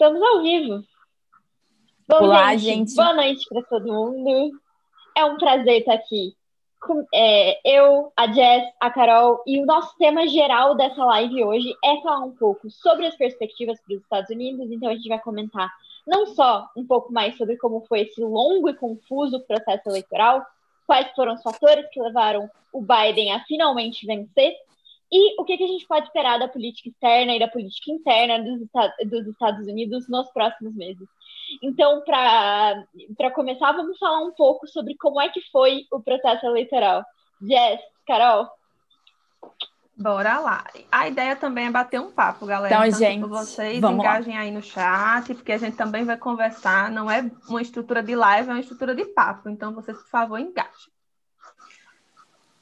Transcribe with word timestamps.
Estamos 0.00 0.22
ao 0.22 0.40
vivo. 0.40 0.82
Bom, 2.08 2.22
Olá, 2.22 2.56
gente. 2.56 2.88
gente. 2.88 2.94
Boa 2.94 3.12
noite 3.12 3.46
para 3.50 3.62
todo 3.64 3.92
mundo. 3.92 4.58
É 5.14 5.26
um 5.26 5.36
prazer 5.36 5.80
estar 5.80 5.92
aqui. 5.92 6.34
Com, 6.80 7.06
é, 7.12 7.60
eu, 7.62 8.10
a 8.16 8.26
Jess, 8.32 8.72
a 8.80 8.90
Carol, 8.90 9.42
e 9.46 9.60
o 9.60 9.66
nosso 9.66 9.94
tema 9.98 10.26
geral 10.26 10.74
dessa 10.74 11.04
live 11.04 11.44
hoje 11.44 11.76
é 11.84 12.00
falar 12.00 12.24
um 12.24 12.34
pouco 12.34 12.70
sobre 12.70 13.08
as 13.08 13.14
perspectivas 13.14 13.78
para 13.82 13.94
os 13.94 14.00
Estados 14.00 14.30
Unidos. 14.30 14.70
Então, 14.70 14.88
a 14.88 14.94
gente 14.94 15.06
vai 15.06 15.20
comentar 15.20 15.70
não 16.06 16.24
só 16.28 16.70
um 16.74 16.86
pouco 16.86 17.12
mais 17.12 17.36
sobre 17.36 17.58
como 17.58 17.82
foi 17.82 18.00
esse 18.00 18.22
longo 18.22 18.70
e 18.70 18.74
confuso 18.74 19.38
processo 19.40 19.86
eleitoral, 19.86 20.42
quais 20.86 21.10
foram 21.14 21.34
os 21.34 21.42
fatores 21.42 21.86
que 21.90 22.00
levaram 22.00 22.50
o 22.72 22.80
Biden 22.80 23.32
a 23.32 23.40
finalmente 23.40 24.06
vencer, 24.06 24.56
e 25.12 25.40
o 25.40 25.44
que, 25.44 25.56
que 25.56 25.64
a 25.64 25.68
gente 25.68 25.86
pode 25.86 26.06
esperar 26.06 26.38
da 26.38 26.46
política 26.46 26.88
externa 26.88 27.34
e 27.34 27.38
da 27.40 27.48
política 27.48 27.90
interna 27.90 28.38
dos, 28.42 28.60
dos 29.10 29.26
Estados 29.26 29.66
Unidos 29.66 30.08
nos 30.08 30.30
próximos 30.30 30.74
meses? 30.74 31.08
Então, 31.62 32.02
para 32.04 33.30
começar, 33.34 33.72
vamos 33.72 33.98
falar 33.98 34.20
um 34.20 34.32
pouco 34.32 34.68
sobre 34.68 34.96
como 34.96 35.20
é 35.20 35.28
que 35.28 35.40
foi 35.50 35.84
o 35.90 36.00
processo 36.00 36.46
eleitoral. 36.46 37.04
Jess, 37.42 37.80
Carol? 38.06 38.48
Bora 39.96 40.38
lá. 40.38 40.64
A 40.90 41.08
ideia 41.08 41.36
também 41.36 41.66
é 41.66 41.70
bater 41.70 42.00
um 42.00 42.10
papo, 42.10 42.46
galera. 42.46 42.74
Então, 42.74 42.88
Tanto 42.88 42.98
gente, 42.98 43.28
vocês 43.28 43.82
engajem 43.82 44.34
lá. 44.34 44.40
aí 44.40 44.50
no 44.50 44.62
chat, 44.62 45.34
porque 45.34 45.52
a 45.52 45.58
gente 45.58 45.76
também 45.76 46.04
vai 46.04 46.16
conversar. 46.16 46.90
Não 46.90 47.10
é 47.10 47.30
uma 47.48 47.60
estrutura 47.60 48.02
de 48.02 48.14
live, 48.14 48.48
é 48.48 48.52
uma 48.52 48.60
estrutura 48.60 48.94
de 48.94 49.04
papo. 49.06 49.48
Então, 49.48 49.74
vocês, 49.74 49.98
por 49.98 50.08
favor, 50.08 50.38
engajem. 50.38 50.92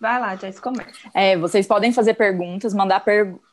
Vai 0.01 0.20
lá, 0.20 0.37
Jess, 0.37 0.61
começa. 0.61 0.91
É, 1.12 1.37
vocês 1.37 1.66
podem 1.66 1.93
fazer 1.93 2.15
perguntas, 2.15 2.73
mandar 2.73 3.01
perguntas. 3.01 3.48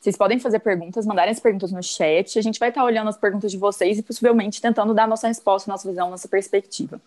Vocês 0.00 0.16
podem 0.16 0.38
fazer 0.38 0.60
perguntas, 0.60 1.04
mandarem 1.04 1.30
as 1.30 1.40
perguntas 1.40 1.70
no 1.72 1.82
chat. 1.82 2.38
A 2.38 2.42
gente 2.42 2.58
vai 2.58 2.70
estar 2.70 2.82
olhando 2.82 3.08
as 3.08 3.18
perguntas 3.18 3.50
de 3.50 3.58
vocês 3.58 3.98
e 3.98 4.02
possivelmente 4.02 4.60
tentando 4.60 4.94
dar 4.94 5.06
nossa 5.06 5.28
resposta, 5.28 5.70
nossa 5.70 5.86
visão, 5.86 6.08
nossa 6.08 6.26
perspectiva. 6.26 6.98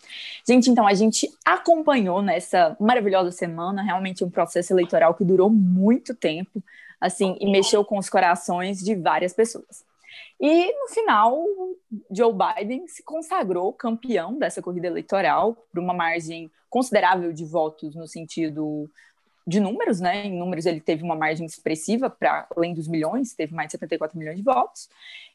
Gente, 0.47 0.69
então 0.69 0.85
a 0.85 0.93
gente 0.93 1.27
acompanhou 1.43 2.21
nessa 2.21 2.77
maravilhosa 2.79 3.31
semana 3.31 3.81
realmente 3.81 4.23
um 4.23 4.29
processo 4.29 4.73
eleitoral 4.73 5.15
que 5.15 5.25
durou 5.25 5.49
muito 5.49 6.13
tempo, 6.13 6.61
assim, 7.01 7.35
e 7.39 7.51
mexeu 7.51 7.83
com 7.83 7.97
os 7.97 8.09
corações 8.09 8.77
de 8.77 8.93
várias 8.93 9.33
pessoas. 9.33 9.83
E 10.39 10.71
no 10.79 10.87
final, 10.89 11.45
Joe 12.11 12.33
Biden 12.33 12.87
se 12.87 13.03
consagrou 13.03 13.71
campeão 13.73 14.37
dessa 14.37 14.61
corrida 14.61 14.87
eleitoral 14.87 15.55
por 15.71 15.79
uma 15.79 15.93
margem 15.93 16.51
considerável 16.69 17.31
de 17.31 17.45
votos 17.45 17.95
no 17.95 18.07
sentido 18.07 18.89
de 19.45 19.59
números, 19.59 19.99
né? 19.99 20.25
Em 20.25 20.37
números 20.37 20.65
ele 20.65 20.81
teve 20.81 21.03
uma 21.03 21.15
margem 21.15 21.45
expressiva 21.45 22.09
para 22.09 22.47
além 22.55 22.73
dos 22.73 22.87
milhões, 22.87 23.33
teve 23.33 23.53
mais 23.53 23.67
de 23.67 23.71
74 23.71 24.17
milhões 24.17 24.37
de 24.37 24.43
votos. 24.43 24.89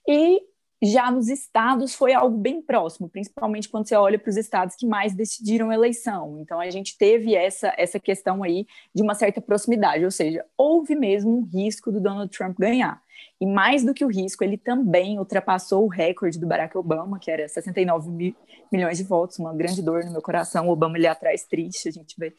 E 0.07 0.43
já 0.83 1.11
nos 1.11 1.29
estados 1.29 1.95
foi 1.95 2.13
algo 2.13 2.37
bem 2.37 2.63
próximo, 2.63 3.09
principalmente 3.09 3.69
quando 3.69 3.89
você 3.89 3.97
olha 3.97 4.19
para 4.19 4.31
os 4.31 4.37
estados 4.37 4.77
que 4.77 4.87
mais 4.87 5.15
decidiram 5.15 5.71
a 5.71 5.75
eleição. 5.75 6.39
Então 6.39 6.61
a 6.61 6.71
gente 6.71 6.97
teve 6.97 7.35
essa 7.35 7.73
essa 7.77 7.99
questão 7.99 8.43
aí 8.43 8.67
de 8.95 9.03
uma 9.03 9.15
certa 9.15 9.41
proximidade, 9.41 10.05
ou 10.05 10.11
seja, 10.11 10.45
houve 10.57 10.95
mesmo 10.95 11.39
um 11.39 11.45
risco 11.45 11.91
do 11.93 12.01
Donald 12.01 12.31
Trump 12.37 12.59
ganhar. 12.59 13.03
E 13.41 13.47
mais 13.47 13.85
do 13.85 13.95
que 13.95 14.05
o 14.05 14.09
risco, 14.09 14.43
ele 14.43 14.57
também 14.57 15.19
ultrapassou 15.19 15.85
o 15.85 15.89
recorde 15.89 16.39
do 16.39 16.47
Barack 16.47 16.77
Obama, 16.77 17.19
que 17.19 17.31
era 17.31 17.49
69 17.49 18.11
mil, 18.11 18.35
milhões 18.71 18.99
de 18.99 19.05
votos, 19.05 19.39
uma 19.39 19.55
grande 19.55 19.81
dor 19.81 20.05
no 20.05 20.13
meu 20.13 20.23
coração. 20.23 20.69
O 20.69 20.73
Obama 20.73 20.97
ali 20.97 21.07
atrás 21.07 21.45
triste, 21.45 21.89
a 21.89 21.93
gente 21.93 22.15
vê. 22.19 22.35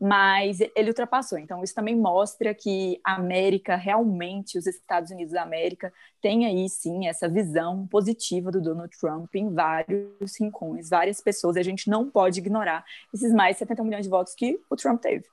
Mas 0.00 0.60
ele 0.74 0.88
ultrapassou. 0.88 1.38
Então, 1.38 1.62
isso 1.62 1.74
também 1.74 1.94
mostra 1.94 2.54
que 2.54 2.98
a 3.04 3.16
América, 3.16 3.76
realmente, 3.76 4.58
os 4.58 4.66
Estados 4.66 5.10
Unidos 5.10 5.34
da 5.34 5.42
América, 5.42 5.92
tem 6.20 6.46
aí 6.46 6.68
sim 6.68 7.06
essa 7.06 7.28
visão 7.28 7.86
positiva 7.86 8.50
do 8.50 8.60
Donald 8.60 8.96
Trump 8.98 9.34
em 9.34 9.52
vários 9.52 10.40
rincões, 10.40 10.88
várias 10.88 11.20
pessoas. 11.20 11.56
A 11.56 11.62
gente 11.62 11.90
não 11.90 12.10
pode 12.10 12.40
ignorar 12.40 12.84
esses 13.12 13.32
mais 13.32 13.56
de 13.56 13.60
70 13.60 13.84
milhões 13.84 14.04
de 14.04 14.10
votos 14.10 14.34
que 14.34 14.58
o 14.70 14.76
Trump 14.76 15.00
teve. 15.00 15.24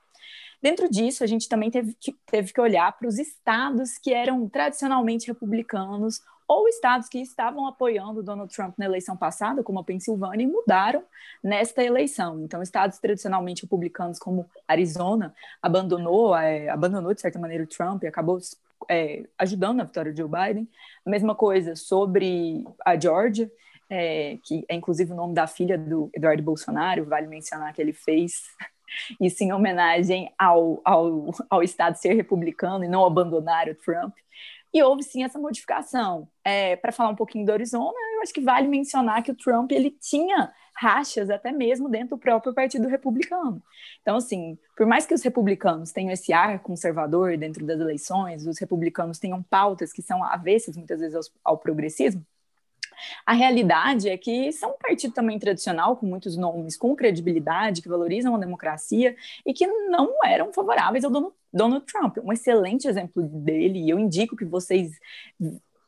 Dentro 0.62 0.88
disso, 0.90 1.22
a 1.22 1.26
gente 1.26 1.48
também 1.48 1.70
teve 1.70 1.94
que, 2.00 2.12
teve 2.26 2.52
que 2.52 2.60
olhar 2.60 2.90
para 2.96 3.08
os 3.08 3.18
estados 3.18 3.98
que 3.98 4.12
eram 4.12 4.48
tradicionalmente 4.48 5.28
republicanos 5.28 6.20
ou 6.48 6.68
estados 6.68 7.08
que 7.08 7.18
estavam 7.18 7.66
apoiando 7.66 8.22
Donald 8.22 8.52
Trump 8.54 8.78
na 8.78 8.84
eleição 8.84 9.16
passada, 9.16 9.62
como 9.62 9.80
a 9.80 9.84
Pensilvânia, 9.84 10.44
e 10.44 10.46
mudaram 10.46 11.02
nesta 11.42 11.82
eleição. 11.82 12.40
Então, 12.40 12.62
estados 12.62 12.98
tradicionalmente 12.98 13.62
republicanos, 13.62 14.18
como 14.18 14.48
Arizona, 14.66 15.34
abandonou, 15.60 16.36
é, 16.36 16.68
abandonou 16.68 17.12
de 17.12 17.20
certa 17.20 17.38
maneira 17.38 17.64
o 17.64 17.66
Trump 17.66 18.04
e 18.04 18.06
acabou 18.06 18.38
é, 18.88 19.24
ajudando 19.38 19.80
a 19.80 19.84
vitória 19.84 20.12
de 20.12 20.20
Joe 20.20 20.30
Biden. 20.30 20.68
A 21.04 21.10
mesma 21.10 21.34
coisa 21.34 21.74
sobre 21.74 22.64
a 22.84 22.98
Georgia, 22.98 23.50
é, 23.90 24.38
que 24.44 24.64
é 24.68 24.74
inclusive 24.74 25.12
o 25.12 25.16
nome 25.16 25.34
da 25.34 25.46
filha 25.46 25.76
do 25.76 26.10
Eduardo 26.14 26.42
Bolsonaro, 26.42 27.04
vale 27.04 27.26
mencionar 27.26 27.72
que 27.72 27.82
ele 27.82 27.92
fez 27.92 28.42
isso 29.20 29.42
em 29.42 29.52
homenagem 29.52 30.32
ao, 30.38 30.80
ao, 30.84 31.30
ao 31.48 31.62
Estado 31.62 31.96
ser 31.96 32.14
republicano 32.14 32.84
e 32.84 32.88
não 32.88 33.04
abandonar 33.04 33.68
o 33.68 33.74
Trump. 33.74 34.14
E 34.72 34.82
houve 34.82 35.02
sim 35.02 35.24
essa 35.24 35.38
modificação. 35.38 36.28
É, 36.44 36.76
Para 36.76 36.92
falar 36.92 37.10
um 37.10 37.16
pouquinho 37.16 37.46
do 37.46 37.52
Arizona, 37.52 37.96
eu 38.14 38.22
acho 38.22 38.32
que 38.32 38.40
vale 38.40 38.68
mencionar 38.68 39.22
que 39.22 39.30
o 39.30 39.34
Trump 39.34 39.72
ele 39.72 39.90
tinha 39.90 40.52
rachas 40.76 41.30
até 41.30 41.50
mesmo 41.50 41.88
dentro 41.88 42.16
do 42.16 42.18
próprio 42.18 42.52
Partido 42.52 42.86
Republicano. 42.86 43.62
Então, 44.02 44.16
assim, 44.16 44.58
por 44.76 44.86
mais 44.86 45.06
que 45.06 45.14
os 45.14 45.22
republicanos 45.22 45.92
tenham 45.92 46.12
esse 46.12 46.32
ar 46.32 46.58
conservador 46.58 47.36
dentro 47.38 47.64
das 47.64 47.80
eleições, 47.80 48.46
os 48.46 48.58
republicanos 48.58 49.18
tenham 49.18 49.42
pautas 49.42 49.92
que 49.92 50.02
são 50.02 50.22
avessas 50.22 50.76
muitas 50.76 51.00
vezes 51.00 51.14
ao, 51.14 51.52
ao 51.52 51.58
progressismo, 51.58 52.24
a 53.24 53.32
realidade 53.32 54.08
é 54.08 54.16
que 54.16 54.52
são 54.52 54.70
um 54.70 54.78
partido 54.78 55.12
também 55.12 55.38
tradicional, 55.38 55.96
com 55.96 56.06
muitos 56.06 56.36
nomes, 56.36 56.76
com 56.76 56.94
credibilidade, 56.94 57.82
que 57.82 57.88
valorizam 57.88 58.34
a 58.34 58.38
democracia 58.38 59.16
e 59.44 59.52
que 59.52 59.66
não 59.66 60.12
eram 60.24 60.52
favoráveis 60.52 61.04
ao 61.04 61.10
Donald, 61.10 61.86
Trump. 61.86 62.18
Um 62.22 62.32
excelente 62.32 62.86
exemplo 62.86 63.22
dele, 63.22 63.80
e 63.80 63.90
eu 63.90 63.98
indico 63.98 64.36
que 64.36 64.44
vocês 64.44 64.92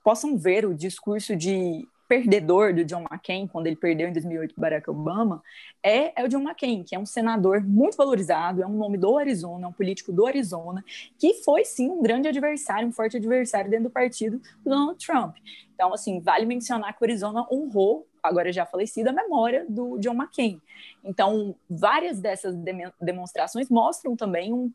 possam 0.03 0.37
ver 0.37 0.65
o 0.65 0.75
discurso 0.75 1.37
de 1.37 1.87
perdedor 2.09 2.75
do 2.75 2.85
John 2.85 3.03
McCain, 3.03 3.47
quando 3.47 3.67
ele 3.67 3.77
perdeu 3.77 4.09
em 4.09 4.13
2008 4.13 4.55
para 4.55 4.63
Barack 4.63 4.91
Obama, 4.91 5.43
é, 5.83 6.19
é, 6.21 6.25
o 6.25 6.29
John 6.29 6.41
McCain, 6.41 6.83
que 6.83 6.95
é 6.95 6.99
um 6.99 7.05
senador 7.05 7.63
muito 7.63 7.97
valorizado, 7.97 8.63
é 8.63 8.67
um 8.67 8.77
nome 8.77 8.97
do 8.97 9.19
Arizona, 9.19 9.67
é 9.67 9.69
um 9.69 9.73
político 9.73 10.11
do 10.11 10.27
Arizona, 10.27 10.83
que 11.19 11.35
foi 11.45 11.65
sim 11.65 11.91
um 11.91 12.03
grande 12.03 12.27
adversário, 12.27 12.89
um 12.89 12.93
forte 12.93 13.19
adversário 13.19 13.71
dentro 13.71 13.85
do 13.85 13.93
partido 13.93 14.39
do 14.65 14.71
Donald 14.71 15.07
Trump. 15.07 15.37
Então, 15.75 15.93
assim, 15.93 16.19
vale 16.19 16.47
mencionar 16.47 16.97
que 16.97 17.03
o 17.03 17.05
Arizona 17.05 17.47
honrou, 17.53 18.07
agora 18.23 18.51
já 18.53 18.65
falecido, 18.65 19.11
a 19.11 19.13
memória 19.13 19.67
do 19.69 19.99
John 19.99 20.15
McCain. 20.15 20.61
Então, 21.05 21.55
várias 21.69 22.21
dessas 22.21 22.57
demonstrações 23.01 23.69
mostram 23.69 24.17
também 24.17 24.53
um 24.53 24.73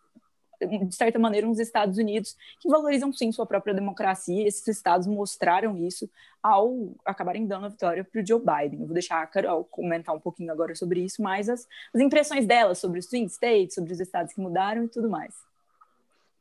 de 0.65 0.95
certa 0.95 1.19
maneira, 1.19 1.47
uns 1.47 1.59
Estados 1.59 1.97
Unidos 1.97 2.35
que 2.59 2.69
valorizam 2.69 3.11
sim 3.11 3.31
sua 3.31 3.45
própria 3.45 3.73
democracia. 3.73 4.47
Esses 4.47 4.67
estados 4.67 5.07
mostraram 5.07 5.77
isso 5.77 6.09
ao 6.41 6.93
acabarem 7.05 7.45
dando 7.47 7.67
a 7.67 7.69
vitória 7.69 8.03
para 8.03 8.21
o 8.21 8.25
Joe 8.25 8.39
Biden. 8.39 8.81
Eu 8.81 8.87
vou 8.87 8.93
deixar 8.93 9.21
a 9.21 9.27
Carol 9.27 9.63
comentar 9.65 10.13
um 10.15 10.19
pouquinho 10.19 10.51
agora 10.51 10.75
sobre 10.75 11.01
isso, 11.01 11.21
mas 11.21 11.49
as, 11.49 11.67
as 11.93 12.01
impressões 12.01 12.45
dela 12.45 12.75
sobre 12.75 12.99
os 12.99 13.05
swing 13.05 13.27
states, 13.27 13.75
sobre 13.75 13.93
os 13.93 13.99
estados 13.99 14.33
que 14.33 14.41
mudaram 14.41 14.83
e 14.83 14.87
tudo 14.87 15.09
mais. 15.09 15.33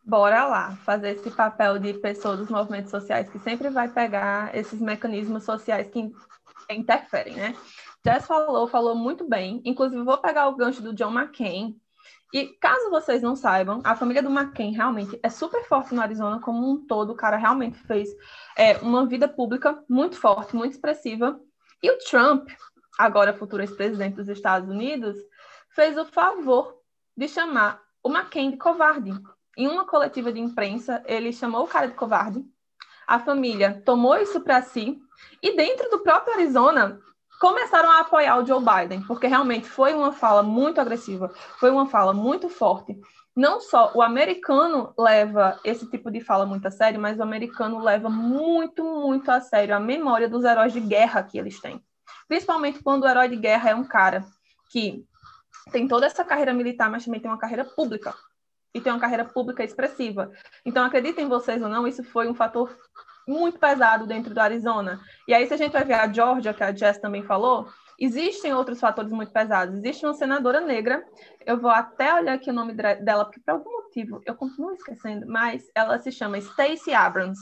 Bora 0.04 0.46
lá, 0.46 0.76
fazer 0.84 1.10
esse 1.10 1.30
papel 1.30 1.78
de 1.78 1.94
pessoa 1.94 2.36
dos 2.36 2.48
movimentos 2.48 2.90
sociais 2.90 3.28
que 3.28 3.38
sempre 3.38 3.70
vai 3.70 3.88
pegar 3.88 4.52
esses 4.56 4.80
mecanismos 4.80 5.44
sociais 5.44 5.88
que 5.88 6.12
interferem, 6.68 7.36
né? 7.36 7.54
Jess 8.04 8.26
falou, 8.26 8.66
falou 8.66 8.96
muito 8.96 9.28
bem. 9.28 9.62
Inclusive, 9.64 10.02
vou 10.02 10.18
pegar 10.18 10.48
o 10.48 10.56
gancho 10.56 10.82
do 10.82 10.92
John 10.92 11.12
McCain, 11.12 11.80
e 12.32 12.46
caso 12.58 12.88
vocês 12.88 13.20
não 13.20 13.36
saibam, 13.36 13.82
a 13.84 13.94
família 13.94 14.22
do 14.22 14.30
McCain 14.30 14.72
realmente 14.72 15.18
é 15.22 15.28
super 15.28 15.64
forte 15.64 15.94
no 15.94 16.00
Arizona 16.00 16.40
como 16.40 16.70
um 16.70 16.86
todo. 16.86 17.10
O 17.10 17.16
cara 17.16 17.36
realmente 17.36 17.76
fez 17.80 18.08
é, 18.56 18.78
uma 18.78 19.06
vida 19.06 19.28
pública 19.28 19.84
muito 19.86 20.16
forte, 20.16 20.56
muito 20.56 20.72
expressiva. 20.72 21.38
E 21.82 21.90
o 21.90 21.98
Trump, 21.98 22.48
agora 22.98 23.34
futuro 23.34 23.62
ex-presidente 23.62 24.16
dos 24.16 24.30
Estados 24.30 24.70
Unidos, 24.70 25.16
fez 25.74 25.98
o 25.98 26.06
favor 26.06 26.78
de 27.14 27.28
chamar 27.28 27.82
o 28.02 28.08
McCain 28.08 28.52
de 28.52 28.56
covarde. 28.56 29.12
Em 29.54 29.68
uma 29.68 29.86
coletiva 29.86 30.32
de 30.32 30.40
imprensa, 30.40 31.02
ele 31.04 31.34
chamou 31.34 31.64
o 31.64 31.68
cara 31.68 31.86
de 31.86 31.94
covarde. 31.94 32.42
A 33.06 33.18
família 33.18 33.82
tomou 33.84 34.16
isso 34.16 34.40
para 34.40 34.62
si. 34.62 34.98
E 35.42 35.54
dentro 35.54 35.90
do 35.90 36.00
próprio 36.00 36.34
Arizona, 36.34 36.98
começaram 37.42 37.90
a 37.90 37.98
apoiar 37.98 38.38
o 38.38 38.46
Joe 38.46 38.62
Biden, 38.64 39.02
porque 39.02 39.26
realmente 39.26 39.68
foi 39.68 39.92
uma 39.94 40.12
fala 40.12 40.44
muito 40.44 40.80
agressiva, 40.80 41.28
foi 41.58 41.72
uma 41.72 41.88
fala 41.88 42.14
muito 42.14 42.48
forte. 42.48 42.96
Não 43.34 43.60
só 43.60 43.90
o 43.96 44.00
americano 44.00 44.94
leva 44.96 45.58
esse 45.64 45.90
tipo 45.90 46.08
de 46.08 46.20
fala 46.20 46.46
muito 46.46 46.68
a 46.68 46.70
sério, 46.70 47.00
mas 47.00 47.18
o 47.18 47.22
americano 47.24 47.80
leva 47.80 48.08
muito, 48.08 48.84
muito 48.84 49.28
a 49.28 49.40
sério 49.40 49.74
a 49.74 49.80
memória 49.80 50.28
dos 50.28 50.44
heróis 50.44 50.72
de 50.72 50.78
guerra 50.78 51.20
que 51.24 51.36
eles 51.36 51.60
têm. 51.60 51.82
Principalmente 52.28 52.80
quando 52.80 53.02
o 53.02 53.08
herói 53.08 53.28
de 53.28 53.36
guerra 53.36 53.70
é 53.70 53.74
um 53.74 53.82
cara 53.82 54.24
que 54.70 55.04
tem 55.72 55.88
toda 55.88 56.06
essa 56.06 56.24
carreira 56.24 56.54
militar, 56.54 56.88
mas 56.88 57.04
também 57.04 57.18
tem 57.18 57.28
uma 57.28 57.38
carreira 57.38 57.64
pública. 57.64 58.14
E 58.72 58.80
tem 58.80 58.92
uma 58.92 59.00
carreira 59.00 59.24
pública 59.24 59.64
expressiva. 59.64 60.30
Então, 60.64 60.84
acreditem 60.84 61.28
vocês 61.28 61.60
ou 61.60 61.68
não, 61.68 61.88
isso 61.88 62.04
foi 62.04 62.28
um 62.28 62.34
fator 62.34 62.72
muito 63.26 63.58
pesado 63.58 64.06
dentro 64.06 64.34
do 64.34 64.40
Arizona. 64.40 65.00
E 65.26 65.34
aí, 65.34 65.46
se 65.46 65.54
a 65.54 65.56
gente 65.56 65.72
vai 65.72 65.84
ver 65.84 65.94
a 65.94 66.12
Georgia, 66.12 66.54
que 66.54 66.62
a 66.62 66.74
Jess 66.74 66.98
também 66.98 67.22
falou, 67.22 67.68
existem 67.98 68.52
outros 68.52 68.80
fatores 68.80 69.12
muito 69.12 69.32
pesados. 69.32 69.76
Existe 69.76 70.04
uma 70.04 70.14
senadora 70.14 70.60
negra, 70.60 71.04
eu 71.46 71.58
vou 71.58 71.70
até 71.70 72.14
olhar 72.14 72.34
aqui 72.34 72.50
o 72.50 72.54
nome 72.54 72.72
dela, 72.72 73.24
porque 73.24 73.40
por 73.40 73.52
algum 73.52 73.70
motivo 73.70 74.20
eu 74.26 74.34
continuo 74.34 74.72
esquecendo, 74.72 75.26
mas 75.26 75.64
ela 75.74 75.98
se 75.98 76.10
chama 76.10 76.40
Stacey 76.40 76.94
Abrams. 76.94 77.40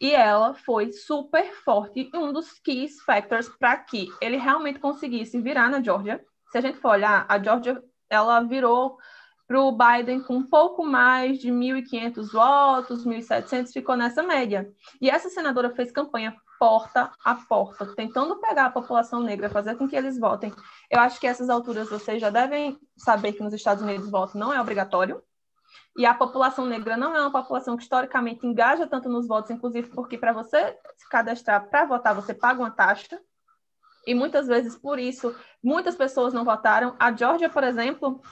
E 0.00 0.14
ela 0.14 0.54
foi 0.54 0.92
super 0.92 1.52
forte 1.62 2.10
um 2.14 2.32
dos 2.32 2.52
key 2.60 2.88
factors 3.04 3.50
para 3.50 3.76
que 3.76 4.08
ele 4.20 4.38
realmente 4.38 4.78
conseguisse 4.78 5.38
virar 5.40 5.68
na 5.68 5.82
Georgia. 5.82 6.24
Se 6.50 6.56
a 6.56 6.60
gente 6.60 6.78
for 6.78 6.92
olhar, 6.92 7.26
a 7.28 7.38
Georgia 7.38 7.82
ela 8.08 8.40
virou 8.40 8.96
para 9.50 9.60
o 9.60 9.72
Biden 9.72 10.22
com 10.22 10.36
um 10.36 10.46
pouco 10.46 10.86
mais 10.86 11.40
de 11.40 11.50
1.500 11.50 12.30
votos, 12.30 13.04
1.700, 13.04 13.72
ficou 13.72 13.96
nessa 13.96 14.22
média. 14.22 14.72
E 15.00 15.10
essa 15.10 15.28
senadora 15.28 15.74
fez 15.74 15.90
campanha 15.90 16.36
porta 16.56 17.10
a 17.24 17.34
porta, 17.34 17.84
tentando 17.96 18.36
pegar 18.36 18.66
a 18.66 18.70
população 18.70 19.20
negra, 19.20 19.50
fazer 19.50 19.74
com 19.74 19.88
que 19.88 19.96
eles 19.96 20.20
votem. 20.20 20.54
Eu 20.88 21.00
acho 21.00 21.18
que 21.18 21.26
essas 21.26 21.50
alturas 21.50 21.90
vocês 21.90 22.20
já 22.20 22.30
devem 22.30 22.78
saber 22.96 23.32
que 23.32 23.42
nos 23.42 23.52
Estados 23.52 23.82
Unidos 23.82 24.08
voto 24.08 24.38
não 24.38 24.52
é 24.52 24.60
obrigatório. 24.60 25.20
E 25.98 26.06
a 26.06 26.14
população 26.14 26.64
negra 26.64 26.96
não 26.96 27.16
é 27.16 27.20
uma 27.20 27.32
população 27.32 27.76
que 27.76 27.82
historicamente 27.82 28.46
engaja 28.46 28.86
tanto 28.86 29.08
nos 29.08 29.26
votos, 29.26 29.50
inclusive 29.50 29.88
porque 29.88 30.16
para 30.16 30.32
você 30.32 30.78
se 30.96 31.08
cadastrar 31.08 31.68
para 31.68 31.86
votar, 31.86 32.14
você 32.14 32.32
paga 32.32 32.60
uma 32.60 32.70
taxa. 32.70 33.20
E 34.06 34.14
muitas 34.14 34.46
vezes, 34.46 34.76
por 34.76 34.98
isso, 34.98 35.34
muitas 35.60 35.96
pessoas 35.96 36.32
não 36.32 36.44
votaram. 36.44 36.94
A 37.00 37.12
Georgia, 37.12 37.50
por 37.50 37.64
exemplo, 37.64 38.22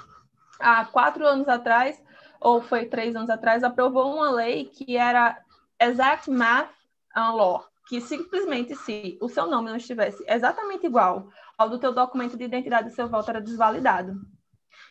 há 0.61 0.85
quatro 0.85 1.27
anos 1.27 1.49
atrás, 1.49 2.03
ou 2.41 2.61
foi 2.63 2.87
três 2.87 3.17
anos 3.17 3.31
atrás, 3.31 3.63
aprovou 3.63 4.15
uma 4.15 4.31
lei 4.31 4.65
que 4.65 4.97
era 4.97 5.39
Exact 5.81 6.31
Math 6.31 6.71
Law, 7.17 7.65
que 7.89 8.01
simplesmente 8.01 8.75
se 8.77 9.19
o 9.21 9.29
seu 9.29 9.47
nome 9.47 9.71
não 9.71 9.77
estivesse 9.77 10.25
exatamente 10.29 10.87
igual 10.87 11.29
ao 11.57 11.69
do 11.69 11.79
teu 11.79 11.93
documento 11.93 12.37
de 12.37 12.45
identidade, 12.45 12.93
seu 12.93 13.09
voto 13.09 13.31
era 13.31 13.41
desvalidado. 13.41 14.21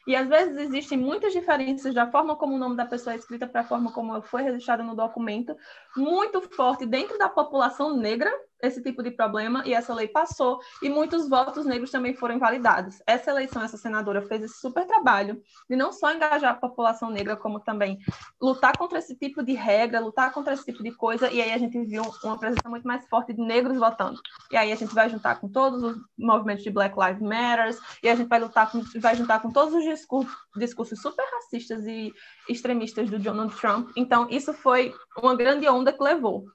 E 0.05 0.15
às 0.15 0.27
vezes 0.27 0.57
existem 0.57 0.97
muitas 0.97 1.33
diferenças 1.33 1.93
da 1.93 2.09
forma 2.09 2.35
como 2.35 2.55
o 2.55 2.57
nome 2.57 2.75
da 2.75 2.85
pessoa 2.85 3.13
é 3.13 3.17
escrita 3.17 3.45
para 3.45 3.61
a 3.61 3.65
forma 3.65 3.91
como 3.91 4.21
foi 4.21 4.41
registrado 4.41 4.83
no 4.83 4.95
documento, 4.95 5.55
muito 5.95 6.41
forte 6.41 6.85
dentro 6.85 7.17
da 7.17 7.27
população 7.27 7.95
negra, 7.95 8.31
esse 8.61 8.81
tipo 8.81 9.03
de 9.03 9.11
problema, 9.11 9.63
e 9.65 9.73
essa 9.73 9.93
lei 9.93 10.07
passou, 10.07 10.59
e 10.81 10.89
muitos 10.89 11.29
votos 11.29 11.65
negros 11.65 11.91
também 11.91 12.13
foram 12.13 12.35
invalidados. 12.35 13.01
Essa 13.05 13.31
eleição, 13.31 13.61
essa 13.61 13.77
senadora 13.77 14.21
fez 14.21 14.43
esse 14.43 14.59
super 14.59 14.85
trabalho 14.85 15.41
de 15.69 15.75
não 15.75 15.91
só 15.91 16.13
engajar 16.13 16.51
a 16.51 16.57
população 16.57 17.09
negra, 17.09 17.35
como 17.35 17.59
também 17.59 17.99
lutar 18.41 18.77
contra 18.77 18.99
esse 18.99 19.15
tipo 19.15 19.43
de 19.43 19.53
regra, 19.53 19.99
lutar 19.99 20.31
contra 20.31 20.53
esse 20.53 20.65
tipo 20.65 20.83
de 20.83 20.91
coisa, 20.91 21.29
e 21.31 21.41
aí 21.41 21.51
a 21.51 21.57
gente 21.57 21.79
viu 21.85 22.03
uma 22.23 22.37
presença 22.37 22.67
muito 22.67 22.87
mais 22.87 23.07
forte 23.07 23.33
de 23.33 23.41
negros 23.41 23.77
votando. 23.77 24.19
E 24.51 24.57
aí 24.57 24.71
a 24.71 24.75
gente 24.75 24.93
vai 24.93 25.09
juntar 25.09 25.39
com 25.39 25.47
todos 25.49 25.83
os 25.83 25.97
movimentos 26.17 26.63
de 26.63 26.71
Black 26.71 26.95
Lives 26.99 27.21
Matter, 27.21 27.77
e 28.01 28.09
a 28.09 28.15
gente 28.15 28.27
vai 28.27 28.39
lutar 28.39 28.71
com, 28.71 28.81
vai 28.99 29.15
juntar 29.15 29.41
com 29.41 29.51
todos 29.51 29.73
os 29.73 29.83
discursos, 29.83 30.35
discursos 30.55 31.01
super 31.01 31.25
racistas 31.35 31.85
e 31.85 32.11
extremistas 32.49 33.09
do 33.09 33.19
Donald 33.19 33.55
Trump. 33.55 33.89
Então, 33.95 34.27
isso 34.29 34.53
foi 34.53 34.93
uma 35.17 35.35
grande 35.35 35.67
onda 35.67 35.93
que 35.93 36.03
levou. 36.03 36.45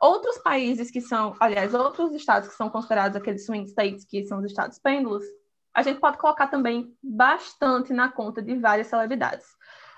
Outros 0.00 0.38
países 0.38 0.90
que 0.90 1.00
são, 1.00 1.34
aliás, 1.40 1.74
outros 1.74 2.12
estados 2.12 2.48
que 2.48 2.54
são 2.54 2.70
considerados 2.70 3.16
aqueles 3.16 3.44
swing 3.44 3.68
states, 3.68 4.04
que 4.04 4.24
são 4.24 4.38
os 4.38 4.44
estados 4.44 4.78
pêndulos, 4.78 5.24
a 5.74 5.82
gente 5.82 6.00
pode 6.00 6.18
colocar 6.18 6.46
também 6.46 6.94
bastante 7.02 7.92
na 7.92 8.08
conta 8.08 8.40
de 8.40 8.54
várias 8.56 8.86
celebridades. 8.86 9.46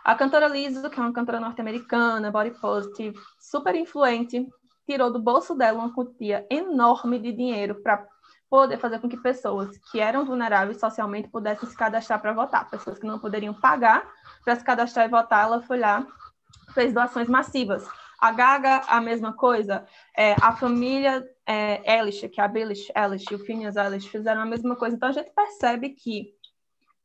A 0.05 0.15
cantora 0.15 0.49
Lizzo, 0.49 0.89
que 0.89 0.99
é 0.99 1.03
uma 1.03 1.13
cantora 1.13 1.39
norte-americana, 1.39 2.31
body 2.31 2.53
positive, 2.59 3.19
super 3.39 3.75
influente, 3.75 4.49
tirou 4.87 5.13
do 5.13 5.21
bolso 5.21 5.55
dela 5.55 5.79
uma 5.79 5.95
quantia 5.95 6.47
enorme 6.51 7.19
de 7.19 7.33
dinheiro 7.33 7.83
para 7.83 8.07
poder 8.49 8.79
fazer 8.79 8.99
com 8.99 9.09
que 9.09 9.17
pessoas 9.17 9.79
que 9.91 10.01
eram 10.01 10.25
vulneráveis 10.25 10.81
socialmente 10.81 11.29
pudessem 11.29 11.69
se 11.69 11.77
cadastrar 11.77 12.21
para 12.21 12.33
votar. 12.33 12.69
Pessoas 12.69 12.99
que 12.99 13.07
não 13.07 13.19
poderiam 13.19 13.55
pagar 13.55 14.11
para 14.45 14.57
se 14.57 14.65
cadastrar 14.65 15.07
e 15.07 15.11
votar, 15.11 15.45
ela 15.45 15.63
foi 15.63 15.79
lá, 15.79 16.07
fez 16.75 16.93
doações 16.93 17.29
massivas. 17.29 17.87
A 18.21 18.33
Gaga, 18.33 18.83
a 18.87 19.01
mesma 19.01 19.33
coisa. 19.33 19.87
É, 20.17 20.35
a 20.43 20.53
família 20.53 21.27
é, 21.47 21.99
Elish, 21.99 22.29
que 22.29 22.41
é 22.41 22.45
a 22.45 22.49
Billish 22.49 22.93
Elish 22.95 23.25
e 23.31 23.35
o 23.35 23.39
Phineas 23.39 23.77
Elish 23.77 24.09
fizeram 24.09 24.43
a 24.43 24.47
mesma 24.47 24.77
coisa. 24.77 24.97
Então, 24.97 25.09
a 25.09 25.13
gente 25.13 25.31
percebe 25.31 25.91
que 25.91 26.35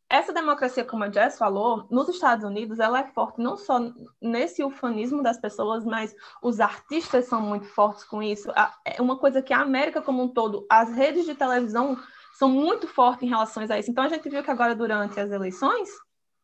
essa 0.09 0.31
democracia, 0.31 0.85
como 0.85 1.03
a 1.03 1.11
Jess 1.11 1.37
falou, 1.37 1.87
nos 1.89 2.07
Estados 2.09 2.45
Unidos, 2.45 2.79
ela 2.79 2.99
é 2.99 3.07
forte 3.07 3.41
não 3.41 3.57
só 3.57 3.79
nesse 4.21 4.63
ufanismo 4.63 5.23
das 5.23 5.39
pessoas, 5.39 5.83
mas 5.83 6.15
os 6.43 6.59
artistas 6.59 7.25
são 7.25 7.41
muito 7.41 7.65
fortes 7.65 8.03
com 8.03 8.21
isso. 8.21 8.51
É 8.85 9.01
uma 9.01 9.17
coisa 9.17 9.41
que 9.41 9.53
a 9.53 9.61
América 9.61 10.01
como 10.01 10.21
um 10.21 10.27
todo, 10.27 10.65
as 10.69 10.91
redes 10.91 11.25
de 11.25 11.33
televisão 11.33 11.97
são 12.33 12.49
muito 12.49 12.87
fortes 12.87 13.23
em 13.23 13.29
relação 13.29 13.63
a 13.63 13.79
isso. 13.79 13.89
Então, 13.89 14.03
a 14.03 14.09
gente 14.09 14.29
viu 14.29 14.43
que 14.43 14.51
agora, 14.51 14.75
durante 14.75 15.19
as 15.19 15.31
eleições, 15.31 15.89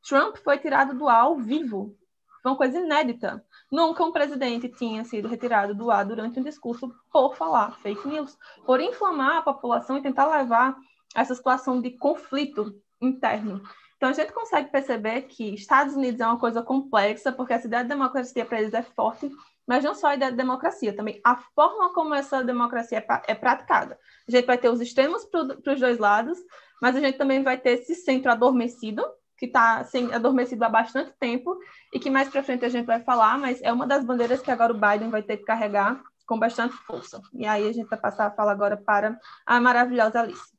Trump 0.07 0.37
foi 0.37 0.57
tirado 0.57 0.97
do 0.97 1.07
ar 1.07 1.21
ao 1.21 1.37
vivo. 1.37 1.95
Foi 2.41 2.51
uma 2.51 2.57
coisa 2.57 2.79
inédita. 2.79 3.45
Nunca 3.71 4.03
um 4.03 4.11
presidente 4.11 4.67
tinha 4.67 5.05
sido 5.05 5.29
retirado 5.29 5.73
do 5.73 5.89
ar 5.89 6.05
durante 6.05 6.39
um 6.39 6.43
discurso 6.43 6.93
por 7.09 7.35
falar 7.35 7.79
fake 7.79 8.05
news, 8.07 8.37
por 8.65 8.81
inflamar 8.81 9.37
a 9.37 9.41
população 9.41 9.97
e 9.97 10.01
tentar 10.01 10.27
levar 10.27 10.75
essa 11.15 11.33
situação 11.33 11.81
de 11.81 11.91
conflito 11.91 12.75
interno. 13.01 13.61
Então 13.95 14.09
a 14.09 14.13
gente 14.13 14.33
consegue 14.33 14.69
perceber 14.69 15.21
que 15.21 15.53
Estados 15.53 15.95
Unidos 15.95 16.19
é 16.19 16.25
uma 16.25 16.39
coisa 16.39 16.61
complexa, 16.61 17.31
porque 17.31 17.53
essa 17.53 17.67
ideia 17.67 17.83
de 17.83 17.89
democracia 17.89 18.43
para 18.43 18.59
eles 18.59 18.73
é 18.73 18.81
forte, 18.81 19.31
mas 19.65 19.83
não 19.83 19.93
só 19.95 20.07
a 20.07 20.15
ideia 20.15 20.31
de 20.31 20.37
democracia, 20.37 20.93
também 20.93 21.21
a 21.23 21.35
forma 21.35 21.93
como 21.93 22.13
essa 22.13 22.43
democracia 22.43 22.97
é, 22.97 23.31
é 23.31 23.35
praticada. 23.35 23.97
A 24.27 24.31
gente 24.31 24.45
vai 24.45 24.57
ter 24.57 24.69
os 24.69 24.81
extremos 24.81 25.23
para 25.25 25.73
os 25.73 25.79
dois 25.79 25.97
lados, 25.97 26.37
mas 26.81 26.95
a 26.95 26.99
gente 26.99 27.17
também 27.17 27.43
vai 27.43 27.57
ter 27.57 27.79
esse 27.79 27.95
centro 27.95 28.31
adormecido, 28.31 29.05
que 29.41 29.47
está 29.47 29.79
assim, 29.79 30.13
adormecido 30.13 30.63
há 30.63 30.69
bastante 30.69 31.13
tempo 31.19 31.57
e 31.91 31.99
que 31.99 32.11
mais 32.11 32.29
para 32.29 32.43
frente 32.43 32.63
a 32.63 32.69
gente 32.69 32.85
vai 32.85 32.99
falar, 32.99 33.39
mas 33.39 33.59
é 33.63 33.73
uma 33.73 33.87
das 33.87 34.05
bandeiras 34.05 34.39
que 34.39 34.51
agora 34.51 34.71
o 34.71 34.79
Biden 34.79 35.09
vai 35.09 35.23
ter 35.23 35.37
que 35.37 35.45
carregar 35.45 35.99
com 36.27 36.37
bastante 36.37 36.75
força. 36.85 37.19
E 37.33 37.43
aí 37.43 37.67
a 37.67 37.73
gente 37.73 37.89
vai 37.89 37.99
passar 37.99 38.27
a 38.27 38.35
fala 38.35 38.51
agora 38.51 38.77
para 38.77 39.19
a 39.43 39.59
maravilhosa 39.59 40.21
Alice. 40.21 40.55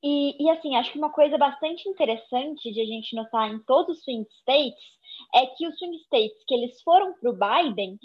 E, 0.00 0.44
e 0.44 0.48
assim, 0.48 0.76
acho 0.76 0.92
que 0.92 0.98
uma 0.98 1.10
coisa 1.10 1.36
bastante 1.36 1.88
interessante 1.88 2.72
de 2.72 2.80
a 2.80 2.84
gente 2.84 3.16
notar 3.16 3.50
em 3.50 3.58
todos 3.64 3.98
os 3.98 4.04
swing 4.04 4.28
states 4.38 4.84
é 5.34 5.46
que 5.46 5.66
os 5.66 5.76
swing 5.76 5.96
states 6.04 6.38
que 6.46 6.54
eles 6.54 6.80
foram 6.82 7.14
para 7.14 7.30
o 7.30 7.32
Biden, 7.32 7.98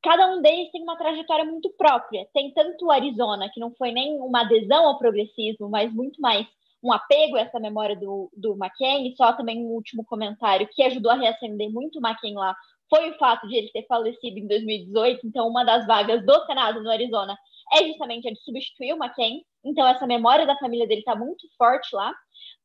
cada 0.00 0.32
um 0.32 0.40
deles 0.40 0.70
tem 0.70 0.84
uma 0.84 0.96
trajetória 0.96 1.44
muito 1.44 1.70
própria. 1.70 2.24
Tem 2.32 2.52
tanto 2.54 2.86
o 2.86 2.92
Arizona, 2.92 3.50
que 3.52 3.58
não 3.58 3.74
foi 3.74 3.90
nem 3.90 4.20
uma 4.20 4.42
adesão 4.42 4.86
ao 4.86 4.96
progressismo, 4.96 5.68
mas 5.68 5.92
muito 5.92 6.20
mais 6.20 6.46
um 6.82 6.92
apego 6.92 7.36
a 7.36 7.40
essa 7.40 7.58
memória 7.58 7.96
do, 7.96 8.30
do 8.36 8.54
McCain, 8.54 9.14
só 9.16 9.32
também 9.32 9.58
um 9.64 9.70
último 9.70 10.04
comentário 10.04 10.68
que 10.72 10.82
ajudou 10.82 11.10
a 11.10 11.16
reacender 11.16 11.70
muito 11.70 11.98
o 11.98 12.06
McCain 12.06 12.34
lá 12.34 12.54
foi 12.88 13.10
o 13.10 13.18
fato 13.18 13.46
de 13.48 13.56
ele 13.56 13.70
ter 13.70 13.84
falecido 13.86 14.38
em 14.38 14.46
2018, 14.46 15.26
então 15.26 15.48
uma 15.48 15.64
das 15.64 15.86
vagas 15.86 16.24
do 16.24 16.46
Senado 16.46 16.82
no 16.82 16.90
Arizona 16.90 17.36
é 17.72 17.84
justamente 17.84 18.28
a 18.28 18.32
de 18.32 18.40
substituir 18.42 18.92
o 18.92 18.96
McCain, 18.96 19.42
então 19.66 19.86
essa 19.86 20.06
memória 20.06 20.46
da 20.46 20.56
família 20.58 20.86
dele 20.86 21.00
está 21.00 21.16
muito 21.16 21.46
forte 21.58 21.94
lá. 21.94 22.14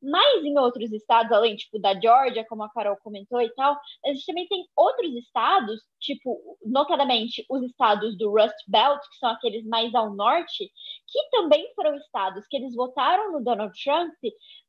Mas 0.02 0.44
em 0.44 0.58
outros 0.58 0.92
estados, 0.92 1.30
além 1.32 1.54
tipo 1.54 1.78
da 1.78 1.98
Georgia, 1.98 2.44
como 2.48 2.64
a 2.64 2.70
Carol 2.70 2.96
comentou 3.02 3.40
e 3.40 3.48
tal, 3.54 3.78
a 4.04 4.08
gente 4.12 4.26
também 4.26 4.48
tem 4.48 4.66
outros 4.76 5.14
estados, 5.14 5.80
tipo, 6.00 6.58
notadamente 6.64 7.44
os 7.48 7.62
estados 7.62 8.18
do 8.18 8.30
Rust 8.30 8.56
Belt, 8.66 9.00
que 9.00 9.18
são 9.18 9.30
aqueles 9.30 9.64
mais 9.64 9.94
ao 9.94 10.12
norte, 10.14 10.70
que 11.06 11.30
também 11.30 11.72
foram 11.74 11.94
estados 11.96 12.46
que 12.48 12.56
eles 12.56 12.74
votaram 12.74 13.32
no 13.32 13.44
Donald 13.44 13.72
Trump, 13.80 14.14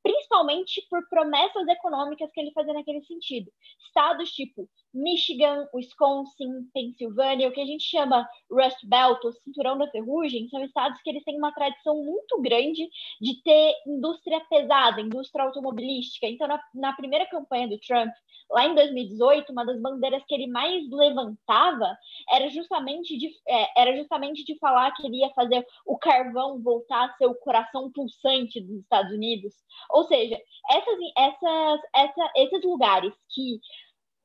principalmente 0.03 0.85
por 0.89 1.07
promessas 1.09 1.67
econômicas 1.67 2.31
que 2.31 2.39
ele 2.39 2.51
fazia 2.51 2.73
naquele 2.73 3.01
sentido. 3.01 3.51
Estados 3.87 4.31
tipo 4.31 4.69
Michigan, 4.93 5.67
Wisconsin, 5.73 6.69
Pensilvânia, 6.71 7.49
o 7.49 7.51
que 7.51 7.61
a 7.61 7.65
gente 7.65 7.83
chama 7.83 8.27
Rust 8.51 8.85
Belt, 8.85 9.23
ou 9.23 9.31
Cinturão 9.31 9.77
da 9.77 9.89
Ferrugem, 9.89 10.47
são 10.49 10.63
estados 10.63 11.01
que 11.01 11.09
eles 11.09 11.23
têm 11.23 11.37
uma 11.37 11.51
tradição 11.51 11.95
muito 12.03 12.22
grande 12.41 12.89
de 13.21 13.41
ter 13.43 13.73
indústria 13.87 14.39
pesada, 14.49 15.01
indústria 15.01 15.45
automobilística. 15.45 16.27
Então, 16.27 16.47
na, 16.47 16.61
na 16.73 16.93
primeira 16.93 17.25
campanha 17.25 17.67
do 17.67 17.79
Trump, 17.79 18.11
lá 18.49 18.65
em 18.65 18.75
2018, 18.75 19.51
uma 19.51 19.65
das 19.65 19.81
bandeiras 19.81 20.23
que 20.27 20.35
ele 20.35 20.47
mais 20.47 20.89
levantava 20.89 21.97
era 22.29 22.49
justamente 22.49 23.17
de, 23.17 23.31
é, 23.47 23.81
era 23.81 23.97
justamente 23.97 24.43
de 24.43 24.57
falar 24.59 24.91
que 24.91 25.05
ele 25.05 25.17
ia 25.17 25.29
fazer 25.31 25.65
o 25.85 25.97
carvão 25.97 26.61
voltar 26.61 27.05
a 27.05 27.13
ser 27.17 27.25
o 27.25 27.35
coração 27.35 27.91
pulsante 27.91 28.61
dos 28.61 28.79
Estados 28.79 29.11
Unidos. 29.11 29.53
Ou 29.89 30.03
seja, 30.05 30.39
essas, 30.69 30.97
essas, 31.17 31.81
essa, 31.95 32.31
esses 32.35 32.63
lugares 32.63 33.13
que 33.33 33.59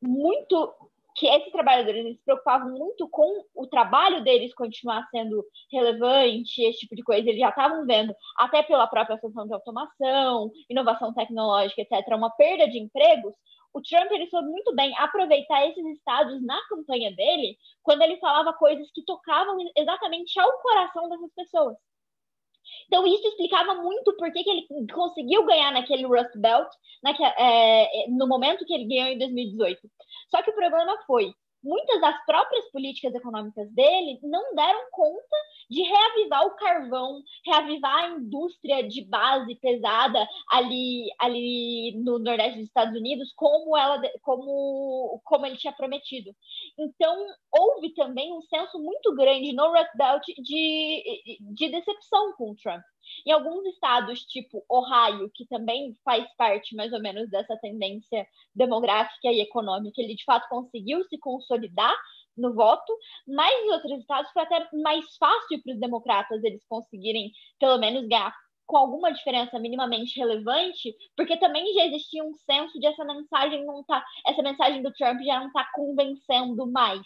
muito 0.00 0.74
que 1.18 1.26
esses 1.26 1.50
trabalhadores 1.50 2.04
eles 2.04 2.16
se 2.16 2.24
preocupavam 2.24 2.70
muito 2.70 3.08
com 3.08 3.44
o 3.54 3.66
trabalho 3.66 4.22
deles 4.22 4.54
continuar 4.54 5.06
sendo 5.10 5.44
relevante, 5.72 6.62
esse 6.62 6.80
tipo 6.80 6.94
de 6.94 7.02
coisa. 7.02 7.28
Eles 7.28 7.40
já 7.40 7.48
estavam 7.48 7.84
vendo, 7.84 8.14
até 8.36 8.62
pela 8.62 8.86
própria 8.86 9.18
função 9.18 9.46
de 9.46 9.52
automação, 9.52 10.50
inovação 10.70 11.12
tecnológica, 11.12 11.82
etc., 11.82 12.14
uma 12.14 12.30
perda 12.30 12.68
de 12.68 12.78
empregos. 12.78 13.34
o 13.74 13.82
Trump 13.82 14.10
ele 14.12 14.28
soube 14.28 14.48
muito 14.48 14.74
bem 14.74 14.96
aproveitar 14.96 15.66
esses 15.66 15.84
estados 15.86 16.40
na 16.44 16.58
campanha 16.68 17.14
dele, 17.14 17.56
quando 17.82 18.02
ele 18.02 18.16
falava 18.18 18.52
coisas 18.54 18.90
que 18.92 19.04
tocavam 19.04 19.56
exatamente 19.76 20.38
ao 20.38 20.52
coração 20.60 21.08
dessas 21.08 21.32
pessoas. 21.34 21.76
Então, 22.86 23.06
isso 23.06 23.26
explicava 23.28 23.74
muito 23.74 24.16
por 24.16 24.32
que, 24.32 24.42
ele 24.48 24.66
conseguiu 24.92 25.44
ganhar 25.44 25.72
naquele 25.72 26.04
Rust 26.04 26.36
Belt 26.36 26.68
naquele, 27.02 27.28
é, 27.38 28.06
no 28.08 28.26
momento 28.26 28.64
que 28.64 28.74
ele 28.74 28.86
ganhou 28.86 29.08
em 29.08 29.18
2018. 29.18 29.80
Só 30.30 30.42
que 30.42 30.50
o 30.50 30.54
problema 30.54 30.96
foi 31.06 31.32
muitas 31.62 32.00
das 32.00 32.24
próprias 32.24 32.70
políticas 32.70 33.14
econômicas 33.14 33.70
dele 33.72 34.18
não 34.22 34.54
deram 34.54 34.90
conta 34.90 35.36
de 35.70 35.82
reavivar 35.82 36.46
o 36.46 36.56
carvão, 36.56 37.22
reavivar 37.44 38.04
a 38.04 38.08
indústria 38.10 38.86
de 38.86 39.04
base 39.04 39.54
pesada 39.56 40.26
ali, 40.50 41.08
ali 41.18 41.92
no 42.02 42.18
Nordeste 42.18 42.58
dos 42.58 42.68
Estados 42.68 42.98
Unidos, 42.98 43.32
como, 43.34 43.76
ela, 43.76 44.00
como, 44.22 45.20
como 45.24 45.46
ele 45.46 45.56
tinha 45.56 45.72
prometido. 45.72 46.30
Então, 46.78 47.26
houve 47.52 47.92
também 47.94 48.32
um 48.32 48.42
senso 48.42 48.78
muito 48.78 49.14
grande 49.14 49.52
no 49.52 49.70
Rust 49.70 49.90
Belt 49.96 50.24
de, 50.38 51.38
de 51.54 51.68
decepção 51.68 52.32
com 52.36 52.52
o 52.52 52.56
Trump. 52.56 52.82
Em 53.26 53.32
alguns 53.32 53.64
estados, 53.66 54.20
tipo 54.24 54.64
Ohio, 54.68 55.30
que 55.34 55.46
também 55.46 55.94
faz 56.04 56.26
parte 56.36 56.74
mais 56.74 56.92
ou 56.92 57.00
menos 57.00 57.28
dessa 57.30 57.56
tendência 57.58 58.26
demográfica 58.54 59.28
e 59.28 59.40
econômica, 59.40 60.00
ele 60.00 60.14
de 60.14 60.24
fato 60.24 60.48
conseguiu 60.48 61.04
se 61.04 61.18
consolidar 61.18 61.96
no 62.36 62.54
voto, 62.54 62.92
mas 63.26 63.52
em 63.64 63.70
outros 63.70 64.00
estados 64.00 64.30
foi 64.32 64.42
até 64.42 64.68
mais 64.72 65.04
fácil 65.16 65.62
para 65.62 65.74
os 65.74 65.80
democratas 65.80 66.42
eles 66.44 66.64
conseguirem, 66.68 67.32
pelo 67.58 67.78
menos, 67.78 68.06
ganhar 68.06 68.32
com 68.68 68.76
alguma 68.76 69.10
diferença 69.10 69.58
minimamente 69.58 70.18
relevante, 70.18 70.94
porque 71.16 71.38
também 71.38 71.72
já 71.72 71.86
existia 71.86 72.22
um 72.22 72.34
senso 72.34 72.78
de 72.78 72.86
essa 72.86 73.02
mensagem 73.02 73.64
não 73.64 73.82
tá, 73.82 74.04
essa 74.26 74.42
mensagem 74.42 74.82
do 74.82 74.92
Trump 74.92 75.20
já 75.22 75.40
não 75.40 75.46
está 75.46 75.66
convencendo 75.74 76.70
mais. 76.70 77.00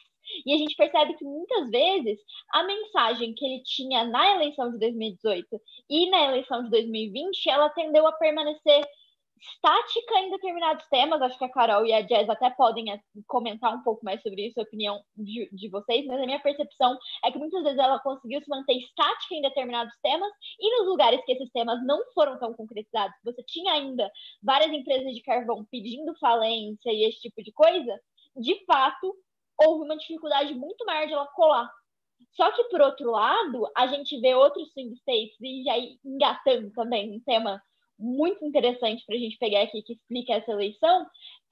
E 0.46 0.54
a 0.54 0.58
gente 0.58 0.76
percebe 0.76 1.14
que 1.14 1.24
muitas 1.24 1.70
vezes 1.70 2.18
a 2.52 2.62
mensagem 2.64 3.34
que 3.34 3.44
ele 3.44 3.62
tinha 3.62 4.04
na 4.04 4.34
eleição 4.34 4.70
de 4.70 4.78
2018 4.78 5.46
e 5.88 6.10
na 6.10 6.24
eleição 6.24 6.64
de 6.64 6.70
2020, 6.70 7.48
ela 7.48 7.68
tendeu 7.70 8.06
a 8.06 8.12
permanecer 8.12 8.84
estática 9.42 10.18
em 10.20 10.30
determinados 10.30 10.86
temas. 10.88 11.20
Acho 11.20 11.38
que 11.38 11.44
a 11.44 11.50
Carol 11.50 11.84
e 11.84 11.92
a 11.92 12.00
Jazz 12.00 12.28
até 12.28 12.50
podem 12.50 12.92
eh, 12.92 13.00
comentar 13.26 13.74
um 13.74 13.82
pouco 13.82 14.04
mais 14.04 14.22
sobre 14.22 14.46
isso, 14.46 14.60
a 14.60 14.62
opinião 14.62 15.02
de, 15.16 15.48
de, 15.52 15.68
vocês, 15.68 16.06
mas 16.06 16.20
a 16.20 16.26
minha 16.26 16.40
percepção 16.40 16.96
é 17.24 17.30
que 17.30 17.38
muitas 17.38 17.62
vezes 17.62 17.78
ela 17.78 17.98
conseguiu 18.00 18.40
se 18.40 18.48
manter 18.48 18.74
estática 18.74 19.34
em 19.34 19.42
determinados 19.42 19.92
temas 20.02 20.30
e 20.58 20.78
nos 20.78 20.86
lugares 20.86 21.24
que 21.24 21.32
esses 21.32 21.50
temas 21.50 21.84
não 21.84 22.00
foram 22.14 22.38
tão 22.38 22.54
concretizados, 22.54 23.16
você 23.24 23.42
tinha 23.44 23.72
ainda 23.72 24.10
várias 24.42 24.72
empresas 24.72 25.12
de 25.12 25.22
carvão 25.22 25.66
pedindo 25.70 26.16
falência 26.18 26.90
e 26.90 27.08
esse 27.08 27.20
tipo 27.20 27.42
de 27.42 27.52
coisa, 27.52 28.00
de 28.36 28.64
fato, 28.64 29.14
houve 29.60 29.84
uma 29.84 29.96
dificuldade 29.96 30.54
muito 30.54 30.84
maior 30.84 31.06
de 31.06 31.12
ela 31.12 31.26
colar. 31.28 31.70
Só 32.34 32.50
que, 32.52 32.64
por 32.64 32.80
outro 32.80 33.10
lado, 33.10 33.68
a 33.76 33.86
gente 33.88 34.18
vê 34.20 34.34
outros 34.34 34.72
swing 34.72 34.94
states, 34.96 35.36
e 35.40 35.68
aí 35.68 35.98
engatando 36.04 36.70
também 36.72 37.16
um 37.16 37.20
tema 37.20 37.62
muito 37.98 38.44
interessante 38.44 39.04
para 39.04 39.14
a 39.14 39.18
gente 39.18 39.38
pegar 39.38 39.62
aqui 39.62 39.82
que 39.82 39.92
explica 39.92 40.34
essa 40.34 40.50
eleição, 40.50 41.06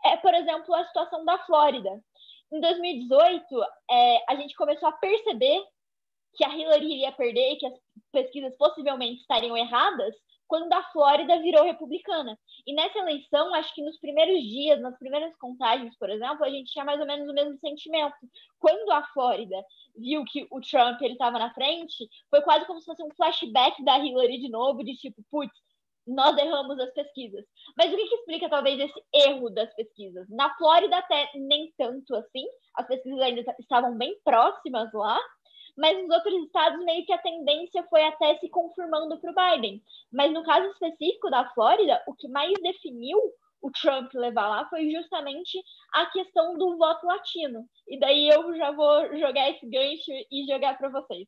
é, 0.05 0.17
por 0.17 0.35
exemplo, 0.35 0.75
a 0.75 0.87
situação 0.87 1.25
da 1.25 1.39
Flórida. 1.45 2.03
Em 2.53 2.61
2018, 2.61 3.45
é, 3.91 4.25
a 4.29 4.37
gente 4.37 4.55
começou 4.57 4.89
a 4.89 4.93
perceber 4.93 5.63
que 6.35 6.45
a 6.45 6.55
Hillary 6.55 6.87
iria 6.87 7.13
perder 7.13 7.57
que 7.57 7.67
as 7.67 7.75
pesquisas 8.13 8.57
possivelmente 8.57 9.21
estariam 9.21 9.57
erradas 9.57 10.15
quando 10.51 10.73
a 10.73 10.83
Flórida 10.91 11.39
virou 11.39 11.63
republicana. 11.63 12.37
E 12.67 12.75
nessa 12.75 12.99
eleição, 12.99 13.55
acho 13.55 13.73
que 13.73 13.85
nos 13.85 13.97
primeiros 14.01 14.43
dias, 14.43 14.81
nas 14.81 14.99
primeiras 14.99 15.33
contagens, 15.37 15.97
por 15.97 16.11
exemplo, 16.11 16.45
a 16.45 16.51
gente 16.51 16.73
tinha 16.73 16.85
mais 16.85 16.99
ou 16.99 17.07
menos 17.07 17.29
o 17.29 17.33
mesmo 17.33 17.57
sentimento. 17.61 18.17
Quando 18.59 18.91
a 18.91 19.07
Flórida 19.13 19.57
viu 19.97 20.25
que 20.25 20.49
o 20.51 20.61
Trump 20.61 21.01
ele 21.03 21.13
estava 21.13 21.39
na 21.39 21.55
frente, 21.55 22.05
foi 22.29 22.43
quase 22.43 22.67
como 22.67 22.81
se 22.81 22.87
fosse 22.87 23.01
um 23.01 23.15
flashback 23.15 23.81
da 23.85 23.97
Hillary 24.01 24.41
de 24.41 24.51
novo, 24.51 24.83
de 24.83 24.97
tipo, 24.97 25.23
putz, 25.31 25.55
nós 26.05 26.37
erramos 26.37 26.81
as 26.81 26.93
pesquisas. 26.95 27.45
Mas 27.77 27.93
o 27.93 27.97
que, 27.97 28.09
que, 28.09 28.15
explica 28.17 28.49
talvez 28.49 28.81
esse 28.81 29.05
erro 29.15 29.51
das 29.51 29.73
pesquisas? 29.75 30.29
Na 30.29 30.53
Flórida 30.57 30.97
até 30.99 31.31
nem 31.37 31.73
tanto 31.79 32.13
assim, 32.17 32.45
as 32.75 32.89
pesquisas 32.89 33.21
ainda 33.21 33.55
estavam 33.61 33.97
bem 33.97 34.19
próximas 34.25 34.93
lá, 34.93 35.17
mas 35.77 35.97
nos 36.01 36.11
outros 36.11 36.35
estados 36.45 36.85
meio 36.85 37.05
que 37.05 37.13
a 37.13 37.19
tendência 37.19 37.83
foi 37.89 38.03
até 38.05 38.37
se 38.39 38.49
confirmando 38.49 39.19
para 39.19 39.31
o 39.31 39.35
Biden. 39.35 39.83
Mas 40.13 40.33
no 40.33 40.43
caso 40.43 40.67
específico 40.71 41.31
da 41.31 41.49
Flórida, 41.51 42.03
o 42.07 42.15
que 42.15 42.29
mais 42.29 42.53
definiu 42.63 43.19
o 43.63 43.71
Trump 43.71 44.13
levar 44.15 44.49
lá 44.49 44.69
foi 44.69 44.91
justamente 44.91 45.63
a 45.93 46.07
questão 46.07 46.57
do 46.57 46.77
voto 46.77 47.07
latino. 47.07 47.67
E 47.87 47.99
daí 47.99 48.29
eu 48.29 48.57
já 48.57 48.71
vou 48.71 49.17
jogar 49.19 49.51
esse 49.51 49.67
gancho 49.67 50.11
e 50.31 50.47
jogar 50.47 50.79
para 50.79 50.89
vocês. 50.89 51.27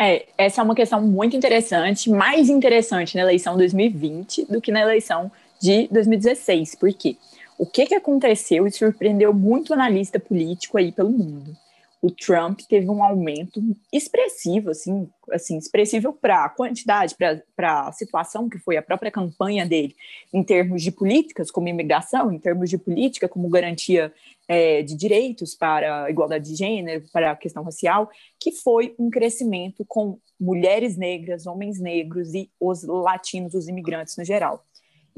É, 0.00 0.28
essa 0.38 0.60
é 0.60 0.64
uma 0.64 0.76
questão 0.76 1.02
muito 1.02 1.36
interessante, 1.36 2.08
mais 2.08 2.48
interessante 2.48 3.16
na 3.16 3.22
eleição 3.22 3.56
2020 3.56 4.44
do 4.44 4.60
que 4.60 4.70
na 4.70 4.80
eleição 4.80 5.30
de 5.60 5.88
2016. 5.88 6.76
Por 6.76 6.92
quê? 6.94 7.16
O 7.58 7.66
que, 7.66 7.86
que 7.86 7.94
aconteceu 7.94 8.68
e 8.68 8.70
surpreendeu 8.70 9.34
muito 9.34 9.74
analista 9.74 10.20
político 10.20 10.78
aí 10.78 10.92
pelo 10.92 11.10
mundo? 11.10 11.56
O 12.00 12.08
Trump 12.08 12.60
teve 12.68 12.88
um 12.88 13.02
aumento 13.02 13.60
expressivo, 13.92 14.70
assim, 14.70 15.10
assim 15.32 15.58
expressivo 15.58 16.12
para 16.12 16.44
a 16.44 16.48
quantidade, 16.48 17.16
para 17.16 17.88
a 17.88 17.90
situação 17.90 18.48
que 18.48 18.58
foi 18.58 18.76
a 18.76 18.82
própria 18.82 19.10
campanha 19.10 19.66
dele, 19.66 19.96
em 20.32 20.44
termos 20.44 20.80
de 20.80 20.92
políticas, 20.92 21.50
como 21.50 21.66
imigração, 21.66 22.30
em 22.30 22.38
termos 22.38 22.70
de 22.70 22.78
política, 22.78 23.28
como 23.28 23.48
garantia 23.48 24.12
é, 24.46 24.80
de 24.82 24.94
direitos 24.94 25.56
para 25.56 26.08
igualdade 26.08 26.48
de 26.48 26.54
gênero, 26.54 27.04
para 27.12 27.32
a 27.32 27.36
questão 27.36 27.64
racial, 27.64 28.08
que 28.38 28.52
foi 28.52 28.94
um 28.96 29.10
crescimento 29.10 29.84
com 29.84 30.20
mulheres 30.40 30.96
negras, 30.96 31.44
homens 31.44 31.80
negros 31.80 32.32
e 32.32 32.48
os 32.60 32.84
latinos, 32.84 33.54
os 33.54 33.66
imigrantes 33.66 34.16
no 34.16 34.24
geral. 34.24 34.64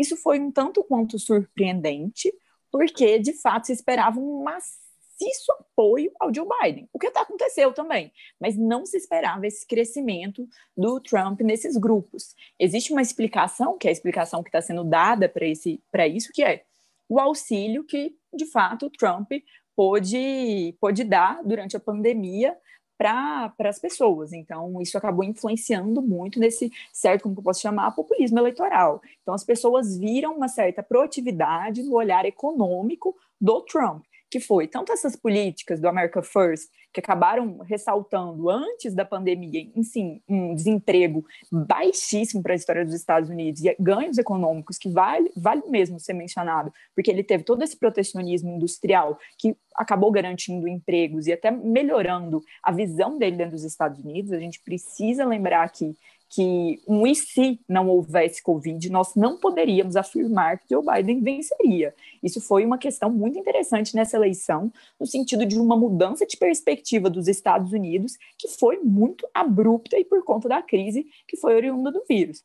Isso 0.01 0.17
foi 0.17 0.41
um 0.41 0.51
tanto 0.51 0.83
quanto 0.83 1.19
surpreendente, 1.19 2.33
porque 2.73 3.19
de 3.19 3.35
fato 3.35 3.67
se 3.67 3.73
esperava 3.75 4.19
um 4.19 4.43
maciço 4.43 5.53
apoio 5.59 6.11
ao 6.19 6.33
Joe 6.35 6.47
Biden, 6.49 6.89
o 6.91 6.99
que 6.99 7.09
até 7.09 7.21
aconteceu 7.21 7.75
também, 7.75 8.11
mas 8.41 8.57
não 8.57 8.87
se 8.87 8.97
esperava 8.97 9.47
esse 9.47 9.67
crescimento 9.67 10.49
do 10.75 10.99
Trump 11.01 11.43
nesses 11.43 11.77
grupos. 11.77 12.35
Existe 12.59 12.93
uma 12.93 13.03
explicação, 13.03 13.77
que 13.77 13.87
é 13.87 13.91
a 13.91 13.93
explicação 13.93 14.43
que 14.43 14.49
está 14.49 14.63
sendo 14.63 14.85
dada 14.85 15.29
para 15.29 16.07
isso, 16.07 16.33
que 16.33 16.43
é 16.43 16.65
o 17.07 17.21
auxílio 17.21 17.85
que, 17.85 18.17
de 18.33 18.47
fato, 18.47 18.87
o 18.87 18.91
Trump 18.91 19.31
pôde, 19.77 20.75
pôde 20.81 21.05
dar 21.05 21.43
durante 21.45 21.77
a 21.77 21.81
pandemia 21.81 22.57
para 23.01 23.55
as 23.61 23.79
pessoas. 23.79 24.35
Então, 24.35 24.79
isso 24.83 24.99
acabou 24.99 25.25
influenciando 25.25 26.03
muito 26.03 26.39
nesse 26.39 26.71
certo, 26.93 27.23
como 27.23 27.35
eu 27.39 27.43
posso 27.43 27.63
chamar, 27.63 27.93
populismo 27.93 28.39
eleitoral. 28.39 29.01
Então, 29.23 29.33
as 29.33 29.43
pessoas 29.43 29.97
viram 29.97 30.37
uma 30.37 30.49
certa 30.49 30.83
proatividade 30.83 31.83
no 31.83 31.95
olhar 31.95 32.27
econômico 32.27 33.17
do 33.41 33.63
Trump 33.63 34.05
que 34.31 34.39
foi 34.39 34.69
tanto 34.69 34.93
essas 34.93 35.17
políticas 35.17 35.81
do 35.81 35.89
America 35.89 36.23
First, 36.23 36.71
que 36.93 37.01
acabaram 37.01 37.59
ressaltando 37.59 38.49
antes 38.49 38.95
da 38.95 39.05
pandemia, 39.05 39.69
em 39.75 39.83
sim, 39.83 40.21
um 40.29 40.55
desemprego 40.55 41.25
baixíssimo 41.51 42.43
para 42.43 42.53
a 42.53 42.57
história 42.57 42.85
dos 42.85 42.95
Estados 42.95 43.29
Unidos 43.29 43.63
e 43.63 43.75
ganhos 43.79 44.19
econômicos 44.19 44.79
que 44.79 44.89
vale, 44.89 45.31
vale 45.37 45.63
mesmo 45.69 45.99
ser 46.01 46.15
mencionado, 46.15 46.73
porque 46.95 47.11
ele 47.11 47.23
teve 47.23 47.45
todo 47.45 47.63
esse 47.63 47.77
protecionismo 47.77 48.51
industrial 48.51 49.19
que 49.39 49.57
acabou 49.75 50.11
garantindo 50.11 50.69
empregos 50.69 51.27
e 51.27 51.33
até 51.33 51.51
melhorando 51.51 52.43
a 52.63 52.73
visão 52.73 53.19
dele 53.19 53.37
dentro 53.37 53.53
dos 53.53 53.65
Estados 53.65 53.99
Unidos. 54.01 54.33
A 54.33 54.39
gente 54.39 54.61
precisa 54.61 55.25
lembrar 55.25 55.63
aqui 55.63 55.97
que 56.31 56.81
um 56.87 57.05
e 57.05 57.15
se 57.15 57.61
não 57.69 57.89
houvesse 57.89 58.41
Covid, 58.41 58.89
nós 58.89 59.17
não 59.17 59.37
poderíamos 59.37 59.97
afirmar 59.97 60.59
que 60.59 60.67
Joe 60.71 60.85
Biden 60.85 61.21
venceria. 61.21 61.93
Isso 62.23 62.41
foi 62.41 62.65
uma 62.65 62.79
questão 62.79 63.11
muito 63.11 63.37
interessante 63.37 63.97
nessa 63.97 64.17
eleição, 64.17 64.73
no 64.99 65.07
sentido 65.07 65.45
de 65.45 65.59
uma 65.59 65.77
mudança 65.77 66.25
de 66.25 66.37
perspectiva 66.37 67.11
dos 67.11 67.27
Estados 67.27 67.73
Unidos, 67.73 68.17
que 68.39 68.47
foi 68.47 68.79
muito 68.79 69.29
abrupta 69.35 69.99
e 69.99 70.05
por 70.05 70.25
conta 70.25 70.49
da 70.49 70.63
crise 70.63 71.05
que 71.27 71.37
foi 71.37 71.57
oriunda 71.57 71.91
do 71.91 72.05
vírus. 72.09 72.45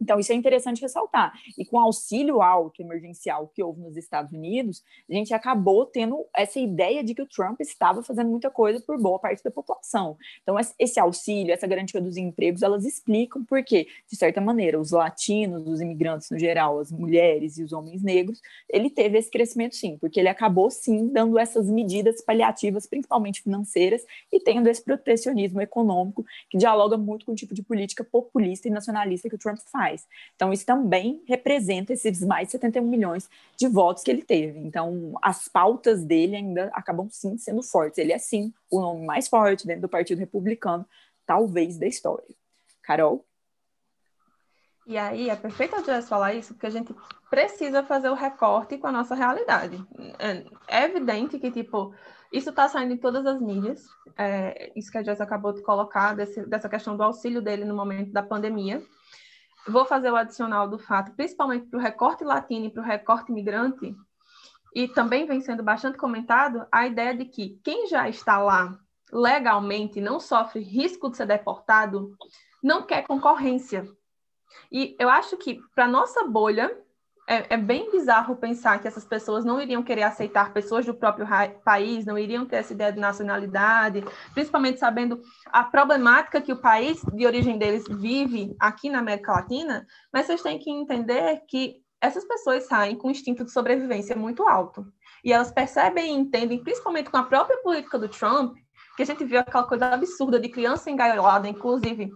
Então, 0.00 0.20
isso 0.20 0.32
é 0.32 0.34
interessante 0.34 0.82
ressaltar. 0.82 1.32
E 1.56 1.64
com 1.64 1.76
o 1.76 1.80
auxílio 1.80 2.42
alto 2.42 2.82
emergencial 2.82 3.50
que 3.54 3.62
houve 3.62 3.80
nos 3.80 3.96
Estados 3.96 4.32
Unidos, 4.32 4.84
a 5.08 5.14
gente 5.14 5.32
acabou 5.32 5.86
tendo 5.86 6.26
essa 6.34 6.60
ideia 6.60 7.02
de 7.02 7.14
que 7.14 7.22
o 7.22 7.26
Trump 7.26 7.60
estava 7.60 8.02
fazendo 8.02 8.28
muita 8.28 8.50
coisa 8.50 8.80
por 8.80 9.00
boa 9.00 9.18
parte 9.18 9.42
da 9.42 9.50
população. 9.50 10.16
Então, 10.42 10.56
esse 10.78 11.00
auxílio, 11.00 11.52
essa 11.52 11.66
garantia 11.66 12.00
dos 12.00 12.16
empregos, 12.16 12.62
elas 12.62 12.84
explicam 12.84 13.42
por 13.44 13.62
que, 13.64 13.86
de 14.10 14.16
certa 14.16 14.40
maneira, 14.40 14.78
os 14.78 14.90
latinos, 14.90 15.66
os 15.66 15.80
imigrantes 15.80 16.30
no 16.30 16.38
geral, 16.38 16.78
as 16.78 16.92
mulheres 16.92 17.56
e 17.56 17.62
os 17.62 17.72
homens 17.72 18.02
negros, 18.02 18.42
ele 18.68 18.90
teve 18.90 19.16
esse 19.18 19.30
crescimento 19.30 19.76
sim, 19.76 19.96
porque 19.96 20.20
ele 20.20 20.28
acabou 20.28 20.70
sim 20.70 21.08
dando 21.08 21.38
essas 21.38 21.70
medidas 21.70 22.20
paliativas, 22.20 22.86
principalmente 22.86 23.42
financeiras, 23.42 24.04
e 24.30 24.38
tendo 24.40 24.68
esse 24.68 24.82
protecionismo 24.82 25.60
econômico 25.60 26.24
que 26.50 26.58
dialoga 26.58 26.98
muito 26.98 27.24
com 27.24 27.32
o 27.32 27.36
tipo 27.36 27.54
de 27.54 27.62
política 27.62 28.04
populista 28.04 28.68
e 28.68 28.70
nacionalista 28.70 29.28
que 29.28 29.34
o 29.34 29.38
Trump 29.38 29.58
faz 29.58 29.85
Então, 30.34 30.52
isso 30.52 30.64
também 30.64 31.22
representa 31.26 31.92
esses 31.92 32.20
mais 32.22 32.48
de 32.48 32.52
71 32.52 32.86
milhões 32.86 33.28
de 33.56 33.68
votos 33.68 34.02
que 34.02 34.10
ele 34.10 34.22
teve. 34.22 34.58
Então, 34.58 35.14
as 35.22 35.48
pautas 35.48 36.04
dele 36.04 36.36
ainda 36.36 36.70
acabam 36.72 37.08
sim 37.10 37.36
sendo 37.38 37.62
fortes. 37.62 37.98
Ele 37.98 38.12
é 38.12 38.18
sim 38.18 38.52
o 38.70 38.80
nome 38.80 39.06
mais 39.06 39.28
forte 39.28 39.66
dentro 39.66 39.82
do 39.82 39.88
Partido 39.88 40.18
Republicano, 40.18 40.86
talvez 41.24 41.78
da 41.78 41.86
história. 41.86 42.26
Carol? 42.82 43.24
E 44.86 44.96
aí, 44.96 45.28
é 45.28 45.34
perfeito 45.34 45.74
a 45.74 45.82
Jess 45.82 46.08
falar 46.08 46.34
isso, 46.34 46.54
porque 46.54 46.66
a 46.66 46.70
gente 46.70 46.94
precisa 47.28 47.82
fazer 47.82 48.08
o 48.08 48.14
recorte 48.14 48.78
com 48.78 48.86
a 48.86 48.92
nossa 48.92 49.16
realidade. 49.16 49.84
É, 50.18 50.44
é 50.68 50.84
evidente 50.84 51.40
que, 51.40 51.50
tipo, 51.50 51.92
isso 52.32 52.50
está 52.50 52.68
saindo 52.68 52.94
em 52.94 52.96
todas 52.96 53.26
as 53.26 53.40
mídias, 53.40 53.84
é, 54.16 54.72
isso 54.76 54.90
que 54.90 54.98
a 54.98 55.02
Jess 55.02 55.20
acabou 55.20 55.52
de 55.52 55.62
colocar, 55.62 56.14
desse, 56.14 56.46
dessa 56.46 56.68
questão 56.68 56.96
do 56.96 57.02
auxílio 57.02 57.42
dele 57.42 57.64
no 57.64 57.74
momento 57.74 58.12
da 58.12 58.22
pandemia. 58.22 58.80
Vou 59.68 59.84
fazer 59.84 60.10
o 60.10 60.16
adicional 60.16 60.68
do 60.68 60.78
fato, 60.78 61.12
principalmente 61.12 61.66
para 61.66 61.78
o 61.78 61.82
recorte 61.82 62.24
latino 62.24 62.66
e 62.66 62.70
para 62.70 62.82
o 62.82 62.86
recorte 62.86 63.32
imigrante, 63.32 63.96
e 64.74 64.86
também 64.86 65.26
vem 65.26 65.40
sendo 65.40 65.62
bastante 65.62 65.96
comentado 65.96 66.66
a 66.70 66.86
ideia 66.86 67.16
de 67.16 67.24
que 67.24 67.58
quem 67.64 67.86
já 67.86 68.08
está 68.08 68.38
lá 68.38 68.78
legalmente 69.12 70.00
não 70.00 70.20
sofre 70.20 70.60
risco 70.60 71.10
de 71.10 71.16
ser 71.16 71.26
deportado, 71.26 72.16
não 72.62 72.82
quer 72.82 73.06
concorrência. 73.06 73.88
E 74.70 74.96
eu 74.98 75.08
acho 75.08 75.36
que 75.36 75.60
para 75.74 75.88
nossa 75.88 76.24
bolha 76.24 76.76
é, 77.28 77.54
é, 77.54 77.56
bem 77.56 77.90
bizarro 77.90 78.36
pensar 78.36 78.80
que 78.80 78.86
essas 78.86 79.04
pessoas 79.04 79.44
não 79.44 79.60
iriam 79.60 79.82
querer 79.82 80.04
aceitar 80.04 80.52
pessoas 80.52 80.86
do 80.86 80.94
próprio 80.94 81.26
país, 81.64 82.06
não 82.06 82.16
iriam 82.16 82.46
ter 82.46 82.56
essa 82.56 82.72
ideia 82.72 82.92
de 82.92 83.00
nacionalidade, 83.00 84.04
principalmente 84.32 84.78
sabendo 84.78 85.20
a 85.46 85.64
problemática 85.64 86.40
que 86.40 86.52
o 86.52 86.60
país 86.60 87.02
de 87.12 87.26
origem 87.26 87.58
deles 87.58 87.84
vive 87.88 88.54
aqui 88.60 88.88
na 88.88 89.00
América 89.00 89.32
Latina. 89.32 89.86
Mas 90.12 90.26
vocês 90.26 90.42
têm 90.42 90.58
que 90.58 90.70
entender 90.70 91.42
que 91.48 91.82
essas 92.00 92.24
pessoas 92.24 92.66
saem 92.68 92.96
com 92.96 93.08
um 93.08 93.10
instinto 93.10 93.44
de 93.44 93.50
sobrevivência 93.50 94.14
muito 94.14 94.46
alto. 94.46 94.86
E 95.24 95.32
elas 95.32 95.50
percebem 95.50 96.14
e 96.14 96.18
entendem, 96.18 96.62
principalmente 96.62 97.10
com 97.10 97.16
a 97.16 97.24
própria 97.24 97.58
política 97.58 97.98
do 97.98 98.08
Trump, 98.08 98.56
que 98.96 99.02
a 99.02 99.06
gente 99.06 99.24
viu 99.24 99.40
aquela 99.40 99.66
coisa 99.66 99.88
absurda 99.88 100.38
de 100.38 100.48
criança 100.48 100.90
engaiolada, 100.90 101.48
inclusive 101.48 102.10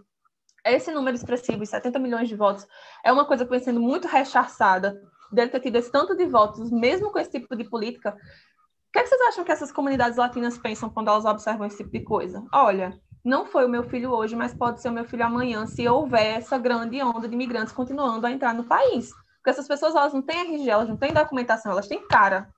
esse 0.65 0.91
número 0.93 1.17
expressivo, 1.17 1.65
70 1.65 1.99
milhões 1.99 2.29
de 2.29 2.37
votos, 2.37 2.67
é 3.05 3.13
uma 3.13 3.25
coisa 3.25 3.45
que 3.45 3.51
vem 3.51 3.61
sendo 3.61 3.81
muito 3.81 4.07
rechaçada, 4.07 5.01
dele 5.33 5.51
ter 5.51 5.61
tido 5.61 5.77
esse 5.77 5.91
tanto 5.91 6.17
de 6.17 6.27
votos, 6.27 6.71
mesmo 6.71 7.11
com 7.11 7.19
esse 7.19 7.31
tipo 7.31 7.55
de 7.57 7.65
política. 7.65 8.11
O 8.11 8.93
que, 8.93 8.99
é 8.99 9.03
que 9.03 9.09
vocês 9.09 9.21
acham 9.23 9.45
que 9.45 9.53
essas 9.53 9.71
comunidades 9.71 10.19
latinas 10.19 10.59
pensam 10.59 10.91
quando 10.91 11.09
elas 11.09 11.25
observam 11.25 11.67
esse 11.67 11.77
tipo 11.79 11.91
de 11.91 12.01
coisa? 12.01 12.45
Olha, 12.53 12.99
não 13.25 13.47
foi 13.47 13.65
o 13.65 13.69
meu 13.69 13.85
filho 13.85 14.11
hoje, 14.11 14.35
mas 14.35 14.53
pode 14.53 14.83
ser 14.83 14.89
o 14.89 14.93
meu 14.93 15.05
filho 15.05 15.25
amanhã, 15.25 15.67
se 15.67 15.89
houver 15.89 16.39
essa 16.39 16.59
grande 16.59 17.01
onda 17.03 17.29
de 17.29 17.35
imigrantes 17.35 17.73
continuando 17.73 18.27
a 18.27 18.31
entrar 18.33 18.53
no 18.53 18.65
país. 18.65 19.11
Porque 19.37 19.51
essas 19.51 19.69
pessoas, 19.69 19.95
elas 19.95 20.13
não 20.13 20.23
têm 20.23 20.41
RG, 20.41 20.69
elas 20.69 20.89
não 20.89 20.97
têm 20.97 21.13
documentação, 21.13 21.73
elas 21.73 21.87
têm 21.87 22.07
cara. 22.09 22.53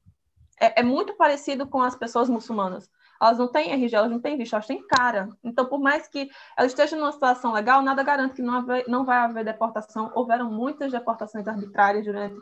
É, 0.60 0.80
é 0.80 0.82
muito 0.82 1.14
parecido 1.16 1.66
com 1.66 1.82
as 1.82 1.94
pessoas 1.94 2.28
muçulmanas 2.28 2.88
elas 3.22 3.38
não 3.38 3.46
têm 3.46 3.70
RG, 3.70 3.94
elas 3.94 4.10
não 4.10 4.20
têm 4.20 4.36
visto, 4.36 4.54
elas 4.54 4.66
têm 4.66 4.84
cara. 4.84 5.28
Então, 5.44 5.64
por 5.64 5.78
mais 5.78 6.08
que 6.08 6.28
elas 6.58 6.72
estejam 6.72 6.98
numa 6.98 7.12
situação 7.12 7.52
legal, 7.52 7.80
nada 7.80 8.02
garante 8.02 8.34
que 8.34 8.42
não, 8.42 8.54
haver, 8.54 8.84
não 8.88 9.04
vai 9.04 9.18
haver 9.18 9.44
deportação. 9.44 10.10
Houveram 10.16 10.50
muitas 10.50 10.90
deportações 10.90 11.46
arbitrárias 11.46 12.04
durante 12.04 12.34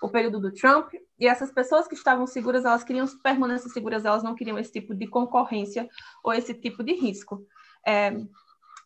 o 0.00 0.08
período 0.08 0.38
do 0.38 0.52
Trump, 0.52 0.94
e 1.18 1.26
essas 1.26 1.50
pessoas 1.50 1.88
que 1.88 1.94
estavam 1.94 2.24
seguras, 2.24 2.64
elas 2.64 2.84
queriam 2.84 3.04
permanecer 3.20 3.68
seguras, 3.72 4.04
elas 4.04 4.22
não 4.22 4.36
queriam 4.36 4.56
esse 4.56 4.70
tipo 4.70 4.94
de 4.94 5.08
concorrência 5.08 5.88
ou 6.22 6.32
esse 6.32 6.54
tipo 6.54 6.84
de 6.84 6.92
risco. 6.92 7.44
É, 7.84 8.16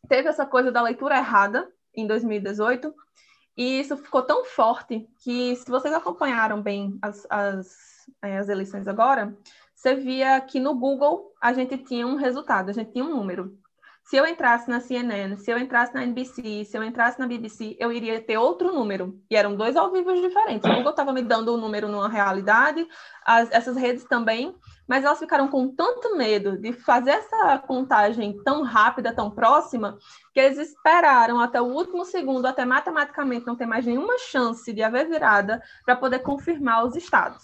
teve 0.08 0.30
essa 0.30 0.46
coisa 0.46 0.72
da 0.72 0.80
leitura 0.80 1.18
errada 1.18 1.70
em 1.94 2.06
2018, 2.06 2.94
e 3.54 3.80
isso 3.80 3.94
ficou 3.98 4.22
tão 4.22 4.46
forte 4.46 5.06
que, 5.22 5.54
se 5.56 5.70
vocês 5.70 5.92
acompanharam 5.92 6.62
bem 6.62 6.98
as, 7.02 7.26
as, 7.28 7.76
é, 8.22 8.38
as 8.38 8.48
eleições 8.48 8.88
agora, 8.88 9.36
você 9.82 9.96
via 9.96 10.40
que 10.40 10.60
no 10.60 10.76
Google 10.76 11.32
a 11.40 11.52
gente 11.52 11.76
tinha 11.76 12.06
um 12.06 12.14
resultado, 12.14 12.70
a 12.70 12.72
gente 12.72 12.92
tinha 12.92 13.04
um 13.04 13.10
número. 13.10 13.58
Se 14.04 14.16
eu 14.16 14.24
entrasse 14.24 14.70
na 14.70 14.78
CNN, 14.78 15.36
se 15.36 15.50
eu 15.50 15.58
entrasse 15.58 15.92
na 15.92 16.04
NBC, 16.04 16.64
se 16.64 16.76
eu 16.76 16.84
entrasse 16.84 17.18
na 17.18 17.26
BBC, 17.26 17.76
eu 17.80 17.90
iria 17.90 18.20
ter 18.20 18.36
outro 18.36 18.72
número. 18.72 19.18
E 19.28 19.34
eram 19.34 19.56
dois 19.56 19.76
ao 19.76 19.90
vivo 19.90 20.12
diferentes. 20.14 20.70
O 20.70 20.74
Google 20.74 20.90
estava 20.90 21.12
me 21.12 21.22
dando 21.22 21.48
o 21.48 21.56
um 21.56 21.60
número 21.60 21.88
numa 21.88 22.08
realidade, 22.08 22.86
as, 23.26 23.50
essas 23.50 23.76
redes 23.76 24.04
também, 24.04 24.54
mas 24.86 25.04
elas 25.04 25.18
ficaram 25.18 25.48
com 25.48 25.74
tanto 25.74 26.16
medo 26.16 26.56
de 26.56 26.72
fazer 26.72 27.10
essa 27.10 27.58
contagem 27.58 28.40
tão 28.44 28.62
rápida, 28.62 29.12
tão 29.12 29.32
próxima, 29.32 29.98
que 30.32 30.38
eles 30.38 30.58
esperaram 30.58 31.40
até 31.40 31.60
o 31.60 31.66
último 31.66 32.04
segundo, 32.04 32.46
até 32.46 32.64
matematicamente 32.64 33.46
não 33.46 33.56
ter 33.56 33.66
mais 33.66 33.84
nenhuma 33.84 34.16
chance 34.18 34.72
de 34.72 34.80
haver 34.80 35.08
virada, 35.08 35.60
para 35.84 35.96
poder 35.96 36.20
confirmar 36.20 36.84
os 36.84 36.94
estados. 36.94 37.42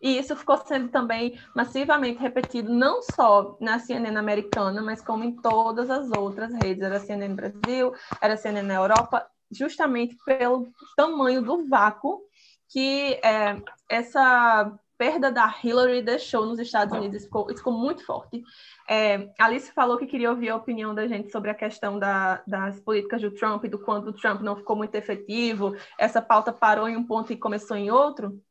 E 0.00 0.18
isso 0.18 0.36
ficou 0.36 0.56
sendo 0.58 0.88
também 0.88 1.38
massivamente 1.54 2.20
repetido, 2.20 2.72
não 2.72 3.02
só 3.02 3.56
na 3.60 3.78
CNN 3.78 4.16
americana, 4.16 4.80
mas 4.82 5.00
como 5.00 5.24
em 5.24 5.36
todas 5.36 5.90
as 5.90 6.10
outras 6.10 6.52
redes. 6.54 6.82
Era 6.82 7.00
CNN 7.00 7.34
Brasil, 7.34 7.92
era 8.20 8.36
CNN 8.36 8.72
Europa, 8.74 9.26
justamente 9.50 10.16
pelo 10.24 10.68
tamanho 10.96 11.42
do 11.42 11.66
vácuo 11.66 12.22
que 12.70 13.18
é, 13.24 13.60
essa 13.88 14.78
perda 14.98 15.30
da 15.30 15.54
Hillary 15.62 16.02
deixou 16.02 16.44
nos 16.44 16.58
Estados 16.58 16.94
Unidos. 16.94 17.22
Ficou, 17.22 17.48
ficou 17.48 17.72
muito 17.72 18.04
forte. 18.04 18.42
É, 18.90 19.30
Alice 19.38 19.72
falou 19.72 19.96
que 19.96 20.06
queria 20.06 20.30
ouvir 20.30 20.48
a 20.48 20.56
opinião 20.56 20.94
da 20.94 21.06
gente 21.06 21.30
sobre 21.30 21.50
a 21.50 21.54
questão 21.54 21.98
da, 21.98 22.42
das 22.46 22.80
políticas 22.80 23.22
do 23.22 23.30
Trump 23.30 23.64
do 23.66 23.78
quanto 23.78 24.10
o 24.10 24.12
Trump 24.12 24.42
não 24.42 24.56
ficou 24.56 24.74
muito 24.74 24.94
efetivo. 24.96 25.76
Essa 25.96 26.20
pauta 26.20 26.52
parou 26.52 26.88
em 26.88 26.96
um 26.96 27.06
ponto 27.06 27.32
e 27.32 27.36
começou 27.36 27.76
em 27.76 27.90
outro. 27.90 28.42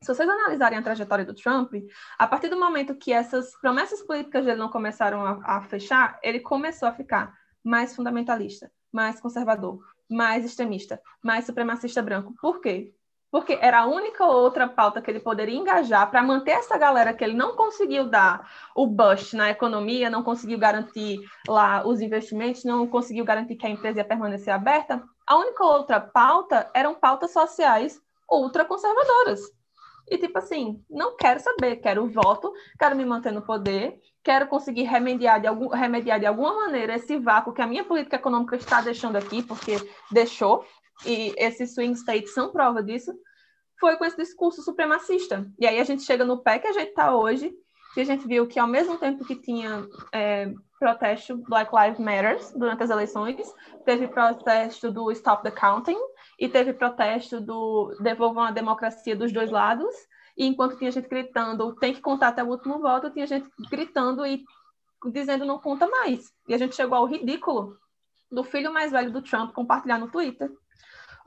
Se 0.00 0.14
vocês 0.14 0.28
analisarem 0.28 0.78
a 0.78 0.82
trajetória 0.82 1.24
do 1.24 1.34
Trump, 1.34 1.72
a 2.16 2.26
partir 2.26 2.48
do 2.48 2.58
momento 2.58 2.94
que 2.94 3.12
essas 3.12 3.56
promessas 3.60 4.00
políticas 4.00 4.44
dele 4.44 4.58
não 4.58 4.68
começaram 4.68 5.24
a, 5.24 5.40
a 5.44 5.62
fechar, 5.62 6.20
ele 6.22 6.38
começou 6.38 6.88
a 6.88 6.92
ficar 6.92 7.34
mais 7.64 7.96
fundamentalista, 7.96 8.70
mais 8.92 9.20
conservador, 9.20 9.80
mais 10.08 10.44
extremista, 10.44 11.02
mais 11.20 11.46
supremacista 11.46 12.00
branco. 12.00 12.32
Por 12.40 12.60
quê? 12.60 12.94
Porque 13.28 13.58
era 13.60 13.80
a 13.80 13.86
única 13.86 14.24
outra 14.24 14.68
pauta 14.68 15.02
que 15.02 15.10
ele 15.10 15.20
poderia 15.20 15.58
engajar 15.58 16.08
para 16.08 16.22
manter 16.22 16.52
essa 16.52 16.78
galera 16.78 17.12
que 17.12 17.22
ele 17.22 17.34
não 17.34 17.56
conseguiu 17.56 18.08
dar 18.08 18.48
o 18.76 18.86
bust 18.86 19.36
na 19.36 19.50
economia, 19.50 20.08
não 20.08 20.22
conseguiu 20.22 20.58
garantir 20.58 21.20
lá 21.46 21.86
os 21.86 22.00
investimentos, 22.00 22.64
não 22.64 22.86
conseguiu 22.86 23.24
garantir 23.24 23.56
que 23.56 23.66
a 23.66 23.70
empresa 23.70 23.98
ia 23.98 24.04
permanecer 24.04 24.54
aberta. 24.54 25.02
A 25.26 25.36
única 25.36 25.64
outra 25.64 26.00
pauta 26.00 26.70
eram 26.72 26.94
pautas 26.94 27.32
sociais 27.32 28.00
ultraconservadoras. 28.30 29.57
E, 30.10 30.18
tipo 30.18 30.38
assim, 30.38 30.82
não 30.88 31.16
quero 31.16 31.40
saber, 31.40 31.76
quero 31.76 32.04
o 32.04 32.10
voto, 32.10 32.52
quero 32.78 32.96
me 32.96 33.04
manter 33.04 33.32
no 33.32 33.42
poder, 33.42 33.98
quero 34.22 34.46
conseguir 34.46 34.84
remediar 34.84 35.40
de, 35.40 35.46
algum, 35.46 35.68
remediar 35.68 36.18
de 36.18 36.26
alguma 36.26 36.54
maneira 36.54 36.94
esse 36.94 37.18
vácuo 37.18 37.52
que 37.52 37.62
a 37.62 37.66
minha 37.66 37.84
política 37.84 38.16
econômica 38.16 38.56
está 38.56 38.80
deixando 38.80 39.16
aqui, 39.16 39.42
porque 39.42 39.76
deixou, 40.10 40.64
e 41.04 41.34
esses 41.36 41.74
swing 41.74 41.94
states 41.94 42.32
são 42.32 42.50
prova 42.50 42.82
disso, 42.82 43.12
foi 43.80 43.96
com 43.96 44.04
esse 44.04 44.16
discurso 44.16 44.62
supremacista. 44.62 45.46
E 45.58 45.66
aí 45.66 45.78
a 45.78 45.84
gente 45.84 46.02
chega 46.02 46.24
no 46.24 46.42
pé 46.42 46.58
que 46.58 46.66
a 46.66 46.72
gente 46.72 46.88
está 46.88 47.14
hoje, 47.14 47.52
que 47.94 48.00
a 48.00 48.04
gente 48.04 48.26
viu 48.26 48.46
que 48.46 48.58
ao 48.58 48.66
mesmo 48.66 48.98
tempo 48.98 49.24
que 49.24 49.36
tinha 49.36 49.86
é, 50.12 50.52
protesto 50.78 51.36
Black 51.48 51.70
Lives 51.74 51.98
Matter 51.98 52.38
durante 52.56 52.82
as 52.82 52.90
eleições, 52.90 53.52
teve 53.84 54.08
protesto 54.08 54.90
do 54.90 55.10
Stop 55.12 55.42
the 55.42 55.50
Counting, 55.50 55.98
e 56.38 56.48
teve 56.48 56.72
protesto 56.72 57.40
do 57.40 57.96
devolvam 58.00 58.44
a 58.44 58.50
democracia 58.50 59.16
dos 59.16 59.32
dois 59.32 59.50
lados, 59.50 59.94
e 60.36 60.46
enquanto 60.46 60.76
tinha 60.76 60.90
gente 60.90 61.08
gritando 61.08 61.74
tem 61.74 61.92
que 61.92 62.00
contar 62.00 62.28
até 62.28 62.44
o 62.44 62.48
último 62.48 62.78
voto, 62.78 63.10
tinha 63.10 63.26
gente 63.26 63.48
gritando 63.70 64.24
e 64.24 64.44
dizendo 65.06 65.44
não 65.44 65.58
conta 65.58 65.86
mais. 65.88 66.32
E 66.46 66.54
a 66.54 66.58
gente 66.58 66.76
chegou 66.76 66.96
ao 66.96 67.06
ridículo 67.06 67.76
do 68.30 68.44
filho 68.44 68.72
mais 68.72 68.92
velho 68.92 69.10
do 69.10 69.22
Trump 69.22 69.52
compartilhar 69.52 69.98
no 69.98 70.10
Twitter 70.10 70.50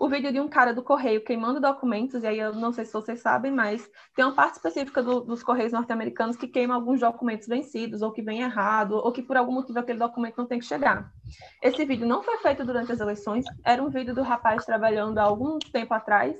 o 0.01 0.09
vídeo 0.09 0.33
de 0.33 0.39
um 0.39 0.47
cara 0.47 0.73
do 0.73 0.81
correio 0.81 1.23
queimando 1.23 1.59
documentos, 1.59 2.23
e 2.23 2.27
aí 2.27 2.39
eu 2.39 2.55
não 2.55 2.73
sei 2.73 2.85
se 2.85 2.91
vocês 2.91 3.21
sabem, 3.21 3.51
mas 3.51 3.87
tem 4.15 4.25
uma 4.25 4.33
parte 4.33 4.55
específica 4.55 5.03
do, 5.03 5.19
dos 5.19 5.43
correios 5.43 5.71
norte-americanos 5.71 6.35
que 6.35 6.47
queima 6.47 6.73
alguns 6.73 7.01
documentos 7.01 7.47
vencidos, 7.47 8.01
ou 8.01 8.11
que 8.11 8.23
vem 8.23 8.41
errado, 8.41 8.95
ou 8.95 9.11
que 9.11 9.21
por 9.21 9.37
algum 9.37 9.51
motivo 9.51 9.77
aquele 9.77 9.99
documento 9.99 10.39
não 10.39 10.47
tem 10.47 10.57
que 10.57 10.65
chegar. 10.65 11.11
Esse 11.61 11.85
vídeo 11.85 12.07
não 12.07 12.23
foi 12.23 12.35
feito 12.37 12.65
durante 12.65 12.91
as 12.91 12.99
eleições, 12.99 13.45
era 13.63 13.83
um 13.83 13.91
vídeo 13.91 14.15
do 14.15 14.23
rapaz 14.23 14.65
trabalhando 14.65 15.19
há 15.19 15.23
algum 15.23 15.59
tempo 15.59 15.93
atrás. 15.93 16.35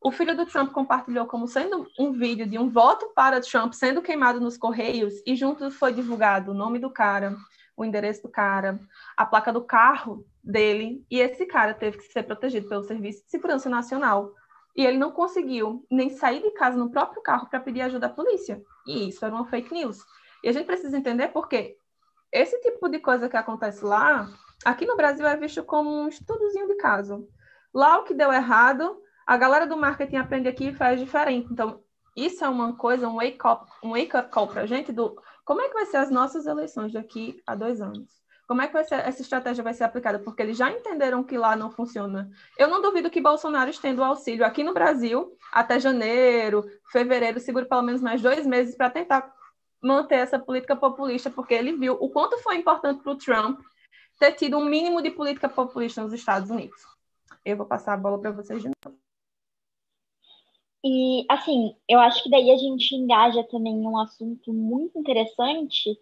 O 0.00 0.10
filho 0.10 0.34
do 0.34 0.46
Trump 0.46 0.72
compartilhou 0.72 1.26
como 1.26 1.46
sendo 1.46 1.86
um 1.98 2.12
vídeo 2.12 2.48
de 2.48 2.58
um 2.58 2.70
voto 2.70 3.12
para 3.14 3.42
Trump 3.42 3.74
sendo 3.74 4.00
queimado 4.00 4.40
nos 4.40 4.56
correios, 4.56 5.12
e 5.26 5.36
junto 5.36 5.70
foi 5.70 5.92
divulgado 5.92 6.52
o 6.52 6.54
nome 6.54 6.78
do 6.78 6.88
cara, 6.88 7.36
o 7.78 7.84
endereço 7.84 8.22
do 8.22 8.28
cara, 8.28 8.80
a 9.16 9.24
placa 9.24 9.52
do 9.52 9.62
carro 9.62 10.26
dele, 10.42 11.06
e 11.08 11.20
esse 11.20 11.46
cara 11.46 11.72
teve 11.72 11.98
que 11.98 12.12
ser 12.12 12.24
protegido 12.24 12.68
pelo 12.68 12.82
Serviço 12.82 13.24
de 13.24 13.30
Segurança 13.30 13.70
Nacional. 13.70 14.34
E 14.76 14.84
ele 14.84 14.98
não 14.98 15.12
conseguiu 15.12 15.86
nem 15.88 16.10
sair 16.10 16.42
de 16.42 16.50
casa 16.50 16.76
no 16.76 16.90
próprio 16.90 17.22
carro 17.22 17.48
para 17.48 17.60
pedir 17.60 17.82
ajuda 17.82 18.06
à 18.06 18.10
polícia. 18.10 18.60
E 18.86 19.08
isso 19.08 19.24
era 19.24 19.34
uma 19.34 19.46
fake 19.46 19.72
news. 19.72 20.04
E 20.42 20.48
a 20.48 20.52
gente 20.52 20.66
precisa 20.66 20.96
entender 20.96 21.28
porque 21.28 21.76
esse 22.32 22.60
tipo 22.60 22.88
de 22.88 22.98
coisa 22.98 23.28
que 23.28 23.36
acontece 23.36 23.84
lá, 23.84 24.28
aqui 24.64 24.84
no 24.84 24.96
Brasil 24.96 25.26
é 25.26 25.36
visto 25.36 25.62
como 25.62 25.88
um 25.88 26.08
estudozinho 26.08 26.66
de 26.66 26.74
caso. 26.76 27.28
Lá 27.72 27.98
o 27.98 28.04
que 28.04 28.14
deu 28.14 28.32
errado, 28.32 29.00
a 29.24 29.36
galera 29.36 29.66
do 29.66 29.76
marketing 29.76 30.16
aprende 30.16 30.48
aqui 30.48 30.68
e 30.68 30.74
faz 30.74 30.98
diferente. 30.98 31.48
Então, 31.52 31.80
isso 32.16 32.44
é 32.44 32.48
uma 32.48 32.76
coisa, 32.76 33.08
um 33.08 33.16
wake-up 33.16 33.70
um 33.82 33.90
wake 33.90 34.16
-up 34.16 34.30
call 34.30 34.48
para 34.48 34.62
a 34.62 34.66
gente 34.66 34.92
do 34.92 35.16
como 35.48 35.62
é 35.62 35.68
que 35.68 35.72
vai 35.72 35.86
ser 35.86 35.96
as 35.96 36.10
nossas 36.10 36.44
eleições 36.44 36.92
daqui 36.92 37.42
a 37.46 37.54
dois 37.54 37.80
anos. 37.80 38.06
Como 38.46 38.60
é 38.60 38.68
que 38.68 38.84
ser, 38.84 38.96
essa 38.96 39.22
estratégia 39.22 39.64
vai 39.64 39.72
ser 39.72 39.84
aplicada? 39.84 40.18
Porque 40.18 40.42
eles 40.42 40.58
já 40.58 40.70
entenderam 40.70 41.24
que 41.24 41.38
lá 41.38 41.56
não 41.56 41.70
funciona. 41.70 42.30
Eu 42.58 42.68
não 42.68 42.82
duvido 42.82 43.08
que 43.08 43.18
Bolsonaro 43.18 43.70
estenda 43.70 44.02
o 44.02 44.04
auxílio 44.04 44.44
aqui 44.44 44.62
no 44.62 44.74
Brasil 44.74 45.34
até 45.50 45.80
janeiro, 45.80 46.66
fevereiro, 46.92 47.40
segure 47.40 47.64
pelo 47.64 47.80
menos 47.80 48.02
mais 48.02 48.20
dois 48.20 48.46
meses 48.46 48.76
para 48.76 48.90
tentar 48.90 49.32
manter 49.82 50.16
essa 50.16 50.38
política 50.38 50.76
populista, 50.76 51.30
porque 51.30 51.54
ele 51.54 51.72
viu 51.72 51.94
o 51.98 52.10
quanto 52.10 52.36
foi 52.42 52.56
importante 52.56 53.02
para 53.02 53.12
o 53.12 53.16
Trump 53.16 53.58
ter 54.18 54.32
tido 54.32 54.58
um 54.58 54.66
mínimo 54.66 55.00
de 55.00 55.10
política 55.10 55.48
populista 55.48 56.02
nos 56.02 56.12
Estados 56.12 56.50
Unidos. 56.50 56.82
Eu 57.42 57.56
vou 57.56 57.64
passar 57.64 57.94
a 57.94 57.96
bola 57.96 58.20
para 58.20 58.32
vocês 58.32 58.60
de 58.60 58.68
novo. 58.68 59.07
E, 60.84 61.24
assim, 61.28 61.74
eu 61.88 61.98
acho 61.98 62.22
que 62.22 62.30
daí 62.30 62.50
a 62.52 62.56
gente 62.56 62.94
engaja 62.94 63.42
também 63.44 63.74
em 63.74 63.86
um 63.86 63.98
assunto 63.98 64.52
muito 64.52 64.96
interessante, 64.98 65.98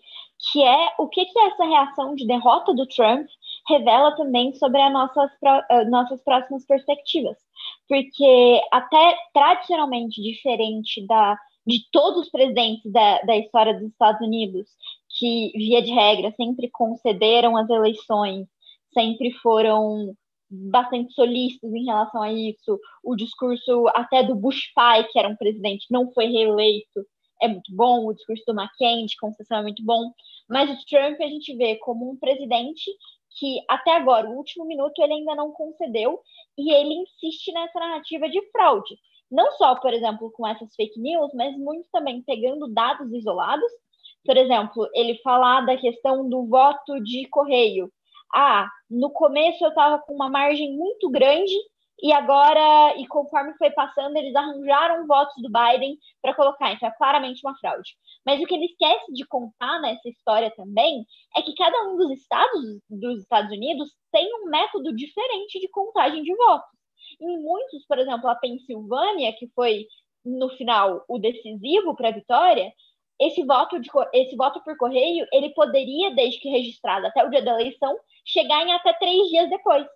que 0.53 0.63
é 0.63 0.95
o 0.99 1.09
que, 1.09 1.25
que 1.25 1.39
essa 1.41 1.65
reação 1.65 2.15
de 2.15 2.27
derrota 2.27 2.75
do 2.75 2.87
Trump 2.87 3.27
revela 3.69 4.15
também 4.17 4.55
sobre 4.55 4.81
as 4.83 4.93
nossas, 4.93 5.31
eh, 5.71 5.85
nossas 5.87 6.23
próximas 6.23 6.67
perspectivas. 6.67 7.37
Porque, 7.89 8.61
até 8.71 9.17
tradicionalmente 9.33 10.23
diferente 10.23 11.07
da, 11.07 11.39
de 11.67 11.81
todos 11.91 12.23
os 12.23 12.31
presidentes 12.31 12.93
da, 12.93 13.21
da 13.23 13.37
história 13.37 13.75
dos 13.75 13.89
Estados 13.89 14.21
Unidos, 14.21 14.69
que, 15.19 15.53
via 15.55 15.81
de 15.83 15.93
regra, 15.93 16.31
sempre 16.33 16.69
concederam 16.71 17.57
as 17.57 17.69
eleições, 17.71 18.47
sempre 18.93 19.33
foram 19.33 20.15
bastante 20.51 21.13
solistas 21.13 21.73
em 21.73 21.85
relação 21.85 22.23
a 22.23 22.33
isso. 22.33 22.79
O 23.03 23.17
discurso 23.17 23.87
até 23.95 24.23
do 24.23 24.35
Bush 24.35 24.73
pai, 24.75 25.05
que 25.05 25.19
era 25.19 25.29
um 25.29 25.37
presidente, 25.37 25.87
não 25.91 26.13
foi 26.13 26.27
reeleito, 26.27 27.05
é 27.41 27.49
muito 27.49 27.75
bom. 27.75 28.07
O 28.07 28.15
discurso 28.15 28.45
do 28.47 28.59
McCain 28.59 29.07
de 29.07 29.17
concessão 29.17 29.59
é 29.59 29.63
muito 29.63 29.85
bom. 29.85 30.13
Mas 30.49 30.71
o 30.71 30.87
Trump 30.87 31.21
a 31.21 31.27
gente 31.27 31.55
vê 31.57 31.77
como 31.77 32.11
um 32.11 32.17
presidente 32.17 32.91
que 33.39 33.59
até 33.69 33.95
agora, 33.97 34.29
o 34.29 34.37
último 34.37 34.65
minuto, 34.65 34.99
ele 35.03 35.13
ainda 35.13 35.35
não 35.35 35.53
concedeu 35.53 36.21
e 36.57 36.73
ele 36.73 36.95
insiste 36.95 37.53
nessa 37.53 37.79
narrativa 37.79 38.29
de 38.29 38.41
fraude. 38.51 38.97
Não 39.31 39.53
só, 39.53 39.75
por 39.77 39.93
exemplo, 39.93 40.31
com 40.33 40.47
essas 40.47 40.75
fake 40.75 40.99
news, 40.99 41.33
mas 41.35 41.57
muito 41.59 41.89
também 41.93 42.23
pegando 42.23 42.73
dados 42.73 43.13
isolados. 43.13 43.71
Por 44.25 44.37
exemplo, 44.37 44.89
ele 44.95 45.19
falar 45.19 45.67
da 45.67 45.77
questão 45.77 46.29
do 46.29 46.47
voto 46.47 47.01
de 47.03 47.29
correio, 47.29 47.93
ah, 48.35 48.69
no 48.91 49.11
começo 49.11 49.65
eu 49.65 49.71
estava 49.71 49.99
com 49.99 50.15
uma 50.15 50.29
margem 50.31 50.77
muito 50.77 51.11
grande 51.11 51.55
e 52.03 52.13
agora, 52.13 52.95
e 52.99 53.07
conforme 53.07 53.57
foi 53.57 53.71
passando, 53.71 54.17
eles 54.17 54.35
arranjaram 54.35 55.07
votos 55.07 55.35
do 55.43 55.49
Biden 55.51 55.99
para 56.21 56.35
colocar, 56.35 56.73
então 56.73 56.89
é 56.89 56.93
claramente 56.97 57.41
uma 57.43 57.57
fraude. 57.59 57.97
Mas 58.25 58.41
o 58.41 58.45
que 58.45 58.55
ele 58.55 58.67
esquece 58.67 59.13
de 59.15 59.27
contar 59.27 59.81
nessa 59.81 60.07
história 60.09 60.53
também 60.55 61.07
é 61.35 61.41
que 61.41 61.55
cada 61.55 61.89
um 61.89 61.97
dos 61.97 62.11
estados 62.11 62.79
dos 62.91 63.21
Estados 63.23 63.51
Unidos 63.51 63.91
tem 64.13 64.29
um 64.35 64.51
método 64.51 64.95
diferente 64.95 65.59
de 65.59 65.69
contagem 65.71 66.23
de 66.23 66.35
votos. 66.37 66.69
Em 67.21 67.39
muitos, 67.41 67.87
por 67.87 67.99
exemplo, 67.99 68.29
a 68.29 68.35
Pensilvânia, 68.35 69.33
que 69.39 69.49
foi 69.55 69.87
no 70.23 70.51
final 70.51 71.03
o 71.09 71.19
decisivo 71.19 71.95
para 71.97 72.09
a 72.09 72.13
vitória, 72.13 72.71
esse 73.19 73.45
voto, 73.45 73.81
de, 73.81 73.91
esse 74.13 74.37
voto 74.37 74.63
por 74.63 74.77
correio, 74.77 75.27
ele 75.33 75.51
poderia, 75.51 76.15
desde 76.15 76.41
que 76.41 76.49
registrado 76.49 77.07
até 77.07 77.25
o 77.25 77.31
dia 77.31 77.43
da 77.43 77.53
eleição, 77.53 77.97
chegar 78.25 78.67
em 78.67 78.73
até 78.73 78.93
três 78.95 79.29
dias 79.29 79.49
depois. 79.49 79.87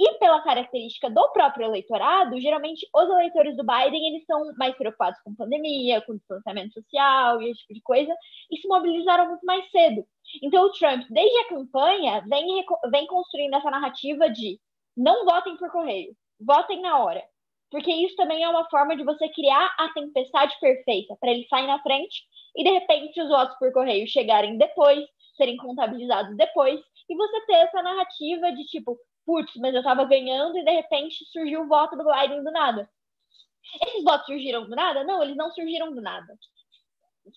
E 0.00 0.14
pela 0.18 0.40
característica 0.42 1.10
do 1.10 1.28
próprio 1.32 1.66
eleitorado, 1.66 2.40
geralmente 2.40 2.86
os 2.94 3.10
eleitores 3.10 3.56
do 3.56 3.64
Biden 3.64 4.08
eles 4.08 4.24
são 4.26 4.54
mais 4.56 4.76
preocupados 4.76 5.18
com 5.24 5.34
pandemia, 5.34 6.00
com 6.02 6.16
distanciamento 6.16 6.74
social 6.74 7.42
e 7.42 7.50
esse 7.50 7.60
tipo 7.62 7.74
de 7.74 7.82
coisa, 7.82 8.14
e 8.50 8.56
se 8.58 8.68
mobilizaram 8.68 9.28
muito 9.28 9.44
mais 9.44 9.68
cedo. 9.70 10.06
Então 10.40 10.66
o 10.66 10.72
Trump, 10.72 11.04
desde 11.10 11.38
a 11.38 11.48
campanha, 11.48 12.24
vem, 12.28 12.64
vem 12.92 13.06
construindo 13.08 13.54
essa 13.54 13.70
narrativa 13.70 14.30
de 14.30 14.60
não 14.96 15.24
votem 15.24 15.56
por 15.56 15.70
correio, 15.70 16.14
votem 16.40 16.80
na 16.80 17.02
hora. 17.02 17.24
Porque 17.70 17.92
isso 17.92 18.16
também 18.16 18.42
é 18.42 18.48
uma 18.48 18.68
forma 18.70 18.96
de 18.96 19.04
você 19.04 19.28
criar 19.28 19.74
a 19.78 19.88
tempestade 19.92 20.56
perfeita 20.60 21.16
para 21.20 21.30
ele 21.30 21.46
sair 21.48 21.66
na 21.66 21.82
frente 21.82 22.22
e 22.56 22.64
de 22.64 22.70
repente 22.70 23.20
os 23.20 23.28
votos 23.28 23.56
por 23.58 23.72
correio 23.72 24.06
chegarem 24.06 24.58
depois, 24.58 25.06
serem 25.36 25.56
contabilizados 25.56 26.36
depois, 26.36 26.80
e 27.08 27.16
você 27.16 27.40
ter 27.46 27.54
essa 27.54 27.82
narrativa 27.82 28.52
de 28.52 28.64
tipo, 28.64 28.98
putz, 29.24 29.52
mas 29.56 29.74
eu 29.74 29.82
tava 29.82 30.04
ganhando 30.04 30.58
e 30.58 30.64
de 30.64 30.70
repente 30.70 31.24
surgiu 31.32 31.62
o 31.62 31.68
voto 31.68 31.96
do 31.96 32.04
Biden 32.04 32.42
do 32.42 32.50
nada. 32.50 32.88
Esses 33.86 34.02
votos 34.02 34.26
surgiram 34.26 34.64
do 34.64 34.74
nada? 34.74 35.04
Não, 35.04 35.22
eles 35.22 35.36
não 35.36 35.50
surgiram 35.52 35.92
do 35.94 36.00
nada. 36.00 36.38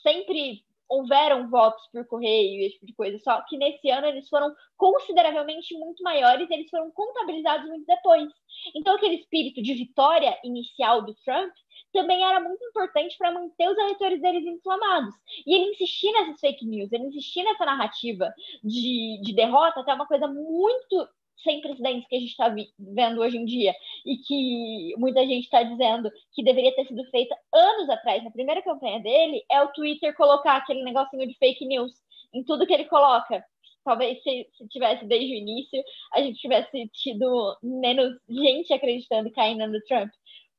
Sempre 0.02 0.64
houveram 0.92 1.50
votos 1.50 1.82
por 1.92 2.06
correio 2.06 2.60
e 2.60 2.66
esse 2.66 2.76
tipo 2.76 2.86
de 2.86 2.94
coisa, 2.94 3.18
só 3.20 3.42
que 3.44 3.58
nesse 3.58 3.90
ano 3.90 4.08
eles 4.08 4.28
foram 4.28 4.54
consideravelmente 4.76 5.74
muito 5.78 6.04
maiores, 6.04 6.50
eles 6.52 6.70
foram 6.70 6.92
contabilizados 6.92 7.66
muito 7.70 7.86
depois. 7.86 8.28
Então 8.76 8.96
aquele 8.96 9.16
espírito 9.16 9.62
de 9.62 9.74
vitória 9.74 10.38
inicial 10.44 11.02
do 11.02 11.16
Trump 11.24 11.54
também 11.92 12.24
era 12.24 12.40
muito 12.40 12.64
importante 12.66 13.18
para 13.18 13.32
manter 13.32 13.70
os 13.70 13.78
eleitores 13.78 14.22
deles 14.22 14.46
inflamados. 14.46 15.16
E 15.46 15.54
ele 15.54 15.72
insistia 15.72 16.12
nessas 16.14 16.40
fake 16.40 16.66
news, 16.66 16.92
ele 16.92 17.06
insistia 17.06 17.44
nessa 17.44 17.66
narrativa 17.66 18.34
de, 18.64 19.22
de 19.24 19.34
derrota, 19.34 19.82
até 19.82 19.94
uma 19.94 20.08
coisa 20.08 20.28
muito 20.28 21.08
sem 21.44 21.62
precedentes 21.62 22.08
que 22.08 22.16
a 22.16 22.20
gente 22.20 22.30
está 22.30 22.54
vendo 22.78 23.22
hoje 23.22 23.38
em 23.38 23.46
dia 23.46 23.74
e 24.06 24.18
que 24.18 24.94
muita 24.98 25.22
gente 25.22 25.44
está 25.44 25.64
dizendo 25.64 26.10
que 26.34 26.44
deveria 26.44 26.74
ter 26.76 26.86
sido 26.88 27.04
feita 27.10 27.36
anos 27.54 27.90
atrás, 27.90 28.24
na 28.24 28.32
primeira 28.32 28.62
campanha 28.62 29.00
dele, 29.00 29.44
é 29.50 29.62
o 29.62 29.72
Twitter 29.72 30.16
colocar 30.16 30.58
aquele 30.58 30.84
negocinho 30.84 31.28
de 31.28 31.38
fake 31.38 31.66
news 31.66 31.92
em 32.34 32.44
tudo 32.44 32.66
que 32.66 32.74
ele 32.74 32.86
coloca. 32.86 33.44
Talvez 33.84 34.22
se, 34.22 34.48
se 34.56 34.68
tivesse 34.68 35.06
desde 35.06 35.34
o 35.34 35.38
início, 35.38 35.82
a 36.14 36.22
gente 36.22 36.40
tivesse 36.40 36.88
tido 36.90 37.58
menos 37.64 38.16
gente 38.30 38.72
acreditando 38.72 39.28
e 39.28 39.32
caindo 39.32 39.66
no 39.68 39.82
Trump. 39.86 40.12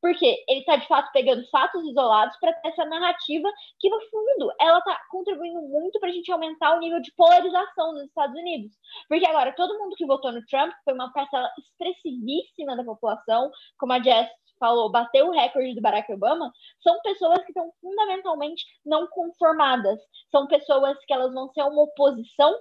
Porque 0.03 0.45
ele 0.49 0.61
está, 0.61 0.77
de 0.77 0.87
fato, 0.89 1.13
pegando 1.13 1.49
fatos 1.49 1.83
isolados 1.85 2.37
para 2.39 2.53
ter 2.53 2.69
essa 2.69 2.85
narrativa 2.85 3.49
que, 3.79 3.89
no 3.89 4.01
fundo, 4.11 4.53
ela 4.61 4.79
está 4.79 5.01
contribuindo 5.09 5.63
muito 5.63 6.01
para 6.01 6.09
a 6.09 6.13
gente 6.13 6.31
aumentar 6.33 6.77
o 6.77 6.81
nível 6.81 7.01
de 7.01 7.15
polarização 7.15 7.93
nos 7.93 8.09
Estados 8.09 8.37
Unidos. 8.37 8.73
Porque 9.09 9.25
agora, 9.25 9.55
todo 9.55 9.79
mundo 9.79 9.95
que 9.95 10.05
votou 10.05 10.33
no 10.33 10.45
Trump 10.47 10.73
foi 10.85 10.93
uma 10.93 11.13
parcela 11.13 11.49
expressivíssima 11.57 12.77
da 12.77 12.83
população, 12.85 13.51
como 13.79 13.93
a 13.93 14.03
Jess 14.03 14.29
falou, 14.59 14.91
bateu 14.91 15.29
o 15.29 15.33
recorde 15.33 15.75
do 15.75 15.81
Barack 15.81 16.13
Obama, 16.13 16.53
são 16.81 17.01
pessoas 17.03 17.39
que 17.45 17.51
estão 17.51 17.73
fundamentalmente 17.81 18.65
não 18.85 19.07
conformadas. 19.07 20.01
São 20.31 20.47
pessoas 20.47 20.99
que 21.05 21.13
elas 21.13 21.33
vão 21.33 21.49
ser 21.53 21.63
uma 21.63 21.83
oposição 21.83 22.53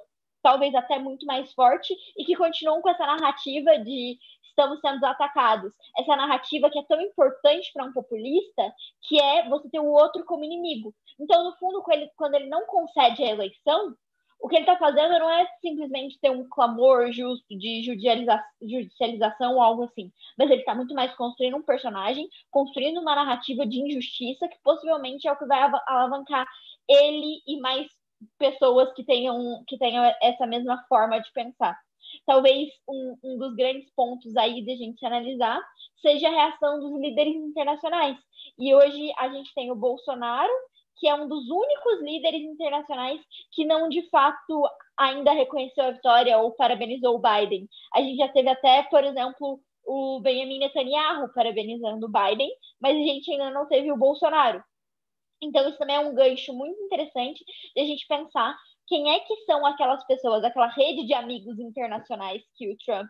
talvez 0.41 0.73
até 0.75 0.97
muito 0.97 1.25
mais 1.25 1.53
forte, 1.53 1.95
e 2.17 2.25
que 2.25 2.35
continuam 2.35 2.81
com 2.81 2.89
essa 2.89 3.05
narrativa 3.05 3.77
de 3.79 4.17
estamos 4.51 4.79
sendo 4.79 5.03
atacados. 5.05 5.73
Essa 5.97 6.15
narrativa 6.15 6.69
que 6.69 6.79
é 6.79 6.83
tão 6.83 7.01
importante 7.01 7.71
para 7.73 7.85
um 7.85 7.93
populista, 7.93 8.73
que 9.07 9.19
é 9.19 9.49
você 9.49 9.69
ter 9.69 9.79
o 9.79 9.91
outro 9.91 10.23
como 10.25 10.43
inimigo. 10.43 10.93
Então, 11.19 11.43
no 11.43 11.55
fundo, 11.57 11.83
quando 12.15 12.35
ele 12.35 12.47
não 12.47 12.65
concede 12.65 13.23
a 13.23 13.29
eleição, 13.29 13.95
o 14.39 14.47
que 14.47 14.55
ele 14.55 14.63
está 14.63 14.75
fazendo 14.75 15.19
não 15.19 15.29
é 15.29 15.47
simplesmente 15.61 16.19
ter 16.19 16.31
um 16.31 16.49
clamor 16.49 17.11
justo 17.11 17.45
de 17.55 17.83
judicialização 17.83 19.53
ou 19.53 19.61
algo 19.61 19.83
assim, 19.83 20.11
mas 20.35 20.49
ele 20.49 20.61
está 20.61 20.73
muito 20.73 20.95
mais 20.95 21.13
construindo 21.15 21.57
um 21.57 21.61
personagem, 21.61 22.27
construindo 22.49 22.99
uma 22.99 23.15
narrativa 23.15 23.67
de 23.67 23.79
injustiça 23.79 24.47
que 24.47 24.57
possivelmente 24.63 25.27
é 25.27 25.31
o 25.31 25.37
que 25.37 25.45
vai 25.45 25.61
alavancar 25.85 26.47
ele 26.89 27.41
e 27.45 27.59
mais 27.59 27.87
pessoas 28.39 28.91
que 28.93 29.03
tenham, 29.03 29.63
que 29.67 29.77
tenham 29.77 30.03
essa 30.21 30.47
mesma 30.47 30.83
forma 30.89 31.19
de 31.19 31.31
pensar. 31.31 31.77
Talvez 32.25 32.69
um, 32.87 33.17
um 33.23 33.37
dos 33.37 33.55
grandes 33.55 33.89
pontos 33.95 34.35
aí 34.35 34.63
de 34.63 34.71
a 34.71 34.75
gente 34.75 35.05
analisar 35.05 35.61
seja 36.01 36.27
a 36.27 36.31
reação 36.31 36.79
dos 36.79 36.99
líderes 36.99 37.35
internacionais. 37.35 38.17
E 38.57 38.73
hoje 38.73 39.13
a 39.17 39.29
gente 39.29 39.53
tem 39.53 39.71
o 39.71 39.75
Bolsonaro, 39.75 40.51
que 40.97 41.07
é 41.07 41.15
um 41.15 41.27
dos 41.27 41.49
únicos 41.49 42.01
líderes 42.01 42.41
internacionais 42.41 43.19
que 43.51 43.65
não 43.65 43.89
de 43.89 44.07
fato 44.09 44.63
ainda 44.97 45.31
reconheceu 45.31 45.85
a 45.85 45.91
vitória 45.91 46.37
ou 46.37 46.51
parabenizou 46.51 47.15
o 47.15 47.21
Biden. 47.21 47.67
A 47.93 48.01
gente 48.01 48.17
já 48.17 48.27
teve 48.27 48.49
até, 48.49 48.83
por 48.83 49.03
exemplo, 49.03 49.59
o 49.83 50.19
Benjamin 50.21 50.59
Netanyahu 50.59 51.33
parabenizando 51.33 52.05
o 52.05 52.11
Biden, 52.11 52.49
mas 52.79 52.95
a 52.95 52.99
gente 52.99 53.31
ainda 53.31 53.49
não 53.49 53.67
teve 53.67 53.91
o 53.91 53.97
Bolsonaro. 53.97 54.63
Então, 55.41 55.67
isso 55.67 55.77
também 55.79 55.95
é 55.95 55.99
um 55.99 56.13
gancho 56.13 56.53
muito 56.53 56.79
interessante 56.83 57.43
de 57.75 57.81
a 57.81 57.85
gente 57.85 58.05
pensar 58.07 58.55
quem 58.91 59.09
é 59.09 59.21
que 59.21 59.33
são 59.45 59.65
aquelas 59.65 60.05
pessoas, 60.05 60.43
aquela 60.43 60.67
rede 60.67 61.07
de 61.07 61.13
amigos 61.13 61.57
internacionais 61.57 62.43
que 62.57 62.69
o 62.69 62.77
Trump, 62.77 63.07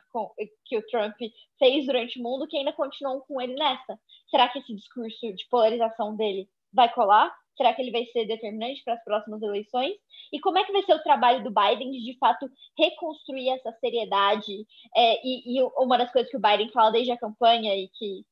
que 0.63 0.77
o 0.77 0.85
Trump 0.85 1.15
fez 1.57 1.87
durante 1.87 2.19
o 2.19 2.23
mundo, 2.23 2.47
que 2.47 2.55
ainda 2.55 2.71
continuam 2.71 3.19
com 3.21 3.41
ele 3.41 3.55
nessa? 3.55 3.99
Será 4.29 4.47
que 4.47 4.59
esse 4.59 4.75
discurso 4.75 5.33
de 5.33 5.43
polarização 5.49 6.15
dele 6.15 6.47
vai 6.71 6.93
colar? 6.93 7.35
Será 7.57 7.73
que 7.73 7.81
ele 7.81 7.89
vai 7.89 8.05
ser 8.05 8.27
determinante 8.27 8.83
para 8.83 8.93
as 8.93 9.03
próximas 9.03 9.41
eleições? 9.41 9.95
E 10.31 10.39
como 10.39 10.59
é 10.59 10.63
que 10.63 10.71
vai 10.71 10.83
ser 10.83 10.93
o 10.93 11.01
trabalho 11.01 11.43
do 11.43 11.49
Biden 11.49 11.89
de, 11.89 12.05
de 12.05 12.15
fato, 12.19 12.47
reconstruir 12.77 13.49
essa 13.49 13.71
seriedade? 13.79 14.67
É, 14.95 15.27
e, 15.27 15.57
e, 15.57 15.63
uma 15.79 15.97
das 15.97 16.11
coisas 16.11 16.29
que 16.29 16.37
o 16.37 16.41
Biden 16.41 16.69
fala 16.69 16.91
desde 16.91 17.11
a 17.11 17.17
campanha 17.17 17.75
e 17.75 17.87
que 17.87 18.23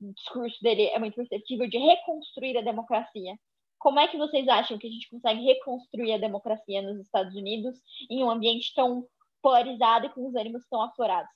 o 0.00 0.12
discurso 0.12 0.62
dele 0.62 0.86
é 0.86 1.00
muito 1.00 1.16
perceptível, 1.16 1.68
de 1.68 1.78
reconstruir 1.78 2.56
a 2.58 2.62
democracia. 2.62 3.34
Como 3.82 3.98
é 3.98 4.06
que 4.06 4.16
vocês 4.16 4.46
acham 4.46 4.78
que 4.78 4.86
a 4.86 4.90
gente 4.90 5.10
consegue 5.10 5.42
reconstruir 5.42 6.12
a 6.12 6.18
democracia 6.18 6.80
nos 6.80 7.00
Estados 7.00 7.34
Unidos 7.34 7.80
em 8.08 8.22
um 8.22 8.30
ambiente 8.30 8.72
tão 8.76 9.04
polarizado 9.42 10.06
e 10.06 10.08
com 10.10 10.28
os 10.28 10.36
ânimos 10.36 10.64
tão 10.70 10.80
aflorados? 10.82 11.28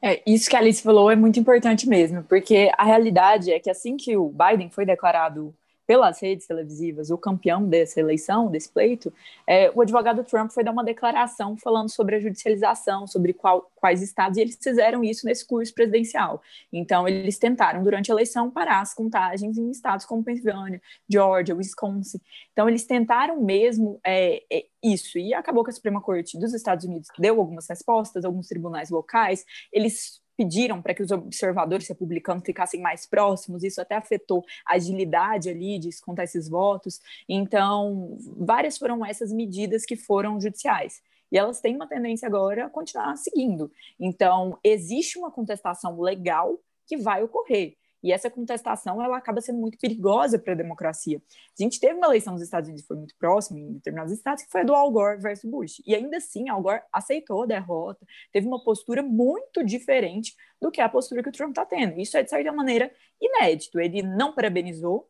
É, 0.00 0.22
isso 0.26 0.48
que 0.48 0.56
a 0.56 0.58
Alice 0.58 0.82
falou 0.82 1.10
é 1.10 1.16
muito 1.16 1.38
importante 1.38 1.86
mesmo, 1.86 2.24
porque 2.24 2.72
a 2.78 2.84
realidade 2.84 3.52
é 3.52 3.60
que 3.60 3.68
assim 3.68 3.98
que 3.98 4.16
o 4.16 4.30
Biden 4.30 4.70
foi 4.70 4.86
declarado 4.86 5.54
pelas 5.86 6.20
redes 6.20 6.46
televisivas 6.46 7.10
o 7.10 7.18
campeão 7.18 7.64
dessa 7.66 8.00
eleição, 8.00 8.50
desse 8.50 8.68
pleito, 8.68 9.12
é, 9.46 9.70
o 9.74 9.80
advogado 9.80 10.24
Trump 10.24 10.50
foi 10.50 10.64
dar 10.64 10.72
uma 10.72 10.84
declaração 10.84 11.56
falando 11.56 11.88
sobre 11.88 12.16
a 12.16 12.20
judicialização, 12.20 13.06
sobre 13.06 13.32
qual, 13.32 13.70
quais 13.74 14.02
estados, 14.02 14.36
e 14.36 14.40
eles 14.40 14.58
fizeram 14.60 15.04
isso 15.04 15.24
nesse 15.26 15.46
curso 15.46 15.72
presidencial. 15.72 16.42
Então, 16.72 17.06
eles 17.06 17.38
tentaram, 17.38 17.82
durante 17.82 18.10
a 18.10 18.14
eleição, 18.14 18.50
parar 18.50 18.80
as 18.80 18.92
contagens 18.92 19.56
em 19.56 19.70
estados 19.70 20.04
como 20.04 20.24
Pensilvânia, 20.24 20.82
Georgia, 21.08 21.54
Wisconsin. 21.54 22.20
Então, 22.52 22.68
eles 22.68 22.84
tentaram 22.84 23.40
mesmo 23.40 24.00
é, 24.04 24.42
é, 24.52 24.66
isso, 24.82 25.18
e 25.18 25.32
acabou 25.32 25.62
que 25.62 25.70
a 25.70 25.72
Suprema 25.72 26.00
Corte 26.00 26.38
dos 26.38 26.52
Estados 26.52 26.84
Unidos 26.84 27.08
deu 27.18 27.38
algumas 27.38 27.68
respostas, 27.68 28.24
alguns 28.24 28.48
tribunais 28.48 28.90
locais, 28.90 29.44
eles 29.72 30.20
pediram 30.36 30.82
para 30.82 30.94
que 30.94 31.02
os 31.02 31.10
observadores 31.10 31.88
republicanos 31.88 32.44
ficassem 32.44 32.80
mais 32.80 33.06
próximos, 33.06 33.64
isso 33.64 33.80
até 33.80 33.94
afetou 33.94 34.44
a 34.66 34.74
agilidade 34.74 35.48
ali 35.48 35.78
de 35.78 35.88
contar 36.00 36.24
esses 36.24 36.48
votos. 36.48 37.00
Então, 37.28 38.16
várias 38.36 38.76
foram 38.76 39.04
essas 39.04 39.32
medidas 39.32 39.84
que 39.84 39.96
foram 39.96 40.40
judiciais. 40.40 41.00
E 41.30 41.38
elas 41.38 41.60
têm 41.60 41.74
uma 41.74 41.88
tendência 41.88 42.26
agora 42.26 42.66
a 42.66 42.70
continuar 42.70 43.16
seguindo. 43.16 43.70
Então, 43.98 44.58
existe 44.62 45.18
uma 45.18 45.30
contestação 45.30 46.00
legal 46.00 46.58
que 46.86 46.96
vai 46.96 47.22
ocorrer. 47.22 47.76
E 48.02 48.12
essa 48.12 48.30
contestação 48.30 49.02
ela 49.02 49.16
acaba 49.16 49.40
sendo 49.40 49.58
muito 49.58 49.78
perigosa 49.78 50.38
para 50.38 50.52
a 50.52 50.56
democracia. 50.56 51.20
A 51.58 51.62
gente 51.62 51.80
teve 51.80 51.94
uma 51.94 52.06
eleição 52.06 52.34
nos 52.34 52.42
Estados 52.42 52.68
Unidos 52.68 52.82
que 52.82 52.88
foi 52.88 52.96
muito 52.96 53.14
próxima, 53.18 53.58
em 53.58 53.72
determinados 53.74 54.12
estados, 54.12 54.44
que 54.44 54.50
foi 54.50 54.60
a 54.60 54.64
do 54.64 54.74
Al 54.74 54.90
Gore 54.90 55.20
versus 55.20 55.50
Bush. 55.50 55.82
E 55.86 55.94
ainda 55.94 56.18
assim, 56.18 56.48
Al 56.48 56.62
Gore 56.62 56.82
aceitou 56.92 57.42
a 57.42 57.46
derrota, 57.46 58.06
teve 58.32 58.46
uma 58.46 58.62
postura 58.62 59.02
muito 59.02 59.64
diferente 59.64 60.34
do 60.60 60.70
que 60.70 60.80
a 60.80 60.88
postura 60.88 61.22
que 61.22 61.28
o 61.28 61.32
Trump 61.32 61.50
está 61.50 61.64
tendo. 61.64 61.98
Isso 61.98 62.16
é, 62.16 62.22
de 62.22 62.30
certa 62.30 62.52
maneira, 62.52 62.90
inédito. 63.20 63.80
Ele 63.80 64.02
não 64.02 64.32
parabenizou, 64.34 65.08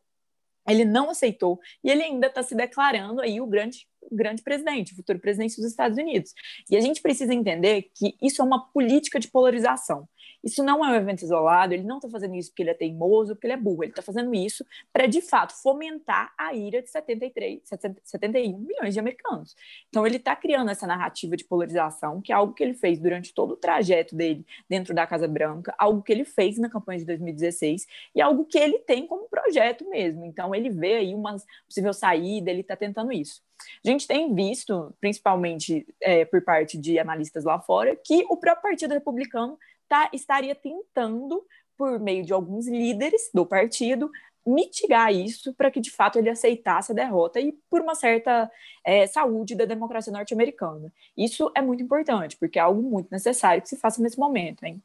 ele 0.67 0.83
não 0.83 1.09
aceitou, 1.09 1.59
e 1.83 1.89
ele 1.89 2.03
ainda 2.03 2.27
está 2.27 2.43
se 2.43 2.53
declarando 2.53 3.21
aí 3.21 3.39
o 3.39 3.47
grande 3.47 3.87
grande 4.11 4.41
presidente, 4.41 4.95
futuro 4.95 5.19
presidente 5.19 5.55
dos 5.57 5.65
Estados 5.65 5.97
Unidos. 5.97 6.33
E 6.69 6.75
a 6.75 6.81
gente 6.81 7.01
precisa 7.01 7.33
entender 7.33 7.89
que 7.95 8.15
isso 8.21 8.41
é 8.41 8.45
uma 8.45 8.67
política 8.67 9.19
de 9.19 9.27
polarização. 9.29 10.07
Isso 10.43 10.63
não 10.63 10.85
é 10.85 10.91
um 10.91 10.95
evento 10.95 11.23
isolado, 11.23 11.73
ele 11.73 11.83
não 11.83 11.97
está 11.97 12.09
fazendo 12.09 12.35
isso 12.35 12.51
porque 12.51 12.63
ele 12.63 12.69
é 12.69 12.73
teimoso, 12.73 13.33
porque 13.33 13.47
ele 13.47 13.53
é 13.53 13.57
burro, 13.57 13.83
ele 13.83 13.91
está 13.91 14.01
fazendo 14.01 14.33
isso 14.33 14.65
para, 14.93 15.07
de 15.07 15.21
fato, 15.21 15.53
fomentar 15.61 16.33
a 16.37 16.53
ira 16.53 16.81
de 16.81 16.89
73, 16.89 17.61
71 18.03 18.57
milhões 18.57 18.93
de 18.93 18.99
americanos. 18.99 19.55
Então, 19.89 20.05
ele 20.05 20.17
está 20.17 20.35
criando 20.35 20.69
essa 20.69 20.85
narrativa 20.85 21.35
de 21.35 21.43
polarização, 21.43 22.21
que 22.21 22.31
é 22.31 22.35
algo 22.35 22.53
que 22.53 22.63
ele 22.63 22.73
fez 22.73 22.99
durante 22.99 23.33
todo 23.33 23.51
o 23.51 23.57
trajeto 23.57 24.15
dele 24.15 24.45
dentro 24.69 24.93
da 24.93 25.07
Casa 25.07 25.27
Branca, 25.27 25.75
algo 25.77 26.01
que 26.01 26.11
ele 26.11 26.23
fez 26.23 26.57
na 26.57 26.69
campanha 26.69 26.99
de 26.99 27.05
2016 27.05 27.85
e 28.15 28.21
algo 28.21 28.45
que 28.45 28.57
ele 28.57 28.79
tem 28.79 29.05
como 29.07 29.27
projeto 29.27 29.89
mesmo. 29.89 30.23
Então, 30.25 30.53
ele 30.53 30.69
vê 30.69 30.95
aí 30.95 31.15
uma 31.15 31.35
possível 31.67 31.93
saída, 31.93 32.49
ele 32.49 32.61
está 32.61 32.75
tentando 32.75 33.11
isso. 33.11 33.41
A 33.85 33.89
gente 33.89 34.07
tem 34.07 34.33
visto, 34.33 34.93
principalmente 34.99 35.85
é, 36.01 36.25
por 36.25 36.43
parte 36.43 36.77
de 36.77 36.99
analistas 36.99 37.43
lá 37.43 37.59
fora, 37.59 37.95
que 37.95 38.25
o 38.29 38.37
próprio 38.37 38.63
Partido 38.63 38.93
Republicano 38.93 39.57
tá, 39.87 40.09
estaria 40.13 40.55
tentando, 40.55 41.45
por 41.77 41.99
meio 41.99 42.25
de 42.25 42.33
alguns 42.33 42.67
líderes 42.67 43.29
do 43.33 43.45
partido, 43.45 44.09
mitigar 44.47 45.13
isso 45.13 45.53
para 45.53 45.69
que 45.69 45.81
de 45.81 45.91
fato 45.91 46.17
ele 46.17 46.29
aceitasse 46.29 46.91
a 46.91 46.95
derrota 46.95 47.39
e 47.39 47.51
por 47.69 47.81
uma 47.81 47.93
certa 47.93 48.49
é, 48.83 49.05
saúde 49.05 49.55
da 49.55 49.65
democracia 49.65 50.11
norte-americana. 50.11 50.91
Isso 51.17 51.51
é 51.53 51.61
muito 51.61 51.83
importante, 51.83 52.37
porque 52.37 52.57
é 52.57 52.61
algo 52.61 52.81
muito 52.81 53.09
necessário 53.11 53.61
que 53.61 53.67
se 53.67 53.75
faça 53.75 54.01
nesse 54.01 54.17
momento. 54.17 54.63
Hein? 54.63 54.81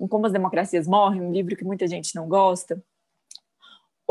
Em 0.00 0.08
Como 0.08 0.26
as 0.26 0.32
Democracias 0.32 0.88
Morrem, 0.88 1.20
um 1.20 1.30
livro 1.30 1.54
que 1.54 1.64
muita 1.64 1.86
gente 1.86 2.14
não 2.14 2.26
gosta, 2.26 2.82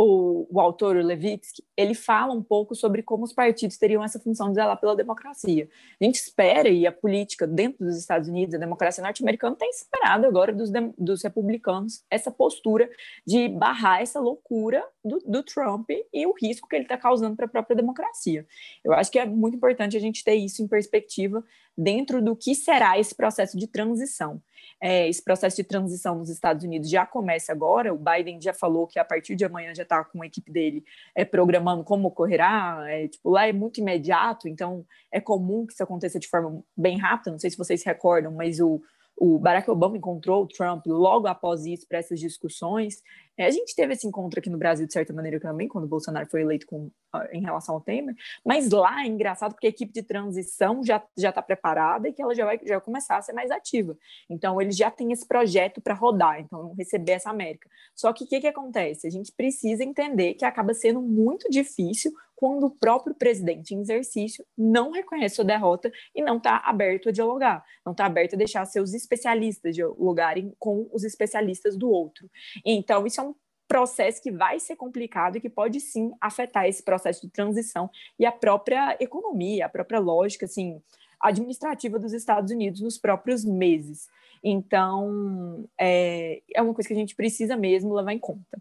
o, 0.03 0.47
o 0.49 0.59
autor, 0.59 0.95
o 0.95 1.01
Levitsky, 1.01 1.63
ele 1.77 1.93
fala 1.93 2.33
um 2.33 2.41
pouco 2.41 2.73
sobre 2.73 3.03
como 3.03 3.23
os 3.23 3.33
partidos 3.33 3.77
teriam 3.77 4.03
essa 4.03 4.19
função 4.19 4.49
de 4.49 4.55
zelar 4.55 4.79
pela 4.79 4.95
democracia. 4.95 5.69
A 5.99 6.03
gente 6.03 6.15
espera, 6.15 6.69
e 6.69 6.87
a 6.87 6.91
política 6.91 7.45
dentro 7.45 7.85
dos 7.85 7.97
Estados 7.97 8.27
Unidos, 8.27 8.55
a 8.55 8.57
democracia 8.57 9.03
norte-americana 9.03 9.55
tem 9.55 9.69
esperado 9.69 10.25
agora 10.25 10.51
dos, 10.51 10.71
dos 10.97 11.21
republicanos 11.21 12.03
essa 12.09 12.31
postura 12.31 12.89
de 13.25 13.47
barrar 13.47 14.01
essa 14.01 14.19
loucura 14.19 14.83
do, 15.03 15.19
do 15.19 15.43
Trump 15.43 15.89
e 16.13 16.25
o 16.25 16.33
risco 16.33 16.67
que 16.67 16.75
ele 16.75 16.83
está 16.83 16.97
causando 16.97 17.35
para 17.35 17.45
a 17.45 17.49
própria 17.49 17.75
democracia. 17.75 18.45
Eu 18.83 18.93
acho 18.93 19.11
que 19.11 19.19
é 19.19 19.25
muito 19.25 19.57
importante 19.57 19.97
a 19.97 19.99
gente 19.99 20.23
ter 20.23 20.35
isso 20.35 20.61
em 20.61 20.67
perspectiva 20.67 21.43
dentro 21.77 22.21
do 22.21 22.35
que 22.35 22.53
será 22.53 22.99
esse 22.99 23.15
processo 23.15 23.57
de 23.57 23.67
transição. 23.67 24.41
É, 24.79 25.07
esse 25.07 25.23
processo 25.23 25.57
de 25.57 25.63
transição 25.63 26.17
nos 26.17 26.29
Estados 26.29 26.63
Unidos 26.63 26.89
já 26.89 27.05
começa 27.05 27.51
agora. 27.51 27.93
O 27.93 27.97
Biden 27.97 28.41
já 28.41 28.53
falou 28.53 28.87
que 28.87 28.99
a 28.99 29.05
partir 29.05 29.35
de 29.35 29.45
amanhã 29.45 29.73
já 29.73 29.83
está 29.83 30.03
com 30.03 30.21
a 30.21 30.25
equipe 30.25 30.51
dele 30.51 30.83
é, 31.15 31.23
programando 31.23 31.83
como 31.83 32.07
ocorrerá. 32.07 32.83
É, 32.87 33.07
tipo, 33.07 33.29
lá 33.29 33.47
é 33.47 33.53
muito 33.53 33.79
imediato, 33.79 34.47
então 34.47 34.85
é 35.11 35.19
comum 35.19 35.65
que 35.65 35.73
isso 35.73 35.83
aconteça 35.83 36.19
de 36.19 36.27
forma 36.27 36.63
bem 36.75 36.97
rápida. 36.97 37.31
Não 37.31 37.39
sei 37.39 37.49
se 37.49 37.57
vocês 37.57 37.83
recordam, 37.83 38.31
mas 38.31 38.59
o, 38.59 38.81
o 39.23 39.37
Barack 39.37 39.69
Obama 39.69 39.95
encontrou 39.95 40.41
o 40.41 40.47
Trump 40.47 40.83
logo 40.87 41.27
após 41.27 41.63
isso 41.67 41.87
para 41.87 41.99
essas 41.99 42.19
discussões. 42.19 43.03
É, 43.37 43.45
a 43.45 43.51
gente 43.51 43.75
teve 43.75 43.93
esse 43.93 44.07
encontro 44.07 44.39
aqui 44.39 44.49
no 44.49 44.57
Brasil, 44.57 44.87
de 44.87 44.93
certa 44.93 45.13
maneira, 45.13 45.39
também, 45.39 45.67
quando 45.67 45.83
o 45.85 45.87
Bolsonaro 45.87 46.25
foi 46.25 46.41
eleito 46.41 46.65
com, 46.65 46.89
em 47.31 47.39
relação 47.39 47.75
ao 47.75 47.81
Temer, 47.81 48.15
mas 48.43 48.71
lá 48.71 49.03
é 49.03 49.07
engraçado 49.07 49.53
porque 49.53 49.67
a 49.67 49.69
equipe 49.69 49.93
de 49.93 50.01
transição 50.01 50.83
já 50.83 51.03
está 51.15 51.39
preparada 51.39 52.09
e 52.09 52.13
que 52.13 52.19
ela 52.19 52.33
já 52.33 52.45
vai, 52.45 52.59
já 52.65 52.77
vai 52.77 52.81
começar 52.81 53.17
a 53.17 53.21
ser 53.21 53.33
mais 53.33 53.51
ativa. 53.51 53.95
Então, 54.27 54.59
eles 54.59 54.75
já 54.75 54.89
têm 54.89 55.11
esse 55.11 55.27
projeto 55.27 55.79
para 55.81 55.93
rodar, 55.93 56.39
então, 56.39 56.73
receber 56.73 57.11
essa 57.11 57.29
América. 57.29 57.69
Só 57.95 58.11
que 58.11 58.23
o 58.23 58.27
que, 58.27 58.41
que 58.41 58.47
acontece? 58.47 59.05
A 59.05 59.11
gente 59.11 59.31
precisa 59.31 59.83
entender 59.83 60.33
que 60.33 60.45
acaba 60.45 60.73
sendo 60.73 60.99
muito 60.99 61.47
difícil 61.47 62.11
quando 62.41 62.63
o 62.63 62.71
próprio 62.71 63.13
presidente 63.13 63.75
em 63.75 63.81
exercício 63.81 64.43
não 64.57 64.89
reconhece 64.89 65.35
sua 65.35 65.45
derrota 65.45 65.91
e 66.15 66.23
não 66.23 66.37
está 66.37 66.57
aberto 66.65 67.09
a 67.09 67.11
dialogar, 67.11 67.63
não 67.85 67.91
está 67.91 68.07
aberto 68.07 68.33
a 68.33 68.37
deixar 68.37 68.65
seus 68.65 68.95
especialistas 68.95 69.75
dialogarem 69.75 70.51
com 70.57 70.89
os 70.91 71.03
especialistas 71.03 71.77
do 71.77 71.87
outro. 71.87 72.27
Então, 72.65 73.05
isso 73.05 73.21
é 73.21 73.23
um 73.23 73.35
processo 73.67 74.19
que 74.23 74.31
vai 74.31 74.59
ser 74.59 74.75
complicado 74.75 75.35
e 75.35 75.39
que 75.39 75.51
pode 75.51 75.79
sim 75.79 76.11
afetar 76.19 76.65
esse 76.65 76.81
processo 76.81 77.21
de 77.21 77.31
transição 77.31 77.87
e 78.17 78.25
a 78.25 78.31
própria 78.31 78.97
economia, 78.99 79.67
a 79.67 79.69
própria 79.69 79.99
lógica 79.99 80.47
assim 80.47 80.81
administrativa 81.21 81.99
dos 81.99 82.11
Estados 82.11 82.51
Unidos 82.51 82.81
nos 82.81 82.97
próprios 82.97 83.45
meses. 83.45 84.07
Então, 84.43 85.69
é, 85.79 86.41
é 86.55 86.59
uma 86.59 86.73
coisa 86.73 86.87
que 86.87 86.95
a 86.95 86.97
gente 86.97 87.15
precisa 87.15 87.55
mesmo 87.55 87.93
levar 87.93 88.13
em 88.13 88.19
conta. 88.19 88.59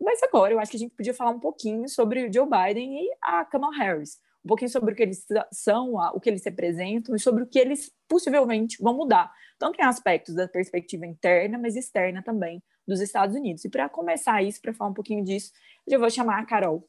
Mas 0.00 0.22
agora 0.22 0.52
eu 0.52 0.60
acho 0.60 0.70
que 0.70 0.76
a 0.76 0.80
gente 0.80 0.94
podia 0.94 1.14
falar 1.14 1.30
um 1.30 1.40
pouquinho 1.40 1.88
sobre 1.88 2.26
o 2.26 2.32
Joe 2.32 2.46
Biden 2.48 3.04
e 3.04 3.10
a 3.22 3.44
Kamala 3.44 3.76
Harris. 3.76 4.18
Um 4.44 4.48
pouquinho 4.48 4.70
sobre 4.70 4.92
o 4.92 4.96
que 4.96 5.02
eles 5.02 5.26
são, 5.52 5.94
o 5.94 6.20
que 6.20 6.30
eles 6.30 6.44
representam 6.44 7.16
e 7.16 7.18
sobre 7.18 7.42
o 7.42 7.46
que 7.46 7.58
eles 7.58 7.92
possivelmente 8.08 8.80
vão 8.80 8.96
mudar. 8.96 9.32
Tanto 9.58 9.80
em 9.80 9.84
aspectos 9.84 10.34
da 10.34 10.46
perspectiva 10.46 11.04
interna, 11.04 11.58
mas 11.58 11.74
externa 11.74 12.22
também 12.22 12.62
dos 12.86 13.00
Estados 13.00 13.34
Unidos. 13.34 13.64
E 13.64 13.68
para 13.68 13.88
começar 13.88 14.42
isso, 14.42 14.60
para 14.62 14.72
falar 14.72 14.90
um 14.90 14.94
pouquinho 14.94 15.24
disso, 15.24 15.50
eu 15.86 15.98
vou 15.98 16.08
chamar 16.08 16.40
a 16.40 16.46
Carol. 16.46 16.88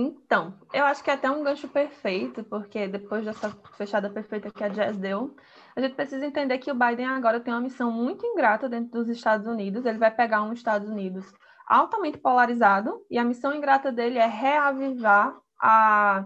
Então, 0.00 0.54
eu 0.72 0.84
acho 0.84 1.02
que 1.02 1.10
é 1.10 1.14
até 1.14 1.28
um 1.28 1.42
gancho 1.42 1.66
perfeito, 1.66 2.44
porque 2.44 2.86
depois 2.86 3.24
dessa 3.24 3.50
fechada 3.76 4.08
perfeita 4.08 4.48
que 4.48 4.62
a 4.62 4.68
Jazz 4.68 4.96
deu, 4.96 5.34
a 5.74 5.80
gente 5.80 5.96
precisa 5.96 6.24
entender 6.24 6.58
que 6.58 6.70
o 6.70 6.74
Biden 6.74 7.06
agora 7.06 7.40
tem 7.40 7.52
uma 7.52 7.60
missão 7.60 7.90
muito 7.90 8.24
ingrata 8.24 8.68
dentro 8.68 8.92
dos 8.92 9.08
Estados 9.08 9.48
Unidos. 9.48 9.84
Ele 9.84 9.98
vai 9.98 10.12
pegar 10.12 10.42
um 10.42 10.52
Estados 10.52 10.88
Unidos 10.88 11.26
altamente 11.66 12.16
polarizado, 12.16 13.04
e 13.10 13.18
a 13.18 13.24
missão 13.24 13.52
ingrata 13.52 13.90
dele 13.90 14.18
é 14.18 14.26
reavivar 14.26 15.36
a 15.60 16.24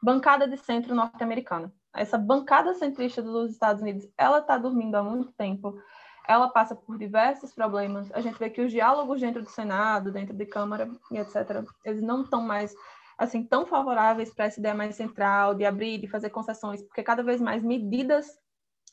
bancada 0.00 0.46
de 0.46 0.56
centro 0.56 0.94
norte-americana. 0.94 1.72
Essa 1.92 2.16
bancada 2.16 2.72
centrista 2.72 3.20
dos 3.20 3.50
Estados 3.50 3.82
Unidos, 3.82 4.08
ela 4.16 4.38
está 4.38 4.56
dormindo 4.56 4.94
há 4.94 5.02
muito 5.02 5.32
tempo 5.32 5.76
ela 6.28 6.48
passa 6.48 6.74
por 6.74 6.98
diversos 6.98 7.52
problemas. 7.52 8.10
A 8.12 8.20
gente 8.20 8.38
vê 8.38 8.48
que 8.48 8.60
os 8.60 8.70
diálogos 8.70 9.20
dentro 9.20 9.42
do 9.42 9.50
Senado, 9.50 10.12
dentro 10.12 10.34
de 10.34 10.46
Câmara 10.46 10.90
e 11.10 11.18
etc., 11.18 11.64
eles 11.84 12.02
não 12.02 12.22
estão 12.22 12.42
mais 12.42 12.74
assim 13.18 13.44
tão 13.44 13.66
favoráveis 13.66 14.32
para 14.34 14.46
essa 14.46 14.58
ideia 14.58 14.74
mais 14.74 14.96
central 14.96 15.54
de 15.54 15.64
abrir, 15.64 15.98
de 15.98 16.08
fazer 16.08 16.30
concessões, 16.30 16.82
porque 16.82 17.02
cada 17.02 17.22
vez 17.22 17.40
mais 17.40 17.62
medidas 17.62 18.26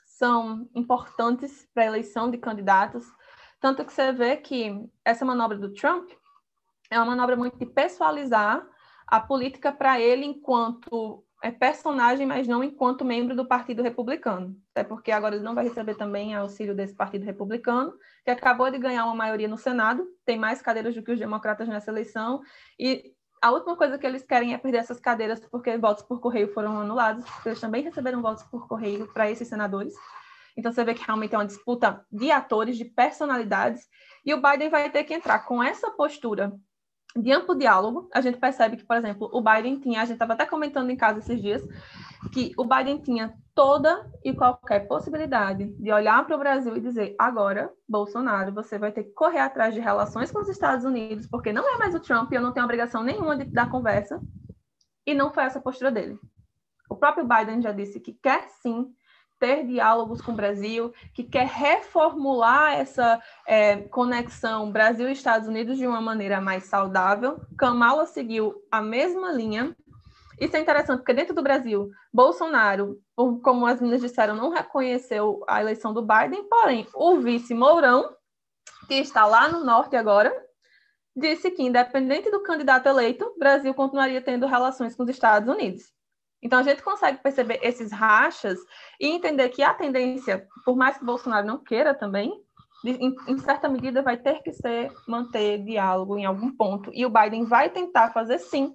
são 0.05 0.69
importantes 0.75 1.67
para 1.73 1.83
a 1.83 1.87
eleição 1.87 2.29
de 2.29 2.37
candidatos. 2.37 3.05
Tanto 3.59 3.85
que 3.85 3.93
você 3.93 4.11
vê 4.11 4.37
que 4.37 4.85
essa 5.03 5.25
manobra 5.25 5.57
do 5.57 5.73
Trump 5.73 6.11
é 6.89 6.97
uma 6.97 7.05
manobra 7.05 7.35
muito 7.35 7.57
de 7.57 7.65
pessoalizar 7.65 8.65
a 9.07 9.19
política 9.19 9.71
para 9.71 9.99
ele 9.99 10.25
enquanto 10.25 11.23
é 11.41 11.51
personagem, 11.51 12.25
mas 12.25 12.47
não 12.47 12.63
enquanto 12.63 13.05
membro 13.05 13.35
do 13.35 13.45
Partido 13.45 13.81
Republicano. 13.81 14.55
Até 14.71 14.83
porque 14.83 15.11
agora 15.11 15.35
ele 15.35 15.43
não 15.43 15.55
vai 15.55 15.63
receber 15.63 15.95
também 15.95 16.35
auxílio 16.35 16.75
desse 16.75 16.93
Partido 16.93 17.25
Republicano, 17.25 17.93
que 18.25 18.31
acabou 18.31 18.69
de 18.69 18.77
ganhar 18.77 19.05
uma 19.05 19.15
maioria 19.15 19.47
no 19.47 19.57
Senado, 19.57 20.05
tem 20.25 20.37
mais 20.37 20.61
cadeiras 20.61 20.93
do 20.95 21.01
que 21.01 21.11
os 21.11 21.19
democratas 21.19 21.67
nessa 21.67 21.91
eleição, 21.91 22.41
e 22.77 23.13
a 23.41 23.51
última 23.51 23.77
coisa 23.77 23.97
que 23.97 24.05
eles 24.05 24.23
querem 24.23 24.53
é 24.53 24.57
perder 24.57 24.79
essas 24.79 24.99
cadeiras 24.99 25.39
porque 25.49 25.77
votos 25.77 26.03
por 26.03 26.19
correio 26.19 26.53
foram 26.53 26.77
anulados, 26.77 27.23
eles 27.45 27.59
também 27.59 27.83
receberam 27.83 28.21
votos 28.21 28.43
por 28.43 28.67
correio 28.67 29.07
para 29.13 29.31
esses 29.31 29.47
senadores. 29.47 29.93
Então 30.57 30.73
você 30.73 30.83
vê 30.83 30.93
que 30.93 31.05
realmente 31.05 31.33
é 31.33 31.37
uma 31.37 31.45
disputa 31.45 32.05
de 32.11 32.31
atores, 32.31 32.77
de 32.77 32.83
personalidades, 32.83 33.87
e 34.25 34.33
o 34.33 34.41
Biden 34.41 34.69
vai 34.69 34.89
ter 34.89 35.05
que 35.05 35.13
entrar 35.13 35.39
com 35.39 35.63
essa 35.63 35.89
postura 35.91 36.51
de 37.15 37.31
amplo 37.31 37.55
diálogo, 37.55 38.07
a 38.13 38.21
gente 38.21 38.37
percebe 38.37 38.77
que, 38.77 38.85
por 38.85 38.95
exemplo, 38.95 39.29
o 39.33 39.41
Biden 39.41 39.79
tinha, 39.79 40.01
a 40.01 40.05
gente 40.05 40.13
estava 40.13 40.33
até 40.33 40.45
comentando 40.45 40.89
em 40.89 40.95
casa 40.95 41.19
esses 41.19 41.41
dias, 41.41 41.67
que 42.31 42.53
o 42.57 42.65
Biden 42.65 42.99
tinha 43.01 43.33
toda 43.55 44.09
e 44.23 44.33
qualquer 44.33 44.87
possibilidade 44.87 45.65
de 45.65 45.91
olhar 45.91 46.25
para 46.25 46.35
o 46.35 46.39
Brasil 46.39 46.75
e 46.77 46.81
dizer: 46.81 47.15
agora, 47.17 47.71
Bolsonaro, 47.87 48.53
você 48.53 48.77
vai 48.77 48.91
ter 48.91 49.03
que 49.03 49.11
correr 49.11 49.39
atrás 49.39 49.73
de 49.73 49.79
relações 49.79 50.31
com 50.31 50.39
os 50.39 50.49
Estados 50.49 50.85
Unidos, 50.85 51.27
porque 51.27 51.51
não 51.51 51.67
é 51.67 51.77
mais 51.77 51.95
o 51.95 51.99
Trump, 51.99 52.31
eu 52.31 52.41
não 52.41 52.51
tenho 52.51 52.65
obrigação 52.65 53.03
nenhuma 53.03 53.35
de 53.35 53.45
dar 53.45 53.69
conversa. 53.69 54.21
E 55.05 55.15
não 55.15 55.31
foi 55.31 55.43
essa 55.43 55.57
a 55.57 55.61
postura 55.61 55.91
dele. 55.91 56.19
O 56.89 56.95
próprio 56.95 57.25
Biden 57.25 57.61
já 57.61 57.71
disse 57.71 57.99
que 57.99 58.13
quer 58.13 58.47
sim 58.61 58.93
ter 59.39 59.65
diálogos 59.65 60.21
com 60.21 60.33
o 60.33 60.35
Brasil, 60.35 60.93
que 61.13 61.23
quer 61.23 61.47
reformular 61.47 62.73
essa 62.73 63.21
é, 63.47 63.77
conexão 63.77 64.71
Brasil 64.71 65.09
Estados 65.09 65.47
Unidos 65.47 65.77
de 65.77 65.87
uma 65.87 66.01
maneira 66.01 66.41
mais 66.41 66.65
saudável. 66.65 67.39
Kamala 67.57 68.05
seguiu 68.05 68.55
a 68.69 68.81
mesma 68.81 69.31
linha. 69.31 69.75
Isso 70.39 70.55
é 70.55 70.59
interessante, 70.59 70.99
porque 70.99 71.13
dentro 71.13 71.33
do 71.33 71.43
Brasil, 71.43 71.89
Bolsonaro, 72.13 72.97
como 73.43 73.65
as 73.65 73.81
meninas 73.81 74.01
disseram, 74.01 74.35
não 74.35 74.49
reconheceu 74.49 75.43
a 75.47 75.59
eleição 75.59 75.93
do 75.93 76.01
Biden, 76.01 76.47
porém, 76.47 76.87
o 76.93 77.17
vice 77.17 77.53
Mourão, 77.53 78.15
que 78.87 78.95
está 78.95 79.25
lá 79.25 79.49
no 79.49 79.63
norte 79.63 79.95
agora, 79.97 80.33
disse 81.15 81.51
que, 81.51 81.63
independente 81.63 82.31
do 82.31 82.41
candidato 82.41 82.87
eleito, 82.87 83.25
o 83.25 83.37
Brasil 83.37 83.73
continuaria 83.73 84.21
tendo 84.21 84.47
relações 84.47 84.95
com 84.95 85.03
os 85.03 85.09
Estados 85.09 85.49
Unidos. 85.49 85.91
Então, 86.41 86.59
a 86.59 86.63
gente 86.63 86.81
consegue 86.81 87.21
perceber 87.21 87.59
esses 87.61 87.91
rachas 87.91 88.57
e 88.99 89.07
entender 89.07 89.49
que 89.49 89.61
a 89.61 89.73
tendência, 89.73 90.47
por 90.63 90.75
mais 90.75 90.97
que 90.97 91.05
Bolsonaro 91.05 91.45
não 91.45 91.61
queira 91.61 91.93
também, 91.93 92.33
em, 92.85 93.15
em, 93.27 93.37
certa 93.39 93.67
medida 93.67 94.01
vai 94.01 94.15
ter 94.15 94.41
que 94.41 94.53
ser 94.53 94.91
manter 95.07 95.63
diálogo 95.63 96.17
em 96.17 96.25
algum 96.25 96.51
ponto. 96.55 96.91
E 96.93 97.05
o 97.05 97.09
Biden 97.09 97.43
vai 97.43 97.69
tentar 97.69 98.11
fazer, 98.11 98.39
sim, 98.39 98.73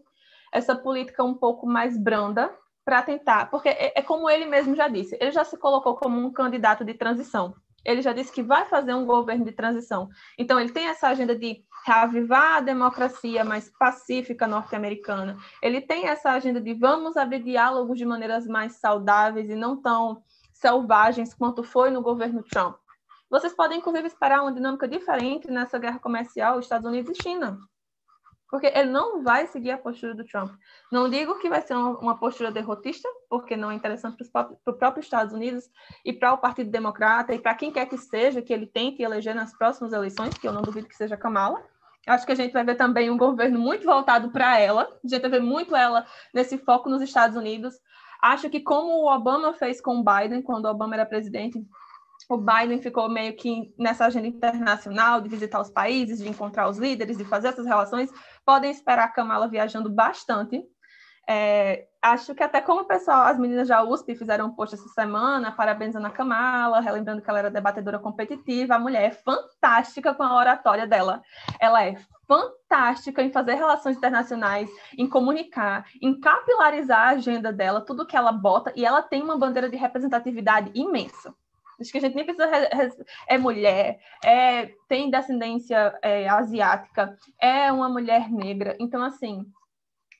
essa 0.52 0.76
política 0.76 1.24
um 1.24 1.34
pouco 1.34 1.66
mais 1.66 1.96
branda 1.96 2.54
para 2.84 3.02
tentar, 3.02 3.50
porque 3.50 3.70
é, 3.70 3.98
é 3.98 4.02
como 4.02 4.28
ele 4.28 4.44
mesmo 4.44 4.76
já 4.76 4.88
disse, 4.88 5.16
ele 5.18 5.32
já 5.32 5.42
se 5.42 5.56
colocou 5.56 5.96
como 5.96 6.20
um 6.20 6.30
candidato 6.30 6.84
de 6.84 6.92
transição. 6.92 7.54
Ele 7.82 8.02
já 8.02 8.12
disse 8.12 8.32
que 8.32 8.42
vai 8.42 8.64
fazer 8.66 8.94
um 8.94 9.06
governo 9.06 9.44
de 9.44 9.52
transição. 9.52 10.08
Então, 10.38 10.58
ele 10.58 10.72
tem 10.72 10.86
essa 10.86 11.08
agenda 11.08 11.36
de 11.36 11.62
reavivar 11.84 12.56
a 12.56 12.60
democracia 12.60 13.44
mais 13.44 13.70
pacífica 13.78 14.46
norte-americana. 14.46 15.36
Ele 15.62 15.80
tem 15.80 16.06
essa 16.06 16.30
agenda 16.30 16.60
de 16.60 16.72
vamos 16.72 17.16
abrir 17.16 17.42
diálogos 17.42 17.98
de 17.98 18.06
maneiras 18.06 18.46
mais 18.46 18.76
saudáveis 18.76 19.50
e 19.50 19.54
não 19.54 19.76
tão 19.76 20.22
selvagens 20.52 21.34
quanto 21.34 21.62
foi 21.62 21.90
no 21.90 22.00
governo 22.00 22.42
Trump. 22.42 22.76
Vocês 23.30 23.52
podem, 23.52 23.78
inclusive, 23.78 24.06
esperar 24.06 24.42
uma 24.42 24.52
dinâmica 24.52 24.88
diferente 24.88 25.50
nessa 25.50 25.78
guerra 25.78 25.98
comercial 25.98 26.58
Estados 26.58 26.86
Unidos 26.86 27.18
e 27.18 27.22
China 27.22 27.58
porque 28.54 28.68
ele 28.68 28.88
não 28.88 29.20
vai 29.20 29.48
seguir 29.48 29.72
a 29.72 29.78
postura 29.78 30.14
do 30.14 30.24
Trump. 30.24 30.52
Não 30.92 31.10
digo 31.10 31.40
que 31.40 31.48
vai 31.48 31.60
ser 31.60 31.74
uma 31.74 32.16
postura 32.16 32.52
derrotista, 32.52 33.08
porque 33.28 33.56
não 33.56 33.68
é 33.68 33.74
interessante 33.74 34.22
para 34.30 34.52
o 34.64 34.72
próprio 34.72 35.00
Estados 35.00 35.34
Unidos 35.34 35.68
e 36.04 36.12
para 36.12 36.32
o 36.32 36.38
Partido 36.38 36.70
Democrata 36.70 37.34
e 37.34 37.40
para 37.40 37.56
quem 37.56 37.72
quer 37.72 37.86
que 37.86 37.98
seja 37.98 38.40
que 38.40 38.52
ele 38.52 38.68
tente 38.68 39.02
eleger 39.02 39.34
nas 39.34 39.52
próximas 39.58 39.92
eleições, 39.92 40.38
que 40.38 40.46
eu 40.46 40.52
não 40.52 40.62
duvido 40.62 40.86
que 40.86 40.94
seja 40.94 41.16
Kamala. 41.16 41.64
Acho 42.06 42.26
que 42.26 42.32
a 42.32 42.36
gente 42.36 42.52
vai 42.52 42.64
ver 42.64 42.74
também 42.74 43.10
um 43.10 43.16
governo 43.16 43.58
muito 43.58 43.84
voltado 43.84 44.30
para 44.30 44.58
ela, 44.58 44.82
a 44.82 45.08
gente 45.08 45.20
vai 45.20 45.30
ver 45.30 45.40
muito 45.40 45.74
ela 45.74 46.06
nesse 46.32 46.58
foco 46.58 46.88
nos 46.88 47.02
Estados 47.02 47.36
Unidos. 47.36 47.74
Acho 48.22 48.48
que 48.48 48.60
como 48.60 48.88
o 48.88 49.14
Obama 49.14 49.52
fez 49.54 49.80
com 49.80 49.98
o 49.98 50.04
Biden, 50.04 50.42
quando 50.42 50.66
o 50.66 50.70
Obama 50.70 50.94
era 50.94 51.06
presidente, 51.06 51.62
o 52.28 52.38
Biden 52.38 52.80
ficou 52.80 53.08
meio 53.08 53.36
que 53.36 53.74
nessa 53.78 54.06
agenda 54.06 54.26
internacional 54.26 55.20
de 55.20 55.28
visitar 55.28 55.60
os 55.60 55.70
países, 55.70 56.18
de 56.18 56.28
encontrar 56.28 56.68
os 56.68 56.78
líderes, 56.78 57.18
de 57.18 57.24
fazer 57.24 57.48
essas 57.48 57.66
relações. 57.66 58.10
Podem 58.44 58.70
esperar 58.70 59.04
a 59.04 59.08
Kamala 59.08 59.48
viajando 59.48 59.90
bastante. 59.90 60.62
É, 61.28 61.86
acho 62.02 62.34
que 62.34 62.42
até 62.42 62.60
como 62.60 62.82
o 62.82 62.84
pessoal, 62.84 63.22
as 63.22 63.38
meninas 63.38 63.68
da 63.68 63.82
USP 63.82 64.14
fizeram 64.14 64.46
um 64.46 64.54
post 64.54 64.74
essa 64.74 64.88
semana, 64.88 65.52
parabenizando 65.52 66.06
a 66.06 66.10
Kamala, 66.10 66.80
relembrando 66.80 67.22
que 67.22 67.30
ela 67.30 67.38
era 67.38 67.50
debatedora 67.50 67.98
competitiva. 67.98 68.74
A 68.74 68.78
mulher 68.78 69.04
é 69.04 69.10
fantástica 69.10 70.14
com 70.14 70.22
a 70.22 70.36
oratória 70.36 70.86
dela. 70.86 71.22
Ela 71.58 71.84
é 71.84 71.96
fantástica 72.26 73.22
em 73.22 73.32
fazer 73.32 73.54
relações 73.54 73.96
internacionais, 73.96 74.70
em 74.96 75.08
comunicar, 75.08 75.86
em 76.00 76.18
capilarizar 76.20 77.00
a 77.00 77.10
agenda 77.10 77.52
dela, 77.52 77.80
tudo 77.80 78.06
que 78.06 78.16
ela 78.16 78.32
bota, 78.32 78.72
e 78.76 78.84
ela 78.84 79.02
tem 79.02 79.22
uma 79.22 79.38
bandeira 79.38 79.68
de 79.68 79.76
representatividade 79.76 80.70
imensa. 80.74 81.34
Acho 81.80 81.90
que 81.90 81.98
a 81.98 82.00
gente 82.00 82.14
nem 82.14 82.24
precisa. 82.24 82.48
É 83.26 83.36
mulher, 83.36 83.98
é, 84.24 84.66
tem 84.88 85.10
descendência 85.10 85.98
é, 86.02 86.28
asiática, 86.28 87.16
é 87.40 87.72
uma 87.72 87.88
mulher 87.88 88.30
negra. 88.30 88.76
Então, 88.78 89.02
assim, 89.02 89.44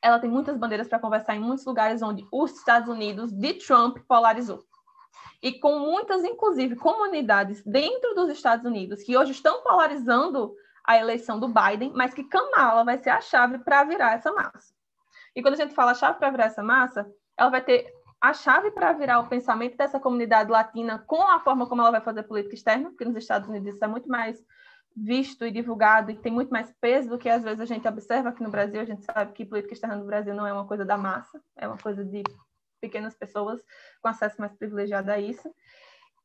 ela 0.05 0.19
tem 0.19 0.29
muitas 0.29 0.59
bandeiras 0.59 0.87
para 0.87 0.99
conversar 0.99 1.35
em 1.35 1.41
muitos 1.41 1.65
lugares 1.65 2.03
onde 2.03 2.29
os 2.31 2.53
Estados 2.53 2.91
Unidos 2.91 3.33
de 3.33 3.55
Trump 3.55 3.97
polarizou. 4.07 4.63
E 5.43 5.59
com 5.59 5.79
muitas, 5.79 6.23
inclusive, 6.23 6.77
comunidades 6.77 7.63
dentro 7.65 8.15
dos 8.15 8.29
Estados 8.29 8.67
Unidos 8.67 9.03
que 9.03 9.17
hoje 9.17 9.33
estão 9.33 9.63
polarizando 9.63 10.55
a 10.85 10.99
eleição 10.99 11.41
do 11.41 11.49
Biden, 11.49 11.91
mas 11.95 12.13
que 12.13 12.23
Kamala 12.23 12.85
vai 12.85 12.99
ser 12.99 13.09
a 13.09 13.21
chave 13.23 13.59
para 13.61 13.83
virar 13.85 14.13
essa 14.13 14.31
massa. 14.31 14.75
E 15.35 15.41
quando 15.41 15.55
a 15.55 15.57
gente 15.57 15.75
fala 15.75 15.95
chave 15.95 16.19
para 16.19 16.31
virar 16.31 16.45
essa 16.45 16.63
massa, 16.63 17.11
ela 17.39 17.49
vai 17.49 17.63
ter 17.63 17.91
a 18.21 18.35
chave 18.35 18.71
para 18.73 18.93
virar 18.93 19.21
o 19.21 19.27
pensamento 19.27 19.75
dessa 19.75 19.99
comunidade 19.99 20.51
latina 20.51 21.03
com 21.07 21.23
a 21.23 21.41
forma 21.41 21.67
como 21.67 21.81
ela 21.81 21.93
vai 21.93 22.03
fazer 22.03 22.25
política 22.25 22.55
externa, 22.55 22.91
porque 22.91 23.07
nos 23.07 23.17
Estados 23.17 23.49
Unidos 23.49 23.75
isso 23.75 23.85
é 23.85 23.89
muito 23.89 24.09
mais 24.09 24.39
visto 24.97 25.45
e 25.45 25.51
divulgado 25.51 26.11
e 26.11 26.17
tem 26.17 26.33
muito 26.33 26.51
mais 26.51 26.73
peso 26.81 27.09
do 27.09 27.19
que 27.19 27.29
às 27.29 27.43
vezes 27.43 27.61
a 27.61 27.65
gente 27.65 27.87
observa 27.87 28.29
aqui 28.29 28.43
no 28.43 28.51
Brasil. 28.51 28.81
A 28.81 28.85
gente 28.85 29.05
sabe 29.05 29.33
que 29.33 29.45
política 29.45 29.75
externa 29.75 29.97
no 29.97 30.07
Brasil 30.07 30.35
não 30.35 30.47
é 30.47 30.53
uma 30.53 30.67
coisa 30.67 30.85
da 30.85 30.97
massa, 30.97 31.41
é 31.57 31.67
uma 31.67 31.79
coisa 31.79 32.05
de 32.05 32.23
pequenas 32.81 33.15
pessoas 33.15 33.61
com 34.01 34.09
acesso 34.09 34.41
mais 34.41 34.55
privilegiado 34.55 35.11
a 35.11 35.19
isso. 35.19 35.53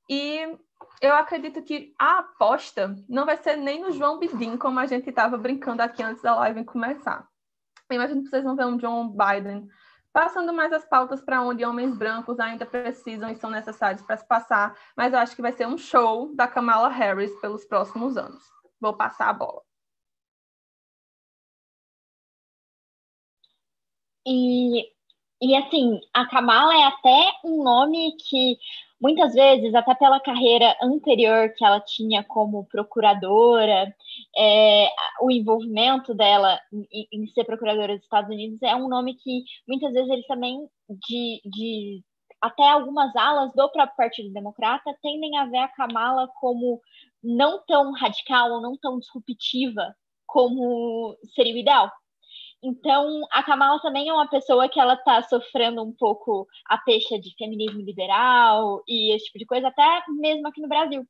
E 0.09 0.57
eu 1.01 1.13
acredito 1.15 1.61
que 1.61 1.93
a 1.99 2.19
aposta 2.19 2.95
não 3.07 3.25
vai 3.25 3.37
ser 3.37 3.55
nem 3.55 3.81
no 3.81 3.91
João 3.91 4.19
Biden, 4.19 4.57
como 4.57 4.79
a 4.79 4.85
gente 4.85 5.09
estava 5.09 5.37
brincando 5.37 5.81
aqui 5.81 6.03
antes 6.03 6.21
da 6.21 6.35
live 6.35 6.65
começar. 6.65 7.27
Eu 7.89 7.95
imagino 7.95 8.23
que 8.23 8.29
vocês 8.29 8.43
vão 8.43 8.55
ver 8.55 8.65
um 8.65 8.77
John 8.77 9.09
Biden 9.09 9.67
passando 10.11 10.51
mais 10.51 10.73
as 10.73 10.85
pautas 10.85 11.21
para 11.21 11.41
onde 11.41 11.63
homens 11.63 11.95
brancos 11.95 12.39
ainda 12.39 12.65
precisam 12.65 13.29
e 13.29 13.35
são 13.35 13.49
necessários 13.49 14.01
para 14.01 14.17
se 14.17 14.27
passar, 14.27 14.75
mas 14.97 15.13
eu 15.13 15.19
acho 15.19 15.35
que 15.35 15.41
vai 15.41 15.51
ser 15.51 15.67
um 15.67 15.77
show 15.77 16.35
da 16.35 16.47
Kamala 16.47 16.89
Harris 16.89 17.33
pelos 17.39 17.63
próximos 17.65 18.17
anos. 18.17 18.43
Vou 18.81 18.93
passar 18.95 19.29
a 19.29 19.33
bola. 19.33 19.61
E, 24.25 24.83
e 25.41 25.55
assim, 25.55 25.99
a 26.13 26.25
Kamala 26.27 26.73
é 26.75 26.83
até 26.83 27.31
um 27.43 27.63
nome 27.63 28.15
que 28.17 28.57
muitas 29.01 29.33
vezes, 29.33 29.73
até 29.73 29.95
pela 29.95 30.19
carreira 30.19 30.75
anterior 30.81 31.53
que 31.55 31.63
ela 31.63 31.79
tinha 31.79 32.23
como 32.23 32.65
procuradora, 32.65 33.93
é, 34.37 34.89
o 35.21 35.31
envolvimento 35.31 36.13
dela 36.13 36.59
em, 36.71 37.07
em, 37.11 37.27
ser 37.27 37.45
procuradora 37.45 37.95
dos 37.95 38.03
Estados 38.03 38.29
Unidos 38.29 38.61
é 38.61 38.75
um 38.75 38.89
nome 38.89 39.15
que 39.15 39.43
muitas 39.67 39.93
vezes 39.93 40.09
eles 40.09 40.27
também, 40.27 40.67
de, 40.89 41.41
de 41.45 42.03
até 42.41 42.69
algumas 42.69 43.15
alas 43.15 43.51
do 43.53 43.69
próprio 43.69 43.97
Partido 43.97 44.33
Democrata, 44.33 44.95
tendem 45.01 45.37
a 45.37 45.45
ver 45.45 45.57
a 45.59 45.67
Kamala 45.69 46.27
como 46.39 46.81
não 47.23 47.63
tão 47.65 47.91
radical 47.93 48.51
ou 48.51 48.61
não 48.61 48.77
tão 48.77 48.99
disruptiva 48.99 49.95
como 50.25 51.17
seria 51.35 51.53
o 51.53 51.57
ideal. 51.57 51.91
Então, 52.61 53.21
a 53.31 53.41
Kamala 53.41 53.79
também 53.81 54.09
é 54.09 54.13
uma 54.13 54.29
pessoa 54.29 54.67
que 54.67 54.79
ela 54.79 54.93
está 54.93 55.21
sofrendo 55.23 55.81
um 55.81 55.93
pouco 55.93 56.45
a 56.65 56.77
peixe 56.77 57.17
de 57.19 57.33
feminismo 57.37 57.81
liberal 57.81 58.83
e 58.87 59.15
esse 59.15 59.25
tipo 59.25 59.39
de 59.39 59.45
coisa, 59.45 59.69
até 59.69 60.03
mesmo 60.09 60.47
aqui 60.47 60.61
no 60.61 60.67
Brasil. 60.67 61.05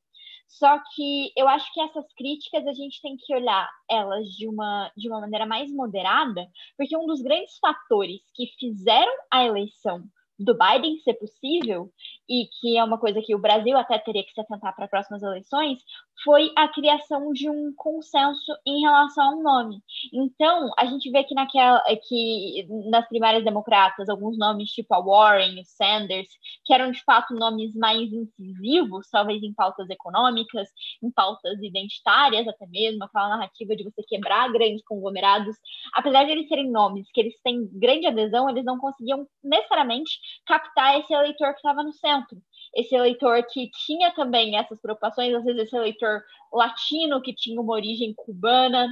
Só 0.48 0.80
que 0.96 1.32
eu 1.36 1.48
acho 1.48 1.72
que 1.74 1.82
essas 1.82 2.06
críticas 2.14 2.66
a 2.66 2.74
gente 2.74 3.02
tem 3.02 3.16
que 3.18 3.36
olhar 3.36 3.70
elas 3.90 4.28
de 4.30 4.48
uma, 4.48 4.92
de 4.98 5.08
uma 5.08 5.22
maneira 5.22 5.46
mais 5.46 5.72
moderada, 5.72 6.48
porque 6.76 6.98
um 6.98 7.06
dos 7.06 7.22
grandes 7.22 7.58
fatores 7.60 8.22
que 8.34 8.48
fizeram 8.60 9.12
a 9.32 9.44
eleição 9.46 10.04
do 10.40 10.58
Biden 10.58 10.98
ser 11.00 11.16
possível, 11.16 11.92
e 12.28 12.48
que 12.60 12.78
é 12.78 12.84
uma 12.84 12.98
coisa 12.98 13.22
que 13.22 13.36
o 13.36 13.40
Brasil 13.40 13.78
até 13.78 14.00
teria 14.00 14.24
que 14.24 14.32
se 14.32 14.40
atentar 14.40 14.76
para 14.76 14.88
próximas 14.88 15.22
eleições, 15.22 15.84
foi 16.24 16.52
a 16.56 16.68
criação 16.68 17.32
de 17.32 17.50
um 17.50 17.74
consenso 17.76 18.52
em 18.66 18.82
relação 18.82 19.24
ao 19.24 19.42
nome. 19.42 19.82
Então, 20.14 20.70
a 20.78 20.86
gente 20.86 21.10
vê 21.12 21.24
que 21.24 21.34
naquela 21.34 21.82
que 22.08 22.68
nas 22.90 23.08
primárias 23.08 23.44
democratas, 23.44 24.10
alguns 24.10 24.38
nomes 24.38 24.70
tipo 24.70 24.94
a 24.94 25.00
Warren, 25.00 25.60
o 25.62 25.66
Sanders, 25.66 26.28
que 26.66 26.74
eram 26.74 26.92
de 26.92 27.02
fato 27.04 27.34
nomes 27.34 27.74
mais 27.76 28.12
incisivos, 28.12 29.08
talvez 29.10 29.42
em 29.44 29.54
pautas 29.54 29.90
econômicas, 29.90 30.68
em 31.02 31.12
pautas 31.12 31.58
identitárias 31.62 32.48
até 32.48 32.68
mesmo, 32.68 33.04
aquela 33.04 33.30
narrativa 33.30 33.76
de 33.76 33.84
você 33.84 34.04
quebrar 34.04 34.52
grandes 34.52 34.84
conglomerados, 34.84 35.56
apesar 35.94 36.26
de 36.26 36.32
eles 36.32 36.48
serem 36.48 36.70
nomes 36.70 37.08
que 37.14 37.22
eles 37.22 37.36
têm 37.44 37.68
grande 37.74 38.08
adesão, 38.08 38.50
eles 38.50 38.66
não 38.66 38.78
conseguiam 38.78 39.26
necessariamente 39.44 40.20
captar 40.46 41.00
esse 41.00 41.14
eleitor 41.14 41.52
que 41.52 41.60
estava 41.60 41.84
no 41.84 41.94
centro 41.94 42.38
esse 42.76 42.96
eleitor 42.96 43.44
que 43.52 43.70
tinha 43.86 44.12
também 44.14 44.58
essas 44.58 44.80
preocupações, 44.82 45.34
às 45.34 45.44
vezes 45.44 45.64
esse 45.64 45.76
eleitor 45.76 46.22
latino 46.54 47.22
que 47.22 47.34
tinha 47.34 47.60
uma 47.60 47.74
origem 47.74 48.14
cubana, 48.16 48.88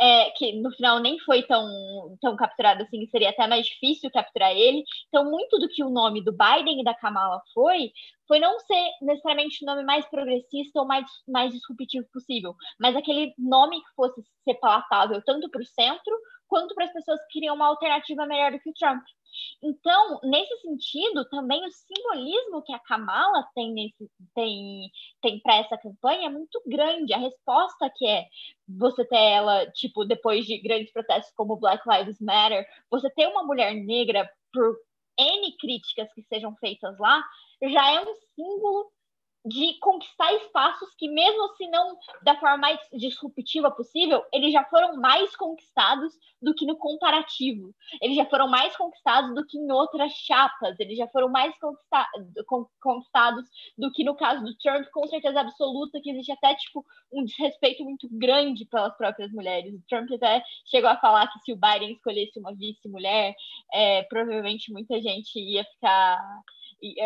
é, 0.00 0.30
que 0.30 0.60
no 0.60 0.70
final 0.72 1.00
nem 1.00 1.18
foi 1.20 1.42
tão, 1.42 1.66
tão 2.20 2.36
capturado 2.36 2.82
assim, 2.82 3.06
seria 3.06 3.30
até 3.30 3.46
mais 3.46 3.66
difícil 3.66 4.10
capturar 4.10 4.52
ele. 4.52 4.84
Então, 5.08 5.30
muito 5.30 5.58
do 5.58 5.68
que 5.68 5.82
o 5.82 5.90
nome 5.90 6.22
do 6.22 6.32
Biden 6.32 6.80
e 6.80 6.84
da 6.84 6.94
Kamala 6.94 7.40
foi, 7.52 7.90
foi 8.26 8.38
não 8.38 8.58
ser 8.60 8.90
necessariamente 9.02 9.62
o 9.62 9.66
nome 9.66 9.84
mais 9.84 10.06
progressista 10.08 10.80
ou 10.80 10.86
mais, 10.86 11.06
mais 11.28 11.52
disruptivo 11.52 12.06
possível, 12.12 12.54
mas 12.78 12.96
aquele 12.96 13.34
nome 13.38 13.80
que 13.80 13.94
fosse 13.96 14.22
ser 14.44 14.54
palatável 14.54 15.22
tanto 15.24 15.50
para 15.50 15.62
o 15.62 15.66
centro 15.66 16.14
quanto 16.54 16.72
para 16.72 16.84
as 16.84 16.92
pessoas 16.92 17.18
que 17.22 17.32
queriam 17.32 17.56
uma 17.56 17.66
alternativa 17.66 18.24
melhor 18.26 18.52
do 18.52 18.60
que 18.60 18.70
o 18.70 18.74
Trump. 18.74 19.02
Então, 19.60 20.20
nesse 20.22 20.56
sentido, 20.60 21.28
também 21.28 21.60
o 21.66 21.70
simbolismo 21.72 22.62
que 22.62 22.72
a 22.72 22.78
Kamala 22.78 23.44
tem, 23.56 23.72
nesse, 23.72 24.08
tem, 24.36 24.88
tem 25.20 25.40
para 25.40 25.56
essa 25.56 25.76
campanha 25.76 26.28
é 26.28 26.30
muito 26.30 26.62
grande. 26.64 27.12
A 27.12 27.18
resposta 27.18 27.90
que 27.96 28.06
é 28.06 28.26
você 28.68 29.04
ter 29.04 29.16
ela, 29.16 29.68
tipo, 29.72 30.04
depois 30.04 30.46
de 30.46 30.62
grandes 30.62 30.92
protestos 30.92 31.34
como 31.34 31.58
Black 31.58 31.82
Lives 31.88 32.20
Matter, 32.20 32.64
você 32.88 33.10
ter 33.10 33.26
uma 33.26 33.42
mulher 33.42 33.74
negra 33.74 34.30
por 34.52 34.76
N 35.18 35.56
críticas 35.58 36.08
que 36.14 36.22
sejam 36.22 36.54
feitas 36.60 36.96
lá, 37.00 37.20
já 37.62 37.90
é 37.94 38.00
um 38.00 38.14
símbolo 38.36 38.92
de 39.44 39.78
conquistar 39.78 40.32
espaços 40.34 40.94
que, 40.96 41.06
mesmo 41.08 41.54
se 41.56 41.68
não 41.68 41.98
da 42.22 42.34
forma 42.36 42.56
mais 42.56 42.80
disruptiva 42.92 43.70
possível, 43.70 44.24
eles 44.32 44.52
já 44.52 44.64
foram 44.64 44.96
mais 44.96 45.36
conquistados 45.36 46.14
do 46.40 46.54
que 46.54 46.64
no 46.64 46.76
comparativo. 46.76 47.74
Eles 48.00 48.16
já 48.16 48.24
foram 48.24 48.48
mais 48.48 48.74
conquistados 48.76 49.34
do 49.34 49.46
que 49.46 49.58
em 49.58 49.70
outras 49.70 50.12
chapas. 50.12 50.80
Eles 50.80 50.96
já 50.96 51.06
foram 51.08 51.28
mais 51.28 51.56
conquista 51.58 52.06
conquistados 52.80 53.48
do 53.76 53.90
que 53.92 54.02
no 54.02 54.14
caso 54.14 54.42
do 54.44 54.56
Trump, 54.56 54.86
com 54.92 55.06
certeza 55.08 55.40
absoluta, 55.40 56.00
que 56.00 56.10
existe 56.10 56.32
até 56.32 56.54
tipo 56.54 56.84
um 57.12 57.24
desrespeito 57.24 57.84
muito 57.84 58.08
grande 58.10 58.64
pelas 58.64 58.96
próprias 58.96 59.30
mulheres. 59.30 59.74
O 59.74 59.82
Trump 59.88 60.10
até 60.12 60.42
chegou 60.66 60.88
a 60.88 60.96
falar 60.96 61.30
que 61.30 61.40
se 61.40 61.52
o 61.52 61.56
Biden 61.56 61.92
escolhesse 61.92 62.38
uma 62.38 62.54
vice-mulher, 62.54 63.34
é, 63.72 64.02
provavelmente 64.04 64.72
muita 64.72 65.00
gente 65.00 65.38
ia 65.38 65.64
ficar 65.64 66.18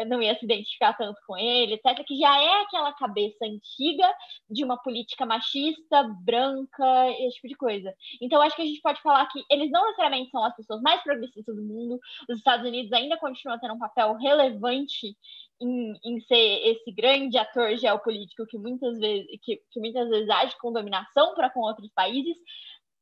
não 0.06 0.22
ia 0.22 0.36
se 0.38 0.44
identificar 0.44 0.92
tanto 0.94 1.20
com 1.26 1.36
ele, 1.36 1.74
etc., 1.74 2.04
que 2.06 2.18
já 2.18 2.40
é 2.40 2.62
aquela 2.62 2.92
cabeça 2.92 3.44
antiga 3.44 4.08
de 4.50 4.64
uma 4.64 4.76
política 4.82 5.24
machista, 5.24 6.02
branca, 6.24 7.10
esse 7.20 7.36
tipo 7.36 7.48
de 7.48 7.56
coisa. 7.56 7.94
Então, 8.20 8.40
acho 8.42 8.56
que 8.56 8.62
a 8.62 8.66
gente 8.66 8.80
pode 8.80 9.00
falar 9.02 9.26
que 9.26 9.44
eles 9.50 9.70
não 9.70 9.84
necessariamente 9.84 10.30
são 10.30 10.42
as 10.44 10.54
pessoas 10.56 10.80
mais 10.82 11.02
progressistas 11.02 11.54
do 11.54 11.62
mundo, 11.62 11.98
os 12.28 12.38
Estados 12.38 12.66
Unidos 12.66 12.92
ainda 12.92 13.16
continuam 13.18 13.58
tendo 13.58 13.74
um 13.74 13.78
papel 13.78 14.14
relevante 14.14 15.16
em, 15.60 15.94
em, 16.04 16.20
ser 16.20 16.68
esse 16.68 16.92
grande 16.92 17.36
ator 17.36 17.76
geopolítico 17.76 18.46
que 18.46 18.56
muitas 18.56 18.96
vezes 18.98 19.26
que, 19.42 19.60
que 19.70 19.80
muitas 19.80 20.08
vezes 20.08 20.30
age 20.30 20.56
com 20.60 20.72
dominação 20.72 21.34
para 21.34 21.50
com 21.50 21.60
outros 21.60 21.90
países, 21.92 22.36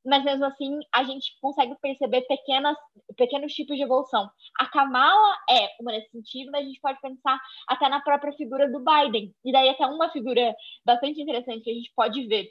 mas 0.06 0.24
mesmo 0.24 0.44
assim 0.44 0.78
a 0.92 1.04
gente 1.04 1.36
consegue 1.40 1.74
perceber 1.80 2.22
pequenas, 2.22 2.76
pequenos 3.16 3.52
tipos 3.52 3.76
de 3.76 3.82
evolução. 3.82 4.30
A 4.58 4.66
Kamala 4.66 5.36
é 5.50 5.68
uma 5.80 5.92
nesse 5.92 6.10
sentido, 6.10 6.50
mas 6.52 6.62
a 6.62 6.68
gente 6.68 6.80
pode 6.80 7.00
pensar 7.00 7.38
até 7.68 7.88
na 7.88 8.00
própria 8.00 8.32
figura 8.34 8.70
do 8.70 8.82
Biden. 8.82 9.34
E 9.44 9.52
daí 9.52 9.68
até 9.68 9.86
uma 9.86 10.10
figura 10.10 10.54
bastante 10.84 11.20
interessante 11.20 11.64
que 11.64 11.70
a 11.70 11.74
gente 11.74 11.92
pode 11.94 12.26
ver 12.26 12.48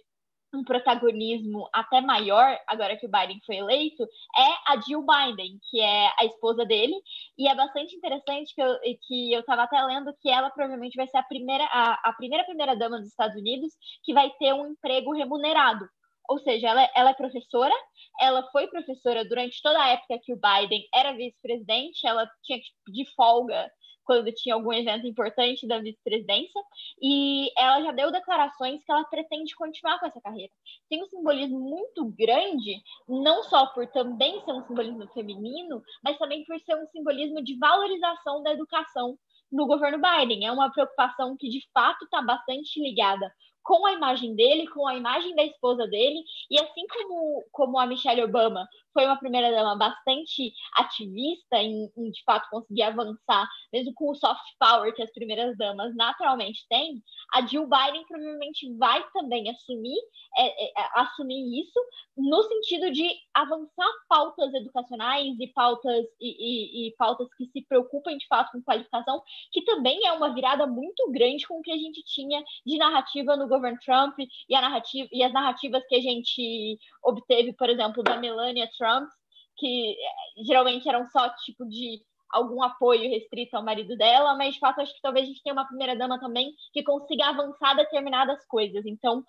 um 0.54 0.64
protagonismo 0.64 1.68
até 1.74 2.00
maior, 2.00 2.58
agora 2.68 2.96
que 2.96 3.06
o 3.06 3.10
Biden 3.10 3.42
foi 3.46 3.58
eleito, 3.58 4.04
é 4.04 4.72
a 4.72 4.80
Jill 4.80 5.06
Biden, 5.06 5.60
que 5.70 5.82
é 5.82 6.08
a 6.18 6.26
esposa 6.26 6.66
dele, 6.66 6.94
e 7.38 7.48
é 7.48 7.56
bastante 7.56 7.96
interessante 7.96 8.54
que 8.54 8.62
eu 8.62 8.80
que 9.08 9.34
eu 9.34 9.42
estava 9.42 9.64
até 9.64 9.82
lendo 9.84 10.16
que 10.22 10.30
ela 10.30 10.50
provavelmente 10.50 10.96
vai 10.96 11.08
ser 11.08 11.18
a 11.18 11.24
primeira 11.24 11.66
a, 11.66 12.10
a 12.10 12.14
primeira 12.14 12.46
primeira 12.46 12.76
dama 12.76 13.00
dos 13.00 13.10
Estados 13.10 13.36
Unidos 13.36 13.74
que 14.04 14.14
vai 14.14 14.30
ter 14.40 14.54
um 14.54 14.68
emprego 14.68 15.14
remunerado, 15.14 15.86
ou 16.30 16.40
seja, 16.40 16.70
ela, 16.70 16.90
ela 16.96 17.10
é 17.12 17.14
professora, 17.14 17.74
ela 18.20 18.44
foi 18.52 18.68
professora 18.68 19.26
durante 19.26 19.62
toda 19.62 19.82
a 19.82 19.90
época 19.90 20.20
que 20.24 20.34
o 20.34 20.40
Biden 20.40 20.88
era 20.94 21.14
vice-presidente, 21.14 22.06
ela 22.06 22.30
tinha 22.44 22.60
que 22.60 22.68
pedir 22.86 23.06
folga 23.16 23.70
quando 24.06 24.32
tinha 24.32 24.56
algum 24.56 24.72
evento 24.72 25.08
importante 25.08 25.68
da 25.68 25.80
vice-presidência, 25.80 26.62
e 27.02 27.50
ela 27.58 27.82
já 27.82 27.92
deu 27.92 28.12
declarações 28.12 28.84
que 28.86 28.92
ela 28.92 29.04
pretende 29.06 29.56
continuar 29.56 30.00
com 30.00 30.06
essa 30.06 30.22
carreira. 30.22 30.54
Tem 30.88 31.04
um 31.04 31.08
simbolismo 31.08 31.60
muito 31.60 32.06
grande, 32.18 32.82
não 33.10 33.44
só 33.44 33.66
por 33.68 33.88
também 33.88 34.40
ser 34.46 34.54
um 34.54 34.64
simbolismo 34.66 35.08
feminino, 35.08 35.82
mas 36.04 36.18
também 36.18 36.46
por 36.46 36.60
ser 36.62 36.76
um 36.76 36.88
simbolismo 36.88 37.44
de 37.44 37.58
valorização 37.58 38.44
da 38.44 38.54
educação 38.54 39.18
no 39.52 39.66
governo 39.66 40.00
Biden. 40.00 40.46
É 40.46 40.52
uma 40.52 40.72
preocupação 40.72 41.36
que, 41.36 41.50
de 41.50 41.62
fato, 41.74 42.06
está 42.06 42.22
bastante 42.22 42.80
ligada 42.80 43.32
com 43.66 43.86
a 43.86 43.94
imagem 43.94 44.36
dele, 44.36 44.68
com 44.68 44.88
a 44.88 44.96
imagem 44.96 45.36
da 45.36 45.44
esposa 45.44 45.88
dele, 45.88 46.24
e 46.50 46.58
assim 46.60 46.86
como, 46.88 47.44
como 47.52 47.80
a 47.80 47.88
Michelle 47.88 48.24
Obama 48.24 48.66
foi 48.96 49.06
uma 49.06 49.20
primeira-dama 49.20 49.76
bastante 49.76 50.54
ativista 50.78 51.58
em, 51.58 51.92
em, 51.98 52.12
de 52.12 52.24
fato, 52.24 52.50
conseguir 52.50 52.84
avançar, 52.84 53.46
mesmo 53.74 53.94
com 53.94 54.10
o 54.10 54.16
soft 54.16 54.42
power 54.58 54.96
que 54.96 55.04
as 55.04 55.12
primeiras-damas 55.12 55.94
naturalmente 55.98 56.66
têm, 56.70 57.04
a 57.34 57.46
Jill 57.46 57.68
Biden 57.68 58.06
provavelmente 58.08 58.74
vai 58.78 59.04
também 59.12 59.50
assumir, 59.50 60.00
é, 60.38 60.48
é, 60.48 60.68
é, 60.68 61.02
assumir 61.02 61.62
isso, 61.62 61.80
no 62.18 62.42
sentido 62.44 62.90
de 62.92 63.14
avançar 63.34 63.92
pautas 64.08 64.54
educacionais 64.54 65.36
e 65.38 65.48
pautas, 65.48 66.06
e, 66.22 66.86
e, 66.86 66.88
e 66.88 66.96
pautas 66.96 67.28
que 67.36 67.48
se 67.48 67.66
preocupem, 67.68 68.18
de 68.18 68.26
fato, 68.28 68.54
com 68.54 68.62
qualificação, 68.62 69.22
que 69.52 69.64
também 69.66 70.06
é 70.06 70.14
uma 70.14 70.34
virada 70.34 70.66
muito 70.66 71.12
grande 71.12 71.46
com 71.46 71.60
o 71.60 71.62
que 71.62 71.72
a 71.72 71.78
gente 71.78 72.02
tinha 72.06 72.42
de 72.66 72.78
narrativa 72.78 73.36
no 73.36 73.50
governo 73.50 73.78
Trump 73.84 74.18
e, 74.20 74.54
narrativa, 74.54 75.10
e 75.12 75.22
as 75.22 75.34
narrativas 75.34 75.84
que 75.88 75.96
a 75.96 76.02
gente 76.02 76.80
obteve, 77.04 77.52
por 77.54 77.70
exemplo, 77.70 78.02
da 78.02 78.18
Melania 78.18 78.70
Trump, 78.78 78.85
Trump, 78.86 79.10
que 79.58 79.92
eh, 79.92 80.44
geralmente 80.46 80.88
eram 80.88 81.08
só 81.10 81.30
tipo 81.44 81.66
de 81.66 82.00
algum 82.30 82.62
apoio 82.62 83.10
restrito 83.10 83.56
ao 83.56 83.64
marido 83.64 83.96
dela, 83.96 84.36
mas 84.36 84.54
de 84.54 84.60
fato 84.60 84.82
acho 84.82 84.94
que 84.94 85.02
talvez 85.02 85.26
a 85.26 85.28
gente 85.28 85.42
tenha 85.42 85.54
uma 85.54 85.68
primeira 85.68 85.96
dama 85.96 86.20
também 86.20 86.52
que 86.74 86.84
consiga 86.84 87.28
avançar 87.28 87.76
determinadas 87.76 88.46
coisas. 88.48 88.86
Então, 88.86 89.24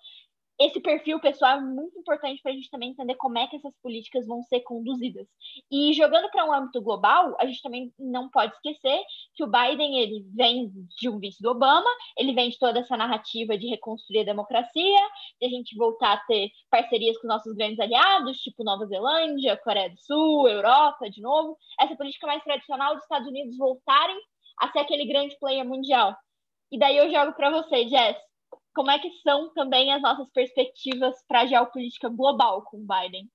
esse 0.59 0.79
perfil 0.79 1.19
pessoal 1.19 1.57
é 1.57 1.61
muito 1.61 1.99
importante 1.99 2.41
para 2.41 2.51
a 2.51 2.55
gente 2.55 2.69
também 2.69 2.89
entender 2.89 3.15
como 3.15 3.37
é 3.37 3.47
que 3.47 3.55
essas 3.55 3.73
políticas 3.81 4.25
vão 4.25 4.41
ser 4.43 4.61
conduzidas. 4.61 5.27
E 5.71 5.93
jogando 5.93 6.29
para 6.31 6.45
um 6.45 6.51
âmbito 6.51 6.81
global, 6.81 7.35
a 7.39 7.45
gente 7.45 7.61
também 7.61 7.93
não 7.99 8.29
pode 8.29 8.53
esquecer 8.53 8.99
que 9.35 9.43
o 9.43 9.47
Biden 9.47 9.99
ele 9.99 10.25
vem 10.33 10.71
de 10.99 11.09
um 11.09 11.19
vice 11.19 11.41
do 11.41 11.51
Obama, 11.51 11.89
ele 12.17 12.33
vem 12.33 12.49
de 12.49 12.57
toda 12.57 12.79
essa 12.79 12.97
narrativa 12.97 13.57
de 13.57 13.67
reconstruir 13.67 14.21
a 14.21 14.25
democracia, 14.25 14.99
de 15.39 15.45
a 15.45 15.49
gente 15.49 15.75
voltar 15.75 16.13
a 16.13 16.25
ter 16.25 16.49
parcerias 16.71 17.17
com 17.19 17.27
nossos 17.27 17.53
grandes 17.53 17.79
aliados, 17.79 18.39
tipo 18.39 18.63
Nova 18.63 18.85
Zelândia, 18.87 19.57
Coreia 19.57 19.91
do 19.91 19.99
Sul, 19.99 20.47
Europa, 20.47 21.07
de 21.09 21.21
novo. 21.21 21.55
Essa 21.79 21.95
política 21.95 22.25
mais 22.25 22.43
tradicional 22.43 22.95
dos 22.95 23.03
Estados 23.03 23.27
Unidos 23.27 23.55
voltarem 23.57 24.17
a 24.59 24.71
ser 24.71 24.79
aquele 24.79 25.05
grande 25.05 25.37
player 25.39 25.63
mundial. 25.63 26.15
E 26.71 26.79
daí 26.79 26.97
eu 26.97 27.09
jogo 27.11 27.33
para 27.33 27.51
você, 27.51 27.87
Jess 27.87 28.26
como 28.77 28.91
é 28.91 28.99
que 28.99 29.09
são 29.23 29.49
também 29.55 29.91
as 29.91 30.03
nossas 30.03 30.29
perspectivas 30.29 31.15
para 31.27 31.41
a 31.41 31.45
geopolítica 31.47 32.07
global 32.09 32.61
com 32.61 32.77
Biden? 32.77 33.27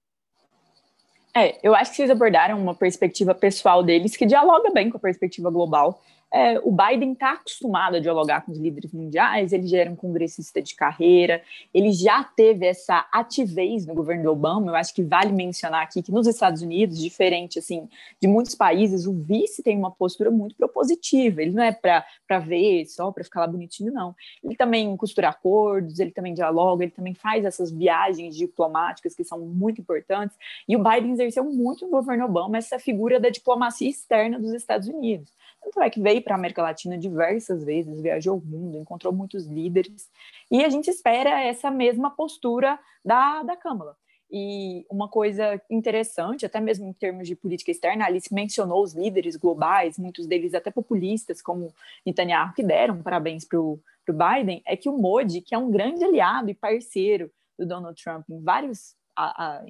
É, 1.35 1.59
eu 1.67 1.75
acho 1.75 1.91
que 1.91 1.97
vocês 1.97 2.11
abordaram 2.11 2.57
uma 2.63 2.77
perspectiva 2.77 3.35
pessoal 3.35 3.83
deles 3.83 4.17
que 4.17 4.25
dialoga 4.25 4.71
bem 4.71 4.89
com 4.89 4.99
a 4.99 5.01
perspectiva 5.01 5.51
global 5.51 6.01
é, 6.33 6.59
o 6.61 6.73
Biden 6.73 7.13
está 7.13 7.33
acostumado 7.33 7.97
a 7.97 8.01
dialogar 8.01 8.41
com 8.41 8.53
os 8.53 8.59
líderes 8.59 8.91
mundiais, 8.91 9.53
ele 9.53 9.67
já 9.67 9.79
era 9.79 9.91
um 9.91 9.97
congressista 9.97 10.63
de 10.63 10.75
carreira, 10.75 11.43
ele 11.75 11.93
já 11.93 12.25
teve 12.25 12.65
essa 12.67 13.07
ativez 13.13 13.85
no 13.85 13.95
governo 13.95 14.23
do 14.25 14.31
Obama. 14.31 14.71
Eu 14.71 14.75
acho 14.75 14.95
que 14.95 15.03
vale 15.03 15.31
mencionar 15.31 15.83
aqui 15.83 16.03
que 16.03 16.11
nos 16.11 16.27
Estados 16.27 16.63
Unidos, 16.63 16.99
diferente 16.99 17.59
assim 17.59 17.87
de 18.21 18.27
muitos 18.27 18.55
países, 18.55 19.07
o 19.07 19.13
vice 19.13 19.63
tem 19.63 19.77
uma 19.77 19.91
postura 19.91 20.31
muito 20.31 20.57
propositiva. 20.57 21.43
Ele 21.43 21.51
não 21.51 21.63
é 21.63 21.71
para 21.71 22.39
ver 22.39 22.87
só 22.87 23.13
para 23.13 23.25
ficar 23.25 23.41
lá 23.41 23.47
bonitinho, 23.47 23.93
não. 23.93 24.15
Ele 24.43 24.57
também 24.57 24.97
costura 24.97 25.29
acordos, 25.29 25.99
ele 25.99 26.13
também 26.13 26.33
dialoga, 26.33 26.85
ele 26.85 26.93
também 26.93 27.13
faz 27.13 27.45
essas 27.45 27.71
viagens 27.71 28.35
diplomáticas 28.35 29.15
que 29.15 29.23
são 29.23 29.39
muito 29.41 29.83
importantes. 29.83 30.37
E 30.67 30.75
o 30.77 30.83
Biden 30.83 31.13
exerceu 31.13 31.45
muito 31.45 31.85
no 31.85 31.91
governo 31.91 32.25
Obama 32.25 32.57
essa 32.57 32.79
figura 32.79 33.21
da 33.21 33.29
diplomacia 33.29 33.91
externa 33.91 34.39
dos 34.39 34.53
Estados 34.55 34.89
Unidos. 34.89 35.31
Tanto 35.63 35.81
é 35.81 35.91
que 35.91 36.01
veio 36.01 36.23
para 36.23 36.35
a 36.35 36.39
América 36.39 36.63
Latina 36.63 36.99
diversas 36.99 37.65
vezes, 37.65 38.01
viajou 38.01 38.39
o 38.39 38.45
mundo, 38.45 38.79
encontrou 38.79 39.13
muitos 39.13 39.47
líderes, 39.47 40.11
e 40.51 40.65
a 40.65 40.69
gente 40.69 40.91
espera 40.91 41.41
essa 41.41 41.71
mesma 41.71 42.11
postura 42.11 42.79
da, 43.05 43.43
da 43.43 43.57
Câmara. 43.57 43.95
E 44.35 44.87
uma 44.91 45.09
coisa 45.09 45.61
interessante, 45.71 46.47
até 46.47 46.59
mesmo 46.59 46.89
em 46.89 46.93
termos 46.95 47.29
de 47.29 47.37
política 47.37 47.71
externa, 47.71 48.07
Alice 48.07 48.33
mencionou 48.33 48.83
os 48.83 48.95
líderes 48.95 49.37
globais, 49.37 49.99
muitos 49.99 50.27
deles 50.27 50.55
até 50.55 50.71
populistas, 50.71 51.43
como 51.43 51.73
Netanyahu, 52.05 52.55
que 52.55 52.63
deram 52.63 53.03
parabéns 53.03 53.45
para 53.45 53.61
o 53.61 53.79
Biden, 54.09 54.63
é 54.67 54.75
que 54.75 54.89
o 54.89 54.97
Modi, 54.97 55.43
que 55.43 55.55
é 55.55 55.59
um 55.59 55.71
grande 55.71 56.03
aliado 56.03 56.51
e 56.51 56.55
parceiro 56.55 57.31
do 57.59 57.67
Donald 57.67 58.03
Trump 58.03 58.25
em 58.31 58.41
vários 58.43 58.97
a, 59.15 59.59
a, 59.59 59.67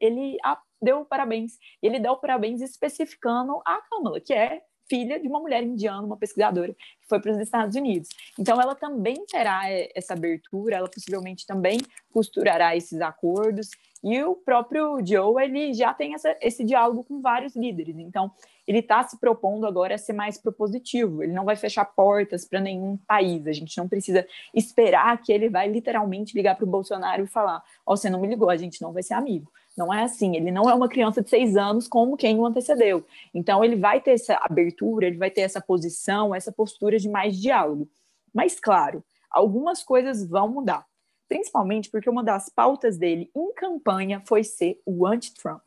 ele 0.00 0.38
a, 0.44 0.60
deu 0.80 1.04
parabéns. 1.04 1.58
Ele 1.82 1.98
deu 1.98 2.16
parabéns 2.16 2.60
especificando 2.60 3.60
a 3.64 3.80
Kamala, 3.82 4.20
que 4.20 4.32
é 4.32 4.62
filha 4.92 5.18
de 5.18 5.26
uma 5.26 5.40
mulher 5.40 5.62
indiana, 5.62 6.02
uma 6.02 6.18
pesquisadora, 6.18 6.74
que 6.74 7.08
foi 7.08 7.18
para 7.18 7.32
os 7.32 7.38
Estados 7.38 7.74
Unidos. 7.74 8.10
Então, 8.38 8.60
ela 8.60 8.74
também 8.74 9.24
terá 9.24 9.70
é, 9.70 9.90
essa 9.94 10.12
abertura, 10.12 10.76
ela 10.76 10.88
possivelmente 10.88 11.46
também 11.46 11.80
costurará 12.12 12.76
esses 12.76 13.00
acordos. 13.00 13.70
E 14.04 14.22
o 14.22 14.34
próprio 14.34 14.98
Joe, 15.02 15.42
ele 15.42 15.72
já 15.72 15.94
tem 15.94 16.12
essa, 16.12 16.36
esse 16.42 16.62
diálogo 16.62 17.04
com 17.04 17.22
vários 17.22 17.56
líderes. 17.56 17.96
Então, 17.96 18.30
ele 18.66 18.80
está 18.80 19.02
se 19.02 19.18
propondo 19.18 19.66
agora 19.66 19.94
a 19.94 19.98
ser 19.98 20.12
mais 20.12 20.36
propositivo. 20.36 21.22
Ele 21.22 21.32
não 21.32 21.46
vai 21.46 21.56
fechar 21.56 21.86
portas 21.86 22.44
para 22.44 22.60
nenhum 22.60 22.98
país. 22.98 23.46
A 23.46 23.52
gente 23.52 23.78
não 23.78 23.88
precisa 23.88 24.26
esperar 24.52 25.16
que 25.22 25.32
ele 25.32 25.48
vai 25.48 25.68
literalmente 25.68 26.36
ligar 26.36 26.54
para 26.56 26.66
o 26.66 26.70
Bolsonaro 26.70 27.24
e 27.24 27.26
falar: 27.26 27.62
Ó, 27.86 27.94
oh, 27.94 27.96
você 27.96 28.10
não 28.10 28.20
me 28.20 28.28
ligou, 28.28 28.50
a 28.50 28.56
gente 28.56 28.82
não 28.82 28.92
vai 28.92 29.02
ser 29.02 29.14
amigo. 29.14 29.50
Não 29.76 29.92
é 29.92 30.02
assim. 30.02 30.36
Ele 30.36 30.50
não 30.50 30.68
é 30.68 30.74
uma 30.74 30.88
criança 30.88 31.22
de 31.22 31.30
seis 31.30 31.56
anos 31.56 31.88
como 31.88 32.16
quem 32.16 32.38
o 32.38 32.46
antecedeu. 32.46 33.04
Então, 33.32 33.64
ele 33.64 33.76
vai 33.76 34.00
ter 34.00 34.12
essa 34.12 34.34
abertura, 34.42 35.06
ele 35.06 35.16
vai 35.16 35.30
ter 35.30 35.42
essa 35.42 35.60
posição, 35.60 36.34
essa 36.34 36.52
postura 36.52 36.98
de 36.98 37.08
mais 37.08 37.40
diálogo. 37.40 37.88
Mas, 38.32 38.58
claro, 38.60 39.02
algumas 39.30 39.82
coisas 39.82 40.26
vão 40.26 40.48
mudar. 40.48 40.86
Principalmente 41.28 41.90
porque 41.90 42.10
uma 42.10 42.22
das 42.22 42.48
pautas 42.50 42.98
dele 42.98 43.30
em 43.34 43.54
campanha 43.54 44.22
foi 44.26 44.44
ser 44.44 44.80
o 44.84 45.06
anti-Trump. 45.06 45.62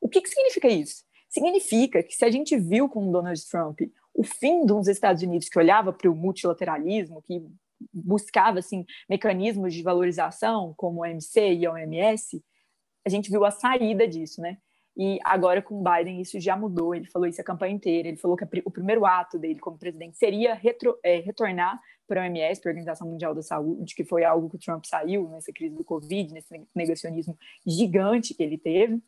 O 0.00 0.08
que, 0.08 0.20
que 0.20 0.28
significa 0.28 0.68
isso? 0.68 1.04
Significa 1.28 2.02
que 2.02 2.14
se 2.14 2.24
a 2.24 2.30
gente 2.30 2.56
viu 2.56 2.88
com 2.88 3.08
o 3.08 3.12
Donald 3.12 3.40
Trump 3.48 3.80
o 4.12 4.22
fim 4.22 4.64
dos 4.64 4.86
Estados 4.86 5.22
Unidos 5.22 5.48
que 5.48 5.58
olhava 5.58 5.92
para 5.92 6.10
o 6.10 6.14
multilateralismo, 6.14 7.22
que 7.22 7.44
buscava 7.92 8.60
assim 8.60 8.86
mecanismos 9.08 9.74
de 9.74 9.82
valorização 9.82 10.72
como 10.76 11.00
o 11.00 11.02
OMC 11.02 11.54
e 11.54 11.66
a 11.66 11.72
OMS, 11.72 12.42
a 13.04 13.08
gente 13.08 13.30
viu 13.30 13.44
a 13.44 13.50
saída 13.50 14.06
disso, 14.06 14.40
né? 14.40 14.58
E 14.96 15.18
agora 15.24 15.60
com 15.60 15.80
o 15.80 15.82
Biden 15.82 16.20
isso 16.20 16.38
já 16.38 16.56
mudou. 16.56 16.94
Ele 16.94 17.06
falou 17.06 17.26
isso 17.26 17.40
a 17.40 17.44
campanha 17.44 17.74
inteira. 17.74 18.08
Ele 18.08 18.16
falou 18.16 18.36
que 18.36 18.44
o 18.64 18.70
primeiro 18.70 19.04
ato 19.04 19.38
dele 19.38 19.58
como 19.58 19.78
presidente 19.78 20.16
seria 20.16 20.54
retro, 20.54 20.96
é, 21.02 21.18
retornar 21.18 21.80
para 22.06 22.20
a 22.20 22.24
OMS, 22.24 22.60
para 22.60 22.70
a 22.70 22.72
Organização 22.72 23.08
Mundial 23.08 23.34
da 23.34 23.42
Saúde, 23.42 23.94
que 23.94 24.04
foi 24.04 24.24
algo 24.24 24.48
que 24.48 24.56
o 24.56 24.58
Trump 24.58 24.84
saiu 24.84 25.28
nessa 25.28 25.52
crise 25.52 25.74
do 25.74 25.84
Covid, 25.84 26.32
nesse 26.32 26.48
negacionismo 26.74 27.36
gigante 27.66 28.34
que 28.34 28.42
ele 28.42 28.58
teve 28.58 29.02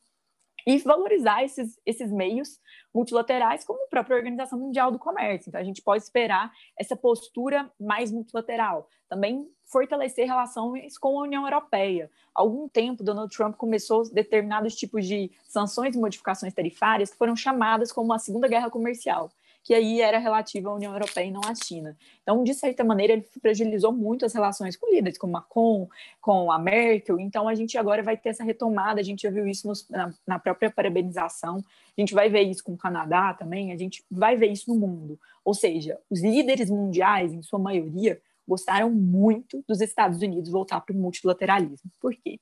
e 0.66 0.78
valorizar 0.78 1.44
esses, 1.44 1.78
esses 1.86 2.10
meios 2.10 2.60
multilaterais, 2.92 3.64
como 3.64 3.84
a 3.84 3.88
própria 3.88 4.16
Organização 4.16 4.58
Mundial 4.58 4.90
do 4.90 4.98
Comércio. 4.98 5.48
Então, 5.48 5.60
a 5.60 5.64
gente 5.64 5.80
pode 5.80 6.02
esperar 6.02 6.52
essa 6.76 6.96
postura 6.96 7.70
mais 7.78 8.10
multilateral. 8.10 8.88
Também 9.08 9.48
fortalecer 9.64 10.26
relações 10.26 10.98
com 10.98 11.20
a 11.20 11.22
União 11.22 11.44
Europeia. 11.44 12.10
Há 12.34 12.40
algum 12.40 12.68
tempo, 12.68 13.04
Donald 13.04 13.34
Trump 13.34 13.56
começou 13.56 14.10
determinados 14.10 14.74
tipos 14.74 15.06
de 15.06 15.30
sanções 15.44 15.94
e 15.94 15.98
modificações 15.98 16.52
tarifárias 16.52 17.10
que 17.10 17.16
foram 17.16 17.36
chamadas 17.36 17.92
como 17.92 18.12
a 18.12 18.18
Segunda 18.18 18.48
Guerra 18.48 18.68
Comercial 18.68 19.30
que 19.66 19.74
aí 19.74 20.00
era 20.00 20.18
relativa 20.18 20.70
à 20.70 20.74
União 20.74 20.92
Europeia 20.92 21.26
e 21.26 21.30
não 21.32 21.40
à 21.44 21.52
China. 21.52 21.96
Então, 22.22 22.44
de 22.44 22.54
certa 22.54 22.84
maneira, 22.84 23.14
ele 23.14 23.26
fragilizou 23.42 23.92
muito 23.92 24.24
as 24.24 24.32
relações 24.32 24.76
com 24.76 24.88
líderes, 24.94 25.18
com 25.18 25.26
Macron, 25.26 25.88
com 26.20 26.52
a 26.52 26.58
Merkel. 26.58 27.18
Então, 27.18 27.48
a 27.48 27.54
gente 27.56 27.76
agora 27.76 28.00
vai 28.00 28.16
ter 28.16 28.28
essa 28.28 28.44
retomada, 28.44 29.00
a 29.00 29.02
gente 29.02 29.22
já 29.22 29.30
viu 29.30 29.44
isso 29.44 29.66
nos, 29.66 29.88
na, 29.88 30.14
na 30.24 30.38
própria 30.38 30.70
parabenização, 30.70 31.56
a 31.56 32.00
gente 32.00 32.14
vai 32.14 32.28
ver 32.28 32.42
isso 32.42 32.62
com 32.62 32.74
o 32.74 32.78
Canadá 32.78 33.34
também, 33.34 33.72
a 33.72 33.76
gente 33.76 34.04
vai 34.08 34.36
ver 34.36 34.52
isso 34.52 34.72
no 34.72 34.78
mundo. 34.78 35.18
Ou 35.44 35.52
seja, 35.52 35.98
os 36.08 36.22
líderes 36.22 36.70
mundiais, 36.70 37.32
em 37.32 37.42
sua 37.42 37.58
maioria, 37.58 38.22
gostaram 38.46 38.88
muito 38.88 39.64
dos 39.66 39.80
Estados 39.80 40.22
Unidos 40.22 40.48
voltar 40.48 40.80
para 40.80 40.94
o 40.94 40.96
multilateralismo. 40.96 41.90
Por 42.00 42.14
quê? 42.14 42.38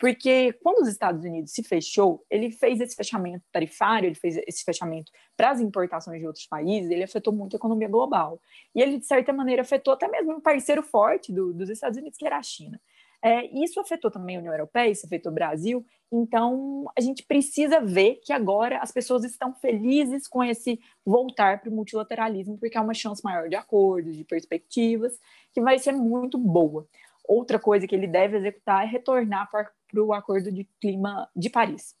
Porque 0.00 0.54
quando 0.62 0.80
os 0.80 0.88
Estados 0.88 1.22
Unidos 1.22 1.52
se 1.52 1.62
fechou, 1.62 2.24
ele 2.30 2.50
fez 2.50 2.80
esse 2.80 2.96
fechamento 2.96 3.44
tarifário, 3.52 4.06
ele 4.06 4.14
fez 4.14 4.38
esse 4.46 4.64
fechamento 4.64 5.12
para 5.36 5.50
as 5.50 5.60
importações 5.60 6.18
de 6.18 6.26
outros 6.26 6.46
países, 6.46 6.90
ele 6.90 7.04
afetou 7.04 7.34
muito 7.34 7.54
a 7.54 7.58
economia 7.58 7.86
global. 7.86 8.40
E 8.74 8.80
ele, 8.80 8.98
de 8.98 9.04
certa 9.04 9.30
maneira, 9.30 9.60
afetou 9.60 9.92
até 9.92 10.08
mesmo 10.08 10.32
um 10.32 10.40
parceiro 10.40 10.82
forte 10.82 11.30
do, 11.30 11.52
dos 11.52 11.68
Estados 11.68 11.98
Unidos, 11.98 12.16
que 12.16 12.24
era 12.24 12.38
a 12.38 12.42
China. 12.42 12.80
É, 13.22 13.44
isso 13.62 13.78
afetou 13.78 14.10
também 14.10 14.36
a 14.36 14.38
União 14.38 14.54
Europeia, 14.54 14.90
isso 14.90 15.04
afetou 15.04 15.30
o 15.30 15.34
Brasil. 15.34 15.84
Então, 16.10 16.90
a 16.96 17.00
gente 17.02 17.22
precisa 17.22 17.78
ver 17.78 18.20
que 18.24 18.32
agora 18.32 18.78
as 18.78 18.90
pessoas 18.90 19.22
estão 19.22 19.52
felizes 19.52 20.26
com 20.26 20.42
esse 20.42 20.80
voltar 21.04 21.60
para 21.60 21.68
o 21.68 21.74
multilateralismo, 21.74 22.56
porque 22.56 22.78
há 22.78 22.80
uma 22.80 22.94
chance 22.94 23.22
maior 23.22 23.50
de 23.50 23.54
acordos, 23.54 24.16
de 24.16 24.24
perspectivas, 24.24 25.18
que 25.52 25.60
vai 25.60 25.78
ser 25.78 25.92
muito 25.92 26.38
boa. 26.38 26.88
Outra 27.28 27.58
coisa 27.58 27.86
que 27.86 27.94
ele 27.94 28.06
deve 28.06 28.38
executar 28.38 28.84
é 28.84 28.88
retornar 28.88 29.50
para 29.50 29.70
para 29.90 30.02
o 30.02 30.12
Acordo 30.12 30.52
de 30.52 30.64
Clima 30.80 31.28
de 31.34 31.50
Paris. 31.50 31.94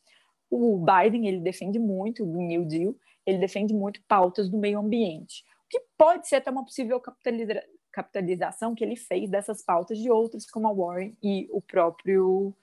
O 0.50 0.78
Biden 0.78 1.26
ele 1.26 1.40
defende 1.40 1.78
muito 1.78 2.24
o 2.24 2.42
New 2.42 2.64
Deal, 2.64 2.94
ele 3.26 3.38
defende 3.38 3.72
muito 3.74 4.02
pautas 4.08 4.48
do 4.48 4.58
meio 4.58 4.78
ambiente, 4.78 5.44
o 5.64 5.68
que 5.68 5.80
pode 5.96 6.28
ser 6.28 6.36
até 6.36 6.50
uma 6.50 6.64
possível 6.64 7.00
capitaliza 7.00 7.62
capitalização 7.92 8.72
que 8.72 8.84
ele 8.84 8.94
fez 8.94 9.28
dessas 9.28 9.62
pautas 9.62 9.98
de 9.98 10.08
outros, 10.08 10.48
como 10.48 10.68
a 10.68 10.72
Warren 10.72 11.16
e 11.20 11.48
o 11.50 11.60
próprio 11.60 12.54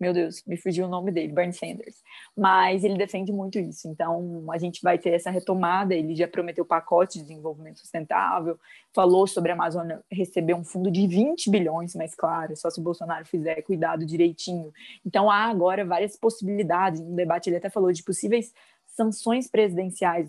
meu 0.00 0.14
Deus, 0.14 0.42
me 0.46 0.56
fugiu 0.56 0.86
o 0.86 0.88
nome 0.88 1.12
dele, 1.12 1.32
Bernie 1.32 1.52
Sanders. 1.52 1.96
Mas 2.36 2.82
ele 2.82 2.96
defende 2.96 3.30
muito 3.30 3.58
isso. 3.58 3.86
Então, 3.86 4.46
a 4.50 4.56
gente 4.56 4.80
vai 4.82 4.98
ter 4.98 5.10
essa 5.10 5.30
retomada. 5.30 5.94
Ele 5.94 6.14
já 6.16 6.26
prometeu 6.26 6.64
pacote 6.64 7.18
de 7.18 7.24
desenvolvimento 7.24 7.80
sustentável, 7.80 8.58
falou 8.94 9.26
sobre 9.26 9.52
a 9.52 9.54
Amazônia 9.54 10.02
receber 10.10 10.54
um 10.54 10.64
fundo 10.64 10.90
de 10.90 11.06
20 11.06 11.50
bilhões, 11.50 11.94
mas 11.94 12.14
claro, 12.14 12.56
só 12.56 12.70
se 12.70 12.80
o 12.80 12.82
Bolsonaro 12.82 13.26
fizer 13.26 13.60
cuidado 13.62 14.06
direitinho. 14.06 14.72
Então, 15.04 15.30
há 15.30 15.44
agora 15.44 15.84
várias 15.84 16.16
possibilidades. 16.16 17.00
No 17.00 17.14
debate, 17.14 17.50
ele 17.50 17.56
até 17.56 17.68
falou 17.68 17.92
de 17.92 18.02
possíveis 18.02 18.54
sanções 18.86 19.48
presidenciais 19.48 20.28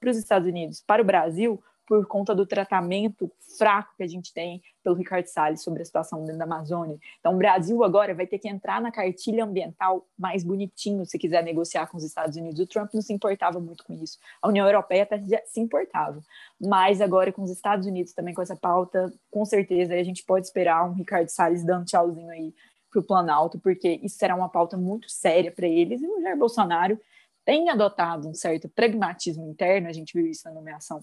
para 0.00 0.10
os 0.10 0.16
Estados 0.16 0.48
Unidos, 0.48 0.82
para 0.86 1.00
o 1.00 1.04
Brasil, 1.04 1.62
por 1.86 2.06
conta 2.06 2.34
do 2.34 2.46
tratamento 2.46 3.30
fraco 3.58 3.94
que 3.96 4.02
a 4.02 4.06
gente 4.06 4.32
tem 4.32 4.62
pelo 4.82 4.96
Ricardo 4.96 5.26
Salles 5.26 5.62
sobre 5.62 5.82
a 5.82 5.84
situação 5.84 6.24
dentro 6.24 6.38
da 6.38 6.44
Amazônia. 6.44 6.98
Então, 7.20 7.34
o 7.34 7.38
Brasil 7.38 7.82
agora 7.84 8.14
vai 8.14 8.26
ter 8.26 8.38
que 8.38 8.48
entrar 8.48 8.80
na 8.80 8.90
cartilha 8.90 9.44
ambiental 9.44 10.06
mais 10.18 10.42
bonitinho 10.42 11.04
se 11.04 11.18
quiser 11.18 11.42
negociar 11.42 11.86
com 11.86 11.96
os 11.96 12.04
Estados 12.04 12.36
Unidos. 12.36 12.60
O 12.60 12.66
Trump 12.66 12.92
não 12.94 13.02
se 13.02 13.12
importava 13.12 13.60
muito 13.60 13.84
com 13.84 13.92
isso. 13.92 14.18
A 14.40 14.48
União 14.48 14.66
Europeia 14.66 15.02
até 15.02 15.20
se 15.44 15.60
importava. 15.60 16.20
Mas 16.60 17.00
agora 17.00 17.32
com 17.32 17.42
os 17.42 17.50
Estados 17.50 17.86
Unidos 17.86 18.12
também 18.12 18.34
com 18.34 18.42
essa 18.42 18.56
pauta, 18.56 19.12
com 19.30 19.44
certeza 19.44 19.94
a 19.94 20.02
gente 20.02 20.24
pode 20.24 20.46
esperar 20.46 20.88
um 20.88 20.94
Ricardo 20.94 21.28
Salles 21.28 21.64
dando 21.64 21.84
tchauzinho 21.84 22.30
aí 22.30 22.54
para 22.90 23.00
o 23.00 23.04
Planalto, 23.04 23.58
porque 23.58 24.00
isso 24.02 24.18
será 24.18 24.36
uma 24.36 24.48
pauta 24.48 24.76
muito 24.76 25.10
séria 25.10 25.50
para 25.50 25.66
eles. 25.66 26.02
E 26.02 26.06
o 26.06 26.20
Jair 26.20 26.36
Bolsonaro 26.36 27.00
tem 27.44 27.70
adotado 27.70 28.28
um 28.28 28.34
certo 28.34 28.68
pragmatismo 28.68 29.48
interno, 29.48 29.88
a 29.88 29.92
gente 29.92 30.12
viu 30.14 30.26
isso 30.26 30.46
na 30.46 30.54
nomeação 30.54 31.02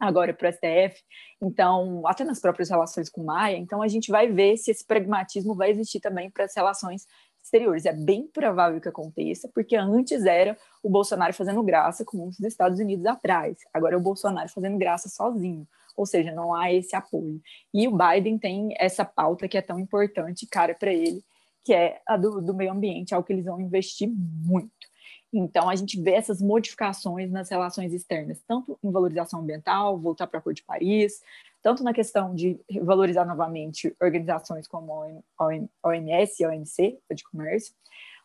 agora 0.00 0.32
para 0.32 0.48
o 0.48 0.52
STF, 0.52 1.02
então, 1.42 2.02
até 2.06 2.24
nas 2.24 2.40
próprias 2.40 2.70
relações 2.70 3.10
com 3.10 3.22
Maia, 3.22 3.56
então 3.56 3.82
a 3.82 3.88
gente 3.88 4.10
vai 4.10 4.26
ver 4.28 4.56
se 4.56 4.70
esse 4.70 4.84
pragmatismo 4.84 5.54
vai 5.54 5.70
existir 5.70 6.00
também 6.00 6.30
para 6.30 6.44
as 6.44 6.56
relações 6.56 7.06
exteriores. 7.42 7.84
É 7.84 7.92
bem 7.92 8.26
provável 8.26 8.80
que 8.80 8.88
aconteça, 8.88 9.50
porque 9.54 9.76
antes 9.76 10.24
era 10.24 10.56
o 10.82 10.88
Bolsonaro 10.88 11.34
fazendo 11.34 11.62
graça 11.62 12.04
com 12.04 12.28
os 12.28 12.40
Estados 12.40 12.80
Unidos 12.80 13.04
atrás, 13.04 13.58
agora 13.72 13.94
é 13.94 13.98
o 13.98 14.02
Bolsonaro 14.02 14.48
fazendo 14.48 14.78
graça 14.78 15.08
sozinho, 15.08 15.66
ou 15.96 16.06
seja, 16.06 16.32
não 16.32 16.54
há 16.54 16.72
esse 16.72 16.96
apoio. 16.96 17.40
E 17.74 17.86
o 17.86 17.96
Biden 17.96 18.38
tem 18.38 18.74
essa 18.78 19.04
pauta 19.04 19.46
que 19.46 19.58
é 19.58 19.62
tão 19.62 19.78
importante, 19.78 20.46
cara, 20.46 20.74
para 20.74 20.92
ele, 20.92 21.22
que 21.62 21.74
é 21.74 22.00
a 22.06 22.16
do, 22.16 22.40
do 22.40 22.54
meio 22.54 22.72
ambiente, 22.72 23.14
algo 23.14 23.26
que 23.26 23.32
eles 23.32 23.44
vão 23.44 23.60
investir 23.60 24.08
muito. 24.10 24.89
Então, 25.32 25.68
a 25.68 25.76
gente 25.76 26.00
vê 26.00 26.12
essas 26.12 26.42
modificações 26.42 27.30
nas 27.30 27.48
relações 27.48 27.92
externas, 27.92 28.42
tanto 28.46 28.78
em 28.82 28.90
valorização 28.90 29.40
ambiental, 29.40 29.96
voltar 29.96 30.26
para 30.26 30.40
a 30.40 30.42
Cor 30.42 30.52
de 30.52 30.64
Paris, 30.64 31.22
tanto 31.62 31.84
na 31.84 31.92
questão 31.92 32.34
de 32.34 32.58
valorizar 32.82 33.24
novamente 33.24 33.94
organizações 34.00 34.66
como 34.66 35.22
a 35.38 35.46
OMS 35.84 36.42
e 36.42 36.44
a 36.44 36.48
OMC, 36.48 36.98
de 37.14 37.24
comércio, 37.24 37.74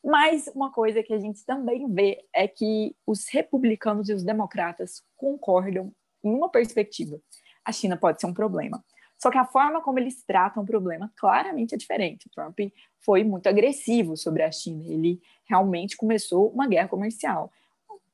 mas 0.06 0.48
uma 0.54 0.72
coisa 0.72 1.02
que 1.02 1.12
a 1.12 1.18
gente 1.18 1.44
também 1.44 1.92
vê 1.92 2.24
é 2.32 2.48
que 2.48 2.96
os 3.08 3.28
republicanos 3.28 4.08
e 4.08 4.14
os 4.14 4.24
democratas 4.24 5.04
concordam 5.18 5.92
em 6.24 6.30
uma 6.30 6.48
perspectiva. 6.48 7.20
A 7.66 7.72
China 7.72 7.98
pode 7.98 8.22
ser 8.22 8.28
um 8.28 8.34
problema. 8.34 8.86
Só 9.18 9.32
que 9.32 9.38
a 9.40 9.46
forma 9.46 9.82
como 9.82 9.98
eles 9.98 10.24
tratam 10.24 10.62
o 10.62 10.66
problema 10.66 11.12
claramente 11.16 11.74
é 11.74 11.78
diferente. 11.78 12.28
O 12.28 12.30
Trump 12.30 12.60
foi 13.00 13.24
muito 13.24 13.48
agressivo 13.48 14.16
sobre 14.16 14.44
a 14.44 14.52
China, 14.52 14.84
ele 14.86 15.20
realmente 15.48 15.98
começou 15.98 16.50
uma 16.50 16.68
guerra 16.68 16.88
comercial. 16.88 17.52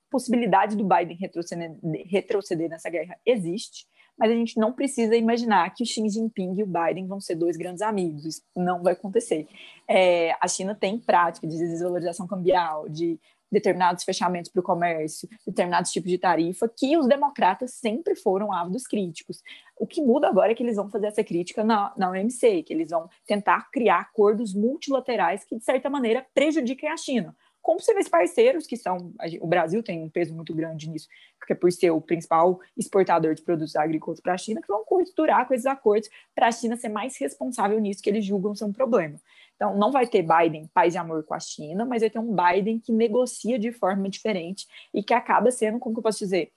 possibilidade 0.10 0.76
do 0.76 0.84
Biden 0.84 1.18
retroceder, 1.18 1.78
retroceder 2.06 2.70
nessa 2.70 2.90
guerra 2.90 3.18
existe, 3.26 3.88
mas 4.18 4.30
a 4.30 4.36
gente 4.36 4.60
não 4.60 4.74
precisa 4.74 5.16
imaginar 5.16 5.74
que 5.74 5.84
o 5.84 5.86
Xi 5.86 6.08
Jinping 6.08 6.54
e 6.58 6.64
o 6.64 6.68
Biden 6.68 7.08
vão 7.08 7.20
ser 7.20 7.36
dois 7.36 7.58
grandes 7.58 7.82
amigos. 7.82 8.26
Isso 8.26 8.42
não 8.56 8.84
vai 8.84 8.94
acontecer. 8.94 9.48
É, 9.88 10.36
a 10.40 10.48
China 10.48 10.76
tem 10.76 11.00
prática 11.00 11.48
de 11.48 11.58
desvalorização 11.58 12.28
cambial, 12.28 12.88
de 12.88 13.20
determinados 13.52 14.04
fechamentos 14.04 14.50
para 14.50 14.60
o 14.60 14.64
comércio, 14.64 15.28
determinados 15.46 15.92
tipos 15.92 16.10
de 16.10 16.18
tarifa, 16.18 16.70
que 16.70 16.96
os 16.98 17.08
democratas 17.08 17.74
sempre 17.74 18.16
foram 18.16 18.54
ávidos 18.54 18.88
críticos. 18.88 19.44
O 19.78 19.86
que 19.86 20.02
muda 20.02 20.28
agora 20.28 20.52
é 20.52 20.56
que 20.56 20.64
eles 20.64 20.78
vão 20.78 20.90
fazer 20.90 21.08
essa 21.08 21.24
crítica 21.24 21.64
na, 21.64 21.94
na 21.98 22.10
OMC, 22.10 22.64
que 22.64 22.74
eles 22.74 22.90
vão 22.90 23.10
tentar 23.26 23.70
criar 23.72 24.00
acordos 24.00 24.54
multilaterais 24.54 25.44
que, 25.44 25.58
de 25.58 25.64
certa 25.64 25.90
maneira, 25.90 26.26
prejudiquem 26.34 26.90
a 26.90 26.98
China 26.98 27.36
com 27.62 27.78
possíveis 27.78 28.10
parceiros, 28.10 28.66
que 28.66 28.76
são. 28.76 29.14
O 29.40 29.48
Brasil 29.48 29.84
tem 29.84 30.02
um 30.02 30.10
peso 30.10 30.34
muito 30.34 30.54
grande 30.54 30.90
nisso, 30.90 31.08
porque 31.40 31.54
por 31.54 31.72
ser 31.72 31.92
o 31.92 32.02
principal 32.02 32.60
exportador 32.76 33.36
de 33.36 33.42
produtos 33.44 33.76
agrícolas 33.76 34.20
para 34.20 34.34
a 34.34 34.38
China, 34.38 34.62
que 34.62 34.68
vão 34.68 34.84
costurar 34.84 35.48
com 35.48 35.54
esses 35.54 35.66
acordos 35.66 36.10
para 36.34 36.48
a 36.48 36.52
China 36.52 36.76
ser 36.76 36.90
mais 36.90 37.18
responsável 37.18 37.80
nisso, 37.80 38.02
que 38.02 38.10
eles 38.10 38.26
julgam 38.26 38.56
ser 38.56 38.66
um 38.66 38.74
problema. 38.74 39.20
Então, 39.62 39.78
não 39.78 39.92
vai 39.92 40.08
ter 40.08 40.24
Biden 40.24 40.68
paz 40.74 40.96
e 40.96 40.98
amor 40.98 41.24
com 41.24 41.36
a 41.36 41.40
China, 41.40 41.86
mas 41.86 42.02
vai 42.02 42.10
ter 42.10 42.18
um 42.18 42.36
Biden 42.36 42.80
que 42.80 42.92
negocia 42.92 43.60
de 43.60 43.72
forma 43.72 44.10
diferente 44.10 44.66
e 44.92 45.04
que 45.04 45.14
acaba 45.14 45.52
sendo, 45.52 45.78
como 45.78 45.94
que 45.94 46.00
eu 46.00 46.04
posso 46.04 46.18
dizer, 46.18 46.52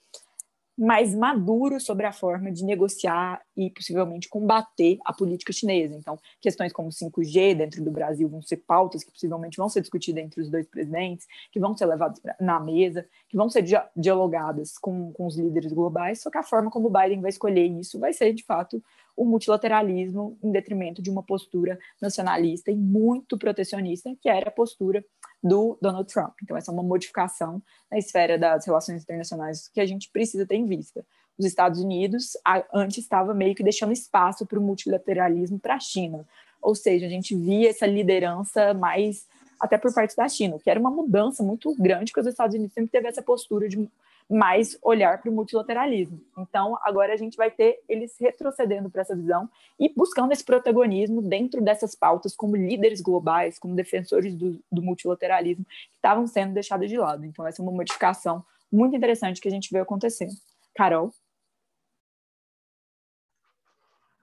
mais 0.76 1.14
maduro 1.14 1.78
sobre 1.78 2.06
a 2.06 2.12
forma 2.12 2.50
de 2.50 2.64
negociar 2.64 3.42
e 3.54 3.68
possivelmente 3.68 4.26
combater 4.26 4.96
a 5.04 5.12
política 5.12 5.52
chinesa. 5.52 5.94
Então, 5.94 6.18
questões 6.40 6.72
como 6.72 6.88
5G 6.88 7.54
dentro 7.54 7.84
do 7.84 7.90
Brasil 7.90 8.26
vão 8.26 8.40
ser 8.40 8.56
pautas 8.56 9.04
que 9.04 9.12
possivelmente 9.12 9.58
vão 9.58 9.68
ser 9.68 9.82
discutidas 9.82 10.24
entre 10.24 10.40
os 10.40 10.48
dois 10.48 10.66
presidentes, 10.66 11.26
que 11.52 11.60
vão 11.60 11.76
ser 11.76 11.84
levadas 11.84 12.18
na 12.40 12.58
mesa, 12.58 13.06
que 13.28 13.36
vão 13.36 13.50
ser 13.50 13.66
dialogadas 13.94 14.78
com, 14.78 15.12
com 15.12 15.26
os 15.26 15.36
líderes 15.36 15.74
globais, 15.74 16.22
só 16.22 16.30
que 16.30 16.38
a 16.38 16.42
forma 16.42 16.70
como 16.70 16.88
o 16.88 16.90
Biden 16.90 17.20
vai 17.20 17.28
escolher 17.28 17.66
isso 17.66 17.98
vai 17.98 18.14
ser, 18.14 18.32
de 18.32 18.42
fato, 18.44 18.82
o 19.16 19.24
multilateralismo 19.24 20.36
em 20.42 20.50
detrimento 20.50 21.00
de 21.00 21.10
uma 21.10 21.22
postura 21.22 21.78
nacionalista 22.00 22.70
e 22.70 22.76
muito 22.76 23.38
protecionista, 23.38 24.14
que 24.20 24.28
era 24.28 24.48
a 24.48 24.52
postura 24.52 25.04
do 25.42 25.78
Donald 25.80 26.12
Trump. 26.12 26.34
Então, 26.42 26.56
essa 26.56 26.70
é 26.70 26.74
uma 26.74 26.82
modificação 26.82 27.62
na 27.90 27.98
esfera 27.98 28.38
das 28.38 28.66
relações 28.66 29.02
internacionais 29.02 29.68
que 29.68 29.80
a 29.80 29.86
gente 29.86 30.10
precisa 30.10 30.46
ter 30.46 30.56
em 30.56 30.66
vista. 30.66 31.04
Os 31.38 31.44
Estados 31.44 31.80
Unidos 31.80 32.36
antes 32.72 32.98
estava 32.98 33.34
meio 33.34 33.54
que 33.54 33.62
deixando 33.62 33.92
espaço 33.92 34.46
para 34.46 34.58
o 34.58 34.62
multilateralismo 34.62 35.58
para 35.58 35.74
a 35.74 35.80
China, 35.80 36.26
ou 36.62 36.74
seja, 36.74 37.06
a 37.06 37.10
gente 37.10 37.36
via 37.36 37.70
essa 37.70 37.86
liderança 37.86 38.72
mais 38.72 39.26
até 39.60 39.78
por 39.78 39.92
parte 39.94 40.16
da 40.16 40.28
China, 40.28 40.58
que 40.58 40.68
era 40.68 40.80
uma 40.80 40.90
mudança 40.90 41.42
muito 41.42 41.74
grande, 41.76 42.10
porque 42.10 42.20
os 42.20 42.26
Estados 42.26 42.54
Unidos 42.54 42.74
sempre 42.74 42.90
teve 42.90 43.08
essa 43.08 43.22
postura 43.22 43.68
de 43.68 43.88
mais 44.30 44.78
olhar 44.82 45.20
para 45.20 45.30
o 45.30 45.34
multilateralismo. 45.34 46.20
Então, 46.38 46.78
agora 46.82 47.12
a 47.12 47.16
gente 47.16 47.36
vai 47.36 47.50
ter 47.50 47.82
eles 47.88 48.16
retrocedendo 48.18 48.90
para 48.90 49.02
essa 49.02 49.14
visão 49.14 49.48
e 49.78 49.92
buscando 49.94 50.32
esse 50.32 50.44
protagonismo 50.44 51.20
dentro 51.20 51.62
dessas 51.62 51.94
pautas 51.94 52.34
como 52.34 52.56
líderes 52.56 53.00
globais, 53.00 53.58
como 53.58 53.74
defensores 53.74 54.34
do, 54.34 54.58
do 54.72 54.82
multilateralismo, 54.82 55.64
que 55.64 55.96
estavam 55.96 56.26
sendo 56.26 56.54
deixados 56.54 56.88
de 56.88 56.96
lado. 56.96 57.24
Então, 57.24 57.46
essa 57.46 57.60
é 57.60 57.62
uma 57.62 57.72
modificação 57.72 58.44
muito 58.72 58.96
interessante 58.96 59.40
que 59.40 59.48
a 59.48 59.52
gente 59.52 59.70
vê 59.70 59.78
acontecendo. 59.78 60.32
Carol? 60.74 61.12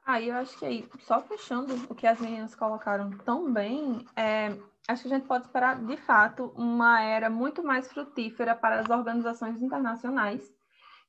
Ah, 0.06 0.20
eu 0.20 0.36
acho 0.36 0.58
que 0.58 0.66
aí, 0.66 0.90
só 1.02 1.22
fechando 1.22 1.74
o 1.90 1.96
que 1.96 2.08
as 2.08 2.20
meninas 2.20 2.56
colocaram 2.56 3.12
tão 3.20 3.54
bem, 3.54 4.06
é, 4.16 4.58
acho 4.92 5.04
que 5.04 5.14
a 5.14 5.18
gente 5.18 5.28
pode 5.28 5.46
esperar, 5.46 5.84
de 5.84 5.98
fato, 5.98 6.54
uma 6.56 7.02
era 7.02 7.30
muito 7.30 7.64
mais 7.64 7.92
frutífera 7.92 8.56
para 8.56 8.80
as 8.80 8.90
organizações 8.90 9.62
internacionais, 9.62 10.42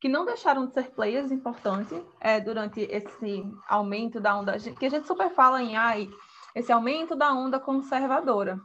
que 0.00 0.08
não 0.08 0.24
deixaram 0.24 0.66
de 0.66 0.74
ser 0.74 0.90
players 0.90 1.30
importantes 1.30 2.00
é, 2.20 2.40
durante 2.40 2.80
esse 2.80 3.44
aumento 3.68 4.20
da 4.20 4.36
onda, 4.36 4.58
que 4.58 4.86
a 4.86 4.90
gente 4.90 5.06
super 5.06 5.30
fala 5.30 5.62
em 5.62 5.76
ai, 5.76 6.08
esse 6.54 6.72
aumento 6.72 7.14
da 7.14 7.32
onda 7.32 7.60
conservadora. 7.60 8.60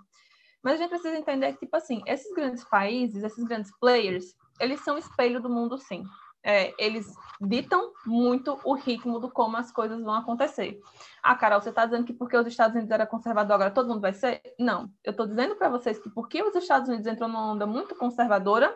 Mas 0.63 0.73
a 0.73 0.77
gente 0.77 0.89
precisa 0.89 1.17
entender 1.17 1.53
que, 1.53 1.59
tipo 1.59 1.75
assim, 1.77 2.01
esses 2.05 2.33
grandes 2.33 2.63
países, 2.63 3.23
esses 3.23 3.43
grandes 3.43 3.71
players, 3.79 4.35
eles 4.59 4.81
são 4.81 4.97
espelho 4.97 5.39
do 5.39 5.49
mundo, 5.49 5.77
sim 5.77 6.03
é, 6.43 6.73
eles 6.77 7.07
ditam 7.39 7.91
muito 8.05 8.59
o 8.63 8.73
ritmo 8.73 9.19
do 9.19 9.29
como 9.29 9.57
as 9.57 9.71
coisas 9.71 10.01
vão 10.01 10.13
acontecer. 10.13 10.79
Ah, 11.21 11.35
Carol, 11.35 11.61
você 11.61 11.69
está 11.69 11.85
dizendo 11.85 12.05
que 12.05 12.13
porque 12.13 12.37
os 12.37 12.47
Estados 12.47 12.75
Unidos 12.75 12.91
era 12.91 13.05
conservador, 13.05 13.55
agora 13.55 13.71
todo 13.71 13.89
mundo 13.89 14.01
vai 14.01 14.13
ser? 14.13 14.41
Não. 14.57 14.89
Eu 15.03 15.11
estou 15.11 15.27
dizendo 15.27 15.55
para 15.55 15.69
vocês 15.69 15.99
que 15.99 16.09
porque 16.09 16.41
os 16.41 16.55
Estados 16.55 16.87
Unidos 16.87 17.05
entrou 17.05 17.27
numa 17.29 17.51
onda 17.51 17.65
muito 17.65 17.95
conservadora, 17.95 18.75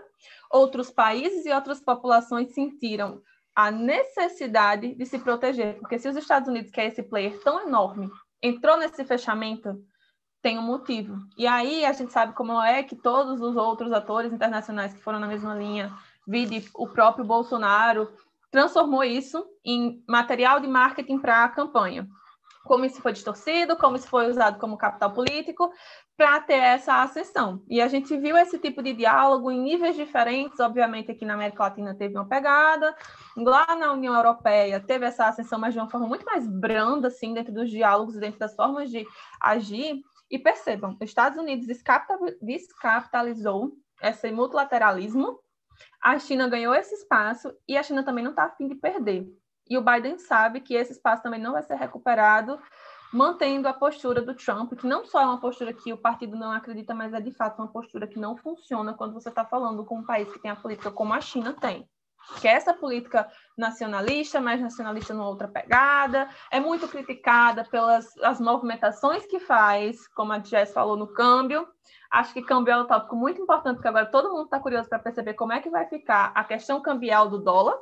outros 0.51 0.91
países 0.91 1.45
e 1.45 1.51
outras 1.51 1.79
populações 1.79 2.53
sentiram 2.53 3.21
a 3.55 3.71
necessidade 3.71 4.95
de 4.95 5.05
se 5.05 5.19
proteger. 5.19 5.79
Porque 5.79 5.97
se 5.97 6.07
os 6.07 6.15
Estados 6.15 6.47
Unidos, 6.47 6.71
que 6.71 6.81
é 6.81 6.87
esse 6.87 7.03
player 7.03 7.41
tão 7.43 7.67
enorme, 7.67 8.09
entrou 8.41 8.77
nesse 8.77 9.03
fechamento, 9.05 9.81
tem 10.41 10.57
um 10.57 10.63
motivo. 10.63 11.17
E 11.37 11.45
aí 11.45 11.85
a 11.85 11.93
gente 11.93 12.11
sabe 12.11 12.33
como 12.33 12.59
é 12.61 12.81
que 12.83 12.95
todos 12.95 13.41
os 13.41 13.55
outros 13.55 13.91
atores 13.91 14.33
internacionais 14.33 14.93
que 14.93 15.01
foram 15.01 15.19
na 15.19 15.27
mesma 15.27 15.53
linha 15.53 15.91
vide 16.31 16.65
o 16.73 16.87
próprio 16.87 17.25
Bolsonaro, 17.25 18.09
transformou 18.49 19.03
isso 19.03 19.45
em 19.65 20.01
material 20.07 20.61
de 20.61 20.67
marketing 20.67 21.19
para 21.19 21.43
a 21.43 21.49
campanha. 21.49 22.07
Como 22.63 22.85
isso 22.85 23.01
foi 23.01 23.11
distorcido, 23.11 23.75
como 23.75 23.97
isso 23.97 24.07
foi 24.07 24.29
usado 24.29 24.59
como 24.59 24.77
capital 24.77 25.11
político 25.11 25.71
para 26.15 26.39
ter 26.39 26.59
essa 26.59 27.01
ascensão. 27.01 27.63
E 27.67 27.81
a 27.81 27.87
gente 27.87 28.15
viu 28.15 28.37
esse 28.37 28.59
tipo 28.59 28.83
de 28.83 28.93
diálogo 28.93 29.51
em 29.51 29.59
níveis 29.59 29.95
diferentes, 29.95 30.59
obviamente 30.59 31.11
aqui 31.11 31.25
na 31.25 31.33
América 31.33 31.63
Latina 31.63 31.95
teve 31.95 32.15
uma 32.15 32.27
pegada, 32.27 32.95
lá 33.35 33.75
na 33.75 33.91
União 33.91 34.15
Europeia 34.15 34.79
teve 34.79 35.05
essa 35.05 35.27
ascensão, 35.27 35.59
mas 35.59 35.73
de 35.73 35.79
uma 35.79 35.89
forma 35.89 36.07
muito 36.07 36.25
mais 36.25 36.47
branda, 36.47 37.07
assim, 37.07 37.33
dentro 37.33 37.51
dos 37.51 37.69
diálogos, 37.69 38.15
dentro 38.15 38.39
das 38.39 38.55
formas 38.55 38.89
de 38.89 39.05
agir. 39.41 39.99
E 40.29 40.39
percebam, 40.39 40.91
os 40.91 41.09
Estados 41.09 41.37
Unidos 41.37 41.67
descapitalizou 41.67 43.71
esse 44.01 44.31
multilateralismo 44.31 45.39
a 46.01 46.17
China 46.19 46.47
ganhou 46.47 46.73
esse 46.73 46.93
espaço 46.95 47.53
e 47.67 47.77
a 47.77 47.83
China 47.83 48.03
também 48.03 48.23
não 48.23 48.31
está 48.31 48.45
afim 48.45 48.67
de 48.67 48.75
perder. 48.75 49.27
E 49.69 49.77
o 49.77 49.81
Biden 49.81 50.17
sabe 50.17 50.59
que 50.61 50.73
esse 50.73 50.91
espaço 50.91 51.23
também 51.23 51.39
não 51.39 51.53
vai 51.53 51.63
ser 51.63 51.75
recuperado, 51.75 52.59
mantendo 53.13 53.67
a 53.67 53.73
postura 53.73 54.21
do 54.21 54.33
Trump, 54.33 54.73
que 54.73 54.87
não 54.87 55.05
só 55.05 55.21
é 55.21 55.25
uma 55.25 55.39
postura 55.39 55.73
que 55.73 55.91
o 55.91 55.97
partido 55.97 56.37
não 56.37 56.51
acredita, 56.51 56.93
mas 56.93 57.13
é 57.13 57.19
de 57.19 57.31
fato 57.31 57.59
uma 57.59 57.67
postura 57.67 58.07
que 58.07 58.19
não 58.19 58.37
funciona 58.37 58.93
quando 58.93 59.13
você 59.13 59.29
está 59.29 59.45
falando 59.45 59.85
com 59.85 59.99
um 59.99 60.05
país 60.05 60.31
que 60.31 60.39
tem 60.39 60.51
a 60.51 60.55
política 60.55 60.91
como 60.91 61.13
a 61.13 61.21
China 61.21 61.53
tem. 61.53 61.87
Que 62.39 62.47
é 62.47 62.51
essa 62.51 62.73
política 62.73 63.27
nacionalista, 63.57 64.39
mais 64.39 64.61
nacionalista 64.61 65.13
numa 65.13 65.27
outra 65.27 65.47
pegada, 65.47 66.29
é 66.51 66.59
muito 66.59 66.87
criticada 66.87 67.63
pelas 67.65 68.17
as 68.19 68.39
movimentações 68.39 69.25
que 69.25 69.39
faz, 69.39 70.07
como 70.09 70.33
a 70.33 70.39
Jess 70.39 70.73
falou 70.73 70.95
no 70.95 71.07
câmbio, 71.07 71.67
Acho 72.11 72.33
que 72.33 72.41
câmbio 72.41 72.73
é 72.73 72.77
um 72.77 72.85
tópico 72.85 73.15
muito 73.15 73.41
importante, 73.41 73.75
porque 73.75 73.87
agora 73.87 74.05
todo 74.05 74.29
mundo 74.29 74.43
está 74.43 74.59
curioso 74.59 74.89
para 74.89 74.99
perceber 74.99 75.33
como 75.33 75.53
é 75.53 75.61
que 75.61 75.69
vai 75.69 75.87
ficar 75.87 76.33
a 76.35 76.43
questão 76.43 76.81
cambial 76.81 77.29
do 77.29 77.39
dólar. 77.39 77.77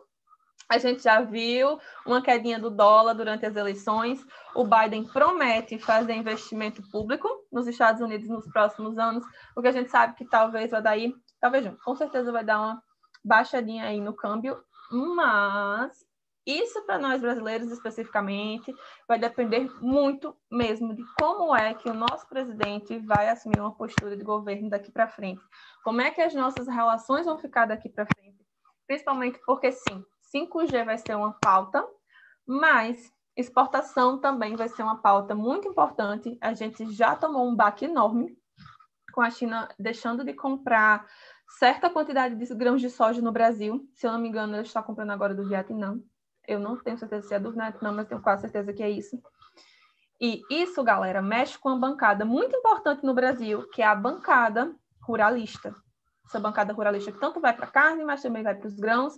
A 0.69 0.77
gente 0.77 1.01
já 1.01 1.19
viu 1.21 1.79
uma 2.05 2.21
quedinha 2.21 2.59
do 2.59 2.69
dólar 2.69 3.13
durante 3.15 3.43
as 3.43 3.55
eleições. 3.55 4.23
O 4.53 4.63
Biden 4.63 5.03
promete 5.03 5.79
fazer 5.79 6.13
investimento 6.13 6.83
público 6.91 7.27
nos 7.51 7.67
Estados 7.67 8.01
Unidos 8.01 8.29
nos 8.29 8.47
próximos 8.51 8.99
anos, 8.99 9.25
o 9.57 9.63
que 9.63 9.67
a 9.67 9.71
gente 9.71 9.89
sabe 9.89 10.13
que 10.13 10.25
talvez 10.25 10.69
vai 10.69 10.81
dar 10.81 10.91
aí, 10.91 11.11
talvez 11.41 11.65
não, 11.65 11.75
com 11.77 11.95
certeza 11.95 12.31
vai 12.31 12.43
dar 12.43 12.59
uma 12.59 12.83
baixadinha 13.23 13.85
aí 13.85 13.99
no 13.99 14.13
câmbio, 14.13 14.63
mas 14.91 16.05
isso, 16.45 16.81
para 16.83 16.97
nós 16.97 17.21
brasileiros 17.21 17.71
especificamente, 17.71 18.73
vai 19.07 19.19
depender 19.19 19.69
muito 19.81 20.35
mesmo 20.51 20.95
de 20.95 21.03
como 21.19 21.55
é 21.55 21.75
que 21.75 21.87
o 21.87 21.93
nosso 21.93 22.27
presidente 22.27 22.97
vai 22.97 23.29
assumir 23.29 23.59
uma 23.59 23.75
postura 23.75 24.17
de 24.17 24.23
governo 24.23 24.69
daqui 24.69 24.91
para 24.91 25.07
frente. 25.07 25.41
Como 25.83 26.01
é 26.01 26.09
que 26.09 26.21
as 26.21 26.33
nossas 26.33 26.67
relações 26.67 27.25
vão 27.25 27.37
ficar 27.37 27.67
daqui 27.67 27.87
para 27.87 28.07
frente? 28.15 28.43
Principalmente 28.87 29.39
porque, 29.45 29.71
sim, 29.71 30.03
5G 30.33 30.85
vai 30.85 30.97
ser 30.97 31.15
uma 31.15 31.33
pauta, 31.33 31.87
mas 32.47 33.13
exportação 33.37 34.19
também 34.19 34.55
vai 34.55 34.69
ser 34.69 34.81
uma 34.81 35.01
pauta 35.01 35.35
muito 35.35 35.67
importante. 35.67 36.35
A 36.41 36.53
gente 36.53 36.91
já 36.91 37.15
tomou 37.15 37.47
um 37.47 37.55
baque 37.55 37.85
enorme 37.85 38.35
com 39.13 39.21
a 39.21 39.29
China 39.29 39.69
deixando 39.77 40.23
de 40.23 40.33
comprar 40.33 41.05
certa 41.57 41.89
quantidade 41.89 42.35
de 42.35 42.55
grãos 42.55 42.81
de 42.81 42.89
soja 42.89 43.21
no 43.21 43.31
Brasil. 43.31 43.87
Se 43.95 44.05
eu 44.05 44.11
não 44.11 44.19
me 44.19 44.29
engano, 44.29 44.55
ele 44.55 44.63
está 44.63 44.83
comprando 44.83 45.11
agora 45.11 45.33
do 45.33 45.47
Vietnã. 45.47 45.99
Eu 46.47 46.59
não 46.59 46.77
tenho 46.77 46.97
certeza 46.97 47.27
se 47.27 47.33
é 47.33 47.39
do 47.39 47.51
Vietnã, 47.51 47.91
mas 47.91 48.07
tenho 48.07 48.21
quase 48.21 48.43
certeza 48.43 48.73
que 48.73 48.83
é 48.83 48.89
isso. 48.89 49.21
E 50.21 50.41
isso, 50.49 50.83
galera, 50.83 51.21
mexe 51.21 51.57
com 51.57 51.69
uma 51.69 51.77
bancada 51.77 52.25
muito 52.25 52.55
importante 52.55 53.05
no 53.05 53.13
Brasil, 53.13 53.67
que 53.69 53.81
é 53.81 53.85
a 53.85 53.95
bancada 53.95 54.75
ruralista. 55.01 55.75
Essa 56.25 56.39
bancada 56.39 56.73
ruralista 56.73 57.11
que 57.11 57.19
tanto 57.19 57.39
vai 57.39 57.53
para 57.53 57.65
a 57.65 57.71
carne, 57.71 58.03
mas 58.03 58.21
também 58.21 58.43
vai 58.43 58.53
para 58.53 58.67
os 58.67 58.75
grãos. 58.75 59.13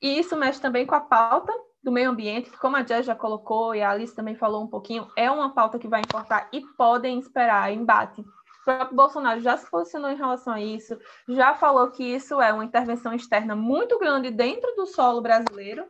E 0.00 0.18
isso 0.18 0.36
mexe 0.36 0.60
também 0.60 0.86
com 0.86 0.94
a 0.94 1.00
pauta 1.00 1.52
do 1.82 1.90
meio 1.90 2.10
ambiente, 2.10 2.50
que 2.50 2.58
como 2.58 2.76
a 2.76 2.84
Jess 2.84 3.06
já 3.06 3.14
colocou 3.14 3.74
e 3.74 3.80
a 3.80 3.90
Alice 3.90 4.14
também 4.14 4.34
falou 4.34 4.62
um 4.62 4.66
pouquinho, 4.66 5.08
é 5.16 5.30
uma 5.30 5.54
pauta 5.54 5.78
que 5.78 5.88
vai 5.88 6.00
importar 6.00 6.48
e 6.52 6.60
podem 6.76 7.18
esperar 7.18 7.72
embate 7.72 8.24
próprio 8.66 8.96
Bolsonaro 8.96 9.40
já 9.40 9.56
se 9.56 9.70
posicionou 9.70 10.10
em 10.10 10.16
relação 10.16 10.52
a 10.52 10.60
isso, 10.60 10.98
já 11.28 11.54
falou 11.54 11.88
que 11.92 12.02
isso 12.02 12.40
é 12.40 12.52
uma 12.52 12.64
intervenção 12.64 13.14
externa 13.14 13.54
muito 13.54 13.96
grande 13.96 14.28
dentro 14.28 14.74
do 14.74 14.86
solo 14.86 15.20
brasileiro. 15.20 15.86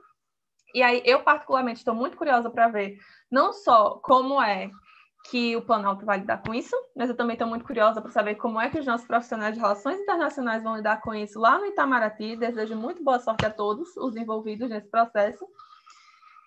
E 0.74 0.82
aí 0.82 1.02
eu 1.06 1.22
particularmente 1.22 1.78
estou 1.78 1.94
muito 1.94 2.18
curiosa 2.18 2.50
para 2.50 2.68
ver 2.68 2.98
não 3.30 3.50
só 3.50 3.98
como 4.02 4.40
é 4.42 4.70
que 5.30 5.56
o 5.56 5.62
Planalto 5.62 6.04
vai 6.04 6.18
lidar 6.18 6.42
com 6.42 6.54
isso, 6.54 6.76
mas 6.94 7.08
eu 7.08 7.16
também 7.16 7.34
estou 7.34 7.48
muito 7.48 7.64
curiosa 7.64 8.00
para 8.02 8.10
saber 8.10 8.34
como 8.34 8.60
é 8.60 8.68
que 8.68 8.78
os 8.78 8.86
nossos 8.86 9.06
profissionais 9.06 9.54
de 9.54 9.60
relações 9.60 9.98
internacionais 9.98 10.62
vão 10.62 10.76
lidar 10.76 11.00
com 11.00 11.14
isso 11.14 11.40
lá 11.40 11.58
no 11.58 11.66
Itamaraty. 11.66 12.36
Desejo 12.36 12.76
muito 12.76 13.02
boa 13.02 13.18
sorte 13.18 13.46
a 13.46 13.50
todos 13.50 13.96
os 13.96 14.14
envolvidos 14.16 14.68
nesse 14.68 14.88
processo. 14.88 15.48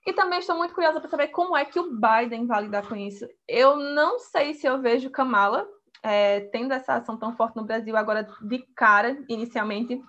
E 0.06 0.14
também 0.14 0.40
estou 0.40 0.56
muito 0.56 0.74
curiosa 0.74 1.02
para 1.02 1.10
saber 1.10 1.30
como 1.30 1.58
é 1.58 1.66
que 1.66 1.80
o 1.80 1.92
Biden 1.92 2.46
vai 2.46 2.62
lidar 2.62 2.88
com 2.88 2.96
isso. 2.96 3.28
Eu 3.48 3.76
não 3.76 4.20
sei 4.20 4.54
se 4.54 4.66
eu 4.66 4.80
vejo 4.80 5.10
Kamala 5.10 5.68
é, 6.04 6.42
tendo 6.52 6.74
essa 6.74 6.96
ação 6.96 7.18
tão 7.18 7.36
forte 7.36 7.56
no 7.56 7.64
Brasil 7.64 7.96
agora 7.96 8.28
de 8.42 8.60
cara, 8.76 9.18
inicialmente. 9.28 10.02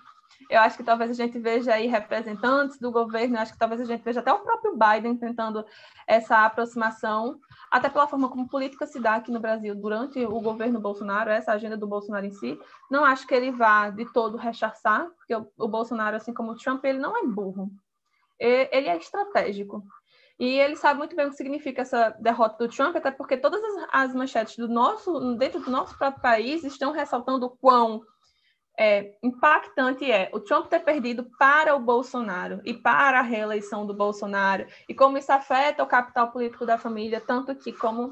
Eu 0.49 0.59
acho 0.61 0.77
que 0.77 0.83
talvez 0.83 1.11
a 1.11 1.13
gente 1.13 1.37
veja 1.37 1.73
aí 1.73 1.87
representantes 1.87 2.79
do 2.79 2.91
governo, 2.91 3.37
acho 3.37 3.53
que 3.53 3.59
talvez 3.59 3.81
a 3.81 3.85
gente 3.85 4.03
veja 4.03 4.21
até 4.21 4.31
o 4.31 4.39
próprio 4.39 4.77
Biden 4.77 5.17
tentando 5.17 5.65
essa 6.07 6.45
aproximação, 6.45 7.39
até 7.69 7.89
pela 7.89 8.07
forma 8.07 8.29
como 8.29 8.49
política 8.49 8.85
se 8.85 8.99
dá 8.99 9.15
aqui 9.15 9.31
no 9.31 9.39
Brasil 9.39 9.75
durante 9.75 10.25
o 10.25 10.41
governo 10.41 10.79
Bolsonaro, 10.79 11.29
essa 11.29 11.51
agenda 11.51 11.77
do 11.77 11.87
Bolsonaro 11.87 12.25
em 12.25 12.31
si. 12.31 12.59
Não 12.89 13.05
acho 13.05 13.27
que 13.27 13.35
ele 13.35 13.51
vá 13.51 13.89
de 13.89 14.05
todo 14.11 14.37
rechaçar, 14.37 15.07
porque 15.17 15.35
o, 15.35 15.47
o 15.57 15.67
Bolsonaro, 15.67 16.15
assim 16.15 16.33
como 16.33 16.51
o 16.51 16.55
Trump, 16.55 16.83
ele 16.85 16.99
não 16.99 17.15
é 17.17 17.25
burro, 17.25 17.69
ele 18.39 18.87
é 18.87 18.97
estratégico. 18.97 19.83
E 20.41 20.57
ele 20.57 20.75
sabe 20.75 20.97
muito 20.97 21.15
bem 21.15 21.27
o 21.27 21.29
que 21.29 21.35
significa 21.35 21.83
essa 21.83 22.09
derrota 22.19 22.57
do 22.57 22.67
Trump, 22.67 22.95
até 22.95 23.11
porque 23.11 23.37
todas 23.37 23.61
as, 23.91 24.15
manchetes 24.15 24.57
do 24.57 24.67
nosso, 24.67 25.35
dentro 25.35 25.59
do 25.59 25.69
nosso 25.69 25.95
próprio 25.95 26.19
país 26.19 26.63
estão 26.63 26.91
ressaltando 26.91 27.45
o 27.45 27.49
quão 27.51 28.01
é, 28.75 29.15
impactante 29.21 30.11
é 30.11 30.31
o 30.33 30.39
Trump 30.39 30.65
ter 30.65 30.79
perdido 30.79 31.29
para 31.37 31.75
o 31.75 31.79
Bolsonaro 31.79 32.59
e 32.65 32.73
para 32.73 33.19
a 33.19 33.21
reeleição 33.21 33.85
do 33.85 33.93
Bolsonaro, 33.93 34.65
e 34.89 34.95
como 34.95 35.15
isso 35.15 35.31
afeta 35.31 35.83
o 35.83 35.87
capital 35.87 36.31
político 36.31 36.65
da 36.65 36.79
família, 36.79 37.21
tanto 37.21 37.53
que, 37.53 37.71
como 37.71 38.11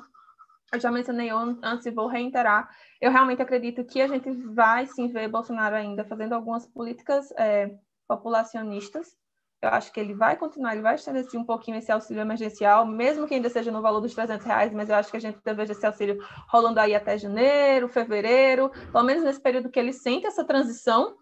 eu 0.71 0.79
já 0.79 0.91
mencionei 0.91 1.31
antes 1.31 1.87
e 1.87 1.89
vou 1.89 2.05
reiterar, 2.05 2.69
eu 3.01 3.09
realmente 3.09 3.41
acredito 3.41 3.83
que 3.83 4.03
a 4.03 4.07
gente 4.07 4.29
vai 4.53 4.85
sim 4.85 5.07
ver 5.07 5.29
Bolsonaro 5.29 5.75
ainda 5.75 6.05
fazendo 6.05 6.33
algumas 6.33 6.67
políticas 6.67 7.31
é, 7.31 7.75
populacionistas, 8.07 9.17
eu 9.61 9.69
acho 9.69 9.91
que 9.91 9.99
ele 9.99 10.13
vai 10.13 10.37
continuar, 10.37 10.73
ele 10.73 10.81
vai 10.81 10.95
estender 10.95 11.25
um 11.35 11.43
pouquinho 11.43 11.77
esse 11.77 11.91
auxílio 11.91 12.21
emergencial, 12.21 12.85
mesmo 12.85 13.27
que 13.27 13.33
ainda 13.33 13.49
seja 13.49 13.71
no 13.71 13.81
valor 13.81 13.99
dos 13.99 14.13
300 14.13 14.45
reais, 14.45 14.73
mas 14.73 14.89
eu 14.89 14.95
acho 14.95 15.11
que 15.11 15.17
a 15.17 15.19
gente 15.19 15.37
deve 15.43 15.63
esse 15.63 15.85
auxílio 15.85 16.17
rolando 16.47 16.79
aí 16.79 16.95
até 16.95 17.17
janeiro, 17.17 17.89
fevereiro, 17.89 18.71
pelo 18.91 19.03
menos 19.03 19.23
nesse 19.23 19.41
período 19.41 19.69
que 19.69 19.77
ele 19.77 19.91
sente 19.91 20.25
essa 20.25 20.45
transição, 20.45 21.17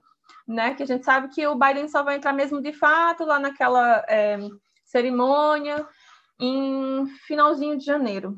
né? 0.48 0.76
Que 0.76 0.84
a 0.84 0.86
gente 0.86 1.04
sabe 1.04 1.30
que 1.30 1.48
o 1.48 1.56
Biden 1.56 1.88
só 1.88 2.04
vai 2.04 2.18
entrar 2.18 2.32
mesmo 2.32 2.62
de 2.62 2.74
fato 2.74 3.26
lá 3.26 3.40
naquela 3.40 4.06
é, 4.08 4.38
cerimônia 4.86 5.88
em 6.40 7.08
finalzinho 7.26 7.76
de 7.76 7.86
janeiro. 7.86 8.38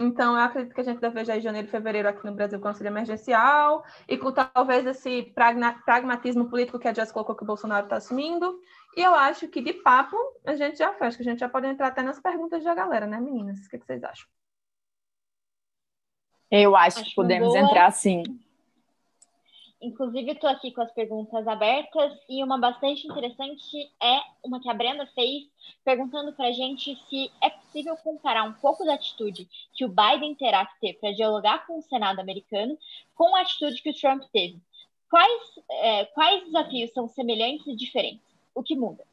Então, 0.00 0.36
eu 0.36 0.42
acredito 0.42 0.72
que 0.74 0.80
a 0.80 0.84
gente 0.84 1.00
deve 1.00 1.14
ver 1.16 1.24
já 1.24 1.36
em 1.36 1.40
janeiro, 1.40 1.66
fevereiro 1.66 2.08
aqui 2.08 2.24
no 2.24 2.32
Brasil 2.32 2.60
com 2.60 2.68
auxílio 2.68 2.90
emergencial 2.90 3.84
e 4.08 4.16
com 4.16 4.30
talvez 4.30 4.86
esse 4.86 5.34
pragmatismo 5.84 6.48
político 6.48 6.78
que 6.78 6.86
a 6.86 6.94
Jess 6.94 7.10
colocou 7.10 7.34
que 7.34 7.42
o 7.42 7.46
Bolsonaro 7.46 7.86
está 7.86 7.96
assumindo. 7.96 8.60
E 8.96 9.02
eu 9.02 9.12
acho 9.12 9.48
que 9.48 9.60
de 9.60 9.72
papo 9.72 10.16
a 10.46 10.54
gente 10.54 10.78
já 10.78 10.92
fecha, 10.92 11.16
que 11.16 11.22
a 11.22 11.30
gente 11.30 11.40
já 11.40 11.48
pode 11.48 11.66
entrar 11.66 11.88
até 11.88 12.02
nas 12.02 12.20
perguntas 12.20 12.62
da 12.62 12.74
galera, 12.76 13.08
né, 13.08 13.18
meninas? 13.18 13.58
O 13.58 13.68
que, 13.68 13.78
que 13.78 13.86
vocês 13.86 14.04
acham? 14.04 14.28
Eu 16.48 16.76
acho, 16.76 17.00
acho 17.00 17.10
que 17.10 17.16
podemos 17.16 17.48
boa. 17.48 17.58
entrar 17.58 17.90
sim. 17.90 18.22
Inclusive, 19.80 20.32
estou 20.32 20.50
aqui 20.50 20.72
com 20.72 20.82
as 20.82 20.90
perguntas 20.92 21.46
abertas 21.46 22.12
e 22.28 22.42
uma 22.42 22.58
bastante 22.58 23.06
interessante 23.06 23.88
é 24.02 24.20
uma 24.42 24.60
que 24.60 24.68
a 24.68 24.74
Brenda 24.74 25.06
fez, 25.14 25.44
perguntando 25.84 26.32
para 26.32 26.48
a 26.48 26.52
gente 26.52 26.96
se 27.08 27.30
é 27.40 27.48
possível 27.48 27.96
comparar 27.98 28.42
um 28.42 28.54
pouco 28.54 28.84
da 28.84 28.94
atitude 28.94 29.48
que 29.72 29.84
o 29.84 29.88
Biden 29.88 30.34
terá 30.34 30.66
que 30.66 30.80
ter 30.80 30.94
para 30.94 31.12
dialogar 31.12 31.64
com 31.64 31.78
o 31.78 31.82
Senado 31.82 32.18
americano 32.18 32.76
com 33.14 33.36
a 33.36 33.42
atitude 33.42 33.80
que 33.80 33.90
o 33.90 33.94
Trump 33.94 34.24
teve. 34.32 34.58
Quais, 35.08 35.42
é, 35.70 36.04
quais 36.06 36.44
desafios 36.44 36.92
são 36.92 37.08
semelhantes 37.08 37.66
e 37.68 37.76
diferentes? 37.76 38.26
O 38.54 38.64
que 38.64 38.74
muda? 38.74 39.06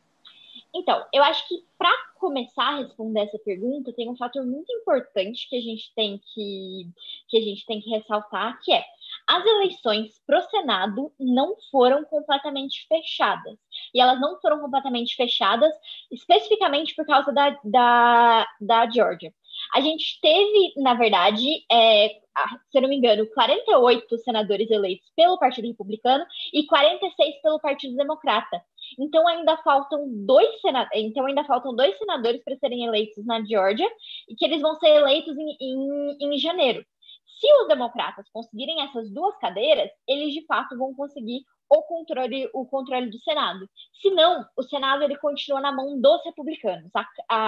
Então, 0.74 1.06
eu 1.14 1.24
acho 1.24 1.48
que 1.48 1.64
para 1.78 1.94
começar 2.16 2.74
a 2.74 2.78
responder 2.80 3.22
essa 3.22 3.40
pergunta, 3.40 3.94
tem 3.94 4.10
um 4.10 4.18
fator 4.18 4.46
muito 4.46 4.72
importante 4.74 5.48
que 5.48 5.56
a 5.56 5.62
gente 5.62 5.94
tem 5.96 6.20
que, 6.34 6.90
que 7.30 7.38
a 7.38 7.42
gente 7.42 7.66
tem 7.66 7.80
que 7.80 7.90
ressaltar, 7.90 8.60
que 8.62 8.74
é 8.74 8.84
as 9.28 9.46
eleições 9.46 10.22
para 10.26 10.40
o 10.40 10.50
Senado 10.50 11.12
não 11.20 11.56
foram 11.72 12.04
completamente 12.06 12.86
fechadas. 12.88 13.58
E 13.94 14.00
elas 14.00 14.20
não 14.20 14.40
foram 14.40 14.60
completamente 14.60 15.16
fechadas 15.16 15.74
especificamente 16.12 16.96
por 16.96 17.06
causa 17.06 17.32
da, 17.32 17.58
da, 17.64 18.48
da 18.62 18.90
Georgia. 18.90 19.34
A 19.74 19.82
gente 19.82 20.20
teve, 20.22 20.74
na 20.78 20.94
verdade, 20.94 21.66
é, 21.72 22.10
se 22.72 22.82
não 22.82 22.90
me 22.90 22.98
engano, 22.98 23.26
48 23.34 24.18
senadores 24.20 24.70
eleitos 24.70 25.10
pelo 25.16 25.40
Partido 25.40 25.68
Republicano 25.68 26.26
e 26.54 26.66
46 26.66 27.42
pelo 27.42 27.60
Partido 27.60 27.96
Democrata. 27.96 28.62
Então 29.00 29.28
ainda 29.28 29.58
faltam 29.58 30.08
dois 30.26 30.60
senadores, 30.62 31.04
então 31.04 31.26
ainda 31.26 31.44
faltam 31.46 31.76
dois 31.76 31.98
senadores 31.98 32.44
para 32.44 32.58
serem 32.58 32.86
eleitos 32.86 33.26
na 33.26 33.44
Georgia 33.44 33.90
e 34.30 34.36
que 34.36 34.46
eles 34.46 34.62
vão 34.62 34.76
ser 34.76 34.90
eleitos 34.90 35.36
em, 35.38 35.58
em, 35.60 36.18
em 36.20 36.38
janeiro. 36.38 36.86
Se 37.46 37.54
os 37.62 37.68
democratas 37.68 38.28
conseguirem 38.32 38.82
essas 38.82 39.08
duas 39.12 39.38
cadeiras, 39.38 39.92
eles 40.08 40.34
de 40.34 40.44
fato 40.48 40.76
vão 40.76 40.96
conseguir 40.96 41.46
o 41.70 41.84
controle, 41.84 42.50
o 42.56 42.66
controle 42.66 43.08
do 43.12 43.20
Senado. 43.20 43.70
Se 44.02 44.10
não, 44.10 44.44
o 44.58 44.64
Senado 44.64 45.04
ele 45.04 45.16
continua 45.18 45.62
na 45.62 45.72
mão 45.72 46.02
dos 46.02 46.24
republicanos. 46.24 46.90
A, 46.96 47.06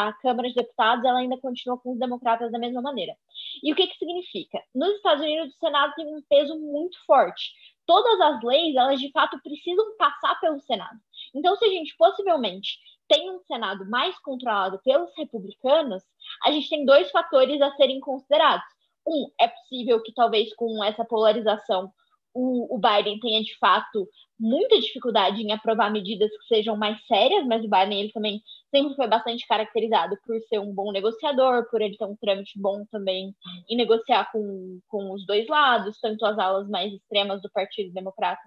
a, 0.07 0.13
Câmara 0.13 0.49
de 0.49 0.53
Deputados 0.53 1.03
ela 1.03 1.17
ainda 1.17 1.35
continua 1.39 1.79
com 1.79 1.93
os 1.93 1.99
democratas 1.99 2.51
da 2.51 2.59
mesma 2.59 2.79
maneira. 2.79 3.17
E 3.63 3.73
o 3.73 3.75
que, 3.75 3.87
que 3.87 3.97
significa? 3.97 4.61
Nos 4.73 4.97
Estados 4.97 5.23
Unidos, 5.23 5.55
o 5.55 5.57
Senado 5.57 5.93
tem 5.95 6.05
um 6.05 6.21
peso 6.29 6.59
muito 6.59 7.03
forte. 7.03 7.51
Todas 7.87 8.21
as 8.21 8.43
leis, 8.43 8.75
elas 8.75 8.99
de 8.99 9.11
fato 9.11 9.41
precisam 9.41 9.97
passar 9.97 10.39
pelo 10.39 10.59
Senado. 10.61 10.99
Então, 11.33 11.55
se 11.55 11.65
a 11.65 11.69
gente 11.69 11.97
possivelmente 11.97 12.77
tem 13.07 13.31
um 13.31 13.39
Senado 13.39 13.89
mais 13.89 14.15
controlado 14.19 14.79
pelos 14.83 15.11
republicanos, 15.17 16.03
a 16.45 16.51
gente 16.51 16.69
tem 16.69 16.85
dois 16.85 17.09
fatores 17.09 17.59
a 17.63 17.71
serem 17.71 17.99
considerados. 17.99 18.76
Um, 19.07 19.29
é 19.39 19.47
possível 19.47 20.01
que 20.03 20.13
talvez 20.13 20.53
com 20.55 20.83
essa 20.83 21.05
polarização 21.05 21.91
o, 22.33 22.75
o 22.75 22.79
Biden 22.79 23.19
tenha 23.19 23.41
de 23.41 23.57
fato 23.57 24.07
muita 24.39 24.79
dificuldade 24.79 25.41
em 25.41 25.51
aprovar 25.51 25.91
medidas 25.91 26.29
que 26.29 26.55
sejam 26.55 26.77
mais 26.77 27.03
sérias, 27.07 27.45
mas 27.47 27.65
o 27.65 27.69
Biden 27.69 27.99
ele 27.99 28.11
também 28.11 28.41
sempre 28.69 28.95
foi 28.95 29.07
bastante 29.07 29.47
caracterizado 29.47 30.15
por 30.23 30.39
ser 30.47 30.59
um 30.59 30.71
bom 30.71 30.91
negociador, 30.91 31.67
por 31.71 31.81
ele 31.81 31.97
ter 31.97 32.05
um 32.05 32.15
trâmite 32.15 32.59
bom 32.59 32.85
também 32.91 33.33
em 33.67 33.75
negociar 33.75 34.31
com, 34.31 34.79
com 34.87 35.11
os 35.11 35.25
dois 35.25 35.47
lados, 35.47 35.97
tanto 35.99 36.23
as 36.25 36.37
alas 36.37 36.69
mais 36.69 36.93
extremas 36.93 37.41
do 37.41 37.49
Partido 37.51 37.91
Democrata 37.91 38.41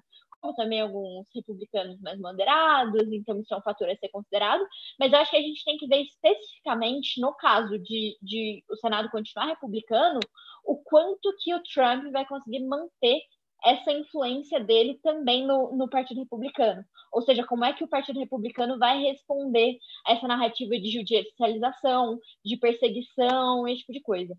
também 0.56 0.80
alguns 0.80 1.26
republicanos 1.34 2.00
mais 2.00 2.18
moderados, 2.18 3.12
então 3.12 3.38
isso 3.40 3.52
é 3.52 3.56
um 3.56 3.62
fator 3.62 3.88
a 3.88 3.96
ser 3.96 4.08
considerado, 4.08 4.66
mas 4.98 5.12
eu 5.12 5.18
acho 5.18 5.30
que 5.30 5.36
a 5.36 5.42
gente 5.42 5.64
tem 5.64 5.76
que 5.76 5.86
ver 5.86 6.02
especificamente, 6.02 7.20
no 7.20 7.34
caso 7.34 7.78
de, 7.78 8.16
de 8.22 8.64
o 8.68 8.76
Senado 8.76 9.10
continuar 9.10 9.46
republicano, 9.46 10.20
o 10.64 10.76
quanto 10.76 11.34
que 11.40 11.54
o 11.54 11.62
Trump 11.62 12.10
vai 12.12 12.26
conseguir 12.26 12.60
manter 12.60 13.20
essa 13.64 13.92
influência 13.92 14.58
dele 14.58 14.98
também 15.02 15.46
no, 15.46 15.76
no 15.76 15.88
Partido 15.88 16.20
Republicano. 16.20 16.82
Ou 17.12 17.22
seja, 17.22 17.44
como 17.44 17.64
é 17.64 17.72
que 17.72 17.84
o 17.84 17.88
Partido 17.88 18.18
Republicano 18.18 18.78
vai 18.78 18.98
responder 19.02 19.76
a 20.06 20.12
essa 20.12 20.26
narrativa 20.26 20.78
de 20.78 20.90
judicialização, 20.90 22.18
de 22.44 22.56
perseguição, 22.56 23.66
esse 23.68 23.80
tipo 23.80 23.92
de 23.92 24.00
coisa. 24.00 24.34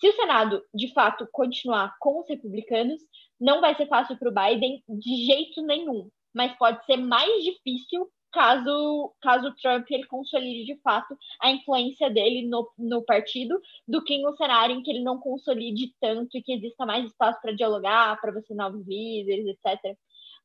Se 0.00 0.08
o 0.08 0.12
Senado, 0.14 0.62
de 0.74 0.92
fato, 0.92 1.26
continuar 1.32 1.96
com 1.98 2.20
os 2.20 2.28
republicanos, 2.28 3.00
não 3.40 3.60
vai 3.60 3.74
ser 3.74 3.86
fácil 3.86 4.16
para 4.18 4.28
o 4.28 4.32
Biden 4.32 4.82
de 4.88 5.26
jeito 5.26 5.62
nenhum, 5.62 6.10
mas 6.34 6.56
pode 6.58 6.84
ser 6.84 6.96
mais 6.96 7.42
difícil 7.42 8.10
caso, 8.36 9.14
caso 9.22 9.54
Trump 9.62 9.86
ele 9.90 10.06
consolide 10.06 10.66
de 10.66 10.78
fato 10.82 11.16
a 11.40 11.50
influência 11.50 12.10
dele 12.10 12.46
no, 12.46 12.70
no 12.76 13.02
partido 13.02 13.58
do 13.88 14.04
que 14.04 14.12
em 14.12 14.28
um 14.28 14.36
cenário 14.36 14.76
em 14.76 14.82
que 14.82 14.90
ele 14.90 15.02
não 15.02 15.18
consolide 15.18 15.94
tanto 15.98 16.36
e 16.36 16.42
que 16.42 16.52
exista 16.52 16.84
mais 16.84 17.06
espaço 17.06 17.40
para 17.40 17.52
dialogar, 17.52 18.20
para 18.20 18.32
você 18.32 18.54
novos 18.54 18.86
líderes, 18.86 19.46
etc. 19.46 19.96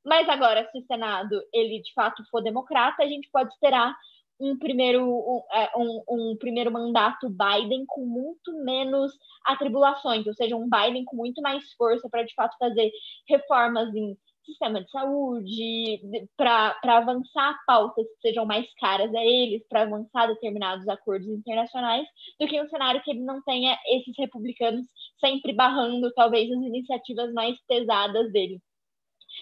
Mas 0.05 0.27
agora, 0.29 0.67
se 0.71 0.79
o 0.79 0.85
Senado 0.85 1.41
ele 1.53 1.81
de 1.81 1.93
fato 1.93 2.23
for 2.31 2.41
democrata, 2.41 3.03
a 3.03 3.07
gente 3.07 3.29
pode 3.29 3.51
esperar 3.51 3.93
um 4.41 4.57
primeiro, 4.57 5.43
é, 5.51 5.69
um, 5.77 6.03
um, 6.09 6.37
primeiro 6.37 6.71
mandato 6.71 7.29
Biden 7.29 7.85
com 7.85 8.05
muito 8.05 8.51
menos 8.63 9.11
atribulações, 9.45 10.25
ou 10.25 10.33
seja, 10.33 10.55
um 10.55 10.67
Biden 10.67 11.05
com 11.05 11.15
muito 11.15 11.41
mais 11.41 11.71
força 11.73 12.09
para 12.09 12.23
de 12.23 12.33
fato 12.33 12.57
fazer 12.57 12.91
reformas 13.27 13.93
em 13.93 14.17
sistema 14.43 14.83
de 14.83 14.89
saúde, 14.89 16.01
para 16.35 16.75
avançar 16.83 17.55
pautas 17.67 18.05
que 18.07 18.27
sejam 18.27 18.43
mais 18.45 18.65
caras 18.75 19.13
a 19.13 19.23
eles, 19.23 19.63
para 19.69 19.83
avançar 19.83 20.27
determinados 20.27 20.87
acordos 20.87 21.27
internacionais, 21.27 22.07
do 22.39 22.47
que 22.47 22.59
um 22.59 22.67
cenário 22.67 23.01
que 23.03 23.11
ele 23.11 23.21
não 23.21 23.41
tenha 23.43 23.77
esses 23.85 24.17
republicanos 24.17 24.85
sempre 25.19 25.53
barrando, 25.53 26.11
talvez, 26.13 26.51
as 26.51 26.63
iniciativas 26.63 27.31
mais 27.33 27.55
pesadas 27.67 28.31
dele. 28.31 28.59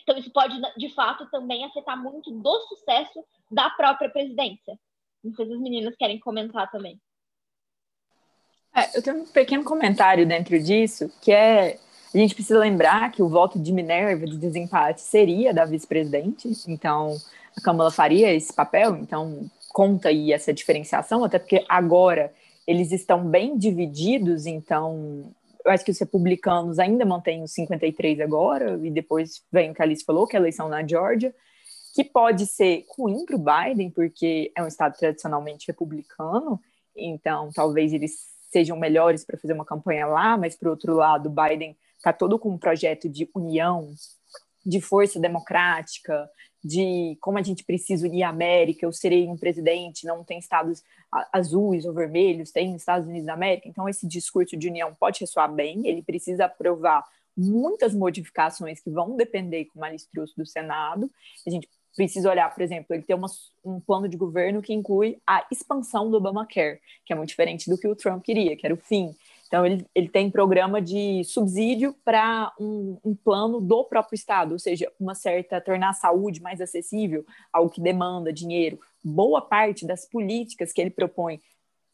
Então, 0.04 0.18
isso 0.18 0.32
pode, 0.32 0.60
de 0.78 0.90
fato, 0.94 1.30
também 1.30 1.64
afetar 1.64 2.02
muito 2.02 2.32
do 2.32 2.60
sucesso 2.68 3.24
da 3.52 3.70
própria 3.72 4.10
presidência. 4.10 4.78
Não 5.24 5.34
sei 5.34 5.46
se 5.46 5.54
as 5.54 5.60
meninas 5.60 5.96
querem 5.96 6.20
comentar 6.20 6.70
também. 6.72 7.00
É, 8.76 8.98
eu 8.98 9.02
tenho 9.02 9.22
um 9.22 9.26
pequeno 9.26 9.64
comentário 9.64 10.26
dentro 10.26 10.62
disso, 10.62 11.12
que 11.22 11.32
é 11.32 11.80
a 12.14 12.18
gente 12.18 12.34
precisa 12.34 12.58
lembrar 12.58 13.12
que 13.12 13.22
o 13.22 13.30
voto 13.30 13.60
de 13.60 13.72
Minerva 13.72 14.26
de 14.26 14.38
desempate 14.38 15.02
seria 15.02 15.54
da 15.54 15.64
vice-presidente, 15.64 16.50
então 16.68 17.16
a 17.56 17.62
Câmara 17.62 17.92
faria 17.92 18.34
esse 18.34 18.52
papel, 18.52 18.96
então 18.96 19.50
conta 19.72 20.10
aí 20.10 20.34
essa 20.34 20.52
diferenciação, 20.52 21.24
até 21.24 21.38
porque 21.38 21.64
agora 21.70 22.34
eles 22.66 22.92
estão 22.92 23.24
bem 23.24 23.58
divididos, 23.58 24.48
então 24.48 25.32
eu 25.64 25.72
acho 25.72 25.86
que 25.86 25.92
os 25.92 26.00
republicanos 26.00 26.80
ainda 26.80 27.06
mantêm 27.06 27.44
os 27.44 27.52
53 27.52 28.22
agora, 28.22 28.80
e 28.82 28.90
depois 28.90 29.44
vem 29.52 29.70
o 29.70 29.74
que 29.76 29.82
a 29.82 29.86
Alice 29.86 30.04
falou, 30.04 30.26
que 30.26 30.36
é 30.36 30.40
a 30.40 30.42
eleição 30.42 30.68
na 30.68 30.86
Georgia, 30.86 31.34
que 31.94 32.04
pode 32.04 32.46
ser 32.46 32.86
ruim 32.98 33.26
para 33.26 33.36
o 33.36 33.40
Biden, 33.40 33.90
porque 33.90 34.52
é 34.56 34.64
um 34.64 34.68
estado 34.68 34.98
tradicionalmente 34.98 35.68
republicano, 35.68 36.60
então 36.96 37.50
talvez 37.54 37.94
eles 37.94 38.28
sejam 38.52 38.78
melhores 38.78 39.24
para 39.24 39.38
fazer 39.38 39.54
uma 39.54 39.66
campanha 39.66 40.08
lá, 40.08 40.38
mas 40.38 40.56
por 40.56 40.70
outro 40.70 40.96
lado, 40.96 41.30
Biden 41.30 41.78
está 41.98 42.12
todo 42.12 42.40
com 42.40 42.50
um 42.50 42.58
projeto 42.58 43.08
de 43.08 43.30
união, 43.36 43.94
de 44.66 44.82
força 44.82 45.20
democrática, 45.20 46.30
de 46.64 47.18
como 47.22 47.38
a 47.38 47.42
gente 47.42 47.64
precisa 47.64 48.08
unir 48.08 48.24
a 48.24 48.30
América, 48.30 48.86
eu 48.86 48.92
serei 48.92 49.28
um 49.28 49.38
presidente, 49.38 50.06
não 50.06 50.24
tem 50.24 50.40
estados 50.40 50.84
azuis 51.32 51.86
ou 51.86 51.94
vermelhos, 51.94 52.52
tem 52.52 52.76
Estados 52.76 53.08
Unidos 53.08 53.26
da 53.26 53.34
América. 53.34 53.68
Então, 53.68 53.88
esse 53.88 54.06
discurso 54.06 54.58
de 54.58 54.68
união 54.68 54.94
pode 55.00 55.22
ressoar 55.22 55.52
bem, 55.52 55.88
ele 55.88 56.04
precisa 56.04 56.46
aprovar 56.46 57.04
muitas 57.36 57.96
modificações 57.96 58.82
que 58.82 58.90
vão 58.90 59.16
depender, 59.16 59.66
como 59.66 59.86
a 59.86 59.92
trouxe, 60.12 60.36
do 60.36 60.46
Senado. 60.46 61.10
A 61.48 61.50
gente 61.50 61.70
precisa 62.00 62.30
olhar, 62.30 62.50
por 62.54 62.62
exemplo, 62.62 62.96
ele 62.96 63.04
tem 63.04 63.14
uma, 63.14 63.28
um 63.62 63.78
plano 63.78 64.08
de 64.08 64.16
governo 64.16 64.62
que 64.62 64.74
inclui 64.74 65.20
a 65.28 65.46
expansão 65.52 66.10
do 66.10 66.16
Obamacare, 66.16 66.80
que 67.06 67.12
é 67.12 67.16
muito 67.16 67.28
diferente 67.28 67.70
do 67.70 67.78
que 67.78 67.90
o 67.90 67.96
Trump 67.96 68.24
queria, 68.24 68.56
que 68.56 68.66
era 68.66 68.74
o 68.74 68.78
fim. 68.78 69.14
Então, 69.46 69.66
ele, 69.66 69.86
ele 69.94 70.08
tem 70.08 70.32
programa 70.32 70.82
de 70.82 71.26
subsídio 71.26 71.94
para 72.06 72.54
um, 72.58 72.98
um, 73.04 73.14
plano 73.14 73.60
do 73.60 73.84
próprio 73.84 74.16
Estado, 74.16 74.54
ou 74.54 74.60
seja, 74.60 74.90
uma 74.98 75.14
certa, 75.14 75.60
tornar 75.60 75.90
a 75.90 75.94
saúde 75.94 76.42
mais 76.42 76.62
acessível, 76.62 77.26
algo 77.52 77.70
que 77.70 77.82
demanda 77.82 78.32
dinheiro. 78.32 78.80
Boa 79.04 79.42
parte 79.42 79.86
das 79.86 80.08
políticas 80.08 80.72
que 80.72 80.80
ele 80.80 80.92
propõe 80.92 81.42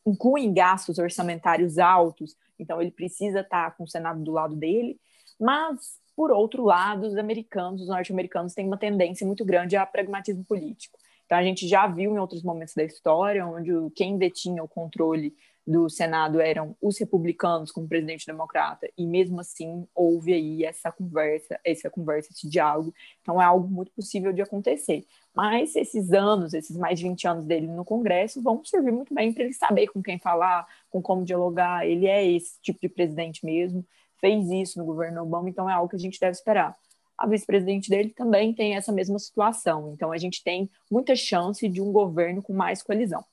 incluem 0.05 0.53
gastos 0.53 0.99
orçamentários 0.99 1.79
altos, 1.79 2.37
então 2.59 2.79
ele 2.79 2.91
precisa 2.91 3.39
estar 3.39 3.75
com 3.75 3.85
o 3.85 3.87
Senado 3.87 4.21
do 4.23 4.31
lado 4.31 4.55
dele, 4.55 4.99
mas, 5.39 5.99
por 6.15 6.31
outro 6.31 6.63
lado, 6.63 7.05
os 7.05 7.17
americanos, 7.17 7.81
os 7.81 7.87
norte-americanos, 7.87 8.53
têm 8.53 8.67
uma 8.67 8.77
tendência 8.77 9.25
muito 9.25 9.43
grande 9.43 9.75
a 9.75 9.85
pragmatismo 9.85 10.43
político. 10.45 10.97
Então, 11.25 11.37
a 11.37 11.43
gente 11.43 11.67
já 11.67 11.87
viu 11.87 12.13
em 12.13 12.19
outros 12.19 12.43
momentos 12.43 12.75
da 12.75 12.83
história, 12.83 13.45
onde 13.45 13.71
quem 13.95 14.17
detinha 14.17 14.63
o 14.63 14.67
controle 14.67 15.33
do 15.67 15.89
Senado 15.89 16.39
eram 16.39 16.75
os 16.79 16.99
republicanos 16.99 17.71
como 17.71 17.87
presidente 17.87 18.27
democrata, 18.27 18.87
e 18.95 19.05
mesmo 19.05 19.39
assim 19.39 19.87
houve 19.95 20.31
aí 20.31 20.63
essa 20.63 20.91
conversa, 20.91 21.59
essa 21.65 21.89
conversa, 21.89 22.29
esse 22.31 22.47
diálogo. 22.47 22.93
Então 23.21 23.41
é 23.41 23.45
algo 23.45 23.67
muito 23.67 23.91
possível 23.91 24.31
de 24.31 24.41
acontecer. 24.41 25.05
Mas 25.33 25.75
esses 25.75 26.13
anos, 26.13 26.53
esses 26.53 26.77
mais 26.77 26.99
de 26.99 27.05
20 27.05 27.27
anos 27.27 27.45
dele 27.45 27.67
no 27.67 27.83
Congresso, 27.83 28.41
vão 28.43 28.63
servir 28.63 28.91
muito 28.91 29.13
bem 29.13 29.33
para 29.33 29.43
ele 29.43 29.53
saber 29.53 29.87
com 29.87 30.03
quem 30.03 30.19
falar, 30.19 30.67
com 30.89 31.01
como 31.01 31.25
dialogar. 31.25 31.85
Ele 31.85 32.05
é 32.05 32.25
esse 32.25 32.61
tipo 32.61 32.79
de 32.79 32.87
presidente 32.87 33.43
mesmo, 33.43 33.83
fez 34.19 34.49
isso 34.49 34.79
no 34.79 34.85
governo 34.85 35.21
Obama, 35.21 35.49
então 35.49 35.69
é 35.69 35.73
algo 35.73 35.89
que 35.89 35.95
a 35.95 35.99
gente 35.99 36.19
deve 36.19 36.31
esperar. 36.31 36.75
A 37.17 37.27
vice-presidente 37.27 37.89
dele 37.89 38.09
também 38.09 38.53
tem 38.53 38.75
essa 38.75 38.91
mesma 38.91 39.17
situação, 39.19 39.93
então 39.93 40.11
a 40.11 40.17
gente 40.17 40.43
tem 40.43 40.69
muita 40.91 41.15
chance 41.15 41.67
de 41.67 41.81
um 41.81 41.91
governo 41.91 42.41
com 42.41 42.53
mais 42.53 42.83
coalizão. 42.83 43.23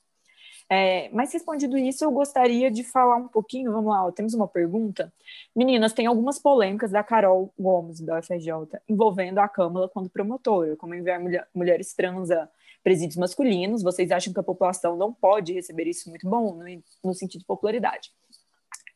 É, 0.69 1.09
mas 1.11 1.31
respondido 1.33 1.77
isso, 1.77 2.03
eu 2.03 2.11
gostaria 2.11 2.71
de 2.71 2.83
falar 2.83 3.17
um 3.17 3.27
pouquinho. 3.27 3.71
Vamos 3.71 3.91
lá, 3.91 4.05
ó, 4.07 4.11
temos 4.11 4.33
uma 4.33 4.47
pergunta. 4.47 5.13
Meninas, 5.55 5.93
tem 5.93 6.05
algumas 6.05 6.39
polêmicas 6.39 6.91
da 6.91 7.03
Carol 7.03 7.53
Gomes, 7.59 7.99
da 7.99 8.19
UFRJ, 8.19 8.49
envolvendo 8.87 9.39
a 9.39 9.47
Câmara 9.47 9.87
quando 9.89 10.09
promotora, 10.09 10.75
como 10.75 10.95
enviar 10.95 11.19
mulher, 11.19 11.47
mulheres 11.53 11.93
trans 11.93 12.31
a 12.31 12.49
presídios 12.83 13.17
masculinos. 13.17 13.83
Vocês 13.83 14.11
acham 14.11 14.33
que 14.33 14.39
a 14.39 14.43
população 14.43 14.95
não 14.97 15.13
pode 15.13 15.53
receber 15.53 15.87
isso 15.87 16.09
muito 16.09 16.27
bom, 16.27 16.53
no, 16.55 16.65
no 17.03 17.13
sentido 17.13 17.41
de 17.41 17.45
popularidade? 17.45 18.11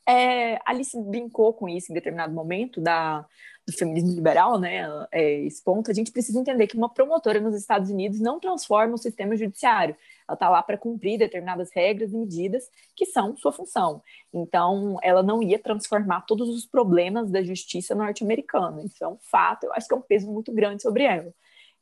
É, 0.08 0.58
Alice 0.66 0.98
brincou 1.02 1.54
com 1.54 1.68
isso 1.68 1.92
em 1.92 1.96
determinado 1.96 2.34
momento 2.34 2.80
da, 2.80 3.26
do 3.68 3.74
feminismo 3.74 4.14
liberal, 4.14 4.58
né? 4.58 4.88
É, 5.12 5.42
esse 5.42 5.62
ponto, 5.62 5.92
a 5.92 5.94
gente 5.94 6.12
precisa 6.12 6.40
entender 6.40 6.66
que 6.68 6.78
uma 6.78 6.88
promotora 6.94 7.42
nos 7.42 7.54
Estados 7.54 7.90
Unidos 7.90 8.18
não 8.22 8.40
transforma 8.40 8.96
o 8.96 8.98
sistema 8.98 9.36
judiciário. 9.36 9.98
Ela 10.26 10.36
está 10.36 10.50
lá 10.50 10.64
para 10.64 10.78
cumprir 10.78 11.18
determinadas 11.18 11.70
regras 11.74 12.14
e 12.14 12.18
medidas 12.18 12.64
que 12.96 13.06
são 13.06 13.36
sua 13.36 13.52
função. 13.52 14.02
Então, 14.34 14.98
ela 15.04 15.22
não 15.22 15.44
ia 15.44 15.60
transformar 15.60 16.22
todos 16.22 16.48
os 16.48 16.66
problemas 16.66 17.30
da 17.30 17.44
justiça 17.44 17.94
norte-americana. 17.94 18.82
Isso 18.84 19.04
é 19.04 19.08
um 19.10 19.18
fato, 19.18 19.66
eu 19.66 19.74
acho 19.74 19.90
que 19.90 19.94
é 19.94 19.98
um 19.98 20.02
peso 20.02 20.32
muito 20.32 20.54
grande 20.54 20.82
sobre 20.82 21.04
ela. 21.04 21.34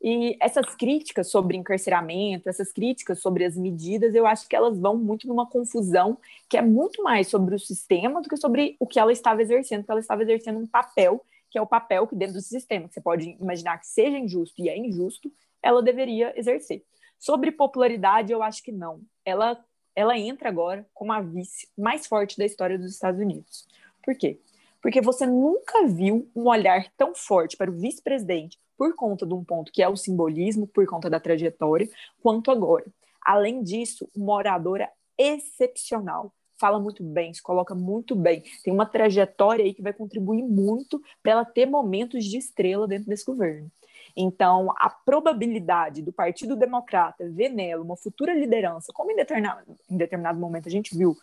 E 0.07 0.37
essas 0.39 0.75
críticas 0.75 1.31
sobre 1.31 1.57
encarceramento, 1.57 2.47
essas 2.47 2.71
críticas 2.71 3.19
sobre 3.19 3.43
as 3.43 3.57
medidas, 3.57 4.13
eu 4.13 4.27
acho 4.27 4.47
que 4.47 4.55
elas 4.55 4.77
vão 4.77 4.95
muito 4.95 5.27
numa 5.27 5.49
confusão 5.49 6.19
que 6.47 6.55
é 6.55 6.61
muito 6.61 7.01
mais 7.01 7.27
sobre 7.27 7.55
o 7.55 7.59
sistema 7.59 8.21
do 8.21 8.29
que 8.29 8.37
sobre 8.37 8.75
o 8.79 8.85
que 8.85 8.99
ela 8.99 9.11
estava 9.11 9.41
exercendo, 9.41 9.79
porque 9.79 9.91
ela 9.91 9.99
estava 9.99 10.21
exercendo 10.21 10.59
um 10.59 10.67
papel, 10.67 11.25
que 11.49 11.57
é 11.57 11.61
o 11.61 11.65
papel 11.65 12.05
que 12.05 12.15
dentro 12.15 12.35
do 12.35 12.41
sistema, 12.41 12.87
que 12.87 12.93
você 12.93 13.01
pode 13.01 13.35
imaginar 13.41 13.79
que 13.79 13.87
seja 13.87 14.15
injusto 14.15 14.61
e 14.61 14.69
é 14.69 14.77
injusto, 14.77 15.33
ela 15.59 15.81
deveria 15.81 16.39
exercer. 16.39 16.83
Sobre 17.17 17.51
popularidade, 17.51 18.31
eu 18.31 18.43
acho 18.43 18.61
que 18.61 18.71
não. 18.71 19.01
Ela, 19.25 19.59
ela 19.95 20.15
entra 20.15 20.49
agora 20.49 20.85
como 20.93 21.13
a 21.13 21.19
vice 21.19 21.67
mais 21.75 22.05
forte 22.05 22.37
da 22.37 22.45
história 22.45 22.77
dos 22.77 22.91
Estados 22.91 23.19
Unidos. 23.19 23.67
Por 24.03 24.15
quê? 24.15 24.39
Porque 24.83 25.01
você 25.01 25.25
nunca 25.25 25.87
viu 25.87 26.29
um 26.35 26.47
olhar 26.47 26.91
tão 26.95 27.15
forte 27.15 27.57
para 27.57 27.71
o 27.71 27.73
vice-presidente 27.73 28.59
por 28.77 28.95
conta 28.95 29.25
de 29.25 29.33
um 29.33 29.43
ponto 29.43 29.71
que 29.71 29.81
é 29.81 29.89
o 29.89 29.95
simbolismo, 29.95 30.67
por 30.67 30.85
conta 30.85 31.09
da 31.09 31.19
trajetória, 31.19 31.89
quanto 32.21 32.51
agora. 32.51 32.85
Além 33.21 33.63
disso, 33.63 34.09
uma 34.15 34.33
oradora 34.33 34.89
excepcional. 35.17 36.33
Fala 36.57 36.79
muito 36.79 37.03
bem, 37.03 37.33
se 37.33 37.41
coloca 37.41 37.75
muito 37.75 38.15
bem. 38.15 38.43
Tem 38.63 38.73
uma 38.73 38.85
trajetória 38.85 39.65
aí 39.65 39.73
que 39.73 39.81
vai 39.81 39.91
contribuir 39.91 40.43
muito 40.43 41.01
para 41.21 41.33
ela 41.33 41.45
ter 41.45 41.65
momentos 41.65 42.23
de 42.23 42.37
estrela 42.37 42.87
dentro 42.87 43.07
desse 43.07 43.25
governo. 43.25 43.69
Então, 44.15 44.73
a 44.77 44.89
probabilidade 44.89 46.01
do 46.01 46.13
Partido 46.13 46.55
Democrata 46.55 47.29
ver 47.29 47.49
nela 47.49 47.83
uma 47.83 47.97
futura 47.97 48.33
liderança, 48.33 48.93
como 48.93 49.11
em 49.11 49.15
determinado, 49.15 49.75
em 49.89 49.97
determinado 49.97 50.39
momento 50.39 50.67
a 50.67 50.71
gente 50.71 50.97
viu 50.97 51.17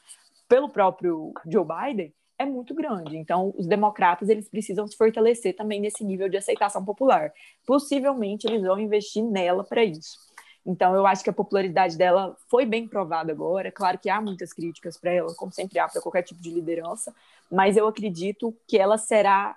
pelo 0.47 0.69
próprio 0.69 1.33
Joe 1.47 1.65
Biden, 1.65 2.13
é 2.43 2.47
muito 2.47 2.75
grande. 2.75 3.17
Então, 3.17 3.55
os 3.57 3.67
democratas 3.67 4.29
eles 4.29 4.49
precisam 4.49 4.87
se 4.87 4.97
fortalecer 4.97 5.55
também 5.57 5.81
nesse 5.81 6.05
nível 6.05 6.29
de 6.29 6.37
aceitação 6.37 6.85
popular. 6.85 7.33
Possivelmente 7.67 8.47
eles 8.47 8.63
vão 8.63 8.79
investir 8.79 9.25
nela 9.25 9.65
para 9.65 9.85
isso. 9.85 10.19
Então, 10.65 10.95
eu 10.95 11.07
acho 11.07 11.25
que 11.25 11.31
a 11.31 11.33
popularidade 11.33 11.97
dela 11.97 12.37
foi 12.49 12.65
bem 12.65 12.87
provada 12.87 13.33
agora. 13.33 13.73
Claro 13.73 13.99
que 13.99 14.09
há 14.09 14.21
muitas 14.21 14.53
críticas 14.53 14.97
para 14.97 15.13
ela, 15.13 15.35
como 15.35 15.53
sempre 15.53 15.79
há 15.79 15.89
para 15.89 16.01
qualquer 16.01 16.23
tipo 16.23 16.41
de 16.41 16.51
liderança, 16.51 17.13
mas 17.51 17.77
eu 17.77 17.87
acredito 17.87 18.57
que 18.69 18.79
ela 18.79 18.97
será, 18.97 19.57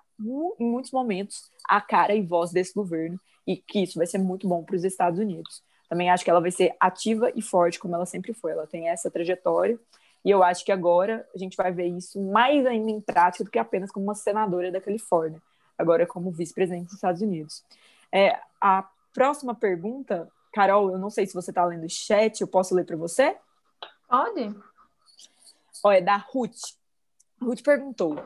em 0.60 0.66
muitos 0.66 0.92
momentos, 0.92 1.52
a 1.68 1.80
cara 1.80 2.16
e 2.16 2.22
voz 2.22 2.52
desse 2.52 2.74
governo 2.74 3.20
e 3.46 3.58
que 3.58 3.84
isso 3.84 4.00
vai 4.00 4.08
ser 4.08 4.18
muito 4.18 4.48
bom 4.48 4.64
para 4.64 4.76
os 4.76 4.84
Estados 4.84 5.20
Unidos. 5.20 5.62
Também 5.88 6.10
acho 6.10 6.24
que 6.24 6.30
ela 6.30 6.42
vai 6.42 6.50
ser 6.50 6.76
ativa 6.80 7.32
e 7.36 7.42
forte, 7.42 7.80
como 7.80 7.94
ela 7.94 8.08
sempre 8.08 8.34
foi. 8.34 8.54
Ela 8.54 8.66
tem 8.66 8.90
essa 8.90 9.12
trajetória 9.12 9.80
e 10.26 10.32
eu 10.32 10.44
acho 10.44 10.66
que 10.66 10.72
agora 10.72 11.26
a 11.34 11.38
gente 11.38 11.56
vai 11.56 11.72
ver 11.72 11.88
isso 11.88 12.20
mais 12.20 12.66
ainda 12.66 12.90
em 12.90 13.00
prática 13.00 13.44
do 13.44 13.52
que 13.52 13.60
apenas 13.60 13.92
como 13.92 14.06
uma 14.06 14.16
senadora 14.16 14.72
da 14.72 14.82
Califórnia, 14.82 15.42
agora 15.78 16.06
como 16.08 16.32
vice-presidente 16.32 16.86
dos 16.86 16.96
Estados 16.96 17.22
Unidos. 17.22 17.64
É, 18.12 18.40
a 18.60 18.90
próxima 19.14 19.54
pergunta 19.54 20.28
Carol, 20.56 20.92
eu 20.92 20.98
não 20.98 21.10
sei 21.10 21.28
se 21.28 21.34
você 21.34 21.52
está 21.52 21.66
lendo 21.66 21.86
o 21.86 21.90
chat, 21.90 22.40
eu 22.40 22.48
posso 22.48 22.74
ler 22.74 22.86
para 22.86 22.96
você? 22.96 23.36
Pode. 24.08 24.56
Olha, 25.84 25.98
é 25.98 26.02
da 26.02 26.16
Ruth. 26.16 26.56
Ruth 27.42 27.62
perguntou: 27.62 28.18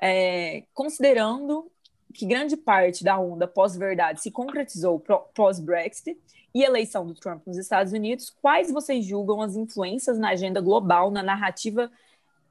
é, 0.00 0.64
considerando 0.72 1.70
que 2.14 2.24
grande 2.24 2.56
parte 2.56 3.04
da 3.04 3.18
onda 3.18 3.46
pós-verdade 3.46 4.22
se 4.22 4.30
concretizou 4.30 5.04
pós-Brexit 5.34 6.18
e 6.54 6.62
eleição 6.62 7.06
do 7.06 7.14
Trump 7.14 7.46
nos 7.46 7.56
Estados 7.56 7.92
Unidos, 7.92 8.30
quais 8.42 8.70
vocês 8.70 9.04
julgam 9.04 9.40
as 9.40 9.56
influências 9.56 10.18
na 10.18 10.30
agenda 10.30 10.60
global, 10.60 11.10
na 11.10 11.22
narrativa 11.22 11.90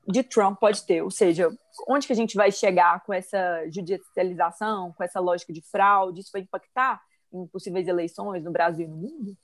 de 0.08 0.24
Trump 0.24 0.60
pode 0.60 0.84
ter, 0.84 1.04
ou 1.04 1.12
seja, 1.12 1.56
onde 1.88 2.08
que 2.08 2.14
a 2.14 2.16
gente 2.16 2.36
vai 2.36 2.52
chegar 2.52 3.04
com 3.04 3.14
essa 3.14 3.64
judicialização, 3.70 4.91
com 4.93 5.04
essa 5.04 5.20
lógica 5.20 5.54
de 5.54 5.62
fraude, 5.62 6.22
isso 6.22 6.32
vai 6.32 6.41
impactar 6.41 7.00
em 7.32 7.45
possíveis 7.45 7.88
eleições 7.88 8.43
no 8.43 8.52
Brasil 8.52 8.86
e 8.86 8.89
no 8.89 8.97
mundo? 8.97 9.38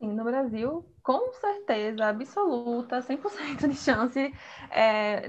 No 0.00 0.24
Brasil, 0.24 0.84
com 1.00 1.32
certeza, 1.34 2.06
absoluta, 2.06 3.00
100% 3.00 3.68
de 3.68 3.76
chance. 3.76 4.34
É, 4.68 5.22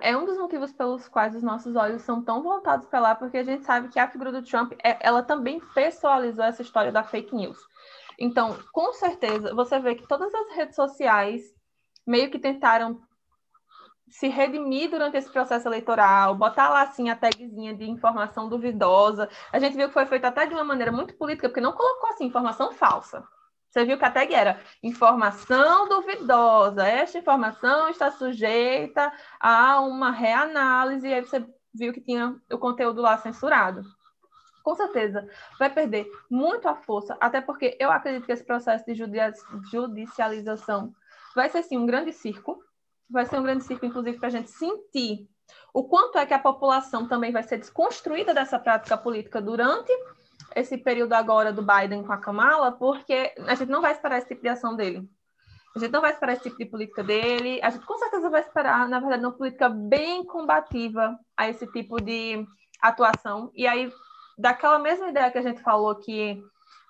é, 0.00 0.16
um 0.16 0.24
dos 0.24 0.36
motivos 0.36 0.72
pelos 0.72 1.06
quais 1.06 1.36
os 1.36 1.44
nossos 1.44 1.76
olhos 1.76 2.02
são 2.02 2.20
tão 2.20 2.42
voltados 2.42 2.88
para 2.88 2.98
lá, 2.98 3.14
porque 3.14 3.38
a 3.38 3.44
gente 3.44 3.64
sabe 3.64 3.88
que 3.88 4.00
a 4.00 4.08
figura 4.08 4.32
do 4.32 4.42
Trump, 4.42 4.72
é, 4.82 4.98
ela 5.00 5.22
também 5.22 5.60
pessoalizou 5.74 6.44
essa 6.44 6.60
história 6.60 6.90
da 6.90 7.04
fake 7.04 7.36
news. 7.36 7.56
Então, 8.18 8.56
com 8.72 8.92
certeza, 8.92 9.54
você 9.54 9.78
vê 9.78 9.94
que 9.94 10.06
todas 10.06 10.32
as 10.34 10.54
redes 10.54 10.74
sociais 10.74 11.42
meio 12.06 12.30
que 12.30 12.38
tentaram 12.38 13.00
se 14.08 14.28
redimir 14.28 14.90
durante 14.90 15.16
esse 15.16 15.30
processo 15.30 15.66
eleitoral, 15.68 16.34
botar 16.34 16.68
lá 16.68 16.82
assim 16.82 17.10
a 17.10 17.16
tagzinha 17.16 17.74
de 17.74 17.90
informação 17.90 18.48
duvidosa. 18.48 19.28
A 19.52 19.58
gente 19.58 19.76
viu 19.76 19.88
que 19.88 19.94
foi 19.94 20.06
feito 20.06 20.24
até 20.24 20.46
de 20.46 20.54
uma 20.54 20.64
maneira 20.64 20.92
muito 20.92 21.14
política, 21.16 21.48
porque 21.48 21.60
não 21.60 21.72
colocou 21.72 22.10
assim 22.10 22.26
informação 22.26 22.72
falsa. 22.72 23.26
Você 23.68 23.84
viu 23.84 23.98
que 23.98 24.04
a 24.04 24.10
tag 24.10 24.32
era 24.32 24.60
informação 24.82 25.88
duvidosa. 25.88 26.86
Esta 26.86 27.18
informação 27.18 27.88
está 27.90 28.10
sujeita 28.10 29.12
a 29.38 29.80
uma 29.80 30.10
reanálise. 30.10 31.08
E 31.08 31.12
aí 31.12 31.20
você 31.20 31.44
viu 31.74 31.92
que 31.92 32.00
tinha 32.00 32.40
o 32.50 32.58
conteúdo 32.58 33.02
lá 33.02 33.18
censurado. 33.18 33.82
Com 34.66 34.74
certeza, 34.74 35.28
vai 35.60 35.72
perder 35.72 36.10
muito 36.28 36.68
a 36.68 36.74
força, 36.74 37.16
até 37.20 37.40
porque 37.40 37.76
eu 37.78 37.88
acredito 37.88 38.26
que 38.26 38.32
esse 38.32 38.42
processo 38.42 38.84
de 38.84 39.00
judicialização 39.70 40.92
vai 41.36 41.48
ser, 41.48 41.62
sim, 41.62 41.78
um 41.78 41.86
grande 41.86 42.12
circo. 42.12 42.60
Vai 43.08 43.24
ser 43.26 43.38
um 43.38 43.44
grande 43.44 43.62
circo, 43.62 43.86
inclusive, 43.86 44.18
para 44.18 44.26
a 44.26 44.30
gente 44.32 44.50
sentir 44.50 45.28
o 45.72 45.84
quanto 45.84 46.18
é 46.18 46.26
que 46.26 46.34
a 46.34 46.38
população 46.40 47.06
também 47.06 47.30
vai 47.30 47.44
ser 47.44 47.58
desconstruída 47.58 48.34
dessa 48.34 48.58
prática 48.58 48.98
política 48.98 49.40
durante 49.40 49.92
esse 50.56 50.76
período 50.76 51.12
agora 51.12 51.52
do 51.52 51.62
Biden 51.62 52.02
com 52.02 52.12
a 52.12 52.18
Kamala, 52.18 52.72
porque 52.72 53.32
a 53.46 53.54
gente 53.54 53.70
não 53.70 53.80
vai 53.80 53.92
esperar 53.92 54.18
esse 54.18 54.26
tipo 54.26 54.42
de 54.42 54.48
ação 54.48 54.74
dele. 54.74 55.08
A 55.76 55.78
gente 55.78 55.92
não 55.92 56.00
vai 56.00 56.10
esperar 56.10 56.32
esse 56.32 56.42
tipo 56.42 56.58
de 56.58 56.66
política 56.66 57.04
dele. 57.04 57.60
A 57.62 57.70
gente 57.70 57.86
com 57.86 57.98
certeza 57.98 58.28
vai 58.28 58.40
esperar, 58.40 58.88
na 58.88 58.98
verdade, 58.98 59.24
uma 59.24 59.30
política 59.30 59.68
bem 59.68 60.24
combativa 60.24 61.16
a 61.36 61.48
esse 61.48 61.68
tipo 61.68 62.00
de 62.00 62.44
atuação. 62.82 63.52
E 63.54 63.64
aí, 63.64 63.92
daquela 64.36 64.78
mesma 64.78 65.08
ideia 65.08 65.30
que 65.30 65.38
a 65.38 65.42
gente 65.42 65.62
falou 65.62 65.94
que 65.94 66.42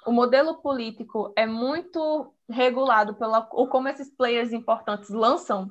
o 0.06 0.12
modelo 0.12 0.56
político 0.56 1.32
é 1.36 1.46
muito 1.46 2.32
regulado 2.48 3.14
pela 3.14 3.46
ou 3.50 3.68
como 3.68 3.88
esses 3.88 4.10
players 4.10 4.52
importantes 4.52 5.10
lançam, 5.10 5.68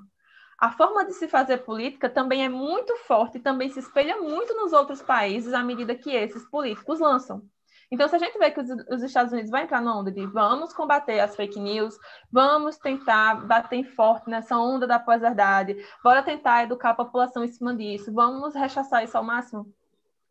a 0.58 0.72
forma 0.72 1.06
de 1.06 1.14
se 1.14 1.28
fazer 1.28 1.60
política 1.60 2.10
também 2.10 2.46
é 2.46 2.50
muito 2.50 2.96
forte 2.98 3.38
e 3.38 3.42
também 3.42 3.70
se 3.70 3.80
espelha 3.80 4.18
muito 4.22 4.54
nos 4.54 4.74
outros 4.74 5.02
países 5.02 5.54
à 5.54 5.64
medida 5.64 5.96
que 5.96 6.12
esses 6.12 6.46
políticos 6.50 7.00
lançam. 7.00 7.44
Então, 7.92 8.08
se 8.08 8.16
a 8.16 8.20
gente 8.20 8.38
vê 8.38 8.50
que 8.50 8.60
os, 8.60 8.70
os 8.90 9.04
Estados 9.04 9.32
Unidos 9.32 9.52
vão 9.52 9.60
entrar 9.60 9.82
na 9.82 9.96
onda 9.96 10.12
de 10.12 10.26
vamos 10.26 10.74
combater 10.74 11.20
as 11.20 11.36
fake 11.36 11.60
news, 11.60 11.98
vamos 12.32 12.78
tentar 12.78 13.46
bater 13.46 13.84
forte 13.96 14.30
nessa 14.30 14.58
onda 14.58 14.88
da 14.88 14.98
pós-verdade, 14.98 15.78
bora 16.04 16.24
tentar 16.24 16.64
educar 16.64 16.92
a 16.92 16.96
população 16.96 17.44
em 17.44 17.48
cima 17.48 17.76
disso, 17.76 18.12
vamos 18.12 18.56
rechaçar 18.56 19.04
isso 19.04 19.18
ao 19.18 19.24
máximo, 19.24 19.72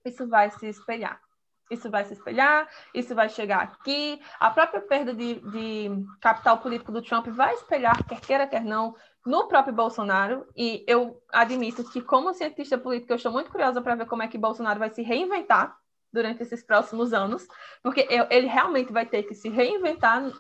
isso 0.05 0.27
vai 0.29 0.51
se 0.51 0.67
espelhar. 0.67 1.24
Isso 1.71 1.91
vai 1.91 2.05
se 2.05 2.13
espelhar, 2.13 2.69
isso 2.93 3.15
vai 3.15 3.29
chegar 3.29 3.63
aqui. 3.63 4.21
A 4.39 4.51
própria 4.51 4.81
perda 4.81 5.15
de, 5.15 5.41
de 5.41 5.91
capital 6.21 6.59
político 6.59 6.93
do 6.93 7.03
Trump 7.03 7.29
vai 7.29 7.55
espelhar, 7.55 8.05
quer 8.07 8.21
queira, 8.21 8.47
quer 8.47 8.63
não, 8.63 8.95
no 9.25 9.49
próprio 9.49 9.75
Bolsonaro. 9.75 10.47
E 10.55 10.85
eu 10.87 11.23
admito 11.33 11.83
que, 11.91 12.03
como 12.03 12.35
cientista 12.35 12.77
político, 12.77 13.13
eu 13.13 13.17
estou 13.17 13.33
muito 13.33 13.51
curiosa 13.51 13.81
para 13.81 13.95
ver 13.95 14.07
como 14.07 14.23
é 14.23 14.29
que 14.29 14.37
Bolsonaro 14.37 14.79
vai 14.79 14.91
se 14.91 15.03
reinventar 15.03 15.77
durante 16.13 16.43
esses 16.43 16.63
próximos 16.63 17.13
anos, 17.13 17.45
porque 17.83 18.07
ele 18.31 18.47
realmente 18.47 18.93
vai 18.93 19.05
ter 19.05 19.25
que 19.25 19.35
se 19.35 19.49
reinventar. 19.49 20.31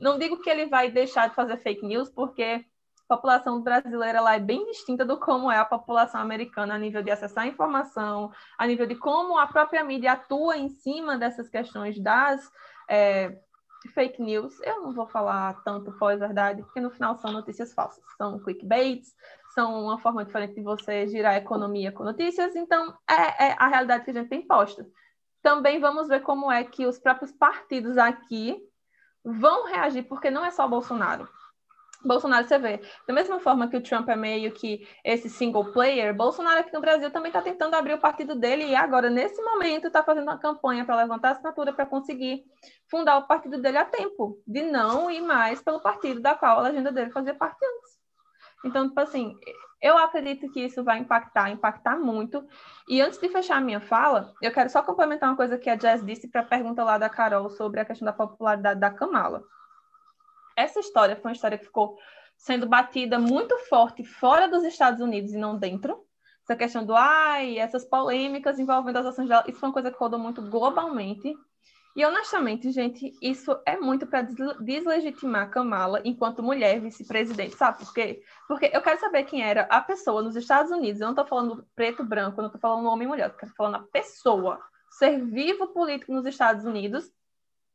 Não 0.00 0.18
digo 0.18 0.40
que 0.40 0.50
ele 0.50 0.66
vai 0.66 0.90
deixar 0.90 1.28
de 1.28 1.34
fazer 1.34 1.56
fake 1.58 1.86
news, 1.86 2.10
porque 2.10 2.64
a 3.10 3.16
população 3.16 3.60
brasileira 3.60 4.20
lá 4.20 4.36
é 4.36 4.40
bem 4.40 4.64
distinta 4.66 5.04
do 5.04 5.18
como 5.18 5.50
é 5.50 5.58
a 5.58 5.64
população 5.64 6.20
americana 6.20 6.74
a 6.74 6.78
nível 6.78 7.02
de 7.02 7.10
acessar 7.10 7.46
informação, 7.46 8.32
a 8.56 8.66
nível 8.66 8.86
de 8.86 8.94
como 8.94 9.38
a 9.38 9.46
própria 9.46 9.82
mídia 9.82 10.12
atua 10.12 10.56
em 10.56 10.68
cima 10.68 11.18
dessas 11.18 11.48
questões 11.48 11.98
das 11.98 12.50
é, 12.88 13.38
fake 13.94 14.22
news. 14.22 14.60
Eu 14.60 14.82
não 14.82 14.92
vou 14.92 15.06
falar 15.06 15.60
tanto 15.64 15.92
pós-verdade, 15.98 16.62
porque 16.62 16.80
no 16.80 16.90
final 16.90 17.16
são 17.16 17.32
notícias 17.32 17.74
falsas, 17.74 18.04
são 18.16 18.38
clickbaits, 18.38 19.14
são 19.54 19.84
uma 19.84 19.98
forma 19.98 20.24
diferente 20.24 20.54
de 20.54 20.62
você 20.62 21.06
girar 21.08 21.34
a 21.34 21.38
economia 21.38 21.90
com 21.90 22.04
notícias, 22.04 22.54
então 22.54 22.94
é, 23.08 23.48
é 23.48 23.56
a 23.58 23.66
realidade 23.66 24.04
que 24.04 24.10
a 24.10 24.14
gente 24.14 24.28
tem 24.28 24.46
posta 24.46 24.86
também 25.42 25.80
vamos 25.80 26.08
ver 26.08 26.20
como 26.20 26.50
é 26.50 26.62
que 26.64 26.86
os 26.86 26.98
próprios 26.98 27.32
partidos 27.32 27.96
aqui 27.96 28.62
vão 29.24 29.66
reagir, 29.66 30.02
porque 30.04 30.30
não 30.30 30.44
é 30.44 30.50
só 30.50 30.66
Bolsonaro. 30.68 31.28
Bolsonaro, 32.04 32.46
você 32.46 32.58
vê, 32.58 32.80
da 33.06 33.12
mesma 33.12 33.38
forma 33.40 33.68
que 33.68 33.76
o 33.76 33.82
Trump 33.82 34.08
é 34.08 34.16
meio 34.16 34.52
que 34.52 34.88
esse 35.04 35.28
single 35.28 35.72
player, 35.72 36.14
Bolsonaro 36.14 36.60
aqui 36.60 36.72
no 36.72 36.80
Brasil 36.80 37.10
também 37.10 37.28
está 37.28 37.42
tentando 37.42 37.74
abrir 37.74 37.94
o 37.94 38.00
partido 38.00 38.34
dele 38.34 38.64
e 38.64 38.74
agora, 38.74 39.10
nesse 39.10 39.40
momento, 39.42 39.86
está 39.86 40.02
fazendo 40.02 40.24
uma 40.24 40.38
campanha 40.38 40.84
para 40.84 40.96
levantar 40.96 41.32
assinatura 41.32 41.72
para 41.72 41.84
conseguir 41.84 42.44
fundar 42.90 43.18
o 43.18 43.26
partido 43.26 43.60
dele 43.60 43.78
a 43.78 43.84
tempo, 43.84 44.38
de 44.46 44.62
não 44.62 45.10
ir 45.10 45.20
mais 45.20 45.60
pelo 45.62 45.80
partido 45.80 46.20
da 46.20 46.34
qual 46.34 46.58
a 46.58 46.62
legenda 46.62 46.90
dele 46.90 47.10
fazia 47.10 47.34
parte 47.34 47.58
antes. 47.64 48.00
Então, 48.64 48.88
tipo 48.88 49.00
assim, 49.00 49.36
eu 49.80 49.96
acredito 49.96 50.50
que 50.52 50.60
isso 50.60 50.84
vai 50.84 50.98
impactar, 50.98 51.50
impactar 51.50 51.98
muito. 51.98 52.46
E 52.88 53.00
antes 53.00 53.18
de 53.18 53.28
fechar 53.28 53.56
a 53.56 53.60
minha 53.60 53.80
fala, 53.80 54.32
eu 54.42 54.52
quero 54.52 54.68
só 54.68 54.82
complementar 54.82 55.30
uma 55.30 55.36
coisa 55.36 55.56
que 55.56 55.70
a 55.70 55.74
Jazz 55.74 56.04
disse 56.04 56.28
para 56.28 56.42
a 56.42 56.44
pergunta 56.44 56.84
lá 56.84 56.98
da 56.98 57.08
Carol 57.08 57.48
sobre 57.50 57.80
a 57.80 57.84
questão 57.84 58.04
da 58.04 58.12
popularidade 58.12 58.78
da 58.78 58.90
Kamala. 58.90 59.42
Essa 60.56 60.80
história 60.80 61.16
foi 61.16 61.30
uma 61.30 61.34
história 61.34 61.58
que 61.58 61.64
ficou 61.64 61.96
sendo 62.36 62.66
batida 62.66 63.18
muito 63.18 63.56
forte 63.68 64.02
fora 64.04 64.48
dos 64.48 64.64
Estados 64.64 65.00
Unidos 65.00 65.32
e 65.32 65.38
não 65.38 65.58
dentro. 65.58 66.04
Essa 66.42 66.56
questão 66.56 66.84
do 66.84 66.96
ai, 66.96 67.58
essas 67.58 67.84
polêmicas 67.84 68.58
envolvendo 68.58 68.96
as 68.96 69.06
ações 69.06 69.28
dela, 69.28 69.44
isso 69.46 69.60
foi 69.60 69.68
uma 69.68 69.72
coisa 69.72 69.90
que 69.90 69.98
rodou 69.98 70.18
muito 70.18 70.42
globalmente. 70.42 71.34
E 71.94 72.04
honestamente, 72.04 72.70
gente, 72.70 73.12
isso 73.20 73.60
é 73.66 73.76
muito 73.76 74.06
para 74.06 74.22
deslegitimar 74.60 75.50
Kamala 75.50 76.00
enquanto 76.04 76.42
mulher 76.42 76.80
vice-presidente, 76.80 77.56
sabe 77.56 77.78
por 77.78 77.92
quê? 77.92 78.22
Porque 78.46 78.70
eu 78.72 78.80
quero 78.80 79.00
saber 79.00 79.24
quem 79.24 79.42
era 79.42 79.62
a 79.62 79.80
pessoa 79.80 80.22
nos 80.22 80.36
Estados 80.36 80.70
Unidos. 80.70 81.00
Eu 81.00 81.06
não 81.06 81.12
estou 81.12 81.26
falando 81.26 81.66
preto, 81.74 82.04
branco, 82.04 82.38
eu 82.38 82.42
não 82.42 82.48
estou 82.48 82.60
falando 82.60 82.88
homem 82.88 83.06
e 83.06 83.08
mulher, 83.08 83.24
eu 83.24 83.32
estou 83.32 83.48
falando 83.56 83.76
a 83.76 83.86
pessoa, 83.92 84.60
ser 84.98 85.24
vivo 85.26 85.66
político 85.68 86.12
nos 86.12 86.24
Estados 86.26 86.64
Unidos, 86.64 87.10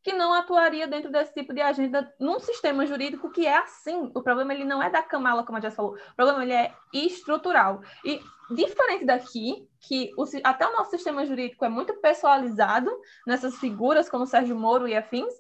que 0.06 0.14
não 0.14 0.36
atuaria 0.36 0.88
dentro 0.88 1.12
desse 1.12 1.34
tipo 1.34 1.51
de 1.51 1.62
agenda 1.62 2.14
num 2.20 2.39
sistema 2.39 2.86
jurídico 2.86 3.32
que 3.32 3.47
é 3.47 3.58
assim. 3.58 4.12
O 4.14 4.22
problema 4.22 4.53
ele 4.53 4.64
não 4.64 4.82
é 4.82 4.88
da 4.88 5.01
Kamala, 5.01 5.43
como 5.43 5.58
a 5.58 5.62
Jess 5.62 5.76
falou, 5.76 5.95
o 5.95 6.16
problema 6.16 6.43
ele 6.43 6.53
é 6.53 6.72
estrutural. 6.93 7.82
E 8.06 8.22
diferente 8.51 9.03
daqui, 9.03 9.68
que 9.82 10.12
o, 10.16 10.24
até 10.43 10.68
o 10.68 10.74
nosso 10.74 10.91
sistema 10.91 11.26
jurídico 11.26 11.66
é 11.66 11.70
muito 11.70 11.91
personalizado 11.95 12.95
nessas 13.26 13.56
figuras 13.56 14.08
como 14.08 14.28
Sérgio 14.28 14.56
Moro 14.56 14.88
e 14.88 14.95
afins, 14.95 15.34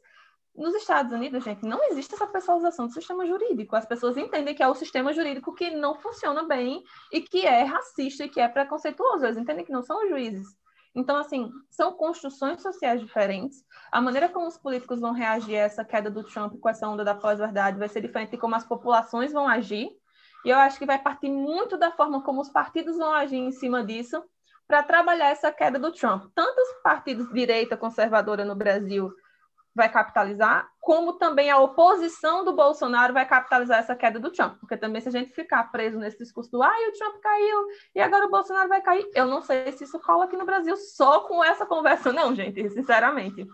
nos 0.55 0.73
Estados 0.73 1.11
Unidos, 1.11 1.43
gente, 1.43 1.63
não 1.63 1.83
existe 1.91 2.15
essa 2.15 2.25
personalização 2.25 2.87
do 2.87 2.93
sistema 2.93 3.23
jurídico. 3.27 3.75
As 3.75 3.85
pessoas 3.85 4.17
entendem 4.17 4.55
que 4.55 4.63
é 4.63 4.67
o 4.67 4.73
sistema 4.73 5.13
jurídico 5.13 5.53
que 5.53 5.69
não 5.75 5.93
funciona 5.93 6.41
bem 6.41 6.83
e 7.11 7.21
que 7.21 7.45
é 7.45 7.61
racista 7.65 8.23
e 8.23 8.29
que 8.29 8.41
é 8.41 8.47
preconceituoso. 8.47 9.25
Eles 9.25 9.37
entendem 9.37 9.63
que 9.63 9.71
não 9.71 9.83
são 9.83 10.03
os 10.03 10.09
juízes. 10.09 10.47
Então, 10.95 11.17
assim, 11.17 11.51
são 11.69 11.91
construções 11.91 12.61
sociais 12.61 13.01
diferentes. 13.01 13.65
A 13.91 13.99
maneira 13.99 14.29
como 14.29 14.47
os 14.47 14.57
políticos 14.57 15.01
vão 15.01 15.11
reagir 15.11 15.55
a 15.55 15.63
essa 15.63 15.83
queda 15.83 16.09
do 16.09 16.23
Trump 16.23 16.57
com 16.59 16.69
essa 16.69 16.87
onda 16.87 17.03
da 17.03 17.13
pós-verdade 17.13 17.77
vai 17.77 17.89
ser 17.89 18.01
diferente 18.01 18.31
de 18.31 18.37
como 18.37 18.55
as 18.55 18.65
populações 18.65 19.33
vão 19.33 19.47
agir. 19.47 19.89
E 20.45 20.49
eu 20.49 20.57
acho 20.57 20.79
que 20.79 20.85
vai 20.85 20.97
partir 20.97 21.29
muito 21.29 21.77
da 21.77 21.91
forma 21.91 22.23
como 22.23 22.39
os 22.39 22.49
partidos 22.49 22.97
vão 22.97 23.11
agir 23.11 23.37
em 23.37 23.51
cima 23.51 23.83
disso 23.83 24.23
para 24.67 24.83
trabalhar 24.83 25.29
essa 25.29 25.51
queda 25.51 25.77
do 25.77 25.91
Trump. 25.91 26.31
Tanto 26.33 26.59
os 26.61 26.81
partidos 26.81 27.27
de 27.27 27.33
direita 27.33 27.75
conservadora 27.75 28.45
no 28.45 28.55
Brasil 28.55 29.11
vai 29.75 29.91
capitalizar, 29.91 30.69
como 30.79 31.13
também 31.13 31.51
a 31.51 31.59
oposição 31.59 32.45
do 32.45 32.55
Bolsonaro 32.55 33.13
vai 33.13 33.27
capitalizar 33.27 33.79
essa 33.79 33.95
queda 33.95 34.17
do 34.19 34.31
Trump. 34.31 34.57
Porque 34.59 34.77
também, 34.77 35.01
se 35.01 35.09
a 35.09 35.11
gente 35.11 35.33
ficar 35.33 35.69
preso 35.71 35.99
nesse 35.99 36.17
discurso 36.17 36.49
do 36.49 36.63
ai, 36.63 36.87
o 36.87 36.93
Trump 36.93 37.21
caiu 37.21 37.67
e 37.93 37.99
agora 37.99 38.25
o 38.25 38.31
Bolsonaro 38.31 38.69
vai 38.69 38.81
cair, 38.81 39.05
eu 39.13 39.25
não 39.25 39.41
sei 39.41 39.71
se 39.73 39.83
isso 39.83 39.99
cola 39.99 40.25
aqui 40.25 40.37
no 40.37 40.45
Brasil 40.45 40.77
só 40.77 41.27
com 41.27 41.43
essa 41.43 41.65
conversa, 41.65 42.13
não, 42.13 42.33
gente, 42.33 42.69
sinceramente. 42.69 43.45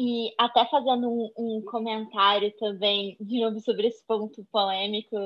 E 0.00 0.32
até 0.38 0.64
fazendo 0.66 1.10
um, 1.10 1.32
um, 1.36 1.64
comentário 1.64 2.54
também, 2.56 3.16
de 3.20 3.40
novo, 3.40 3.58
sobre 3.58 3.88
esse 3.88 4.06
ponto 4.06 4.46
polêmico 4.52 5.16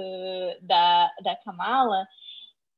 da, 0.63 1.11
da 1.23 1.37
Kamala, 1.37 2.07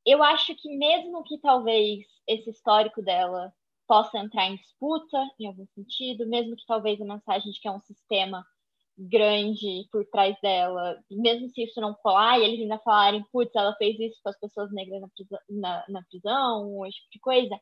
eu 0.05 0.21
acho 0.21 0.57
que 0.57 0.77
mesmo 0.77 1.23
que 1.23 1.39
talvez 1.39 2.05
esse 2.27 2.51
histórico 2.51 3.01
dela 3.01 3.55
possa 3.95 4.19
entrar 4.19 4.47
em 4.49 4.57
disputa 4.57 5.25
em 5.39 5.47
algum 5.47 5.65
sentido, 5.69 6.27
mesmo 6.27 6.57
que 6.57 6.67
talvez 6.67 7.01
a 7.01 7.05
mensagem 7.05 7.53
de 7.53 7.61
que 7.61 7.69
é 7.69 7.71
um 7.71 7.79
sistema 7.79 8.45
grande 8.99 9.87
por 9.93 10.05
trás 10.07 10.37
dela, 10.43 10.99
mesmo 11.09 11.49
se 11.51 11.63
isso 11.63 11.81
não 11.81 11.95
colar, 11.95 12.41
e 12.41 12.43
eles 12.43 12.61
ainda 12.61 12.79
falarem, 12.81 13.25
putz, 13.33 13.55
ela 13.55 13.73
fez 13.77 13.97
isso 14.01 14.19
com 14.21 14.31
as 14.31 14.41
pessoas 14.41 14.73
negras 14.73 15.01
na 15.01 15.09
prisão, 15.09 15.39
na, 15.49 15.85
na 15.89 16.03
prisão, 16.11 16.85
esse 16.87 16.99
tipo 16.99 17.11
de 17.13 17.21
coisa, 17.21 17.61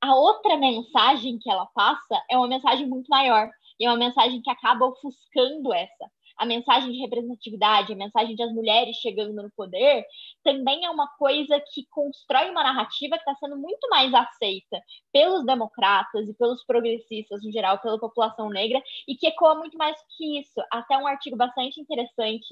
a 0.00 0.14
outra 0.14 0.56
mensagem 0.56 1.40
que 1.40 1.50
ela 1.50 1.66
passa 1.74 2.22
é 2.30 2.38
uma 2.38 2.46
mensagem 2.46 2.86
muito 2.86 3.08
maior, 3.08 3.50
e 3.80 3.84
é 3.84 3.90
uma 3.90 3.98
mensagem 3.98 4.40
que 4.42 4.50
acaba 4.50 4.86
ofuscando 4.86 5.74
essa 5.74 6.08
a 6.36 6.46
mensagem 6.46 6.92
de 6.92 6.98
representatividade, 6.98 7.92
a 7.92 7.96
mensagem 7.96 8.34
de 8.34 8.42
as 8.42 8.52
mulheres 8.52 8.96
chegando 8.96 9.34
no 9.34 9.50
poder, 9.56 10.04
também 10.42 10.84
é 10.84 10.90
uma 10.90 11.08
coisa 11.16 11.60
que 11.72 11.86
constrói 11.90 12.50
uma 12.50 12.62
narrativa 12.62 13.16
que 13.16 13.22
está 13.22 13.34
sendo 13.36 13.56
muito 13.56 13.88
mais 13.88 14.12
aceita 14.12 14.80
pelos 15.12 15.44
democratas 15.44 16.28
e 16.28 16.34
pelos 16.34 16.64
progressistas, 16.64 17.42
no 17.42 17.52
geral, 17.52 17.78
pela 17.78 17.98
população 17.98 18.48
negra, 18.48 18.82
e 19.06 19.14
que 19.14 19.26
ecoa 19.26 19.54
muito 19.54 19.76
mais 19.78 19.96
que 20.16 20.40
isso. 20.40 20.60
Até 20.70 20.96
um 20.96 21.06
artigo 21.06 21.36
bastante 21.36 21.80
interessante 21.80 22.46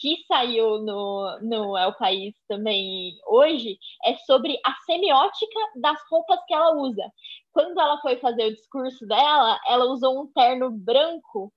que 0.00 0.24
saiu 0.26 0.78
no, 0.82 1.38
no 1.42 1.76
El 1.76 1.94
País 1.94 2.34
também 2.48 3.12
hoje 3.26 3.78
é 4.04 4.14
sobre 4.18 4.58
a 4.64 4.74
semiótica 4.86 5.60
das 5.76 5.98
roupas 6.10 6.38
que 6.46 6.54
ela 6.54 6.74
usa. 6.76 7.04
Quando 7.52 7.80
ela 7.80 8.00
foi 8.00 8.16
fazer 8.16 8.46
o 8.46 8.54
discurso 8.54 9.06
dela, 9.06 9.58
ela 9.66 9.84
usou 9.86 10.20
um 10.20 10.26
terno 10.32 10.70
branco 10.70 11.52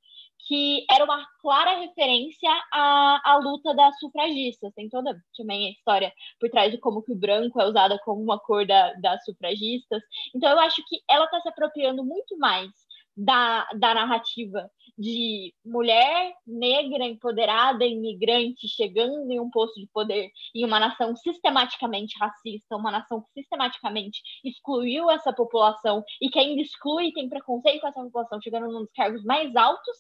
que 0.48 0.86
era 0.90 1.04
uma 1.04 1.26
clara 1.42 1.80
referência 1.80 2.50
à, 2.74 3.32
à 3.32 3.38
luta 3.38 3.76
das 3.76 4.00
sufragistas. 4.00 4.74
Tem 4.74 4.88
toda 4.90 5.20
também 5.36 5.68
a 5.68 5.72
história 5.72 6.14
por 6.40 6.50
trás 6.50 6.72
de 6.72 6.78
como 6.78 7.04
que 7.04 7.12
o 7.12 7.18
branco 7.18 7.60
é 7.60 7.66
usado 7.66 8.00
como 8.06 8.22
uma 8.22 8.40
cor 8.40 8.66
da, 8.66 8.94
das 8.94 9.24
sufragistas. 9.26 10.02
Então, 10.34 10.50
eu 10.50 10.60
acho 10.60 10.82
que 10.88 11.02
ela 11.10 11.26
está 11.26 11.42
se 11.42 11.50
apropriando 11.50 12.04
muito 12.04 12.38
mais 12.38 12.72
da, 13.16 13.68
da 13.78 13.94
narrativa 13.94 14.70
de 14.98 15.54
mulher 15.66 16.34
negra, 16.46 17.06
empoderada, 17.06 17.86
imigrante, 17.86 18.68
chegando 18.68 19.32
em 19.32 19.40
um 19.40 19.50
posto 19.50 19.80
de 19.80 19.88
poder 19.88 20.32
em 20.56 20.66
uma 20.66 20.80
nação 20.80 21.16
sistematicamente 21.16 22.18
racista, 22.20 22.76
uma 22.76 22.92
nação 22.92 23.22
que 23.22 23.42
sistematicamente 23.42 24.22
excluiu 24.44 25.10
essa 25.10 25.34
população 25.34 26.04
e 26.22 26.30
que 26.30 26.40
ainda 26.40 26.62
exclui 26.62 27.08
e 27.08 27.14
tem 27.14 27.30
preconceito 27.30 27.82
com 27.82 27.88
essa 27.88 28.02
população, 28.02 28.42
chegando 28.42 28.72
num 28.72 28.80
dos 28.80 28.92
cargos 28.94 29.24
mais 29.24 29.56
altos 29.56 29.98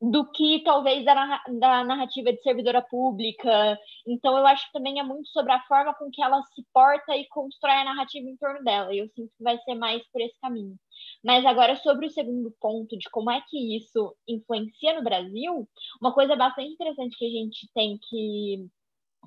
do 0.00 0.30
que 0.30 0.62
talvez 0.62 1.04
da, 1.04 1.42
da 1.58 1.84
narrativa 1.84 2.32
de 2.32 2.42
servidora 2.42 2.82
pública. 2.82 3.78
Então, 4.06 4.36
eu 4.36 4.46
acho 4.46 4.66
que 4.66 4.72
também 4.72 5.00
é 5.00 5.02
muito 5.02 5.28
sobre 5.30 5.52
a 5.52 5.62
forma 5.62 5.94
com 5.94 6.10
que 6.10 6.22
ela 6.22 6.42
se 6.54 6.64
porta 6.72 7.16
e 7.16 7.26
constrói 7.28 7.76
a 7.76 7.84
narrativa 7.84 8.28
em 8.28 8.36
torno 8.36 8.62
dela. 8.62 8.94
E 8.94 8.98
eu 8.98 9.08
sinto 9.08 9.32
que 9.36 9.42
vai 9.42 9.58
ser 9.58 9.74
mais 9.74 10.02
por 10.12 10.20
esse 10.20 10.38
caminho. 10.40 10.76
Mas 11.24 11.44
agora, 11.46 11.76
sobre 11.76 12.06
o 12.06 12.10
segundo 12.10 12.54
ponto 12.60 12.96
de 12.96 13.08
como 13.10 13.30
é 13.30 13.42
que 13.48 13.76
isso 13.76 14.14
influencia 14.28 14.94
no 14.94 15.02
Brasil, 15.02 15.66
uma 16.00 16.12
coisa 16.12 16.36
bastante 16.36 16.72
interessante 16.72 17.16
que 17.16 17.26
a 17.26 17.30
gente 17.30 17.68
tem 17.74 17.98
que 18.08 18.66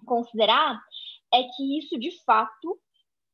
considerar 0.05 0.79
é 1.33 1.43
que 1.43 1.79
isso, 1.79 1.99
de 1.99 2.11
fato, 2.23 2.79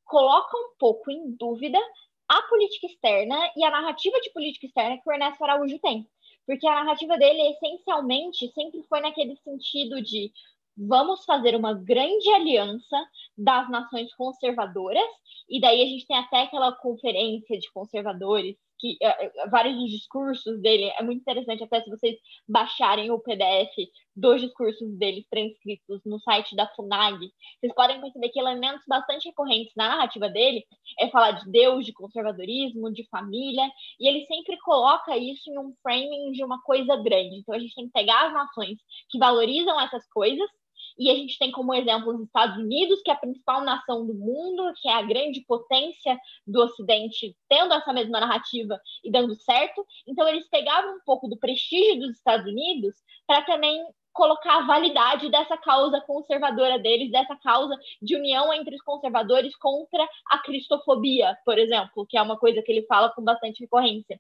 coloca 0.06 0.56
um 0.58 0.76
pouco 0.80 1.12
em 1.12 1.36
dúvida 1.36 1.80
a 2.28 2.42
política 2.44 2.88
externa 2.88 3.36
e 3.56 3.64
a 3.64 3.72
narrativa 3.72 4.20
de 4.22 4.32
política 4.32 4.66
externa 4.66 4.98
que 4.98 5.08
o 5.08 5.14
Ernesto 5.14 5.44
Araújo 5.44 5.78
tem 5.80 6.08
porque 6.46 6.68
a 6.68 6.84
narrativa 6.84 7.18
dele 7.18 7.41
essencialmente 7.52 8.52
sempre 8.54 8.84
foi 8.84 9.02
naquele 9.02 9.36
sentido 9.38 10.02
de 10.02 10.32
vamos 10.78 11.24
fazer 11.26 11.56
uma 11.56 11.74
grande 11.74 12.30
aliança 12.32 12.98
das 13.38 13.70
nações 13.70 14.14
conservadoras, 14.16 15.08
e 15.50 15.60
daí 15.60 15.82
a 15.82 15.86
gente 15.86 16.06
tem 16.06 16.18
até 16.18 16.41
aquela 16.43 16.72
conferência 16.74 17.58
de 17.58 17.72
conservadores 17.72 18.58
que 18.80 18.98
uh, 19.02 19.50
vários 19.50 19.76
dos 19.76 19.90
discursos 19.90 20.62
dele 20.62 20.86
é 20.98 21.04
muito 21.04 21.22
interessante 21.22 21.64
até 21.64 21.82
se 21.82 21.90
vocês 21.90 22.18
baixarem 22.48 23.12
o 23.12 23.20
PDF 23.20 23.74
dos 24.16 24.42
discursos 24.42 24.98
dele 24.98 25.26
transcritos 25.30 26.02
no 26.06 26.20
site 26.20 26.56
da 26.56 26.68
Funag, 26.76 27.18
vocês 27.60 27.74
podem 27.74 28.00
perceber 28.00 28.30
que 28.30 28.40
elementos 28.40 28.84
bastante 28.88 29.28
recorrentes 29.28 29.74
na 29.76 29.90
narrativa 29.90 30.30
dele 30.30 30.64
é 31.00 31.10
falar 31.10 31.32
de 31.32 31.52
Deus, 31.52 31.86
de 31.86 31.94
conservadorismo, 31.94 32.94
de 32.94 33.08
família, 33.10 33.70
e 34.00 34.08
ele 34.08 34.26
sempre 34.26 34.58
coloca 34.60 35.18
isso 35.18 35.50
em 35.50 35.60
um 35.60 35.74
framing 35.82 36.32
de 36.32 36.44
uma 36.44 36.62
coisa 36.62 36.96
grande. 36.96 37.38
Então 37.38 37.54
a 37.54 37.60
gente 37.60 37.76
tem 37.76 37.88
que 37.88 37.94
pegar 37.94 38.28
as 38.28 38.34
nações 38.34 38.80
que 39.10 39.20
valorizam 39.20 39.80
essas 39.82 40.08
coisas 40.10 40.50
e 40.98 41.10
a 41.10 41.16
gente 41.16 41.38
tem 41.38 41.52
como 41.52 41.74
exemplo 41.74 42.14
os 42.14 42.22
Estados 42.22 42.58
Unidos, 42.58 43.02
que 43.02 43.12
é 43.12 43.14
a 43.14 43.18
principal 43.18 43.62
nação 43.62 44.06
do 44.06 44.14
mundo, 44.14 44.74
que 44.82 44.88
é 44.88 44.93
a 44.93 45.02
grande 45.02 45.41
potência 45.41 46.18
do 46.48 46.62
Ocidente, 46.62 47.36
tendo 47.50 47.74
essa 47.74 47.91
mesma 47.91 48.20
narrativa 48.20 48.80
e 49.04 49.12
dando 49.12 49.36
certo. 49.36 49.86
Então, 50.08 50.28
eles 50.28 50.48
pegavam 50.50 50.96
um 50.96 51.02
pouco 51.06 51.28
do 51.28 51.38
prestígio 51.38 52.00
dos 52.00 52.18
Estados 52.18 52.46
Unidos 52.46 52.96
para 53.28 53.41
também 53.43 53.86
colocar 54.16 54.60
a 54.60 54.66
validade 54.66 55.30
dessa 55.30 55.58
causa 55.58 56.00
conservadora 56.00 56.80
deles, 56.80 57.12
dessa 57.12 57.36
causa 57.36 57.78
de 58.02 58.16
união 58.16 58.52
entre 58.54 58.74
os 58.74 58.82
conservadores 58.82 59.54
contra 59.58 60.08
a 60.32 60.38
cristofobia, 60.39 61.38
por 61.43 61.60
exemplo, 61.60 62.08
que 62.08 62.18
é 62.18 62.22
uma 62.22 62.39
coisa 62.39 62.62
que 62.62 62.72
ele 62.72 62.86
fala 62.88 63.10
com 63.10 63.22
bastante 63.22 63.60
recorrência. 63.60 64.20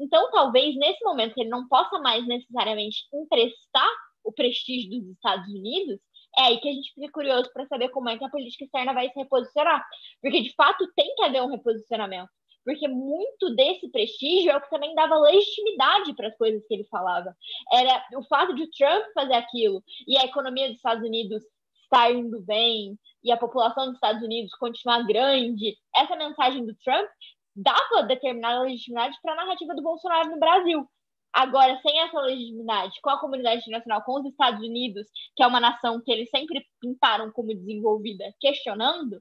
Então, 0.00 0.28
talvez 0.32 0.74
nesse 0.74 1.02
momento 1.04 1.34
que 1.34 1.42
ele 1.42 1.48
não 1.48 1.68
possa 1.68 1.96
mais 2.00 2.26
necessariamente 2.26 3.06
emprestar 3.14 3.88
o 4.24 4.32
prestígio 4.32 4.90
dos 4.90 5.10
Estados 5.10 5.48
Unidos, 5.48 6.00
é 6.38 6.42
aí 6.42 6.60
que 6.60 6.68
a 6.68 6.72
gente 6.72 6.92
fica 6.94 7.10
curioso 7.10 7.50
para 7.52 7.66
saber 7.66 7.88
como 7.90 8.08
é 8.08 8.18
que 8.18 8.24
a 8.24 8.28
política 8.28 8.64
externa 8.64 8.92
vai 8.92 9.08
se 9.08 9.18
reposicionar. 9.18 9.84
Porque, 10.20 10.42
de 10.42 10.54
fato, 10.54 10.86
tem 10.94 11.14
que 11.14 11.24
haver 11.24 11.42
um 11.42 11.50
reposicionamento. 11.50 12.30
Porque 12.64 12.88
muito 12.88 13.54
desse 13.54 13.88
prestígio 13.90 14.50
é 14.50 14.56
o 14.56 14.60
que 14.60 14.68
também 14.68 14.94
dava 14.94 15.16
legitimidade 15.18 16.14
para 16.14 16.28
as 16.28 16.36
coisas 16.36 16.66
que 16.66 16.74
ele 16.74 16.84
falava. 16.90 17.34
Era 17.72 18.04
o 18.16 18.24
fato 18.24 18.54
de 18.54 18.64
o 18.64 18.70
Trump 18.70 19.04
fazer 19.14 19.34
aquilo 19.34 19.82
e 20.06 20.18
a 20.18 20.24
economia 20.24 20.66
dos 20.66 20.76
Estados 20.76 21.06
Unidos 21.06 21.42
estar 21.84 22.10
indo 22.10 22.42
bem 22.42 22.98
e 23.22 23.30
a 23.30 23.36
população 23.36 23.86
dos 23.86 23.94
Estados 23.94 24.20
Unidos 24.20 24.52
continuar 24.56 25.06
grande. 25.06 25.76
Essa 25.94 26.16
mensagem 26.16 26.66
do 26.66 26.74
Trump 26.84 27.08
dava 27.54 28.02
determinada 28.06 28.62
legitimidade 28.62 29.16
para 29.22 29.32
a 29.32 29.36
narrativa 29.36 29.74
do 29.74 29.82
Bolsonaro 29.82 30.30
no 30.30 30.38
Brasil. 30.40 30.86
Agora, 31.32 31.78
sem 31.82 32.00
essa 32.00 32.18
legitimidade, 32.20 33.00
com 33.02 33.10
a 33.10 33.20
comunidade 33.20 33.60
internacional, 33.60 34.02
com 34.02 34.20
os 34.20 34.26
Estados 34.26 34.60
Unidos, 34.60 35.06
que 35.36 35.42
é 35.42 35.46
uma 35.46 35.60
nação 35.60 36.00
que 36.02 36.10
eles 36.10 36.30
sempre 36.30 36.64
pintaram 36.80 37.30
como 37.30 37.54
desenvolvida, 37.54 38.24
questionando, 38.40 39.20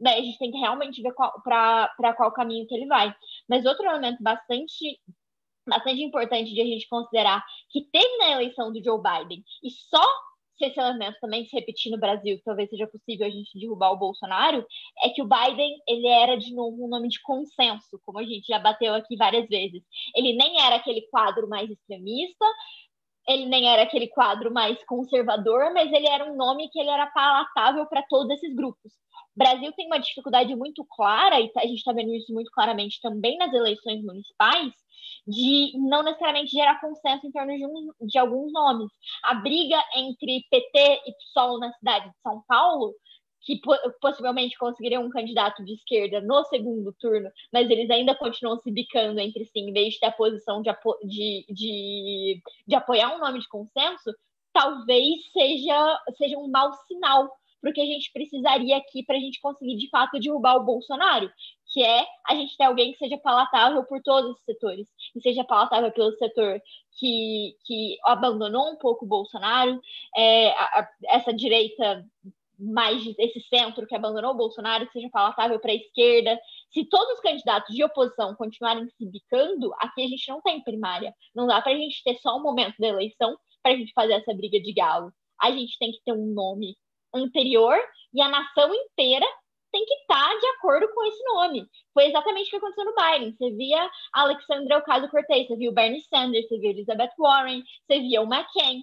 daí 0.00 0.20
a 0.20 0.24
gente 0.24 0.38
tem 0.38 0.52
que 0.52 0.58
realmente 0.58 1.02
ver 1.02 1.12
para 1.42 2.14
qual 2.16 2.32
caminho 2.32 2.66
que 2.66 2.74
ele 2.74 2.86
vai. 2.86 3.14
Mas 3.48 3.66
outro 3.66 3.84
elemento 3.84 4.22
bastante 4.22 5.00
bastante 5.68 6.00
importante 6.00 6.54
de 6.54 6.60
a 6.60 6.64
gente 6.64 6.88
considerar 6.88 7.44
que 7.70 7.82
teve 7.90 8.16
na 8.18 8.30
eleição 8.30 8.72
do 8.72 8.82
Joe 8.82 9.00
Biden 9.02 9.42
e 9.64 9.70
só 9.70 10.04
se 10.56 10.64
esse 10.66 10.80
elemento 10.80 11.18
também 11.20 11.44
se 11.46 11.54
repetir 11.54 11.92
no 11.92 11.98
Brasil, 11.98 12.40
talvez 12.44 12.68
seja 12.70 12.86
possível 12.86 13.26
a 13.26 13.30
gente 13.30 13.58
derrubar 13.58 13.92
o 13.92 13.98
Bolsonaro, 13.98 14.66
é 15.02 15.10
que 15.10 15.22
o 15.22 15.28
Biden 15.28 15.78
ele 15.86 16.06
era 16.06 16.36
de 16.36 16.54
novo 16.54 16.84
um 16.84 16.88
nome 16.88 17.08
de 17.08 17.20
consenso, 17.22 18.00
como 18.04 18.18
a 18.18 18.24
gente 18.24 18.46
já 18.46 18.58
bateu 18.58 18.94
aqui 18.94 19.16
várias 19.16 19.48
vezes. 19.48 19.82
Ele 20.14 20.32
nem 20.34 20.60
era 20.60 20.76
aquele 20.76 21.02
quadro 21.10 21.48
mais 21.48 21.70
extremista, 21.70 22.44
ele 23.28 23.46
nem 23.46 23.68
era 23.68 23.82
aquele 23.82 24.08
quadro 24.08 24.52
mais 24.52 24.82
conservador, 24.84 25.72
mas 25.72 25.92
ele 25.92 26.06
era 26.06 26.24
um 26.30 26.36
nome 26.36 26.68
que 26.70 26.78
ele 26.78 26.90
era 26.90 27.06
palatável 27.08 27.86
para 27.86 28.02
todos 28.08 28.30
esses 28.30 28.54
grupos. 28.54 28.92
Brasil 29.36 29.72
tem 29.72 29.86
uma 29.86 29.98
dificuldade 29.98 30.54
muito 30.56 30.84
clara, 30.90 31.40
e 31.40 31.50
a 31.56 31.66
gente 31.66 31.78
está 31.78 31.92
vendo 31.92 32.14
isso 32.14 32.32
muito 32.32 32.50
claramente 32.50 33.00
também 33.00 33.36
nas 33.36 33.52
eleições 33.52 34.02
municipais, 34.02 34.72
de 35.26 35.72
não 35.74 36.02
necessariamente 36.02 36.52
gerar 36.52 36.80
consenso 36.80 37.26
em 37.26 37.32
torno 37.32 37.56
de, 37.56 37.66
um, 37.66 37.90
de 38.06 38.18
alguns 38.18 38.52
nomes. 38.52 38.90
A 39.22 39.34
briga 39.34 39.82
entre 39.94 40.44
PT 40.50 41.02
e 41.06 41.12
PSOL 41.12 41.58
na 41.58 41.72
cidade 41.72 42.08
de 42.08 42.16
São 42.22 42.42
Paulo 42.46 42.94
que 43.46 43.60
possivelmente 44.00 44.58
conseguiriam 44.58 45.04
um 45.04 45.10
candidato 45.10 45.64
de 45.64 45.74
esquerda 45.74 46.20
no 46.20 46.44
segundo 46.46 46.92
turno, 46.98 47.30
mas 47.52 47.70
eles 47.70 47.88
ainda 47.90 48.12
continuam 48.16 48.58
se 48.58 48.72
bicando 48.72 49.20
entre 49.20 49.44
si, 49.44 49.60
em 49.60 49.72
vez 49.72 49.94
de 49.94 50.00
ter 50.00 50.06
a 50.06 50.12
posição 50.12 50.60
de, 50.60 50.68
apo 50.68 50.98
de, 51.04 51.46
de, 51.48 52.42
de 52.66 52.74
apoiar 52.74 53.14
um 53.14 53.20
nome 53.20 53.38
de 53.38 53.48
consenso, 53.48 54.12
talvez 54.52 55.30
seja, 55.32 56.02
seja 56.16 56.36
um 56.36 56.48
mau 56.48 56.72
sinal 56.88 57.30
para 57.66 57.70
o 57.70 57.74
que 57.74 57.80
a 57.80 57.86
gente 57.86 58.12
precisaria 58.12 58.76
aqui 58.76 59.02
para 59.04 59.16
a 59.16 59.20
gente 59.20 59.40
conseguir 59.40 59.76
de 59.76 59.88
fato 59.88 60.20
derrubar 60.20 60.56
o 60.56 60.64
Bolsonaro, 60.64 61.28
que 61.72 61.82
é 61.82 62.06
a 62.28 62.34
gente 62.34 62.56
ter 62.56 62.64
alguém 62.64 62.92
que 62.92 62.98
seja 62.98 63.18
palatável 63.18 63.82
por 63.84 64.00
todos 64.02 64.36
os 64.36 64.44
setores, 64.44 64.86
e 65.16 65.20
seja 65.20 65.42
palatável 65.42 65.90
pelo 65.90 66.12
setor 66.12 66.60
que, 66.96 67.56
que 67.64 67.96
abandonou 68.04 68.70
um 68.70 68.76
pouco 68.76 69.04
o 69.04 69.08
Bolsonaro, 69.08 69.80
é, 70.16 70.50
a, 70.50 70.80
a, 70.80 70.88
essa 71.08 71.34
direita 71.34 72.04
mais 72.58 73.02
esse 73.18 73.40
centro 73.48 73.86
que 73.86 73.94
abandonou 73.94 74.30
o 74.30 74.36
Bolsonaro, 74.36 74.86
que 74.86 74.92
seja 74.92 75.10
palatável 75.10 75.58
para 75.60 75.72
a 75.72 75.74
esquerda. 75.74 76.40
Se 76.72 76.86
todos 76.86 77.14
os 77.14 77.20
candidatos 77.20 77.74
de 77.74 77.84
oposição 77.84 78.34
continuarem 78.34 78.88
se 78.96 79.10
bicando, 79.10 79.74
aqui 79.78 80.04
a 80.04 80.08
gente 80.08 80.26
não 80.28 80.40
tem 80.40 80.62
primária. 80.62 81.12
Não 81.34 81.46
dá 81.46 81.60
para 81.60 81.72
a 81.72 81.76
gente 81.76 82.02
ter 82.02 82.16
só 82.16 82.38
um 82.38 82.42
momento 82.42 82.76
da 82.78 82.86
eleição 82.86 83.36
para 83.62 83.72
a 83.72 83.76
gente 83.76 83.92
fazer 83.92 84.14
essa 84.14 84.32
briga 84.32 84.58
de 84.58 84.72
galo. 84.72 85.12
A 85.38 85.50
gente 85.50 85.78
tem 85.78 85.92
que 85.92 86.00
ter 86.02 86.14
um 86.14 86.32
nome 86.32 86.76
anterior 87.16 87.76
e 88.12 88.20
a 88.20 88.28
nação 88.28 88.72
inteira 88.74 89.26
tem 89.76 89.84
que 89.84 89.94
estar 89.94 90.28
tá 90.28 90.38
de 90.38 90.46
acordo 90.56 90.88
com 90.94 91.04
esse 91.04 91.22
nome. 91.24 91.68
Foi 91.92 92.06
exatamente 92.06 92.46
o 92.46 92.50
que 92.50 92.56
aconteceu 92.56 92.84
no 92.84 92.94
Biden. 92.94 93.36
Você 93.36 93.50
via 93.52 93.90
Alexandra 94.12 94.78
Ocasio-Cortez, 94.78 95.48
você 95.48 95.56
viu 95.56 95.72
Bernie 95.72 96.00
Sanders, 96.02 96.48
você 96.48 96.58
viu 96.58 96.70
Elizabeth 96.70 97.12
Warren, 97.18 97.62
você 97.86 98.00
via 98.00 98.22
o 98.22 98.24
McCain. 98.24 98.82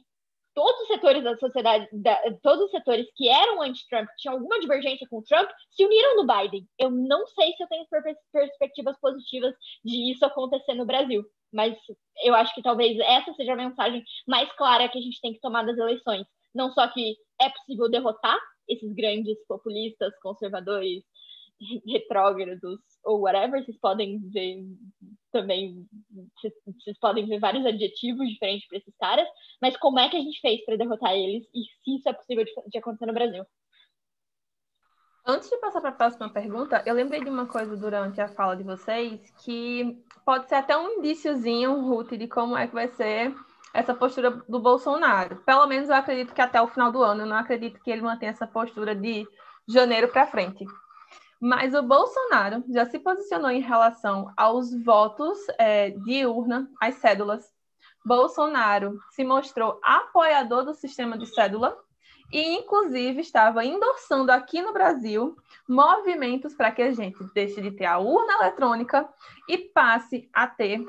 Todos 0.54 0.82
os 0.82 0.88
setores 0.88 1.24
da 1.24 1.36
sociedade, 1.38 1.88
da, 1.92 2.16
todos 2.44 2.66
os 2.66 2.72
setores 2.72 3.08
que 3.16 3.28
eram 3.28 3.64
anti-Trump, 3.64 4.08
tinham 4.20 4.36
alguma 4.36 4.60
divergência 4.60 5.08
com 5.10 5.18
o 5.18 5.24
Trump, 5.24 5.50
se 5.72 5.84
uniram 5.84 6.16
no 6.16 6.28
Biden. 6.28 6.68
Eu 6.78 6.92
não 6.92 7.26
sei 7.26 7.54
se 7.54 7.64
eu 7.64 7.68
tenho 7.68 7.88
perspectivas 8.32 8.96
positivas 9.00 9.56
de 9.84 10.12
isso 10.12 10.24
acontecer 10.24 10.76
no 10.76 10.86
Brasil, 10.86 11.26
mas 11.52 11.76
eu 12.24 12.36
acho 12.36 12.54
que 12.54 12.62
talvez 12.62 13.00
essa 13.00 13.34
seja 13.34 13.54
a 13.54 13.56
mensagem 13.56 14.04
mais 14.28 14.52
clara 14.54 14.88
que 14.90 15.00
a 15.00 15.02
gente 15.02 15.20
tem 15.22 15.34
que 15.34 15.42
tomar 15.42 15.64
das 15.64 15.78
eleições. 15.78 16.28
Não 16.54 16.72
só 16.72 16.88
que 16.88 17.16
é 17.44 17.50
possível 17.50 17.90
derrotar 17.90 18.40
esses 18.68 18.94
grandes 18.94 19.38
populistas, 19.48 20.14
conservadores, 20.22 21.04
retrógrados 21.88 22.80
ou 23.04 23.22
whatever, 23.22 23.64
vocês 23.64 23.78
podem 23.80 24.20
ver 24.30 24.64
também, 25.32 25.86
vocês 26.42 26.98
podem 27.00 27.26
ver 27.26 27.40
vários 27.40 27.66
adjetivos 27.66 28.28
diferentes 28.28 28.68
para 28.68 28.78
esses 28.78 28.96
caras, 28.98 29.28
mas 29.62 29.78
como 29.78 30.00
é 30.00 30.10
que 30.10 30.18
a 30.18 30.20
gente 30.20 30.40
fez 30.40 30.64
para 30.66 30.78
derrotar 30.78 31.14
eles 31.14 31.46
e 31.54 31.64
se 31.84 31.96
isso 31.98 32.10
é 32.10 32.14
possível 32.14 32.44
de, 32.44 32.52
de 32.70 32.78
acontecer 32.78 33.06
no 33.06 33.14
Brasil? 33.14 33.46
Antes 35.26 35.50
de 35.50 35.58
passar 35.58 35.80
para 35.80 35.92
a 35.92 35.94
próxima 35.94 36.30
pergunta, 36.30 36.84
eu 36.86 36.94
lembrei 36.94 37.24
de 37.24 37.30
uma 37.30 37.48
coisa 37.48 37.78
durante 37.78 38.20
a 38.20 38.28
fala 38.28 38.58
de 38.58 38.64
vocês 38.64 39.32
que 39.46 40.04
pode 40.26 40.50
ser 40.50 40.56
até 40.56 40.78
um 40.78 40.98
indíciozinho, 40.98 41.80
Ruth, 41.80 42.12
de 42.12 42.28
como 42.28 42.58
é 42.58 42.68
que 42.68 42.74
vai 42.74 42.90
ser 42.90 43.34
essa 43.74 43.94
postura 43.94 44.32
do 44.48 44.60
Bolsonaro. 44.60 45.38
Pelo 45.46 45.68
menos 45.68 45.90
eu 45.90 45.96
acredito 45.96 46.34
que 46.34 46.42
até 46.42 46.62
o 46.62 46.68
final 46.68 46.92
do 46.92 47.04
ano, 47.04 47.22
eu 47.22 47.28
não 47.28 47.38
acredito 47.38 47.80
que 47.82 47.92
ele 47.92 48.02
mantenha 48.02 48.32
essa 48.32 48.48
postura 48.48 48.96
de 48.96 49.28
janeiro 49.68 50.08
para 50.08 50.28
frente. 50.28 50.66
Mas 51.40 51.74
o 51.74 51.84
Bolsonaro 51.84 52.64
já 52.70 52.86
se 52.86 53.00
posicionou 53.00 53.52
em 53.52 53.60
relação 53.60 54.32
aos 54.38 54.74
votos 54.84 55.38
é, 55.60 55.90
de 55.90 56.26
urna, 56.26 56.70
as 56.80 56.96
cédulas. 56.96 57.44
Bolsonaro 58.06 58.98
se 59.12 59.24
mostrou 59.24 59.80
apoiador 59.84 60.64
do 60.64 60.74
sistema 60.74 61.18
de 61.18 61.26
cédula 61.26 61.78
e, 62.32 62.56
inclusive, 62.56 63.22
estava 63.22 63.66
endossando 63.66 64.32
aqui 64.32 64.62
no 64.62 64.74
Brasil 64.74 65.36
movimentos 65.68 66.54
para 66.54 66.72
que 66.72 66.82
a 66.82 66.92
gente 66.92 67.24
deixe 67.34 67.62
de 67.62 67.72
ter 67.72 67.86
a 67.86 68.00
urna 68.00 68.34
eletrônica 68.36 69.08
e 69.48 69.58
passe 69.58 70.30
a 70.34 70.48
ter 70.48 70.86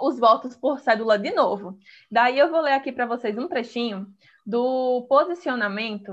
os 0.00 0.18
votos 0.18 0.56
por 0.56 0.78
cédula 0.80 1.18
de 1.18 1.30
novo. 1.32 1.78
Daí 2.10 2.38
eu 2.38 2.50
vou 2.50 2.60
ler 2.60 2.72
aqui 2.72 2.92
para 2.92 3.06
vocês 3.06 3.36
um 3.38 3.48
trechinho 3.48 4.06
do 4.46 5.06
posicionamento 5.08 6.12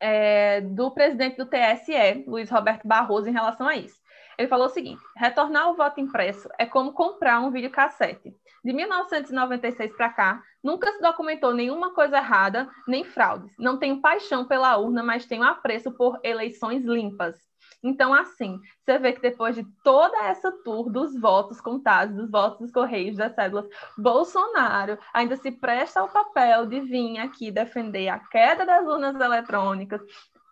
é, 0.00 0.62
do 0.62 0.90
presidente 0.90 1.36
do 1.36 1.46
TSE, 1.46 2.24
Luiz 2.26 2.50
Roberto 2.50 2.88
Barroso, 2.88 3.28
em 3.28 3.32
relação 3.32 3.68
a 3.68 3.76
isso. 3.76 4.00
Ele 4.38 4.48
falou 4.48 4.66
o 4.66 4.70
seguinte: 4.70 5.02
retornar 5.16 5.68
o 5.68 5.76
voto 5.76 6.00
impresso 6.00 6.48
é 6.58 6.64
como 6.64 6.94
comprar 6.94 7.40
um 7.40 7.50
videocassete. 7.50 8.34
De 8.64 8.72
1996 8.72 9.94
para 9.94 10.08
cá, 10.10 10.42
nunca 10.62 10.90
se 10.92 11.00
documentou 11.00 11.52
nenhuma 11.52 11.94
coisa 11.94 12.16
errada, 12.16 12.68
nem 12.88 13.04
fraudes. 13.04 13.52
Não 13.58 13.78
tenho 13.78 14.00
paixão 14.00 14.46
pela 14.46 14.78
urna, 14.78 15.02
mas 15.02 15.26
tenho 15.26 15.42
apreço 15.42 15.92
por 15.92 16.18
eleições 16.22 16.84
limpas. 16.84 17.49
Então, 17.82 18.12
assim, 18.12 18.60
você 18.84 18.98
vê 18.98 19.12
que 19.12 19.22
depois 19.22 19.54
de 19.54 19.64
toda 19.82 20.24
essa 20.24 20.52
tour 20.62 20.90
dos 20.90 21.18
votos 21.18 21.60
contados, 21.60 22.14
dos 22.14 22.30
votos 22.30 22.58
dos 22.58 22.70
Correios, 22.70 23.16
das 23.16 23.34
cédulas, 23.34 23.66
Bolsonaro 23.96 24.98
ainda 25.14 25.36
se 25.36 25.50
presta 25.50 26.00
ao 26.00 26.08
papel 26.08 26.66
de 26.66 26.80
vir 26.80 27.18
aqui 27.18 27.50
defender 27.50 28.08
a 28.08 28.18
queda 28.18 28.66
das 28.66 28.86
urnas 28.86 29.18
eletrônicas, 29.18 30.02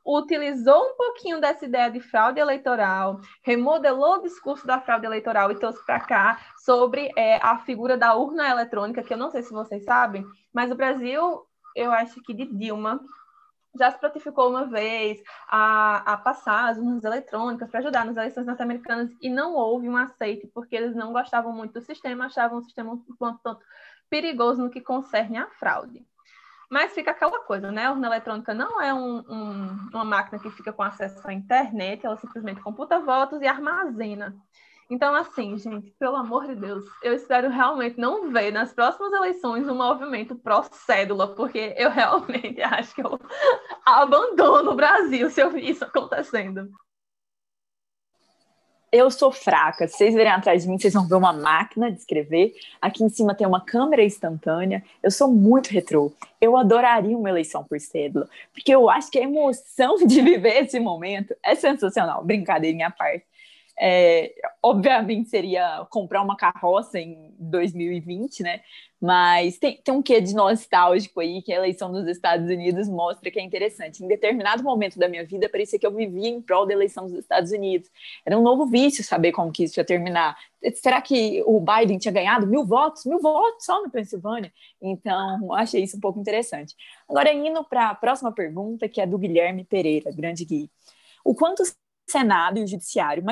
utilizou 0.09 0.90
um 0.90 0.96
pouquinho 0.96 1.38
dessa 1.38 1.66
ideia 1.66 1.90
de 1.90 2.00
fraude 2.00 2.40
eleitoral, 2.40 3.20
remodelou 3.42 4.16
o 4.16 4.22
discurso 4.22 4.66
da 4.66 4.80
fraude 4.80 5.05
eleitoral 5.05 5.52
e 5.52 5.59
trouxe 5.59 5.84
para 5.84 6.00
cá 6.00 6.40
sobre 6.56 7.12
é, 7.14 7.36
a 7.42 7.59
figura 7.59 7.96
da 7.96 8.14
urna 8.14 8.48
eletrônica, 8.48 9.02
que 9.02 9.12
eu 9.12 9.18
não 9.18 9.30
sei 9.30 9.42
se 9.42 9.52
vocês 9.52 9.84
sabem, 9.84 10.24
mas 10.52 10.70
o 10.70 10.74
Brasil, 10.74 11.42
eu 11.76 11.92
acho 11.92 12.22
que 12.22 12.32
de 12.32 12.46
Dilma, 12.46 13.00
já 13.78 13.90
se 13.90 13.98
prontificou 13.98 14.50
uma 14.50 14.66
vez 14.66 15.22
a, 15.48 16.12
a 16.12 16.16
passar 16.16 16.70
as 16.70 16.78
urnas 16.78 17.05
eletrônicas 17.05 17.70
para 17.70 17.80
ajudar 17.80 18.05
nas 18.05 18.16
eleições 18.16 18.46
norte-americanas 18.46 19.10
e 19.20 19.30
não 19.30 19.55
houve 19.55 19.88
um 19.88 19.96
aceite, 19.96 20.46
porque 20.52 20.76
eles 20.76 20.94
não 20.94 21.12
gostavam 21.12 21.52
muito 21.52 21.74
do 21.74 21.80
sistema, 21.80 22.26
achavam 22.26 22.59
o 22.59 22.62
sistema 22.62 22.92
um 22.92 23.02
quanto 23.18 23.40
tanto 23.42 23.64
perigoso 24.10 24.62
no 24.62 24.70
que 24.70 24.80
concerne 24.80 25.38
à 25.38 25.46
fraude. 25.46 26.05
Mas 26.70 26.92
fica 26.92 27.12
aquela 27.12 27.40
coisa, 27.44 27.72
né? 27.72 27.86
A 27.86 27.92
urna 27.92 28.09
eletrônica 28.09 28.52
não 28.52 28.80
é 28.80 28.92
um, 28.92 29.18
um, 29.20 29.88
uma 29.94 30.05
máquina 30.05 30.38
que 30.38 30.50
fica 30.50 30.72
com 30.72 30.82
acesso 30.82 31.26
à 31.26 31.32
internet, 31.32 32.05
ela 32.05 32.16
simplesmente 32.16 32.60
computa 32.60 33.00
votos 33.00 33.40
e 33.40 33.46
armazena. 33.46 34.36
Então, 34.90 35.15
assim, 35.15 35.59
gente, 35.59 35.90
pelo 35.98 36.16
amor 36.16 36.47
de 36.47 36.55
Deus, 36.55 36.82
eu 37.02 37.12
espero 37.12 37.51
realmente 37.51 38.01
não 38.01 38.31
ver 38.31 38.51
nas 38.51 38.73
próximas 38.73 39.12
eleições 39.12 39.69
um 39.69 39.74
movimento 39.74 40.35
pró-cédula, 40.35 41.35
porque 41.35 41.74
eu 41.77 41.90
realmente 41.90 42.62
acho 42.62 42.94
que 42.94 43.02
eu 43.02 43.20
abandono 43.85 44.70
o 44.70 44.77
Brasil 44.77 45.28
se 45.28 45.43
eu 45.43 45.51
ver 45.51 45.60
isso 45.60 45.85
acontecendo. 45.85 46.70
Eu 48.90 49.10
sou 49.10 49.31
fraca. 49.31 49.86
Se 49.86 49.98
vocês 49.98 50.15
verem 50.15 50.32
atrás 50.32 50.62
de 50.62 50.69
mim, 50.70 50.78
vocês 50.78 50.94
vão 50.94 51.06
ver 51.06 51.16
uma 51.16 51.35
máquina 51.35 51.93
de 51.93 51.98
escrever. 51.98 52.55
Aqui 52.81 53.05
em 53.05 53.10
cima 53.10 53.35
tem 53.35 53.47
uma 53.47 53.60
câmera 53.60 54.02
instantânea. 54.02 54.82
Eu 55.02 55.10
sou 55.10 55.31
muito 55.31 55.69
retrô. 55.69 56.10
Eu 56.40 56.56
adoraria 56.56 57.15
uma 57.16 57.28
eleição 57.28 57.62
por 57.62 57.78
cédula, 57.78 58.27
porque 58.55 58.74
eu 58.74 58.89
acho 58.89 59.10
que 59.10 59.19
a 59.19 59.23
emoção 59.23 59.97
de 60.06 60.23
viver 60.23 60.65
esse 60.65 60.81
momento 60.81 61.36
é 61.43 61.55
sensacional. 61.55 62.24
Brincadeirinha 62.24 62.86
à 62.86 62.90
parte. 62.90 63.27
É, 63.80 64.34
obviamente 64.60 65.28
seria 65.28 65.86
comprar 65.88 66.20
uma 66.22 66.36
carroça 66.36 66.98
em 66.98 67.32
2020, 67.38 68.42
né? 68.42 68.60
Mas 69.00 69.59
tem, 69.59 69.76
tem 69.76 69.94
um 69.94 70.02
quê 70.02 70.20
de 70.20 70.34
nostálgico 70.34 71.20
aí 71.20 71.40
que 71.40 71.52
a 71.52 71.56
eleição 71.56 71.92
dos 71.92 72.09
Estados 72.09 72.48
Unidos 72.50 72.88
mostra 72.88 73.30
que 73.30 73.38
é 73.38 73.42
interessante. 73.42 74.02
Em 74.02 74.09
determinado 74.09 74.64
momento 74.64 74.98
da 74.98 75.09
minha 75.09 75.24
vida, 75.24 75.48
parecia 75.48 75.78
que 75.78 75.86
eu 75.86 75.94
vivia 75.94 76.28
em 76.28 76.42
prol 76.42 76.66
da 76.66 76.72
eleição 76.72 77.06
dos 77.06 77.14
Estados 77.14 77.52
Unidos. 77.52 77.88
Era 78.26 78.36
um 78.36 78.42
novo 78.42 78.66
vício 78.66 79.05
saber 79.05 79.30
como 79.30 79.52
que 79.52 79.62
isso 79.62 79.78
ia 79.78 79.84
terminar. 79.84 80.36
Será 80.74 81.00
que 81.00 81.40
o 81.46 81.60
Biden 81.60 81.98
tinha 81.98 82.12
ganhado 82.12 82.48
mil 82.48 82.64
votos? 82.64 83.05
Mil 83.05 83.20
votos 83.20 83.64
só 83.64 83.80
na 83.80 83.88
Pensilvânia? 83.88 84.52
Então, 84.82 85.55
achei 85.55 85.84
isso 85.84 85.96
um 85.96 86.00
pouco 86.00 86.18
interessante. 86.18 86.74
Agora, 87.09 87.32
indo 87.32 87.62
para 87.62 87.90
a 87.90 87.94
próxima 87.94 88.32
pergunta, 88.32 88.88
que 88.88 89.00
é 89.00 89.06
do 89.06 89.16
Guilherme 89.16 89.64
Pereira, 89.64 90.10
grande 90.10 90.44
Gui. 90.44 90.68
O 91.24 91.36
quanto 91.36 91.62
Senado 92.09 92.59
e 92.59 92.64
o 92.64 92.66
Judiciário, 92.66 93.22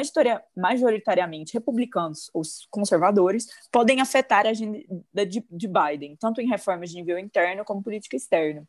majoritariamente 0.54 1.54
republicanos 1.54 2.30
ou 2.34 2.42
conservadores, 2.70 3.46
podem 3.72 4.00
afetar 4.00 4.46
a 4.46 4.50
agenda 4.50 4.84
de, 5.26 5.44
de 5.50 5.68
Biden, 5.68 6.16
tanto 6.16 6.40
em 6.40 6.48
reformas 6.48 6.90
de 6.90 6.96
nível 6.96 7.18
interno 7.18 7.64
como 7.64 7.82
política 7.82 8.16
externa. 8.16 8.68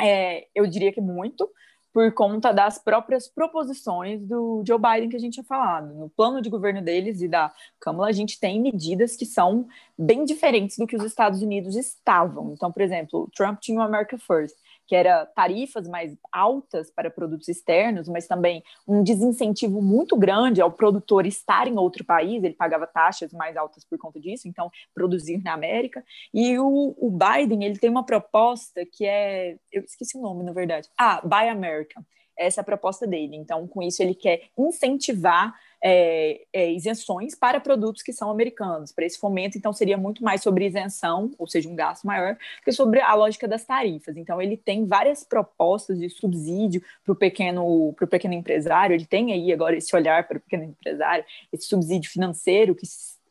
É, 0.00 0.46
eu 0.54 0.66
diria 0.66 0.92
que 0.92 1.00
muito, 1.00 1.50
por 1.92 2.12
conta 2.12 2.52
das 2.52 2.78
próprias 2.78 3.26
proposições 3.28 4.22
do 4.22 4.62
Joe 4.66 4.78
Biden 4.78 5.08
que 5.08 5.16
a 5.16 5.18
gente 5.18 5.34
tinha 5.34 5.44
falado. 5.44 5.94
No 5.94 6.10
plano 6.10 6.42
de 6.42 6.50
governo 6.50 6.82
deles 6.82 7.22
e 7.22 7.28
da 7.28 7.52
Câmara, 7.80 8.10
a 8.10 8.12
gente 8.12 8.38
tem 8.38 8.60
medidas 8.60 9.16
que 9.16 9.24
são 9.24 9.66
bem 9.98 10.24
diferentes 10.24 10.76
do 10.76 10.86
que 10.86 10.96
os 10.96 11.02
Estados 11.02 11.42
Unidos 11.42 11.74
estavam. 11.74 12.52
Então, 12.52 12.70
por 12.70 12.82
exemplo, 12.82 13.30
Trump 13.34 13.60
tinha 13.60 13.80
o 13.80 13.82
America 13.82 14.18
First 14.18 14.56
que 14.86 14.94
era 14.94 15.26
tarifas 15.26 15.88
mais 15.88 16.16
altas 16.32 16.90
para 16.90 17.10
produtos 17.10 17.48
externos, 17.48 18.08
mas 18.08 18.26
também 18.26 18.62
um 18.86 19.02
desincentivo 19.02 19.82
muito 19.82 20.16
grande 20.16 20.60
ao 20.60 20.70
produtor 20.70 21.26
estar 21.26 21.66
em 21.66 21.76
outro 21.76 22.04
país, 22.04 22.42
ele 22.42 22.54
pagava 22.54 22.86
taxas 22.86 23.32
mais 23.32 23.56
altas 23.56 23.84
por 23.84 23.98
conta 23.98 24.20
disso, 24.20 24.48
então 24.48 24.70
produzir 24.94 25.42
na 25.42 25.52
América. 25.52 26.04
E 26.32 26.58
o, 26.58 26.94
o 26.98 27.10
Biden, 27.10 27.64
ele 27.64 27.78
tem 27.78 27.90
uma 27.90 28.04
proposta 28.04 28.84
que 28.86 29.04
é, 29.04 29.56
eu 29.72 29.82
esqueci 29.82 30.16
o 30.16 30.22
nome, 30.22 30.44
na 30.44 30.52
verdade. 30.52 30.88
Ah, 30.98 31.20
Buy 31.22 31.48
America. 31.48 32.04
Essa 32.36 32.62
proposta 32.62 33.06
dele. 33.06 33.36
Então, 33.36 33.66
com 33.66 33.82
isso, 33.82 34.02
ele 34.02 34.14
quer 34.14 34.42
incentivar 34.58 35.54
é, 35.82 36.40
é, 36.52 36.72
isenções 36.72 37.34
para 37.34 37.60
produtos 37.60 38.02
que 38.02 38.12
são 38.12 38.30
americanos. 38.30 38.92
Para 38.92 39.04
esse 39.04 39.18
fomento, 39.18 39.56
então, 39.56 39.72
seria 39.72 39.96
muito 39.96 40.22
mais 40.22 40.42
sobre 40.42 40.66
isenção, 40.66 41.30
ou 41.38 41.46
seja, 41.46 41.68
um 41.68 41.76
gasto 41.76 42.06
maior, 42.06 42.36
que 42.64 42.72
sobre 42.72 43.00
a 43.00 43.14
lógica 43.14 43.46
das 43.46 43.64
tarifas. 43.64 44.16
Então, 44.16 44.40
ele 44.40 44.56
tem 44.56 44.86
várias 44.86 45.22
propostas 45.22 45.98
de 45.98 46.08
subsídio 46.08 46.82
para 47.04 47.12
o 47.12 47.16
pequeno, 47.16 47.94
pequeno 48.10 48.34
empresário, 48.34 48.94
ele 48.94 49.06
tem 49.06 49.32
aí 49.32 49.52
agora 49.52 49.76
esse 49.76 49.94
olhar 49.94 50.26
para 50.26 50.38
o 50.38 50.40
pequeno 50.40 50.64
empresário, 50.64 51.24
esse 51.52 51.66
subsídio 51.66 52.10
financeiro 52.10 52.74
que 52.74 52.86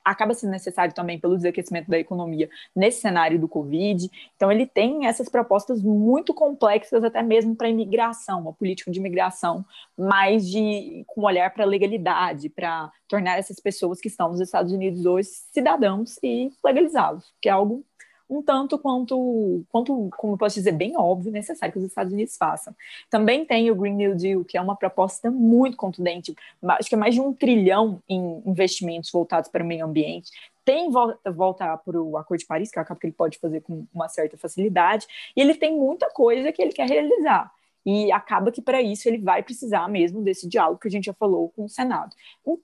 acaba 0.05 0.33
sendo 0.35 0.51
necessário 0.51 0.93
também 0.93 1.19
pelo 1.19 1.35
desaquecimento 1.35 1.89
da 1.89 1.97
economia 1.97 2.47
nesse 2.75 3.01
cenário 3.01 3.39
do 3.39 3.47
Covid. 3.47 4.09
Então, 4.35 4.51
ele 4.51 4.67
tem 4.67 5.07
essas 5.07 5.27
propostas 5.27 5.81
muito 5.81 6.33
complexas, 6.33 7.03
até 7.03 7.23
mesmo 7.23 7.55
para 7.55 7.67
imigração, 7.67 8.41
uma 8.41 8.53
política 8.53 8.91
de 8.91 8.99
imigração 8.99 9.65
mais 9.97 10.47
de 10.47 11.03
com 11.07 11.23
olhar 11.23 11.51
para 11.51 11.63
a 11.63 11.67
legalidade, 11.67 12.49
para 12.49 12.91
tornar 13.07 13.39
essas 13.39 13.59
pessoas 13.59 13.99
que 13.99 14.07
estão 14.07 14.29
nos 14.29 14.39
Estados 14.39 14.71
Unidos 14.71 15.05
hoje 15.05 15.29
cidadãos 15.51 16.17
e 16.21 16.51
legalizá-los, 16.63 17.33
que 17.41 17.49
é 17.49 17.51
algo 17.51 17.83
um 18.29 18.41
tanto 18.41 18.77
quanto, 18.79 19.63
quanto, 19.71 20.09
como 20.17 20.33
eu 20.33 20.37
posso 20.37 20.55
dizer, 20.55 20.71
bem 20.71 20.97
óbvio, 20.97 21.31
necessário 21.31 21.71
que 21.71 21.79
os 21.79 21.85
Estados 21.85 22.11
Unidos 22.11 22.35
façam. 22.37 22.75
Também 23.09 23.45
tem 23.45 23.69
o 23.69 23.75
Green 23.75 23.93
New 23.93 24.15
Deal, 24.15 24.43
que 24.43 24.57
é 24.57 24.61
uma 24.61 24.75
proposta 24.75 25.29
muito 25.29 25.77
contundente, 25.77 26.35
acho 26.63 26.89
que 26.89 26.95
é 26.95 26.97
mais 26.97 27.13
de 27.13 27.21
um 27.21 27.33
trilhão 27.33 28.01
em 28.09 28.41
investimentos 28.45 29.11
voltados 29.11 29.49
para 29.49 29.63
o 29.63 29.67
meio 29.67 29.85
ambiente. 29.85 30.31
Tem 30.63 30.89
volta, 30.89 31.31
volta 31.31 31.77
para 31.77 32.01
o 32.01 32.17
Acordo 32.17 32.39
de 32.39 32.47
Paris, 32.47 32.71
que 32.71 32.79
acaba 32.79 32.99
que 32.99 33.05
ele 33.05 33.13
pode 33.13 33.37
fazer 33.37 33.61
com 33.61 33.85
uma 33.93 34.09
certa 34.09 34.35
facilidade, 34.37 35.05
e 35.35 35.41
ele 35.41 35.53
tem 35.53 35.77
muita 35.77 36.09
coisa 36.09 36.51
que 36.51 36.61
ele 36.61 36.71
quer 36.71 36.89
realizar. 36.89 37.51
E 37.85 38.11
acaba 38.11 38.51
que 38.51 38.61
para 38.61 38.81
isso 38.81 39.07
ele 39.07 39.19
vai 39.19 39.43
precisar 39.43 39.87
mesmo 39.87 40.23
desse 40.23 40.47
diálogo 40.47 40.79
que 40.79 40.87
a 40.87 40.91
gente 40.91 41.05
já 41.05 41.13
falou 41.13 41.49
com 41.55 41.65
o 41.65 41.69
Senado. 41.69 42.15
O 42.43 42.59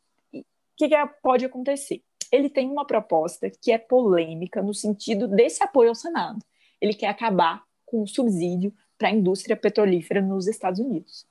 que, 0.76 0.90
que 0.90 0.96
pode 1.22 1.46
acontecer? 1.46 2.02
Ele 2.32 2.50
tem 2.50 2.70
uma 2.70 2.86
proposta 2.86 3.50
que 3.50 3.72
é 3.72 3.78
polêmica 3.78 4.62
no 4.62 4.74
sentido 4.74 5.28
desse 5.28 5.64
apoio 5.64 5.90
ao 5.90 5.96
Senado. 5.96 6.40
Ele 6.80 6.94
quer 6.94 7.08
acabar 7.08 7.64
com 7.86 8.02
o 8.02 8.08
subsídio 8.08 8.74
para 8.98 9.10
a 9.10 9.12
indústria 9.12 9.58
petrolífera 9.58 10.22
nos 10.22 10.48
Estados 10.48 10.80
Unidos, 10.80 11.26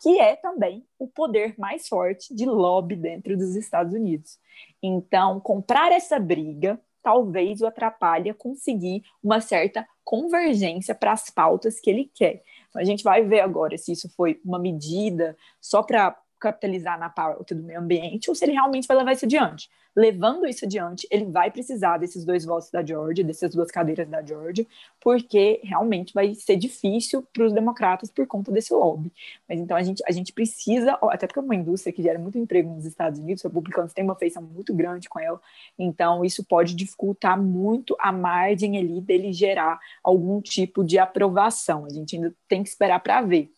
que 0.00 0.20
é 0.20 0.36
também 0.36 0.86
o 0.98 1.08
poder 1.08 1.54
mais 1.58 1.88
forte 1.88 2.34
de 2.34 2.46
lobby 2.46 2.96
dentro 2.96 3.36
dos 3.36 3.56
Estados 3.56 3.94
Unidos. 3.94 4.38
Então, 4.82 5.40
comprar 5.40 5.90
essa 5.90 6.18
briga 6.18 6.80
talvez 7.04 7.60
o 7.60 7.66
atrapalhe 7.66 8.30
a 8.30 8.34
conseguir 8.34 9.04
uma 9.22 9.38
certa 9.38 9.86
convergência 10.02 10.94
para 10.94 11.12
as 11.12 11.28
pautas 11.28 11.78
que 11.78 11.90
ele 11.90 12.10
quer. 12.14 12.42
A 12.74 12.82
gente 12.82 13.04
vai 13.04 13.22
ver 13.22 13.40
agora 13.40 13.76
se 13.76 13.92
isso 13.92 14.08
foi 14.16 14.40
uma 14.42 14.58
medida 14.58 15.36
só 15.60 15.82
para 15.82 16.16
capitalizar 16.44 16.98
na 16.98 17.08
pauta 17.08 17.54
do 17.54 17.62
meio 17.62 17.80
ambiente 17.80 18.28
ou 18.28 18.34
se 18.34 18.44
ele 18.44 18.52
realmente 18.52 18.86
vai 18.86 18.98
levar 18.98 19.12
isso 19.12 19.24
adiante. 19.24 19.70
Levando 19.96 20.44
isso 20.46 20.64
adiante, 20.64 21.06
ele 21.10 21.24
vai 21.24 21.50
precisar 21.50 21.98
desses 21.98 22.24
dois 22.24 22.44
votos 22.44 22.68
da 22.68 22.84
Georgia, 22.84 23.24
dessas 23.24 23.54
duas 23.54 23.70
cadeiras 23.70 24.08
da 24.08 24.20
Georgia, 24.20 24.66
porque 25.00 25.60
realmente 25.62 26.12
vai 26.12 26.34
ser 26.34 26.56
difícil 26.56 27.22
para 27.32 27.46
os 27.46 27.52
democratas 27.52 28.10
por 28.10 28.26
conta 28.26 28.50
desse 28.50 28.74
lobby. 28.74 29.10
Mas 29.48 29.58
então 29.58 29.74
a 29.76 29.82
gente, 29.82 30.02
a 30.06 30.10
gente 30.10 30.32
precisa, 30.32 30.98
até 31.02 31.26
porque 31.26 31.38
é 31.38 31.42
uma 31.42 31.54
indústria 31.54 31.92
que 31.92 32.02
gera 32.02 32.18
muito 32.18 32.36
emprego 32.36 32.74
nos 32.74 32.84
Estados 32.84 33.20
Unidos, 33.20 33.42
os 33.42 33.48
republicanos 33.48 33.92
têm 33.92 34.04
uma 34.04 34.16
feição 34.16 34.42
muito 34.42 34.74
grande 34.74 35.08
com 35.08 35.20
ela, 35.20 35.40
então 35.78 36.24
isso 36.24 36.44
pode 36.44 36.74
dificultar 36.74 37.40
muito 37.40 37.96
a 37.98 38.12
margem 38.12 38.76
ali 38.76 39.00
dele 39.00 39.32
gerar 39.32 39.78
algum 40.02 40.42
tipo 40.42 40.84
de 40.84 40.98
aprovação. 40.98 41.86
A 41.86 41.90
gente 41.90 42.16
ainda 42.16 42.34
tem 42.48 42.62
que 42.62 42.68
esperar 42.68 42.98
para 42.98 43.22
ver. 43.22 43.50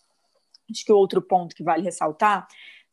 Acho 0.71 0.85
que 0.85 0.93
outro 0.93 1.23
ponto 1.23 1.55
que 1.55 1.63
vale 1.63 1.83
ressaltar 1.83 2.47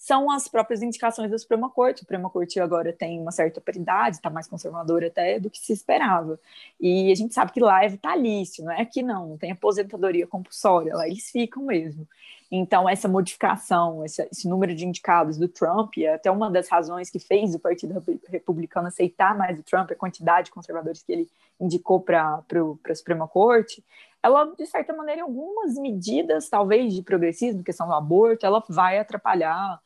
são 0.04 0.30
as 0.30 0.50
próprias 0.50 0.82
indicações 0.82 1.32
da 1.32 1.38
Suprema 1.38 1.70
Corte. 1.70 2.00
A 2.00 2.00
Suprema 2.00 2.30
Corte 2.30 2.60
agora 2.60 2.92
tem 2.92 3.22
uma 3.22 3.32
certa 3.32 3.62
paridade, 3.62 4.18
está 4.18 4.30
mais 4.30 4.46
conservadora 4.48 5.08
até 5.08 5.40
do 5.40 5.50
que 5.50 5.58
se 5.60 5.72
esperava. 5.72 6.38
E 6.78 7.10
a 7.10 7.16
gente 7.16 7.34
sabe 7.34 7.54
que 7.54 7.62
lá 7.62 7.86
é 7.86 7.88
vitalício, 7.88 8.66
não 8.66 8.74
é 8.74 8.84
que 8.84 9.02
não, 9.02 9.30
não 9.30 9.38
tem 9.38 9.54
aposentadoria 9.54 10.28
compulsória, 10.28 10.94
lá 10.94 11.08
eles 11.08 11.30
ficam 11.30 11.64
mesmo. 11.64 12.06
Então, 12.52 12.88
essa 12.88 13.08
modificação, 13.08 14.04
esse, 14.04 14.22
esse, 14.30 14.46
número 14.46 14.76
de 14.76 14.86
indicados 14.86 15.38
do 15.38 15.48
Trump, 15.48 15.98
é 15.98 16.16
até 16.16 16.30
uma 16.30 16.52
das 16.52 16.68
razões 16.68 17.10
que 17.10 17.18
fez 17.18 17.56
o 17.56 17.60
Partido 17.60 18.04
Republicano 18.30 18.90
aceitar 18.90 19.38
mais 19.38 19.58
o 19.58 19.64
Trump, 19.64 19.90
a 19.90 19.96
quantidade 19.96 20.48
de 20.48 20.52
conservadores 20.52 21.02
que 21.02 21.14
ele 21.14 21.30
indicou 21.58 22.02
para 22.02 22.44
a 22.90 22.96
Suprema 22.96 23.26
Corte, 23.26 23.82
ela, 24.22 24.54
de 24.58 24.66
certa 24.66 24.94
maneira, 24.94 25.22
em 25.22 25.24
algumas 25.24 25.76
medidas, 25.76 26.50
talvez 26.50 26.94
de 26.94 27.02
progressismo, 27.02 27.64
questão 27.64 27.88
do 27.88 27.94
aborto, 27.94 28.46
ela 28.46 28.62
vai 28.68 29.00
atrapalhar 29.00 29.82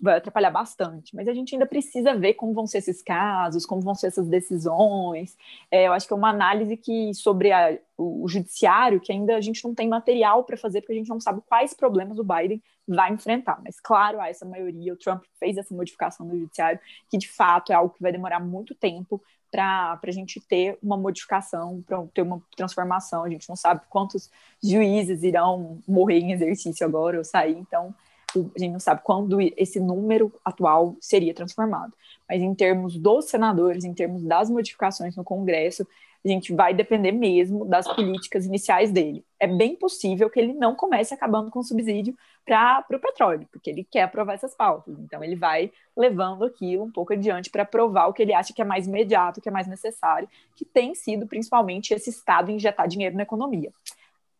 vai 0.00 0.16
atrapalhar 0.16 0.50
bastante, 0.50 1.14
mas 1.14 1.28
a 1.28 1.34
gente 1.34 1.54
ainda 1.54 1.66
precisa 1.66 2.14
ver 2.14 2.34
como 2.34 2.54
vão 2.54 2.66
ser 2.66 2.78
esses 2.78 3.02
casos, 3.02 3.66
como 3.66 3.82
vão 3.82 3.94
ser 3.94 4.08
essas 4.08 4.26
decisões. 4.26 5.36
É, 5.70 5.86
eu 5.86 5.92
acho 5.92 6.06
que 6.06 6.12
é 6.12 6.16
uma 6.16 6.30
análise 6.30 6.76
que 6.76 7.14
sobre 7.14 7.52
a, 7.52 7.78
o, 7.96 8.24
o, 8.24 8.28
judiciário 8.28 9.00
que 9.00 9.12
ainda 9.12 9.36
a 9.36 9.40
gente 9.40 9.62
não 9.64 9.74
tem 9.74 9.88
material 9.88 10.44
para 10.44 10.56
fazer, 10.56 10.80
porque 10.80 10.94
a 10.94 10.96
gente 10.96 11.08
não 11.08 11.20
sabe 11.20 11.40
quais 11.46 11.74
problemas 11.74 12.18
o 12.18 12.24
Biden 12.24 12.62
vai 12.86 13.12
enfrentar. 13.12 13.60
Mas 13.64 13.78
claro, 13.78 14.20
há 14.20 14.28
essa 14.28 14.44
maioria, 14.44 14.92
o 14.92 14.96
Trump 14.96 15.22
fez 15.38 15.56
essa 15.56 15.74
modificação 15.74 16.26
no 16.26 16.38
judiciário, 16.38 16.80
que 17.08 17.18
de 17.18 17.28
fato 17.28 17.72
é 17.72 17.74
algo 17.74 17.94
que 17.94 18.02
vai 18.02 18.12
demorar 18.12 18.40
muito 18.40 18.74
tempo 18.74 19.22
para 19.52 20.00
a 20.02 20.10
gente 20.10 20.40
ter 20.40 20.78
uma 20.82 20.96
modificação, 20.96 21.82
para 21.86 22.02
ter 22.14 22.22
uma 22.22 22.42
transformação. 22.56 23.22
A 23.22 23.28
gente 23.28 23.46
não 23.48 23.56
sabe 23.56 23.82
quantos 23.90 24.30
juízes 24.62 25.22
irão 25.22 25.78
morrer 25.86 26.20
em 26.20 26.32
exercício 26.32 26.86
agora 26.86 27.18
ou 27.18 27.24
sair, 27.24 27.58
então 27.58 27.94
a 28.40 28.58
gente 28.58 28.72
não 28.72 28.80
sabe 28.80 29.02
quando 29.02 29.40
esse 29.56 29.78
número 29.80 30.32
atual 30.44 30.96
seria 31.00 31.34
transformado. 31.34 31.92
Mas 32.28 32.40
em 32.42 32.54
termos 32.54 32.96
dos 32.96 33.26
senadores, 33.26 33.84
em 33.84 33.92
termos 33.92 34.22
das 34.22 34.48
modificações 34.48 35.16
no 35.16 35.24
Congresso, 35.24 35.86
a 36.24 36.28
gente 36.28 36.54
vai 36.54 36.72
depender 36.72 37.12
mesmo 37.12 37.64
das 37.64 37.86
políticas 37.86 38.46
iniciais 38.46 38.92
dele. 38.92 39.24
É 39.40 39.46
bem 39.46 39.74
possível 39.74 40.30
que 40.30 40.38
ele 40.38 40.52
não 40.52 40.74
comece 40.74 41.12
acabando 41.12 41.50
com 41.50 41.58
o 41.58 41.64
subsídio 41.64 42.16
para 42.44 42.84
o 42.90 42.98
petróleo, 42.98 43.48
porque 43.50 43.70
ele 43.70 43.84
quer 43.84 44.02
aprovar 44.02 44.34
essas 44.34 44.54
pautas. 44.54 44.94
Então, 45.00 45.22
ele 45.22 45.36
vai 45.36 45.70
levando 45.96 46.44
aquilo 46.44 46.84
um 46.84 46.90
pouco 46.90 47.12
adiante 47.12 47.50
para 47.50 47.62
aprovar 47.62 48.06
o 48.06 48.12
que 48.12 48.22
ele 48.22 48.32
acha 48.32 48.52
que 48.52 48.62
é 48.62 48.64
mais 48.64 48.86
imediato, 48.86 49.40
que 49.40 49.48
é 49.48 49.52
mais 49.52 49.66
necessário, 49.66 50.28
que 50.56 50.64
tem 50.64 50.94
sido 50.94 51.26
principalmente 51.26 51.92
esse 51.92 52.10
Estado 52.10 52.50
injetar 52.50 52.86
dinheiro 52.88 53.16
na 53.16 53.22
economia 53.22 53.72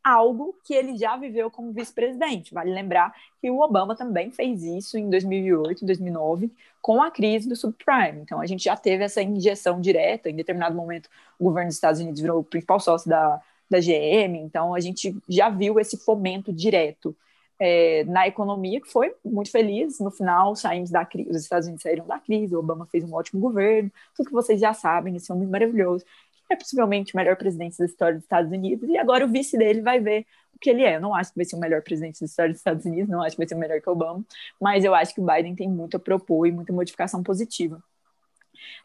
algo 0.03 0.55
que 0.65 0.75
ele 0.75 0.97
já 0.97 1.17
viveu 1.17 1.51
como 1.51 1.73
vice-presidente. 1.73 2.53
Vale 2.53 2.73
lembrar 2.73 3.15
que 3.41 3.51
o 3.51 3.61
Obama 3.61 3.95
também 3.95 4.31
fez 4.31 4.63
isso 4.63 4.99
em 4.99 5.09
2008, 5.09 5.85
2009, 5.85 6.51
com 6.81 7.01
a 7.03 7.11
crise 7.11 7.49
do 7.49 7.55
subprime. 7.55 8.21
Então, 8.21 8.41
a 8.41 8.47
gente 8.47 8.65
já 8.65 8.77
teve 8.77 9.05
essa 9.05 9.23
injeção 9.23 9.81
direta. 9.81 10.29
Em 10.29 10.37
determinado 10.37 10.75
momento, 10.75 11.09
o 11.39 11.45
governo 11.45 11.69
dos 11.69 11.77
Estados 11.77 12.01
Unidos 12.01 12.21
virou 12.21 12.41
o 12.41 12.45
principal 12.45 12.81
sócio 12.81 13.09
da, 13.09 13.41
da 13.71 13.79
GM. 13.79 14.37
Então, 14.37 14.75
a 14.75 14.81
gente 14.81 15.17
já 15.29 15.49
viu 15.49 15.79
esse 15.79 15.97
fomento 15.97 16.53
direto 16.53 17.15
é, 17.61 18.03
na 18.05 18.27
economia, 18.27 18.81
que 18.81 18.89
foi 18.89 19.15
muito 19.25 19.51
feliz. 19.51 20.01
No 20.01 20.11
final, 20.11 20.57
saímos 20.57 20.91
da 20.91 21.05
crise, 21.05 21.31
os 21.31 21.43
Estados 21.43 21.69
Unidos 21.69 21.83
saíram 21.83 22.07
da 22.07 22.19
crise, 22.19 22.57
o 22.57 22.59
Obama 22.59 22.87
fez 22.87 23.05
um 23.05 23.15
ótimo 23.15 23.41
governo, 23.41 23.91
tudo 24.17 24.27
que 24.27 24.33
vocês 24.33 24.61
já 24.61 24.75
sabem, 24.75 25.15
esse 25.15 25.33
homem 25.33 25.47
maravilhoso 25.47 26.05
é 26.53 26.57
possivelmente 26.57 27.15
o 27.15 27.17
melhor 27.17 27.37
presidente 27.37 27.79
da 27.79 27.85
história 27.85 28.15
dos 28.15 28.25
Estados 28.25 28.51
Unidos, 28.53 28.89
e 28.89 28.97
agora 28.97 29.25
o 29.25 29.29
vice 29.29 29.57
dele 29.57 29.81
vai 29.81 30.01
ver 30.01 30.27
o 30.55 30.59
que 30.59 30.71
ele 30.71 30.85
é. 30.85 30.97
Eu 30.97 31.01
não 31.01 31.15
acho 31.15 31.31
que 31.31 31.37
vai 31.37 31.45
ser 31.45 31.57
o 31.57 31.61
melhor 31.61 31.83
presidente 31.83 32.21
da 32.21 32.27
história 32.27 32.51
dos 32.51 32.61
Estados 32.61 32.85
Unidos, 32.85 33.09
não 33.09 33.23
acho 33.23 33.37
que 33.37 33.39
vai 33.39 33.49
ser 33.49 33.55
o 33.55 33.59
melhor 33.59 33.81
que 33.81 33.89
o 33.89 33.93
Obama, 33.93 34.25
mas 34.61 34.85
eu 34.85 34.95
acho 34.95 35.15
que 35.15 35.21
o 35.21 35.25
Biden 35.25 35.55
tem 35.55 35.69
muito 35.69 35.97
a 35.97 36.01
propor 36.01 36.47
e 36.47 36.53
muita 36.53 36.73
modificação 36.73 37.23
positiva. 37.23 37.83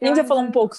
A 0.00 0.06
gente 0.06 0.16
já 0.16 0.24
falou 0.24 0.42
um 0.42 0.50
pouco, 0.50 0.76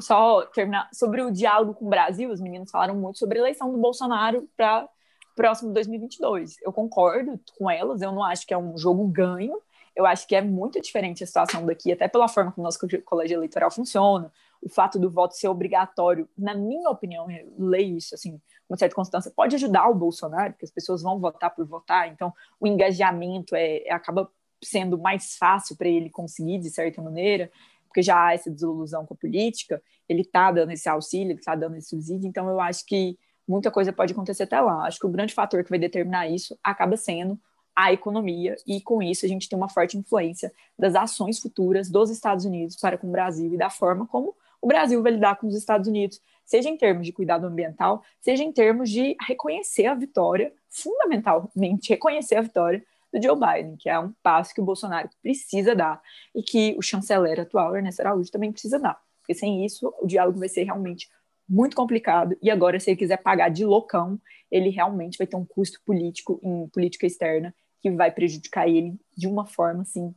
só 0.00 0.42
terminar, 0.46 0.88
sobre 0.92 1.22
o 1.22 1.30
diálogo 1.30 1.74
com 1.74 1.86
o 1.86 1.88
Brasil, 1.88 2.30
os 2.30 2.40
meninos 2.40 2.70
falaram 2.70 2.94
muito 2.94 3.18
sobre 3.18 3.38
a 3.38 3.42
eleição 3.42 3.70
do 3.70 3.78
Bolsonaro 3.78 4.48
para 4.56 4.88
próximo 5.34 5.72
2022. 5.72 6.56
Eu 6.62 6.72
concordo 6.72 7.40
com 7.56 7.70
elas, 7.70 8.02
eu 8.02 8.10
não 8.10 8.24
acho 8.24 8.46
que 8.46 8.52
é 8.52 8.58
um 8.58 8.76
jogo 8.76 9.06
ganho, 9.06 9.60
eu 9.94 10.04
acho 10.04 10.26
que 10.26 10.34
é 10.34 10.42
muito 10.42 10.80
diferente 10.80 11.22
a 11.22 11.26
situação 11.26 11.64
daqui, 11.64 11.92
até 11.92 12.08
pela 12.08 12.28
forma 12.28 12.52
como 12.52 12.64
o 12.64 12.66
nosso 12.66 12.78
colégio 13.04 13.36
eleitoral 13.36 13.70
funciona, 13.70 14.32
o 14.60 14.68
fato 14.68 14.98
do 14.98 15.10
voto 15.10 15.34
ser 15.34 15.48
obrigatório, 15.48 16.28
na 16.36 16.54
minha 16.54 16.90
opinião, 16.90 17.30
eu 17.30 17.52
leio 17.58 17.96
isso 17.96 18.14
assim, 18.14 18.40
com 18.68 18.76
certa 18.76 18.94
constância, 18.94 19.32
pode 19.34 19.54
ajudar 19.54 19.88
o 19.88 19.94
Bolsonaro, 19.94 20.52
porque 20.52 20.64
as 20.64 20.70
pessoas 20.70 21.02
vão 21.02 21.18
votar 21.18 21.54
por 21.54 21.64
votar, 21.66 22.08
então 22.08 22.32
o 22.60 22.66
engajamento 22.66 23.54
é, 23.54 23.86
é 23.86 23.92
acaba 23.92 24.30
sendo 24.62 24.98
mais 24.98 25.36
fácil 25.36 25.76
para 25.76 25.88
ele 25.88 26.10
conseguir, 26.10 26.58
de 26.58 26.70
certa 26.70 27.00
maneira, 27.00 27.50
porque 27.86 28.02
já 28.02 28.26
há 28.26 28.34
essa 28.34 28.50
desilusão 28.50 29.06
com 29.06 29.14
a 29.14 29.16
política, 29.16 29.82
ele 30.08 30.22
está 30.22 30.52
dando 30.52 30.72
esse 30.72 30.88
auxílio, 30.88 31.32
ele 31.32 31.38
está 31.38 31.54
dando 31.54 31.76
esse 31.76 31.88
subsídio, 31.88 32.28
então 32.28 32.48
eu 32.48 32.60
acho 32.60 32.84
que 32.84 33.18
muita 33.46 33.70
coisa 33.70 33.92
pode 33.92 34.12
acontecer 34.12 34.42
até 34.42 34.60
lá. 34.60 34.86
Acho 34.86 34.98
que 34.98 35.06
o 35.06 35.10
grande 35.10 35.32
fator 35.32 35.64
que 35.64 35.70
vai 35.70 35.78
determinar 35.78 36.28
isso 36.28 36.58
acaba 36.62 36.96
sendo 36.96 37.40
a 37.74 37.92
economia, 37.92 38.56
e 38.66 38.80
com 38.80 39.00
isso 39.00 39.24
a 39.24 39.28
gente 39.28 39.48
tem 39.48 39.56
uma 39.56 39.68
forte 39.68 39.96
influência 39.96 40.52
das 40.76 40.96
ações 40.96 41.38
futuras 41.38 41.88
dos 41.88 42.10
Estados 42.10 42.44
Unidos 42.44 42.76
para 42.76 42.98
com 42.98 43.06
o 43.06 43.12
Brasil 43.12 43.54
e 43.54 43.56
da 43.56 43.70
forma 43.70 44.04
como 44.04 44.34
o 44.60 44.66
Brasil 44.66 45.02
vai 45.02 45.12
lidar 45.12 45.36
com 45.36 45.46
os 45.46 45.54
Estados 45.54 45.88
Unidos, 45.88 46.20
seja 46.44 46.68
em 46.68 46.76
termos 46.76 47.06
de 47.06 47.12
cuidado 47.12 47.46
ambiental, 47.46 48.02
seja 48.20 48.42
em 48.42 48.52
termos 48.52 48.90
de 48.90 49.16
reconhecer 49.26 49.86
a 49.86 49.94
vitória, 49.94 50.52
fundamentalmente 50.68 51.90
reconhecer 51.90 52.36
a 52.36 52.42
vitória 52.42 52.84
do 53.12 53.22
Joe 53.22 53.36
Biden, 53.36 53.76
que 53.76 53.88
é 53.88 53.98
um 53.98 54.12
passo 54.22 54.54
que 54.54 54.60
o 54.60 54.64
Bolsonaro 54.64 55.08
precisa 55.22 55.74
dar 55.74 56.00
e 56.34 56.42
que 56.42 56.74
o 56.78 56.82
chanceler 56.82 57.40
atual, 57.40 57.76
Ernesto 57.76 58.00
Araújo, 58.02 58.30
também 58.30 58.52
precisa 58.52 58.78
dar. 58.78 58.98
Porque 59.20 59.34
sem 59.34 59.64
isso, 59.64 59.92
o 60.00 60.06
diálogo 60.06 60.38
vai 60.38 60.48
ser 60.48 60.64
realmente 60.64 61.08
muito 61.48 61.74
complicado. 61.74 62.36
E 62.42 62.50
agora, 62.50 62.78
se 62.78 62.90
ele 62.90 62.98
quiser 62.98 63.18
pagar 63.18 63.48
de 63.48 63.64
loucão, 63.64 64.20
ele 64.50 64.68
realmente 64.68 65.16
vai 65.16 65.26
ter 65.26 65.36
um 65.36 65.44
custo 65.44 65.80
político 65.84 66.38
em 66.42 66.68
política 66.68 67.06
externa 67.06 67.54
que 67.80 67.90
vai 67.90 68.10
prejudicar 68.10 68.68
ele 68.68 68.98
de 69.16 69.26
uma 69.26 69.46
forma 69.46 69.82
assim 69.82 70.14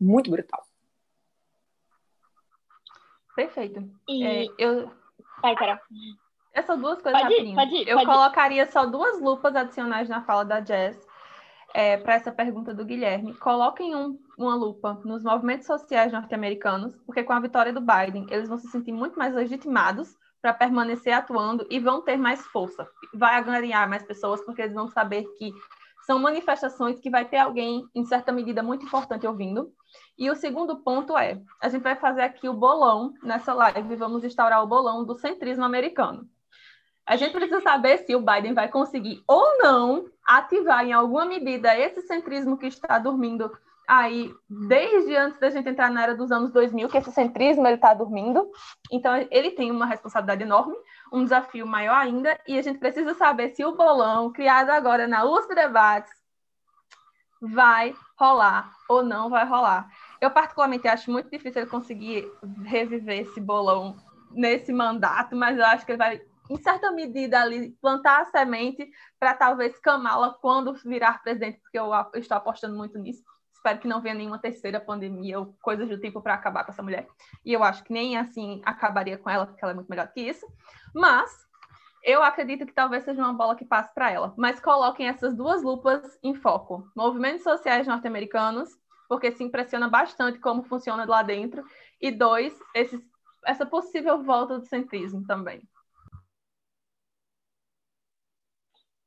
muito 0.00 0.30
brutal. 0.30 0.62
Perfeito. 3.34 3.88
E... 4.08 4.24
É, 4.24 4.46
eu... 4.58 4.90
Vai, 5.40 5.54
Carol. 5.56 5.78
Essas 6.52 6.78
duas 6.78 7.00
coisas 7.00 7.20
pode 7.20 7.34
ir, 7.34 7.54
pode 7.54 7.74
ir, 7.74 7.88
eu 7.88 7.96
pode 7.96 8.06
colocaria 8.06 8.70
só 8.70 8.84
duas 8.84 9.18
lupas 9.20 9.56
adicionais 9.56 10.08
na 10.08 10.22
fala 10.22 10.44
da 10.44 10.62
Jess 10.62 11.00
é, 11.74 11.96
para 11.96 12.14
essa 12.14 12.30
pergunta 12.30 12.74
do 12.74 12.84
Guilherme. 12.84 13.34
Coloquem 13.34 13.94
um, 13.94 14.18
uma 14.36 14.54
lupa 14.54 15.00
nos 15.04 15.22
movimentos 15.22 15.66
sociais 15.66 16.12
norte-americanos, 16.12 16.94
porque 17.06 17.22
com 17.22 17.32
a 17.32 17.40
vitória 17.40 17.72
do 17.72 17.80
Biden, 17.80 18.26
eles 18.30 18.48
vão 18.48 18.58
se 18.58 18.68
sentir 18.68 18.92
muito 18.92 19.18
mais 19.18 19.34
legitimados 19.34 20.14
para 20.42 20.52
permanecer 20.52 21.12
atuando 21.12 21.66
e 21.70 21.78
vão 21.78 22.02
ter 22.02 22.16
mais 22.16 22.44
força. 22.46 22.86
Vai 23.14 23.42
ganhar 23.42 23.88
mais 23.88 24.02
pessoas 24.02 24.44
porque 24.44 24.62
eles 24.62 24.74
vão 24.74 24.88
saber 24.88 25.24
que 25.38 25.52
são 26.06 26.18
manifestações 26.18 26.98
que 26.98 27.10
vai 27.10 27.24
ter 27.24 27.38
alguém, 27.38 27.86
em 27.94 28.04
certa 28.04 28.32
medida, 28.32 28.62
muito 28.62 28.84
importante 28.84 29.26
ouvindo. 29.26 29.72
E 30.18 30.30
o 30.30 30.36
segundo 30.36 30.76
ponto 30.76 31.16
é: 31.16 31.40
a 31.60 31.68
gente 31.68 31.82
vai 31.82 31.96
fazer 31.96 32.22
aqui 32.22 32.48
o 32.48 32.54
bolão 32.54 33.14
nessa 33.22 33.52
live, 33.54 33.96
vamos 33.96 34.24
instaurar 34.24 34.62
o 34.62 34.66
bolão 34.66 35.04
do 35.04 35.14
centrismo 35.16 35.64
americano. 35.64 36.28
A 37.04 37.16
gente 37.16 37.32
precisa 37.32 37.60
saber 37.60 37.98
se 37.98 38.14
o 38.14 38.20
Biden 38.20 38.54
vai 38.54 38.68
conseguir 38.68 39.22
ou 39.26 39.58
não 39.58 40.06
ativar 40.24 40.84
em 40.84 40.92
alguma 40.92 41.24
medida 41.24 41.76
esse 41.76 42.02
centrismo 42.02 42.56
que 42.56 42.66
está 42.66 42.98
dormindo 42.98 43.50
aí 43.88 44.32
desde 44.48 45.16
antes 45.16 45.38
da 45.40 45.50
gente 45.50 45.68
entrar 45.68 45.90
na 45.90 46.02
era 46.02 46.14
dos 46.14 46.30
anos 46.30 46.52
2000, 46.52 46.88
que 46.88 46.96
esse 46.96 47.10
centrismo 47.10 47.66
ele 47.66 47.74
está 47.74 47.92
dormindo. 47.92 48.48
Então 48.90 49.12
ele 49.30 49.50
tem 49.50 49.70
uma 49.70 49.86
responsabilidade 49.86 50.42
enorme, 50.42 50.76
um 51.12 51.24
desafio 51.24 51.66
maior 51.66 51.96
ainda, 51.96 52.38
e 52.48 52.58
a 52.58 52.62
gente 52.62 52.78
precisa 52.78 53.14
saber 53.14 53.50
se 53.50 53.64
o 53.64 53.76
bolão 53.76 54.32
criado 54.32 54.70
agora 54.70 55.06
na 55.06 55.24
USP 55.24 55.54
Debates 55.54 56.12
vai 57.40 57.94
rolar 58.18 58.72
ou 58.88 59.02
não 59.02 59.28
vai 59.28 59.44
rolar. 59.46 59.90
Eu 60.20 60.30
particularmente 60.30 60.88
acho 60.88 61.10
muito 61.10 61.30
difícil 61.30 61.62
ele 61.62 61.70
conseguir 61.70 62.30
reviver 62.64 63.20
esse 63.20 63.40
bolão 63.40 63.96
nesse 64.30 64.72
mandato, 64.72 65.36
mas 65.36 65.58
eu 65.58 65.66
acho 65.66 65.84
que 65.84 65.92
ele 65.92 65.98
vai 65.98 66.22
em 66.50 66.56
certa 66.56 66.90
medida, 66.90 67.40
ali, 67.40 67.70
plantar 67.80 68.22
a 68.22 68.24
semente 68.26 68.90
para 69.18 69.34
talvez 69.34 69.78
camá-la 69.78 70.34
quando 70.34 70.74
virar 70.74 71.22
presidente, 71.22 71.58
porque 71.60 71.78
eu, 71.78 71.90
estou 72.14 72.36
apostando 72.36 72.76
muito 72.76 72.98
nisso. 72.98 73.22
Espero 73.62 73.78
que 73.78 73.86
não 73.86 74.00
venha 74.00 74.16
nenhuma 74.16 74.40
terceira 74.40 74.80
pandemia 74.80 75.38
ou 75.38 75.54
coisas 75.62 75.88
do 75.88 75.96
tipo 75.96 76.20
para 76.20 76.34
acabar 76.34 76.64
com 76.64 76.72
essa 76.72 76.82
mulher. 76.82 77.06
E 77.44 77.52
eu 77.52 77.62
acho 77.62 77.84
que 77.84 77.92
nem 77.92 78.16
assim 78.16 78.60
acabaria 78.64 79.16
com 79.16 79.30
ela, 79.30 79.46
porque 79.46 79.64
ela 79.64 79.70
é 79.70 79.74
muito 79.76 79.88
melhor 79.88 80.08
que 80.08 80.20
isso. 80.20 80.44
Mas 80.92 81.30
eu 82.02 82.24
acredito 82.24 82.66
que 82.66 82.72
talvez 82.72 83.04
seja 83.04 83.22
uma 83.22 83.32
bola 83.32 83.54
que 83.54 83.64
passe 83.64 83.94
para 83.94 84.10
ela. 84.10 84.34
Mas 84.36 84.58
coloquem 84.58 85.06
essas 85.06 85.36
duas 85.36 85.62
lupas 85.62 86.18
em 86.24 86.34
foco: 86.34 86.90
movimentos 86.96 87.44
sociais 87.44 87.86
norte-americanos, 87.86 88.68
porque 89.08 89.30
se 89.30 89.44
impressiona 89.44 89.88
bastante 89.88 90.40
como 90.40 90.64
funciona 90.64 91.04
lá 91.04 91.22
dentro, 91.22 91.62
e 92.00 92.10
dois, 92.10 92.52
esses, 92.74 93.00
essa 93.46 93.64
possível 93.64 94.24
volta 94.24 94.58
do 94.58 94.66
centrismo 94.66 95.24
também. 95.24 95.62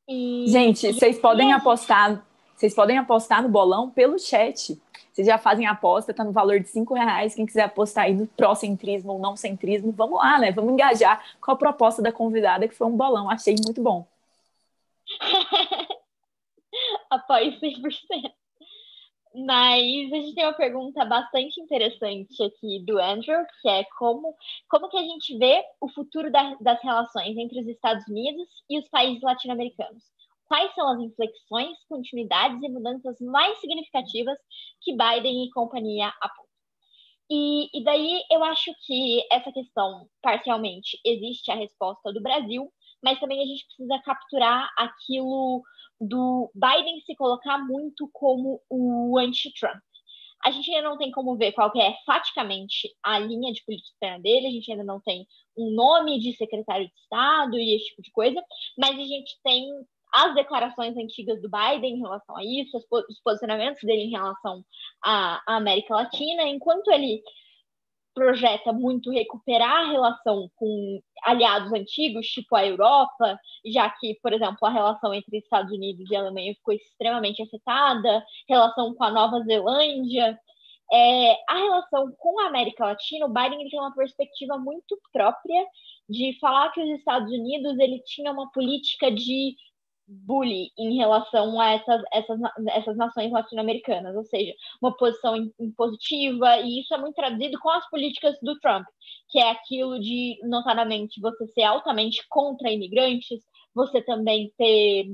E... 0.08 0.46
Gente, 0.48 0.94
vocês 0.94 1.20
podem 1.20 1.52
apostar, 1.52 2.26
vocês 2.56 2.74
podem 2.74 2.98
apostar 2.98 3.44
no 3.44 3.50
bolão 3.50 3.90
pelo 3.90 4.18
chat. 4.18 4.82
Vocês 5.12 5.28
já 5.28 5.38
fazem 5.38 5.66
a 5.66 5.72
aposta, 5.72 6.14
tá 6.14 6.24
no 6.24 6.32
valor 6.32 6.60
de 6.60 6.68
cinco 6.68 6.94
reais. 6.94 7.36
Quem 7.36 7.46
quiser 7.46 7.64
apostar 7.64 8.06
aí 8.06 8.14
no 8.14 8.28
pró-centrismo 8.28 9.14
ou 9.14 9.20
não 9.20 9.36
centrismo, 9.36 9.92
vamos 9.92 10.18
lá, 10.18 10.40
né? 10.40 10.52
Vamos 10.52 10.74
engajar 10.74 11.24
com 11.40 11.52
a 11.52 11.56
proposta 11.56 12.02
da 12.02 12.12
convidada, 12.12 12.68
que 12.68 12.76
foi 12.76 12.88
um 12.88 12.98
bolão. 12.98 13.30
Achei 13.30 13.56
muito 13.64 13.82
bom. 13.82 14.06
Apoio 17.10 17.60
100%. 17.60 18.32
Mas 19.36 20.14
a 20.14 20.16
gente 20.16 20.34
tem 20.34 20.46
uma 20.46 20.54
pergunta 20.54 21.04
bastante 21.04 21.60
interessante 21.60 22.42
aqui 22.42 22.80
do 22.86 22.98
Andrew, 22.98 23.46
que 23.62 23.68
é 23.68 23.84
como, 23.98 24.34
como 24.70 24.88
que 24.90 24.98
a 24.98 25.04
gente 25.04 25.38
vê 25.38 25.62
o 25.82 25.90
futuro 25.90 26.32
da, 26.32 26.56
das 26.62 26.82
relações 26.82 27.38
entre 27.38 27.60
os 27.60 27.68
Estados 27.68 28.08
Unidos 28.08 28.48
e 28.70 28.80
os 28.80 28.88
países 28.88 29.22
latino-americanos? 29.22 30.15
Quais 30.48 30.74
são 30.76 30.88
as 30.90 31.00
inflexões, 31.00 31.78
continuidades 31.90 32.62
e 32.62 32.70
mudanças 32.70 33.18
mais 33.20 33.60
significativas 33.60 34.38
que 34.82 34.96
Biden 34.96 35.46
e 35.46 35.50
companhia 35.52 36.14
apontam? 36.22 36.46
E, 37.30 37.80
e 37.80 37.84
daí 37.84 38.22
eu 38.32 38.44
acho 38.44 38.72
que 38.86 39.26
essa 39.32 39.52
questão, 39.52 40.08
parcialmente, 40.22 41.00
existe 41.04 41.52
a 41.52 41.56
resposta 41.56 42.14
do 42.14 42.22
Brasil, 42.22 42.72
mas 43.04 43.20
também 43.20 43.42
a 43.42 43.46
gente 43.46 43.66
precisa 43.66 44.00
capturar 44.04 44.70
aquilo 44.78 45.64
do 46.00 46.52
Biden 46.54 47.02
se 47.02 47.16
colocar 47.16 47.58
muito 47.58 48.10
como 48.14 48.62
o 48.70 49.18
anti-Trump. 49.18 49.82
A 50.44 50.52
gente 50.52 50.70
ainda 50.70 50.88
não 50.88 50.98
tem 50.98 51.10
como 51.10 51.36
ver 51.38 51.54
qual 51.54 51.72
é 51.76 51.96
faticamente 52.06 52.88
a 53.02 53.18
linha 53.18 53.52
de 53.52 53.64
política 53.66 53.90
externa 53.94 54.22
dele, 54.22 54.48
a 54.48 54.52
gente 54.52 54.72
ainda 54.72 54.84
não 54.84 55.02
tem 55.02 55.26
um 55.58 55.74
nome 55.74 56.20
de 56.20 56.36
secretário 56.36 56.86
de 56.86 56.94
Estado 56.94 57.58
e 57.58 57.76
esse 57.76 57.86
tipo 57.86 58.04
de 58.04 58.12
coisa, 58.12 58.40
mas 58.78 58.92
a 58.92 59.04
gente 59.04 59.40
tem 59.44 59.66
as 60.16 60.34
declarações 60.34 60.96
antigas 60.96 61.42
do 61.42 61.50
Biden 61.50 61.96
em 61.96 62.02
relação 62.02 62.38
a 62.38 62.44
isso, 62.44 62.78
os 62.90 63.20
posicionamentos 63.22 63.82
dele 63.84 64.04
em 64.04 64.12
relação 64.12 64.64
à 65.04 65.42
América 65.46 65.94
Latina, 65.94 66.44
enquanto 66.44 66.90
ele 66.90 67.22
projeta 68.14 68.72
muito 68.72 69.12
recuperar 69.12 69.84
a 69.84 69.92
relação 69.92 70.50
com 70.56 71.02
aliados 71.22 71.74
antigos, 71.74 72.28
tipo 72.28 72.56
a 72.56 72.66
Europa, 72.66 73.38
já 73.66 73.90
que, 73.90 74.18
por 74.24 74.32
exemplo, 74.32 74.58
a 74.62 74.70
relação 74.70 75.14
entre 75.14 75.38
Estados 75.38 75.72
Unidos 75.74 76.10
e 76.10 76.16
Alemanha 76.16 76.56
ficou 76.56 76.74
extremamente 76.74 77.44
afetada, 77.44 78.26
relação 78.48 78.96
com 78.96 79.04
a 79.04 79.12
Nova 79.12 79.42
Zelândia. 79.42 80.40
É, 80.94 81.34
a 81.50 81.58
relação 81.58 82.10
com 82.18 82.40
a 82.40 82.48
América 82.48 82.86
Latina, 82.86 83.26
o 83.26 83.34
Biden 83.34 83.68
tem 83.70 83.80
uma 83.80 83.94
perspectiva 83.94 84.58
muito 84.58 84.98
própria 85.12 85.66
de 86.08 86.38
falar 86.40 86.72
que 86.72 86.82
os 86.82 87.00
Estados 87.00 87.30
Unidos 87.30 87.78
ele 87.80 88.02
tinha 88.06 88.32
uma 88.32 88.50
política 88.52 89.12
de 89.12 89.56
bully 90.08 90.72
em 90.78 90.96
relação 90.98 91.60
a 91.60 91.72
essas, 91.72 92.02
essas, 92.14 92.40
essas 92.70 92.98
nações 92.98 93.32
latino-americanas, 93.32 94.16
ou 94.16 94.24
seja, 94.24 94.54
uma 94.82 94.96
posição 94.96 95.36
impositiva, 95.60 96.58
e 96.60 96.82
isso 96.82 96.94
é 96.94 96.98
muito 96.98 97.16
traduzido 97.16 97.60
com 97.60 97.70
as 97.70 97.90
políticas 97.90 98.38
do 98.42 98.58
Trump, 98.60 98.86
que 99.30 99.40
é 99.40 99.52
aquilo 99.52 100.00
de, 100.00 100.38
notadamente, 100.44 101.20
você 101.20 101.48
ser 101.48 101.64
altamente 101.64 102.24
contra 102.30 102.72
imigrantes, 102.72 103.44
você 103.74 104.02
também 104.02 104.52
ter 104.58 105.06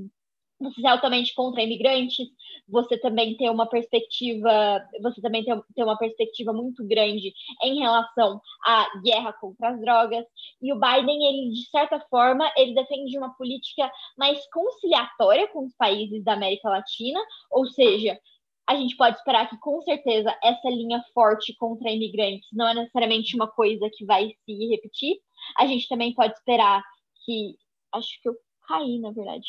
você 0.62 0.80
ser 0.80 0.86
altamente 0.86 1.34
contra 1.34 1.62
imigrantes, 1.62 2.28
você 2.68 2.98
também 2.98 3.36
ter 3.36 3.50
uma 3.50 3.66
perspectiva, 3.66 4.80
você 5.02 5.20
também 5.20 5.44
uma 5.78 5.98
perspectiva 5.98 6.52
muito 6.52 6.86
grande 6.86 7.32
em 7.62 7.78
relação 7.78 8.40
à 8.64 8.88
guerra 9.02 9.32
contra 9.32 9.70
as 9.70 9.80
drogas. 9.80 10.24
E 10.60 10.72
o 10.72 10.78
Biden, 10.78 11.24
ele 11.26 11.52
de 11.52 11.68
certa 11.70 12.00
forma, 12.08 12.50
ele 12.56 12.74
defende 12.74 13.16
uma 13.18 13.34
política 13.34 13.90
mais 14.16 14.38
conciliatória 14.50 15.48
com 15.48 15.64
os 15.64 15.74
países 15.74 16.22
da 16.24 16.34
América 16.34 16.68
Latina, 16.68 17.20
ou 17.50 17.66
seja, 17.66 18.18
a 18.66 18.76
gente 18.76 18.96
pode 18.96 19.16
esperar 19.16 19.48
que, 19.50 19.58
com 19.58 19.82
certeza, 19.82 20.34
essa 20.42 20.68
linha 20.70 21.02
forte 21.12 21.54
contra 21.56 21.90
imigrantes 21.90 22.48
não 22.52 22.66
é 22.68 22.74
necessariamente 22.74 23.34
uma 23.34 23.48
coisa 23.48 23.90
que 23.92 24.04
vai 24.04 24.34
se 24.44 24.68
repetir. 24.68 25.18
A 25.58 25.66
gente 25.66 25.88
também 25.88 26.14
pode 26.14 26.34
esperar 26.34 26.82
que. 27.24 27.56
Acho 27.92 28.20
que 28.22 28.28
eu 28.28 28.36
caí, 28.66 28.98
na 28.98 29.10
verdade. 29.10 29.46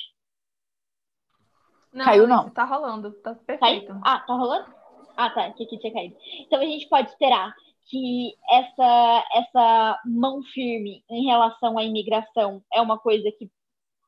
Não, 1.94 2.06
Caiu 2.06 2.28
não. 2.28 2.50
Tá 2.50 2.64
rolando, 2.64 3.12
tá 3.22 3.36
perfeito. 3.36 3.88
Caiu? 3.88 4.02
Ah, 4.04 4.20
tá 4.20 4.34
rolando? 4.34 4.74
Ah, 5.16 5.30
tá, 5.30 5.52
que 5.52 5.64
aqui 5.64 5.78
tinha 5.78 5.94
caído. 5.94 6.16
Então 6.40 6.60
a 6.60 6.66
gente 6.66 6.88
pode 6.90 7.10
esperar 7.10 7.54
que 7.86 8.34
essa, 8.50 9.24
essa 9.36 10.00
mão 10.06 10.42
firme 10.42 11.04
em 11.10 11.26
relação 11.26 11.78
à 11.78 11.84
imigração 11.84 12.64
é 12.74 12.82
uma 12.82 12.98
coisa 12.98 13.30
que, 13.38 13.50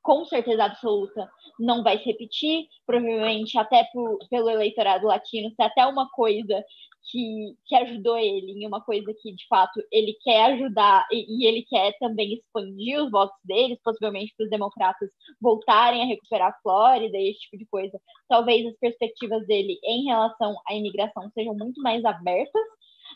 com 0.02 0.26
certeza 0.26 0.64
absoluta, 0.64 1.30
não 1.60 1.84
vai 1.84 1.98
se 2.00 2.06
repetir, 2.06 2.68
provavelmente 2.86 3.58
até 3.58 3.88
pelo 4.30 4.50
eleitorado 4.50 5.08
latino, 5.08 5.52
se 5.52 5.62
até 5.62 5.86
uma 5.86 6.10
coisa 6.10 6.64
que, 7.08 7.56
que 7.66 7.76
ajudou 7.76 8.18
ele 8.18 8.52
em 8.52 8.68
uma 8.68 8.82
coisa 8.82 9.14
que, 9.22 9.34
de 9.34 9.48
fato, 9.48 9.82
ele 9.92 10.18
quer 10.24 10.54
ajudar 10.54 11.06
e, 11.12 11.44
e 11.44 11.48
ele 11.48 11.64
quer 11.64 11.98
também 12.00 12.34
expandir 12.34 13.04
os 13.04 13.12
votos 13.12 13.38
deles, 13.44 13.80
possivelmente 13.84 14.34
para 14.36 14.46
os 14.46 14.50
democratas 14.50 15.10
voltarem 15.42 16.02
a 16.02 16.06
recuperar 16.06 16.50
a 16.50 16.62
Flórida 16.62 17.18
e 17.18 17.30
esse 17.30 17.42
tipo 17.42 17.58
de 17.58 17.66
coisa. 17.68 18.00
Talvez 18.28 18.66
as 18.66 18.78
perspectivas 18.80 19.46
dele 19.48 19.80
em 19.84 20.06
relação 20.06 20.56
à 20.68 20.74
imigração 20.74 21.30
sejam 21.34 21.56
muito 21.56 21.82
mais 21.82 22.04
abertas 22.04 22.64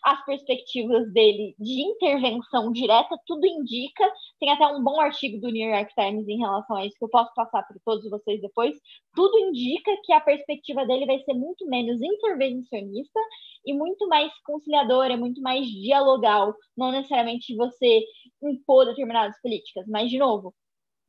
as 0.04 0.24
perspectivas 0.26 1.12
dele 1.14 1.56
de 1.60 1.82
intervenção 1.82 2.72
direta, 2.72 3.18
tudo 3.26 3.46
indica. 3.46 4.04
Tem 4.40 4.50
até 4.52 4.68
um 4.68 4.84
bom 4.84 5.00
artigo 5.00 5.40
do 5.40 5.50
New 5.50 5.70
York 5.70 5.94
Times 5.94 6.28
em 6.28 6.38
relação 6.38 6.76
a 6.76 6.86
isso, 6.86 6.98
que 6.98 7.06
eu 7.06 7.10
posso 7.10 7.34
passar 7.34 7.64
para 7.64 7.78
todos 7.84 8.10
vocês 8.10 8.42
depois. 8.42 8.76
Tudo 9.16 9.38
indica 9.40 9.92
que 10.04 10.14
a 10.14 10.22
perspectiva 10.22 10.86
dele 10.86 11.06
vai 11.06 11.20
ser 11.20 11.34
muito 11.34 11.66
menos 11.68 12.02
intervencionista 12.02 13.20
e 13.66 13.74
muito 13.74 14.08
mais 14.08 14.32
conciliadora, 14.44 15.18
muito 15.18 15.42
mais 15.42 15.66
dialogal, 15.68 16.56
não 16.78 16.92
necessariamente 16.92 17.56
você 17.56 18.04
impor 18.44 18.86
determinadas 18.86 19.40
políticas, 19.42 19.86
mas, 19.88 20.10
de 20.10 20.18
novo, 20.18 20.54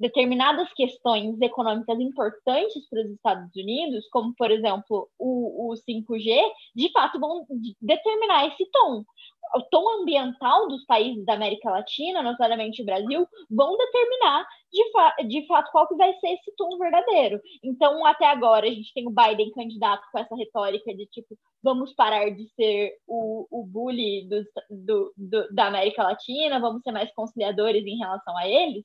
determinadas 0.00 0.72
questões 0.72 1.38
econômicas 1.42 2.00
importantes 2.00 2.88
para 2.88 3.02
os 3.02 3.10
Estados 3.10 3.54
Unidos, 3.54 4.08
como, 4.10 4.34
por 4.34 4.50
exemplo, 4.50 5.10
o, 5.18 5.70
o 5.70 5.74
5G, 5.74 6.40
de 6.74 6.90
fato 6.90 7.20
vão 7.20 7.44
determinar 7.82 8.46
esse 8.46 8.64
tom. 8.72 9.04
O 9.54 9.62
tom 9.62 10.00
ambiental 10.00 10.68
dos 10.68 10.86
países 10.86 11.24
da 11.26 11.34
América 11.34 11.70
Latina, 11.70 12.22
notadamente 12.22 12.80
o 12.80 12.84
Brasil, 12.84 13.26
vão 13.50 13.76
determinar 13.76 14.46
de, 14.72 14.90
fa 14.92 15.14
de 15.26 15.46
fato 15.46 15.70
qual 15.72 15.88
que 15.88 15.96
vai 15.96 16.14
ser 16.14 16.28
esse 16.28 16.54
tom 16.56 16.78
verdadeiro. 16.78 17.38
Então, 17.62 18.06
até 18.06 18.26
agora, 18.26 18.66
a 18.66 18.70
gente 18.70 18.94
tem 18.94 19.06
o 19.06 19.10
Biden 19.10 19.50
candidato 19.50 20.02
com 20.10 20.18
essa 20.18 20.34
retórica 20.34 20.94
de 20.94 21.04
tipo, 21.06 21.36
vamos 21.62 21.92
parar 21.92 22.30
de 22.30 22.48
ser 22.54 22.92
o, 23.06 23.46
o 23.50 23.66
bully 23.66 24.26
do, 24.28 24.44
do, 24.70 25.12
do, 25.16 25.52
da 25.52 25.66
América 25.66 26.04
Latina, 26.04 26.60
vamos 26.60 26.82
ser 26.82 26.92
mais 26.92 27.12
conciliadores 27.12 27.84
em 27.84 27.98
relação 27.98 28.34
a 28.38 28.48
eles 28.48 28.84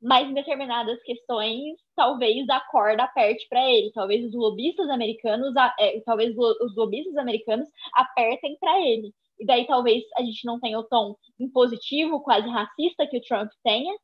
mas 0.00 0.28
em 0.28 0.34
determinadas 0.34 1.02
questões, 1.02 1.76
talvez 1.94 2.48
a 2.48 2.60
corda 2.60 3.04
aperte 3.04 3.46
para 3.48 3.68
ele, 3.68 3.92
talvez 3.92 4.24
os 4.24 4.34
lobistas 4.34 4.88
americanos, 4.88 5.54
é, 5.78 6.00
talvez 6.00 6.34
os 6.36 6.74
lobistas 6.74 7.16
americanos 7.16 7.68
apertem 7.94 8.56
para 8.58 8.80
ele. 8.80 9.12
E 9.38 9.46
daí 9.46 9.66
talvez 9.66 10.02
a 10.16 10.22
gente 10.22 10.44
não 10.44 10.58
tenha 10.58 10.78
o 10.78 10.84
tom 10.84 11.14
impositivo, 11.38 12.20
quase 12.20 12.48
racista 12.48 13.06
que 13.06 13.18
o 13.18 13.22
Trump 13.22 13.50
tenha, 13.62 13.94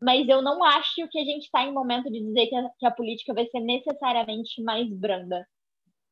mas 0.00 0.28
eu 0.28 0.42
não 0.42 0.62
acho 0.62 1.08
que 1.10 1.18
a 1.18 1.24
gente 1.24 1.44
está 1.44 1.64
em 1.64 1.72
momento 1.72 2.10
de 2.10 2.20
dizer 2.20 2.46
que 2.46 2.54
a, 2.54 2.70
que 2.78 2.86
a 2.86 2.90
política 2.90 3.32
vai 3.32 3.46
ser 3.46 3.60
necessariamente 3.60 4.62
mais 4.62 4.88
branda. 4.90 5.46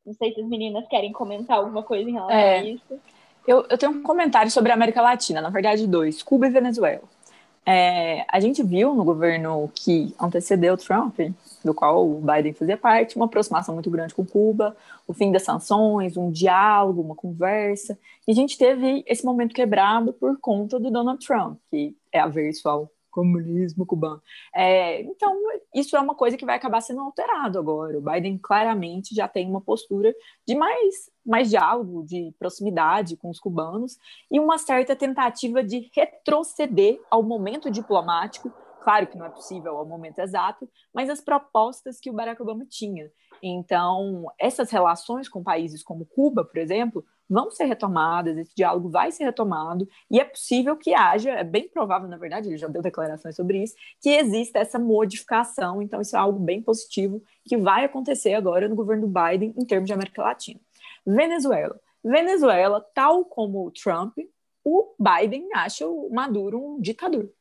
Não 0.05 0.13
sei 0.15 0.33
se 0.33 0.41
as 0.41 0.49
meninas 0.49 0.87
querem 0.89 1.13
comentar 1.13 1.59
alguma 1.59 1.83
coisa 1.83 2.09
em 2.09 2.13
relação 2.13 2.39
é, 2.39 2.59
a 2.59 2.65
isso. 2.65 3.01
Eu, 3.47 3.67
eu 3.69 3.79
tenho 3.79 3.93
um 3.93 4.03
comentário 4.03 4.51
sobre 4.51 4.71
a 4.71 4.75
América 4.75 5.03
Latina, 5.03 5.41
na 5.41 5.51
verdade, 5.51 5.87
dois: 5.87 6.23
Cuba 6.23 6.47
e 6.47 6.51
Venezuela. 6.51 7.03
É, 7.67 8.27
a 8.29 8.41
gente 8.41 8.63
viu 8.63 8.95
no 8.95 9.05
governo 9.05 9.71
que 9.75 10.15
antecedeu 10.21 10.77
Trump, 10.77 11.19
do 11.65 11.73
qual 11.73 12.07
o 12.07 12.21
Biden 12.21 12.53
fazia 12.53 12.77
parte, 12.77 13.17
uma 13.17 13.25
aproximação 13.25 13.75
muito 13.75 13.91
grande 13.91 14.15
com 14.15 14.25
Cuba, 14.25 14.77
o 15.09 15.15
fim 15.15 15.33
das 15.33 15.45
sanções, 15.45 16.17
um 16.17 16.31
diálogo, 16.31 17.01
uma 17.01 17.15
conversa. 17.15 17.99
E 18.29 18.33
a 18.33 18.35
gente 18.35 18.59
teve 18.59 19.03
esse 19.07 19.25
momento 19.25 19.55
quebrado 19.55 20.13
por 20.13 20.39
conta 20.39 20.79
do 20.79 20.91
Donald 20.91 21.25
Trump, 21.25 21.59
que 21.71 21.97
é 22.13 22.21
averso 22.21 22.69
ao 22.69 22.91
comunismo 23.15 23.87
cubano. 23.87 24.21
É, 24.53 25.01
então, 25.03 25.39
isso 25.73 25.97
é 25.97 26.01
uma 26.01 26.17
coisa 26.17 26.37
que 26.37 26.45
vai 26.45 26.57
acabar 26.57 26.81
sendo 26.81 27.01
alterado 27.01 27.59
agora. 27.59 27.97
O 27.97 28.03
Biden 28.03 28.37
claramente 28.39 29.15
já 29.15 29.29
tem 29.29 29.49
uma 29.49 29.61
postura 29.61 30.13
de 30.47 30.57
mais, 30.57 31.11
mais 31.25 31.49
diálogo, 31.49 32.05
de 32.05 32.35
proximidade 32.39 33.17
com 33.17 33.31
os 33.31 33.39
cubanos 33.39 33.97
e 34.31 34.41
uma 34.41 34.59
certa 34.59 34.97
tentativa 34.97 35.63
de 35.63 35.89
retroceder 35.95 37.01
ao 37.09 37.23
momento 37.23 37.71
diplomático. 37.71 38.53
Claro 38.85 39.07
que 39.07 39.17
não 39.17 39.25
é 39.25 39.31
possível 39.31 39.79
ao 39.79 39.87
momento 39.87 40.19
exato, 40.19 40.69
mas 40.93 41.09
as 41.09 41.19
propostas 41.19 41.99
que 41.99 42.11
o 42.11 42.13
Barack 42.13 42.43
Obama 42.43 42.67
tinha. 42.69 43.11
Então, 43.43 44.31
essas 44.39 44.71
relações 44.71 45.27
com 45.27 45.43
países 45.43 45.83
como 45.83 46.05
Cuba, 46.05 46.45
por 46.45 46.59
exemplo, 46.59 47.03
vão 47.27 47.51
ser 47.51 47.65
retomadas, 47.65 48.37
esse 48.37 48.55
diálogo 48.55 48.91
vai 48.91 49.11
ser 49.11 49.25
retomado, 49.25 49.89
e 50.11 50.21
é 50.21 50.25
possível 50.27 50.77
que 50.77 50.93
haja, 50.93 51.31
é 51.31 51.43
bem 51.43 51.67
provável, 51.67 52.07
na 52.07 52.19
verdade, 52.19 52.51
ele 52.51 52.59
já 52.59 52.69
deu 52.69 52.83
declarações 52.83 53.35
sobre 53.35 53.63
isso, 53.63 53.75
que 54.03 54.11
exista 54.11 54.59
essa 54.59 54.79
modificação, 54.79 55.81
então 55.81 56.03
isso 56.03 56.15
é 56.15 56.19
algo 56.19 56.39
bem 56.39 56.61
positivo 56.61 57.23
que 57.43 57.57
vai 57.57 57.87
acontecer 57.87 58.35
agora 58.35 58.69
no 58.69 58.77
governo 58.77 59.09
Biden 59.09 59.55
em 59.57 59.65
termos 59.65 59.87
de 59.87 59.95
América 59.95 60.23
Latina. 60.23 60.61
Venezuela. 61.07 61.81
Venezuela, 62.05 62.83
tal 62.93 63.25
como 63.25 63.67
o 63.67 63.71
Trump, 63.71 64.19
o 64.63 64.95
Biden 64.99 65.49
acha 65.55 65.89
o 65.89 66.11
Maduro 66.13 66.63
um 66.63 66.79
ditador. 66.79 67.33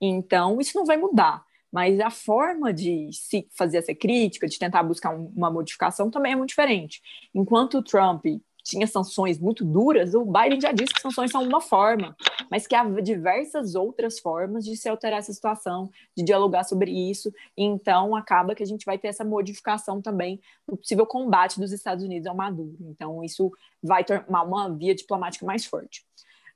Então, 0.00 0.60
isso 0.60 0.76
não 0.76 0.84
vai 0.84 0.96
mudar 0.96 1.44
mas 1.74 1.98
a 1.98 2.08
forma 2.08 2.72
de 2.72 3.10
se 3.12 3.48
fazer 3.50 3.78
essa 3.78 3.92
crítica, 3.92 4.46
de 4.46 4.56
tentar 4.60 4.84
buscar 4.84 5.12
uma 5.12 5.50
modificação, 5.50 6.08
também 6.08 6.30
é 6.30 6.36
muito 6.36 6.50
diferente. 6.50 7.02
Enquanto 7.34 7.78
o 7.78 7.82
Trump 7.82 8.24
tinha 8.62 8.86
sanções 8.86 9.40
muito 9.40 9.64
duras, 9.64 10.14
o 10.14 10.24
Biden 10.24 10.60
já 10.60 10.70
disse 10.70 10.94
que 10.94 11.00
sanções 11.00 11.32
são 11.32 11.42
uma 11.42 11.60
forma, 11.60 12.16
mas 12.48 12.64
que 12.64 12.76
há 12.76 12.84
diversas 13.00 13.74
outras 13.74 14.20
formas 14.20 14.64
de 14.64 14.76
se 14.76 14.88
alterar 14.88 15.18
essa 15.18 15.32
situação, 15.32 15.90
de 16.16 16.22
dialogar 16.22 16.62
sobre 16.62 16.92
isso. 16.92 17.32
Então, 17.56 18.14
acaba 18.14 18.54
que 18.54 18.62
a 18.62 18.66
gente 18.66 18.86
vai 18.86 18.96
ter 18.96 19.08
essa 19.08 19.24
modificação 19.24 20.00
também 20.00 20.40
no 20.68 20.76
possível 20.76 21.04
combate 21.04 21.58
dos 21.58 21.72
Estados 21.72 22.04
Unidos 22.04 22.28
ao 22.28 22.36
Maduro. 22.36 22.76
Então, 22.82 23.24
isso 23.24 23.50
vai 23.82 24.04
tornar 24.04 24.44
uma 24.44 24.72
via 24.72 24.94
diplomática 24.94 25.44
mais 25.44 25.66
forte. 25.66 26.06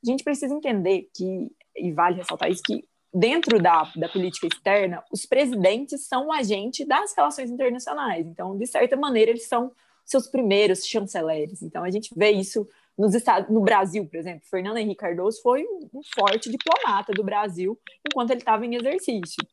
A 0.01 0.09
gente 0.09 0.23
precisa 0.23 0.55
entender 0.55 1.11
que, 1.13 1.51
e 1.77 1.91
vale 1.91 2.19
ressaltar 2.19 2.49
isso, 2.49 2.63
que 2.63 2.85
dentro 3.13 3.61
da, 3.61 3.91
da 3.97 4.09
política 4.09 4.47
externa, 4.47 5.03
os 5.11 5.25
presidentes 5.25 6.07
são 6.07 6.29
o 6.29 6.33
agente 6.33 6.85
das 6.85 7.15
relações 7.17 7.51
internacionais. 7.51 8.27
Então, 8.27 8.57
de 8.57 8.67
certa 8.67 8.97
maneira, 8.97 9.31
eles 9.31 9.47
são 9.47 9.73
seus 10.09 10.27
primeiros 10.27 10.87
chanceleres. 10.87 11.63
Então 11.63 11.85
a 11.85 11.91
gente 11.91 12.11
vê 12.17 12.31
isso 12.31 12.67
nos 12.97 13.15
Estados, 13.15 13.51
no 13.51 13.61
Brasil, 13.61 14.07
por 14.07 14.17
exemplo. 14.17 14.49
Fernando 14.49 14.79
Henrique 14.79 14.97
Cardoso 14.97 15.41
foi 15.43 15.65
um 15.93 16.01
forte 16.19 16.51
diplomata 16.51 17.13
do 17.13 17.23
Brasil 17.23 17.79
enquanto 18.09 18.31
ele 18.31 18.41
estava 18.41 18.65
em 18.65 18.75
exercício. 18.75 19.47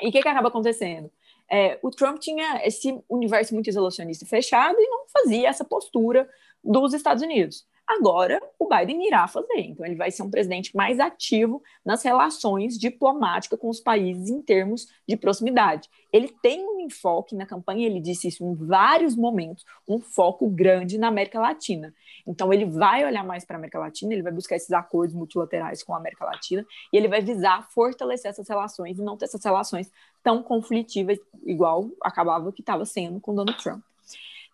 E 0.00 0.08
o 0.08 0.12
que, 0.12 0.22
que 0.22 0.28
acaba 0.28 0.48
acontecendo? 0.48 1.10
É, 1.48 1.78
o 1.82 1.90
Trump 1.90 2.18
tinha 2.18 2.66
esse 2.66 2.98
universo 3.08 3.52
muito 3.52 3.68
isolacionista 3.68 4.24
fechado 4.24 4.76
e 4.78 4.88
não 4.88 5.04
fazia 5.12 5.48
essa 5.48 5.64
postura 5.64 6.28
dos 6.64 6.94
Estados 6.94 7.22
Unidos. 7.22 7.66
Agora, 7.86 8.40
o 8.58 8.66
Biden 8.66 9.06
irá 9.06 9.28
fazer. 9.28 9.58
Então, 9.58 9.84
ele 9.84 9.94
vai 9.94 10.10
ser 10.10 10.22
um 10.22 10.30
presidente 10.30 10.74
mais 10.74 10.98
ativo 10.98 11.62
nas 11.84 12.02
relações 12.02 12.78
diplomáticas 12.78 13.58
com 13.58 13.68
os 13.68 13.78
países 13.78 14.30
em 14.30 14.40
termos 14.40 14.88
de 15.06 15.16
proximidade. 15.18 15.90
Ele 16.10 16.28
tem 16.42 16.66
um 16.66 16.80
enfoque 16.80 17.34
na 17.34 17.44
campanha, 17.44 17.86
ele 17.86 18.00
disse 18.00 18.28
isso 18.28 18.42
em 18.42 18.54
vários 18.54 19.14
momentos, 19.14 19.66
um 19.86 20.00
foco 20.00 20.48
grande 20.48 20.96
na 20.96 21.08
América 21.08 21.38
Latina. 21.38 21.94
Então, 22.26 22.50
ele 22.52 22.64
vai 22.64 23.04
olhar 23.04 23.22
mais 23.22 23.44
para 23.44 23.56
a 23.56 23.58
América 23.58 23.78
Latina, 23.78 24.14
ele 24.14 24.22
vai 24.22 24.32
buscar 24.32 24.56
esses 24.56 24.72
acordos 24.72 25.14
multilaterais 25.14 25.82
com 25.82 25.94
a 25.94 25.98
América 25.98 26.24
Latina 26.24 26.64
e 26.90 26.96
ele 26.96 27.08
vai 27.08 27.20
visar 27.20 27.68
fortalecer 27.70 28.30
essas 28.30 28.48
relações 28.48 28.98
e 28.98 29.02
não 29.02 29.16
ter 29.16 29.26
essas 29.26 29.44
relações 29.44 29.90
tão 30.22 30.42
conflitivas, 30.42 31.18
igual 31.44 31.90
acabava 32.00 32.50
que 32.50 32.62
estava 32.62 32.86
sendo 32.86 33.20
com 33.20 33.34
Donald 33.34 33.62
Trump. 33.62 33.82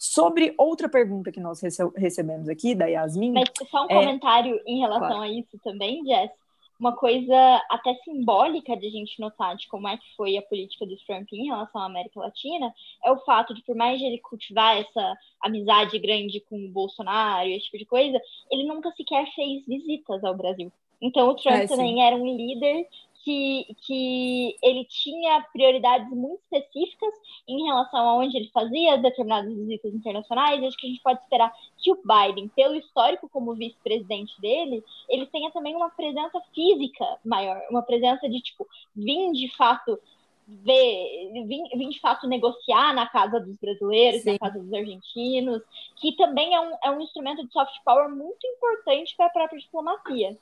Sobre 0.02 0.54
outra 0.56 0.88
pergunta 0.88 1.30
que 1.30 1.38
nós 1.38 1.60
rece 1.60 1.82
recebemos 1.94 2.48
aqui, 2.48 2.74
da 2.74 2.86
Yasmin. 2.86 3.32
Mas 3.32 3.50
só 3.70 3.82
um 3.82 3.90
é... 3.90 3.94
comentário 3.94 4.58
em 4.66 4.80
relação 4.80 5.08
claro. 5.08 5.24
a 5.24 5.28
isso 5.28 5.58
também, 5.62 6.02
Jess. 6.06 6.30
Uma 6.80 6.96
coisa 6.96 7.36
até 7.70 7.92
simbólica 7.96 8.74
de 8.78 8.86
a 8.86 8.90
gente 8.90 9.20
notar 9.20 9.54
de 9.56 9.68
como 9.68 9.86
é 9.86 9.98
que 9.98 10.16
foi 10.16 10.38
a 10.38 10.42
política 10.42 10.86
do 10.86 10.96
Trump 11.06 11.30
em 11.34 11.44
relação 11.44 11.82
à 11.82 11.84
América 11.84 12.18
Latina 12.18 12.74
é 13.04 13.12
o 13.12 13.18
fato 13.18 13.52
de, 13.52 13.62
por 13.62 13.76
mais 13.76 13.98
de 13.98 14.06
ele 14.06 14.16
cultivar 14.16 14.78
essa 14.78 15.18
amizade 15.42 15.98
grande 15.98 16.40
com 16.48 16.56
o 16.56 16.70
Bolsonaro 16.70 17.46
e 17.46 17.52
esse 17.54 17.66
tipo 17.66 17.76
de 17.76 17.84
coisa, 17.84 18.18
ele 18.50 18.64
nunca 18.64 18.90
sequer 18.92 19.26
fez 19.34 19.66
visitas 19.66 20.24
ao 20.24 20.34
Brasil. 20.34 20.72
Então, 21.02 21.28
o 21.28 21.34
Trump 21.34 21.56
é, 21.56 21.66
também 21.66 22.02
era 22.02 22.16
um 22.16 22.24
líder 22.24 22.86
que, 23.24 23.66
que 23.86 24.56
ele 24.62 24.84
tinha 24.84 25.44
prioridades 25.52 26.08
muito 26.10 26.40
específicas 26.50 27.12
em 27.46 27.64
relação 27.64 28.08
a 28.08 28.14
onde 28.16 28.36
ele 28.36 28.50
fazia 28.52 28.96
determinadas 28.96 29.52
visitas 29.54 29.94
internacionais. 29.94 30.62
Acho 30.62 30.76
que 30.76 30.86
a 30.86 30.90
gente 30.90 31.02
pode 31.02 31.20
esperar 31.20 31.52
que 31.78 31.92
o 31.92 31.98
Biden, 32.02 32.48
pelo 32.48 32.76
histórico 32.76 33.28
como 33.28 33.54
vice-presidente 33.54 34.40
dele, 34.40 34.82
ele 35.08 35.26
tenha 35.26 35.50
também 35.50 35.76
uma 35.76 35.90
presença 35.90 36.40
física 36.54 37.04
maior, 37.24 37.60
uma 37.70 37.82
presença 37.82 38.28
de 38.28 38.40
tipo 38.40 38.66
vir 38.96 39.32
de 39.32 39.54
fato 39.56 39.98
ver, 40.50 41.30
vir, 41.46 41.62
vir 41.76 41.88
de 41.90 42.00
fato 42.00 42.26
negociar 42.26 42.92
na 42.94 43.06
casa 43.06 43.38
dos 43.38 43.56
brasileiros, 43.56 44.22
Sim. 44.22 44.32
na 44.32 44.38
casa 44.38 44.58
dos 44.58 44.72
argentinos, 44.72 45.62
que 45.96 46.12
também 46.16 46.54
é 46.54 46.60
um, 46.60 46.76
é 46.82 46.90
um 46.90 47.00
instrumento 47.00 47.46
de 47.46 47.52
soft 47.52 47.74
power 47.84 48.08
muito 48.08 48.44
importante 48.46 49.14
para 49.16 49.26
a 49.26 49.30
própria 49.30 49.60
diplomacia. 49.60 50.36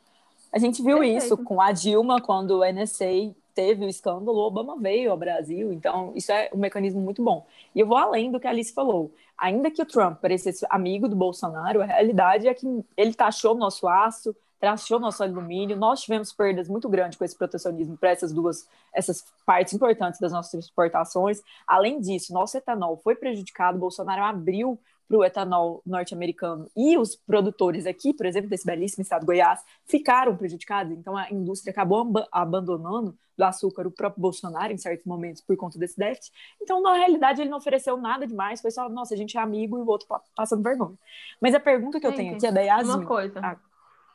A 0.52 0.58
gente 0.58 0.82
viu 0.82 0.98
Perfeito. 0.98 1.24
isso 1.24 1.36
com 1.36 1.60
a 1.60 1.72
Dilma, 1.72 2.20
quando 2.20 2.58
o 2.58 2.64
NSA 2.64 3.34
teve 3.54 3.84
o 3.84 3.88
escândalo, 3.88 4.38
o 4.38 4.46
Obama 4.46 4.78
veio 4.78 5.10
ao 5.10 5.16
Brasil, 5.16 5.72
então 5.72 6.12
isso 6.14 6.30
é 6.30 6.48
um 6.54 6.58
mecanismo 6.58 7.00
muito 7.00 7.22
bom. 7.22 7.44
E 7.74 7.80
eu 7.80 7.86
vou 7.86 7.96
além 7.96 8.30
do 8.30 8.38
que 8.38 8.46
a 8.46 8.50
Alice 8.50 8.72
falou. 8.72 9.10
Ainda 9.36 9.70
que 9.70 9.82
o 9.82 9.86
Trump 9.86 10.20
parecesse 10.20 10.64
amigo 10.70 11.08
do 11.08 11.16
Bolsonaro, 11.16 11.82
a 11.82 11.84
realidade 11.84 12.46
é 12.46 12.54
que 12.54 12.66
ele 12.96 13.14
taxou 13.14 13.56
nosso 13.56 13.86
aço, 13.88 14.34
taxou 14.60 14.98
nosso 14.98 15.22
alumínio, 15.22 15.76
nós 15.76 16.02
tivemos 16.02 16.32
perdas 16.32 16.68
muito 16.68 16.88
grandes 16.88 17.18
com 17.18 17.24
esse 17.24 17.36
protecionismo 17.36 17.96
para 17.96 18.10
essas 18.10 18.32
duas, 18.32 18.68
essas 18.92 19.24
partes 19.46 19.74
importantes 19.74 20.20
das 20.20 20.32
nossas 20.32 20.64
exportações. 20.64 21.42
Além 21.66 22.00
disso, 22.00 22.32
nosso 22.32 22.56
etanol 22.56 22.96
foi 22.96 23.14
prejudicado, 23.14 23.76
o 23.76 23.80
Bolsonaro 23.80 24.22
abriu 24.22 24.78
para 25.08 25.16
o 25.16 25.24
etanol 25.24 25.82
norte-americano 25.86 26.70
e 26.76 26.98
os 26.98 27.16
produtores 27.16 27.86
aqui, 27.86 28.12
por 28.12 28.26
exemplo, 28.26 28.50
desse 28.50 28.66
belíssimo 28.66 29.02
estado 29.02 29.20
de 29.20 29.26
Goiás, 29.26 29.64
ficaram 29.86 30.36
prejudicados. 30.36 30.92
Então 30.92 31.16
a 31.16 31.30
indústria 31.30 31.70
acabou 31.70 32.02
ab 32.02 32.28
abandonando 32.30 33.16
do 33.38 33.44
açúcar 33.44 33.86
o 33.86 33.90
próprio 33.90 34.20
Bolsonaro 34.20 34.72
em 34.72 34.76
certos 34.76 35.06
momentos 35.06 35.40
por 35.40 35.56
conta 35.56 35.78
desse 35.78 35.96
déficit. 35.96 36.32
Então, 36.60 36.82
na 36.82 36.94
realidade, 36.94 37.40
ele 37.40 37.48
não 37.48 37.58
ofereceu 37.58 37.96
nada 37.96 38.26
demais, 38.26 38.60
foi 38.60 38.72
só, 38.72 38.88
nossa, 38.88 39.14
a 39.14 39.16
gente 39.16 39.38
é 39.38 39.40
amigo 39.40 39.78
e 39.78 39.80
o 39.80 39.86
outro 39.86 40.08
passando 40.34 40.62
vergonha. 40.62 40.96
Mas 41.40 41.54
a 41.54 41.60
pergunta 41.60 42.00
que 42.00 42.06
eu 42.06 42.12
tenho 42.12 42.34
aqui 42.34 42.46
é 42.46 42.52
da 42.52 42.60
Yasmin. 42.60 42.94
Uma 42.94 43.06
coisa. 43.06 43.40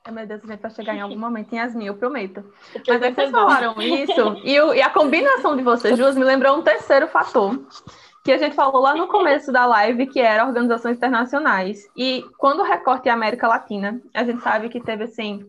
Ah, 0.03 0.11
Meu 0.11 0.27
Deus, 0.27 0.41
a 0.43 0.47
gente 0.47 0.59
vai 0.59 0.71
chegar 0.71 0.93
em 0.93 0.99
algum 0.99 1.17
momento 1.17 1.53
em 1.53 1.55
Yasmin, 1.55 1.85
eu 1.85 1.95
prometo. 1.95 2.43
Mas 2.85 3.01
aí 3.01 3.15
vocês 3.15 3.31
falaram 3.31 3.81
isso, 3.81 4.35
e, 4.43 4.55
e 4.55 4.81
a 4.81 4.89
combinação 4.89 5.55
de 5.55 5.63
vocês 5.63 5.97
duas 5.97 6.17
me 6.17 6.25
lembrou 6.25 6.57
um 6.57 6.61
terceiro 6.61 7.07
fator, 7.07 7.57
que 8.23 8.31
a 8.31 8.37
gente 8.37 8.55
falou 8.55 8.81
lá 8.81 8.95
no 8.95 9.07
começo 9.07 9.51
da 9.51 9.65
live, 9.65 10.07
que 10.07 10.19
era 10.21 10.45
organizações 10.45 10.95
internacionais. 10.95 11.89
E 11.95 12.23
quando 12.37 12.61
o 12.61 12.63
recorte 12.63 13.09
é 13.09 13.11
América 13.11 13.47
Latina, 13.47 14.01
a 14.13 14.23
gente 14.23 14.41
sabe 14.41 14.69
que 14.69 14.79
teve, 14.79 15.03
assim, 15.03 15.45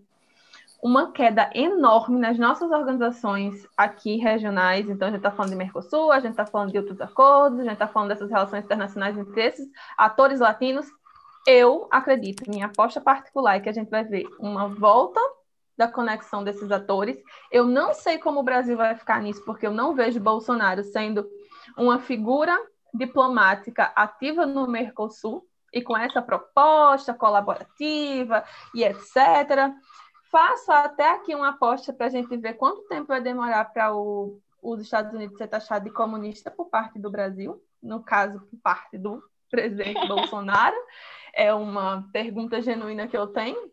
uma 0.83 1.13
queda 1.13 1.49
enorme 1.55 2.19
nas 2.19 2.37
nossas 2.37 2.71
organizações 2.73 3.65
aqui 3.77 4.17
regionais. 4.17 4.89
Então, 4.89 5.07
a 5.07 5.11
gente 5.13 5.21
está 5.21 5.31
falando 5.31 5.53
de 5.53 5.57
Mercosul, 5.57 6.11
a 6.11 6.19
gente 6.19 6.33
está 6.33 6.45
falando 6.45 6.73
de 6.73 6.79
outros 6.79 7.01
acordos, 7.01 7.61
a 7.61 7.63
gente 7.63 7.75
está 7.75 7.87
falando 7.87 8.09
dessas 8.09 8.29
relações 8.29 8.65
internacionais 8.65 9.17
entre 9.17 9.41
esses 9.41 9.69
atores 9.97 10.41
latinos. 10.41 10.87
Eu 11.47 11.87
acredito, 11.93 12.51
minha 12.51 12.67
aposta 12.67 13.01
particular 13.01 13.57
é 13.57 13.61
que 13.61 13.69
a 13.69 13.73
gente 13.73 13.89
vai 13.89 14.03
ver 14.03 14.27
uma 14.41 14.67
volta 14.69 15.21
da 15.77 15.87
conexão 15.87 16.43
desses 16.43 16.71
atores. 16.71 17.17
Eu 17.51 17.67
não 17.67 17.95
sei 17.95 18.19
como 18.19 18.41
o 18.41 18.45
Brasil 18.45 18.77
vai 18.77 18.95
ficar 18.97 19.21
nisso, 19.21 19.45
porque 19.45 19.67
eu 19.67 19.73
não 19.73 19.95
vejo 19.95 20.21
Bolsonaro 20.21 20.83
sendo 20.85 21.27
uma 21.77 21.99
figura 21.99 22.57
diplomática 22.93 23.93
ativa 23.97 24.47
no 24.47 24.67
Mercosul 24.67 25.47
e 25.73 25.83
com 25.83 25.97
essa 25.97 26.23
proposta 26.23 27.13
colaborativa 27.13 28.45
e 28.75 28.85
etc 28.85 29.75
faço 30.35 30.73
até 30.73 31.13
aqui 31.13 31.33
uma 31.33 31.51
aposta 31.51 31.93
para 31.93 32.07
a 32.07 32.11
gente 32.11 32.37
ver 32.37 32.55
quanto 32.55 32.89
tempo 32.89 33.07
vai 33.07 33.21
demorar 33.21 33.67
para 33.67 33.95
os 33.95 34.81
Estados 34.81 35.15
Unidos 35.15 35.39
ser 35.39 35.47
taxado 35.47 35.85
de 35.85 35.93
comunista 35.93 36.51
por 36.51 36.69
parte 36.69 36.99
do 36.99 37.09
Brasil, 37.09 37.63
no 37.81 38.03
caso, 38.03 38.41
por 38.41 38.59
parte 38.61 38.99
do 38.99 39.23
presidente 39.49 40.05
Bolsonaro. 40.09 40.75
É 41.33 41.55
uma 41.55 42.09
pergunta 42.13 42.61
genuína 42.61 43.07
que 43.07 43.17
eu 43.17 43.29
tenho. 43.29 43.71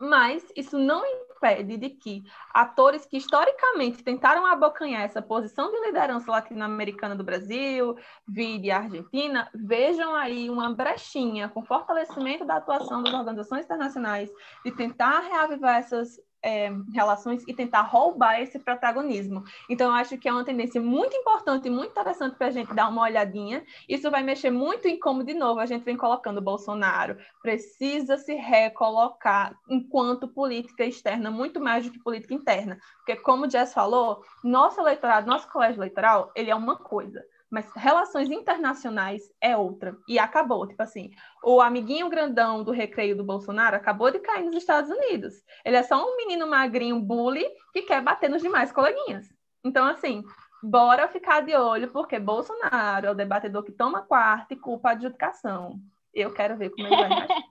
Mas 0.00 0.44
isso 0.56 0.76
não 0.76 1.04
impede 1.38 1.76
de 1.76 1.90
que 1.90 2.24
atores 2.52 3.06
que 3.06 3.16
historicamente 3.16 4.02
tentaram 4.02 4.44
abocanhar 4.44 5.02
essa 5.02 5.22
posição 5.22 5.70
de 5.70 5.80
liderança 5.86 6.30
latino-americana 6.30 7.14
do 7.14 7.24
Brasil, 7.24 7.96
vide 8.26 8.70
Argentina, 8.70 9.48
vejam 9.54 10.14
aí 10.14 10.50
uma 10.50 10.74
brechinha 10.74 11.48
com 11.48 11.64
fortalecimento 11.64 12.44
da 12.44 12.56
atuação 12.56 13.02
das 13.02 13.14
organizações 13.14 13.64
internacionais 13.64 14.30
de 14.64 14.72
tentar 14.72 15.20
reavivar 15.20 15.76
essas 15.76 16.20
é, 16.42 16.70
relações 16.92 17.42
e 17.46 17.54
tentar 17.54 17.82
roubar 17.82 18.40
esse 18.40 18.58
protagonismo. 18.58 19.44
Então, 19.68 19.92
acho 19.92 20.16
que 20.18 20.28
é 20.28 20.32
uma 20.32 20.44
tendência 20.44 20.80
muito 20.80 21.16
importante 21.16 21.68
e 21.68 21.70
muito 21.70 21.90
interessante 21.90 22.36
para 22.36 22.48
a 22.48 22.50
gente 22.50 22.74
dar 22.74 22.88
uma 22.88 23.02
olhadinha. 23.02 23.64
Isso 23.88 24.10
vai 24.10 24.22
mexer 24.22 24.50
muito 24.50 24.86
em 24.86 24.98
como, 24.98 25.24
de 25.24 25.34
novo, 25.34 25.60
a 25.60 25.66
gente 25.66 25.84
vem 25.84 25.96
colocando 25.96 26.38
o 26.38 26.42
Bolsonaro. 26.42 27.16
Precisa 27.42 28.16
se 28.16 28.34
recolocar 28.34 29.56
enquanto 29.68 30.28
política 30.28 30.84
externa, 30.84 31.30
muito 31.30 31.60
mais 31.60 31.84
do 31.84 31.92
que 31.92 31.98
política 31.98 32.34
interna. 32.34 32.78
Porque, 32.98 33.16
como 33.16 33.46
o 33.46 33.50
Jess 33.50 33.72
falou, 33.72 34.22
nosso 34.42 34.80
eleitorado, 34.80 35.26
nosso 35.26 35.50
colégio 35.50 35.78
eleitoral, 35.78 36.30
ele 36.34 36.50
é 36.50 36.54
uma 36.54 36.76
coisa 36.76 37.24
mas 37.50 37.70
relações 37.74 38.30
internacionais 38.30 39.22
é 39.40 39.56
outra. 39.56 39.96
E 40.06 40.18
acabou, 40.18 40.66
tipo 40.66 40.82
assim, 40.82 41.10
o 41.42 41.60
amiguinho 41.60 42.08
grandão 42.08 42.62
do 42.62 42.70
recreio 42.70 43.16
do 43.16 43.24
Bolsonaro 43.24 43.76
acabou 43.76 44.10
de 44.10 44.18
cair 44.18 44.44
nos 44.44 44.56
Estados 44.56 44.90
Unidos. 44.90 45.34
Ele 45.64 45.76
é 45.76 45.82
só 45.82 46.04
um 46.04 46.16
menino 46.16 46.46
magrinho 46.46 47.00
bully 47.00 47.46
que 47.72 47.82
quer 47.82 48.02
bater 48.02 48.28
nos 48.28 48.42
demais 48.42 48.70
coleguinhas. 48.70 49.26
Então, 49.64 49.86
assim, 49.86 50.22
bora 50.62 51.08
ficar 51.08 51.40
de 51.40 51.54
olho, 51.54 51.90
porque 51.90 52.18
Bolsonaro 52.18 53.06
é 53.06 53.10
o 53.10 53.14
debatedor 53.14 53.62
que 53.62 53.72
toma 53.72 54.02
quarto 54.02 54.52
e 54.52 54.56
culpa 54.56 54.90
a 54.90 54.92
adjudicação. 54.92 55.80
Eu 56.12 56.32
quero 56.32 56.56
ver 56.56 56.70
como 56.70 56.86
ele 56.86 56.96
vai 56.96 57.08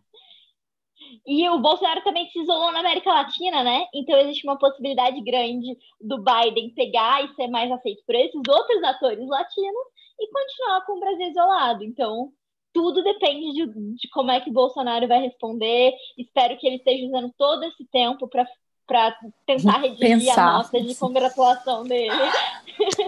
E 1.25 1.49
o 1.49 1.59
Bolsonaro 1.59 2.03
também 2.03 2.27
se 2.29 2.39
isolou 2.39 2.71
na 2.71 2.79
América 2.79 3.11
Latina, 3.11 3.63
né? 3.63 3.85
Então 3.93 4.17
existe 4.19 4.45
uma 4.45 4.57
possibilidade 4.57 5.21
grande 5.21 5.77
do 5.99 6.23
Biden 6.23 6.73
pegar 6.73 7.23
e 7.23 7.33
ser 7.35 7.47
mais 7.47 7.71
aceito 7.71 8.03
por 8.05 8.15
esses 8.15 8.41
outros 8.47 8.83
atores 8.83 9.27
latinos 9.27 9.85
e 10.19 10.31
continuar 10.31 10.85
com 10.85 10.97
o 10.97 10.99
Brasil 10.99 11.29
isolado. 11.29 11.83
Então 11.83 12.31
tudo 12.73 13.03
depende 13.03 13.53
de, 13.53 13.95
de 13.95 14.09
como 14.09 14.29
é 14.29 14.39
que 14.39 14.49
o 14.49 14.53
Bolsonaro 14.53 15.07
vai 15.07 15.19
responder. 15.19 15.93
Espero 16.17 16.57
que 16.57 16.67
ele 16.67 16.75
esteja 16.75 17.07
usando 17.07 17.33
todo 17.37 17.63
esse 17.63 17.85
tempo 17.91 18.27
para 18.27 18.45
para 18.87 19.13
tentar 19.45 19.79
redigir 19.83 20.19
Pensar. 20.19 20.47
a 20.47 20.53
nota 20.59 20.81
de 20.81 20.95
congratulação 20.95 21.83
dele. 21.83 22.15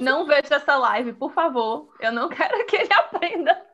Não 0.02 0.26
veja 0.26 0.56
essa 0.56 0.76
live, 0.76 1.14
por 1.14 1.32
favor. 1.32 1.90
Eu 2.02 2.12
não 2.12 2.28
quero 2.28 2.66
que 2.66 2.76
ele 2.76 2.92
aprenda. 2.94 3.66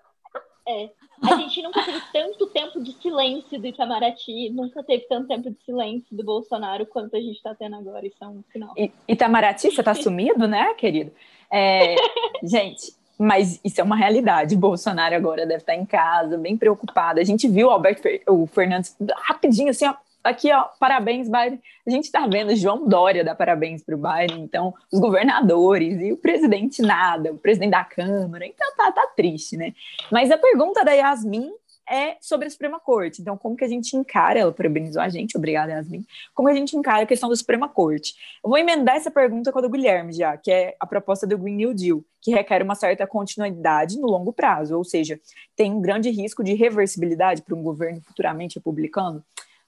É. 0.67 0.89
A 1.31 1.35
gente 1.37 1.61
nunca 1.61 1.83
teve 1.83 2.01
tanto 2.13 2.47
tempo 2.47 2.83
de 2.83 2.93
silêncio 2.93 3.59
do 3.59 3.67
Itamaraty, 3.67 4.49
nunca 4.49 4.83
teve 4.83 5.05
tanto 5.07 5.27
tempo 5.27 5.49
de 5.49 5.57
silêncio 5.63 6.15
do 6.15 6.23
Bolsonaro 6.23 6.85
quanto 6.85 7.15
a 7.15 7.19
gente 7.19 7.35
está 7.35 7.53
tendo 7.55 7.75
agora. 7.75 8.05
Isso 8.05 8.17
é 8.21 8.27
um 8.27 8.43
sinal. 8.51 8.73
Itamaraty, 9.07 9.71
você 9.71 9.81
está 9.81 9.93
sumido, 9.95 10.47
né, 10.47 10.73
querido? 10.75 11.11
É, 11.51 11.95
gente, 12.43 12.93
mas 13.17 13.59
isso 13.63 13.79
é 13.79 13.83
uma 13.83 13.95
realidade. 13.95 14.55
Bolsonaro 14.55 15.15
agora 15.15 15.45
deve 15.45 15.61
estar 15.61 15.75
em 15.75 15.85
casa, 15.85 16.37
bem 16.37 16.57
preocupado. 16.57 17.19
A 17.19 17.23
gente 17.23 17.47
viu 17.47 17.67
o 17.67 17.71
Alberto 17.71 18.07
o 18.27 18.45
Fernandes 18.47 18.95
rapidinho, 19.23 19.69
assim, 19.69 19.87
ó, 19.87 19.93
aqui, 20.25 20.51
ó, 20.51 20.63
parabéns, 20.79 21.27
Biden. 21.27 21.61
A 21.85 21.89
gente 21.89 22.05
está 22.05 22.25
vendo 22.27 22.55
João 22.55 22.87
Dória 22.87 23.23
dar 23.23 23.35
parabéns 23.35 23.83
para 23.83 23.95
o 23.95 23.97
Biden, 23.97 24.43
então, 24.43 24.73
os 24.91 24.99
governadores 24.99 26.01
e 26.01 26.11
o 26.11 26.17
presidente 26.17 26.81
nada, 26.81 27.31
o 27.31 27.37
presidente 27.37 27.71
da 27.71 27.83
Câmara, 27.83 28.45
então 28.45 28.75
tá, 28.75 28.91
tá 28.91 29.07
triste, 29.15 29.55
né? 29.55 29.73
Mas 30.11 30.31
a 30.31 30.37
pergunta 30.37 30.83
da 30.83 30.91
Yasmin 30.91 31.51
é 31.87 32.17
sobre 32.19 32.47
a 32.47 32.49
Suprema 32.49 32.79
Corte. 32.79 33.21
Então, 33.21 33.37
como 33.37 33.55
que 33.55 33.63
a 33.63 33.67
gente 33.67 33.95
encara, 33.95 34.39
ela 34.39 34.51
parabenizou 34.51 35.01
a 35.01 35.09
gente, 35.09 35.37
obrigada, 35.37 35.71
Yasmin, 35.71 36.05
como 36.33 36.49
a 36.49 36.53
gente 36.53 36.75
encara 36.75 37.03
a 37.03 37.05
questão 37.05 37.29
da 37.29 37.35
Suprema 37.35 37.69
Corte? 37.69 38.15
Eu 38.43 38.49
vou 38.49 38.57
emendar 38.57 38.95
essa 38.95 39.11
pergunta 39.11 39.51
com 39.51 39.59
a 39.59 39.61
do 39.61 39.69
Guilherme 39.69 40.11
já, 40.11 40.35
que 40.35 40.51
é 40.51 40.75
a 40.79 40.87
proposta 40.87 41.27
do 41.27 41.37
Green 41.37 41.55
New 41.55 41.73
Deal, 41.73 42.03
que 42.21 42.31
requer 42.31 42.63
uma 42.63 42.75
certa 42.75 43.05
continuidade 43.05 43.99
no 43.99 44.07
longo 44.07 44.33
prazo, 44.33 44.75
ou 44.75 44.83
seja, 44.83 45.19
tem 45.55 45.71
um 45.71 45.81
grande 45.81 46.09
risco 46.09 46.43
de 46.43 46.53
reversibilidade 46.53 47.43
para 47.43 47.55
um 47.55 47.61
governo 47.61 48.01
futuramente 48.01 48.57
republicano. 48.57 49.23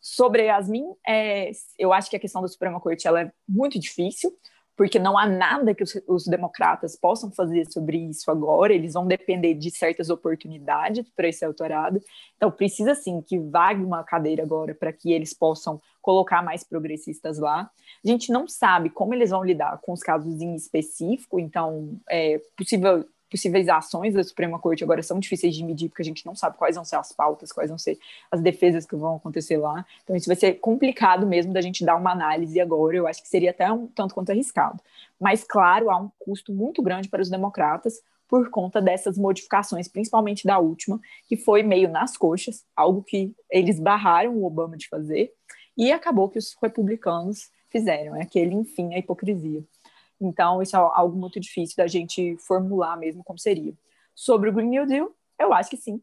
Sobre 0.10 0.46
Yasmin, 0.46 0.86
é, 1.06 1.52
eu 1.78 1.92
acho 1.92 2.10
que 2.10 2.16
a 2.16 2.20
questão 2.20 2.42
da 2.42 2.48
Suprema 2.48 2.80
Corte 2.80 3.06
ela 3.06 3.24
é 3.24 3.32
muito 3.46 3.78
difícil, 3.78 4.32
porque 4.74 4.98
não 4.98 5.18
há 5.18 5.26
nada 5.26 5.76
que 5.76 5.84
os, 5.84 6.02
os, 6.08 6.26
democratas 6.28 6.96
possam 6.96 7.30
fazer 7.30 7.70
sobre 7.70 7.98
isso 7.98 8.32
agora, 8.32 8.74
eles 8.74 8.94
vão 8.94 9.06
depender 9.06 9.54
de 9.54 9.70
certas 9.70 10.10
oportunidades 10.10 11.06
para 11.14 11.28
esse 11.28 11.44
autorado. 11.44 12.00
Então, 12.38 12.50
precisa 12.50 12.96
sim 12.96 13.22
que 13.22 13.38
vague 13.38 13.84
uma 13.84 14.02
cadeira 14.02 14.44
agora 14.44 14.74
para 14.74 14.94
que 14.94 15.12
eles 15.12 15.34
possam 15.34 15.82
colocar 16.02 16.42
mais 16.42 16.64
progressistas 16.64 17.38
lá. 17.38 17.70
A 18.06 18.08
gente 18.08 18.32
não 18.32 18.48
sabe 18.48 18.90
como 18.90 19.14
eles 19.14 19.32
vão 19.32 19.44
lidar 19.44 19.78
com 19.82 19.92
os 19.92 20.00
casos 20.00 20.40
em 20.42 20.56
específico, 20.56 21.38
então, 21.38 22.00
é 22.10 22.40
possível 22.56 23.06
possíveis 23.30 23.68
ações 23.68 24.14
da 24.14 24.24
Suprema 24.24 24.60
Corte 24.60 24.84
agora 24.84 25.04
são 25.04 25.20
difíceis 25.20 25.56
de 25.56 25.64
medir, 25.64 25.90
porque 25.90 26.02
a 26.02 26.06
gente 26.06 26.26
não 26.26 26.36
sabe 26.36 26.58
quais 26.58 26.76
vão 26.76 26.86
ser 26.86 26.96
as 26.96 27.12
pautas, 27.12 27.52
quais 27.52 27.70
vão 27.70 27.78
ser 27.78 27.98
as 28.32 28.42
defesas 28.42 28.86
que 28.86 28.96
vão 28.96 29.16
acontecer 29.16 29.58
lá. 29.58 29.86
Então, 30.04 30.16
isso 30.16 30.28
vai 30.28 30.36
ser 30.36 30.54
complicado 30.56 31.26
mesmo 31.28 31.54
da 31.54 31.62
gente 31.62 31.86
dar 31.86 31.96
uma 31.96 32.12
análise 32.12 32.60
agora. 32.60 32.96
Eu 32.96 33.08
acho 33.08 33.22
que 33.22 33.28
seria 33.28 33.52
até 33.52 33.72
um 33.72 33.88
tanto 33.88 34.14
quanto 34.14 34.32
arriscado. 34.32 34.82
Mas, 35.20 35.44
claro, 35.44 35.90
há 35.90 35.98
um 35.98 36.10
custo 36.20 36.54
muito 36.54 36.82
grande 36.82 37.10
para 37.10 37.22
os 37.22 37.30
democratas 37.30 38.02
por 38.28 38.50
conta 38.50 38.82
dessas 38.82 39.18
modificações, 39.18 39.88
principalmente 39.88 40.46
da 40.46 40.60
última, 40.60 41.00
que 41.28 41.38
foi 41.38 41.64
meio 41.64 41.90
nas 41.90 42.18
coxas, 42.18 42.66
algo 42.76 43.02
que 43.02 43.34
eles 43.50 43.80
barraram 43.80 44.36
o 44.36 44.46
Obama 44.46 44.76
de 44.76 44.88
fazer, 44.90 45.32
e 45.78 45.92
acabou 45.92 46.28
que 46.28 46.38
os 46.38 46.56
republicanos 46.62 47.50
fizeram, 47.70 48.16
é 48.16 48.24
aquele, 48.24 48.56
enfim, 48.56 48.94
a 48.94 49.00
hipocrisia. 49.00 49.64
Então, 50.20 50.62
isso 50.62 50.76
é 50.76 50.80
algo 50.80 51.18
muito 51.18 51.40
difícil 51.40 51.76
da 51.78 51.88
gente 51.88 52.36
formular 52.38 52.98
mesmo 52.98 53.24
como 53.24 53.38
seria. 53.38 53.74
Sobre 54.16 54.50
o 54.50 54.54
Green 54.54 54.70
New 54.70 54.86
Deal, 54.86 55.12
eu 55.40 55.54
acho 55.54 55.70
que 55.70 55.78
sim. 55.78 56.02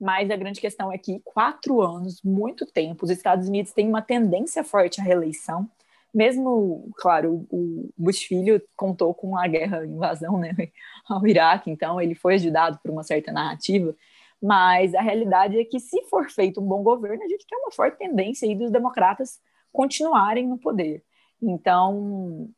Mas 0.00 0.30
a 0.30 0.36
grande 0.36 0.60
questão 0.60 0.90
é 0.90 0.96
que 0.96 1.20
quatro 1.20 1.82
anos, 1.82 2.22
muito 2.22 2.64
tempo, 2.64 3.04
os 3.04 3.10
Estados 3.10 3.48
Unidos 3.48 3.72
têm 3.72 3.86
uma 3.86 4.00
tendência 4.00 4.64
forte 4.64 5.00
à 5.00 5.04
reeleição. 5.04 5.70
Mesmo, 6.12 6.90
claro, 6.96 7.46
o 7.50 7.90
Bush 7.96 8.22
filho 8.22 8.60
contou 8.74 9.12
com 9.14 9.36
a 9.36 9.46
guerra, 9.46 9.80
a 9.80 9.86
invasão 9.86 10.38
né, 10.38 10.52
ao 11.06 11.24
Iraque, 11.26 11.70
então 11.70 12.00
ele 12.00 12.14
foi 12.14 12.34
ajudado 12.34 12.78
por 12.82 12.90
uma 12.90 13.04
certa 13.04 13.30
narrativa. 13.30 13.94
Mas 14.42 14.94
a 14.94 15.02
realidade 15.02 15.60
é 15.60 15.64
que, 15.64 15.78
se 15.78 16.02
for 16.04 16.30
feito 16.30 16.60
um 16.62 16.66
bom 16.66 16.82
governo, 16.82 17.22
a 17.22 17.28
gente 17.28 17.46
tem 17.46 17.58
uma 17.58 17.70
forte 17.70 17.98
tendência 17.98 18.48
aí 18.48 18.54
dos 18.54 18.70
democratas 18.70 19.38
continuarem 19.70 20.48
no 20.48 20.56
poder. 20.56 21.04
Então, 21.42 22.48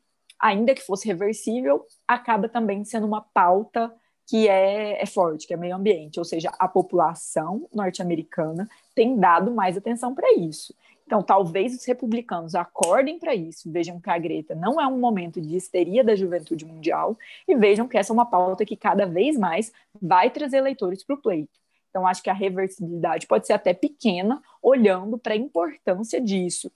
ainda 0.43 0.75
que 0.75 0.81
fosse 0.81 1.07
reversível, 1.07 1.85
acaba 2.05 2.49
também 2.49 2.83
sendo 2.83 3.07
uma 3.07 3.21
pauta 3.21 3.89
que 4.27 4.49
é, 4.49 5.01
é 5.01 5.05
forte, 5.05 5.47
que 5.47 5.53
é 5.53 5.57
meio 5.57 5.73
ambiente, 5.73 6.19
ou 6.19 6.25
seja, 6.25 6.51
a 6.59 6.67
população 6.67 7.67
norte-americana 7.73 8.67
tem 8.93 9.17
dado 9.17 9.51
mais 9.51 9.77
atenção 9.77 10.13
para 10.13 10.33
isso. 10.33 10.75
Então, 11.05 11.21
talvez 11.21 11.73
os 11.73 11.85
republicanos 11.85 12.55
acordem 12.55 13.19
para 13.19 13.33
isso, 13.33 13.71
vejam 13.71 14.01
que 14.01 14.09
a 14.09 14.17
Greta 14.17 14.53
não 14.53 14.81
é 14.81 14.87
um 14.87 14.99
momento 14.99 15.39
de 15.39 15.55
histeria 15.55 16.03
da 16.03 16.15
juventude 16.15 16.65
mundial 16.65 17.17
e 17.47 17.55
vejam 17.55 17.87
que 17.87 17.97
essa 17.97 18.11
é 18.11 18.15
uma 18.15 18.25
pauta 18.25 18.65
que 18.65 18.75
cada 18.75 19.05
vez 19.05 19.37
mais 19.37 19.71
vai 20.01 20.29
trazer 20.29 20.57
eleitores 20.57 21.03
para 21.05 21.15
o 21.15 21.21
pleito. 21.21 21.57
Então, 21.89 22.05
acho 22.05 22.23
que 22.23 22.29
a 22.29 22.33
reversibilidade 22.33 23.27
pode 23.27 23.47
ser 23.47 23.53
até 23.53 23.73
pequena, 23.73 24.41
olhando 24.61 25.17
para 25.17 25.33
a 25.33 25.37
importância 25.37 26.19
disso, 26.19 26.71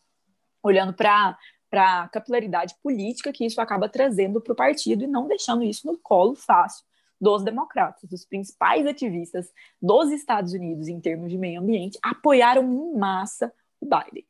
olhando 0.62 0.94
para 0.94 1.38
a 1.72 2.08
capilaridade 2.08 2.76
política 2.82 3.34
que 3.34 3.46
isso 3.46 3.60
acaba 3.60 3.90
trazendo 3.90 4.42
para 4.42 4.54
o 4.54 4.56
partido 4.56 5.04
e 5.04 5.08
não 5.08 5.28
deixando 5.28 5.64
isso 5.64 5.86
no 5.88 5.98
colo 5.98 6.36
fácil 6.36 6.86
dos 7.20 7.44
democratas. 7.44 8.12
Os 8.12 8.26
principais 8.26 8.86
ativistas 8.86 9.52
dos 9.82 10.12
Estados 10.12 10.54
Unidos 10.54 10.88
em 10.88 11.00
termos 11.00 11.30
de 11.32 11.38
meio 11.38 11.60
ambiente 11.60 11.98
apoiaram 12.02 12.64
em 12.72 12.98
massa 12.98 13.52
o 13.80 13.86
Biden. 13.86 14.26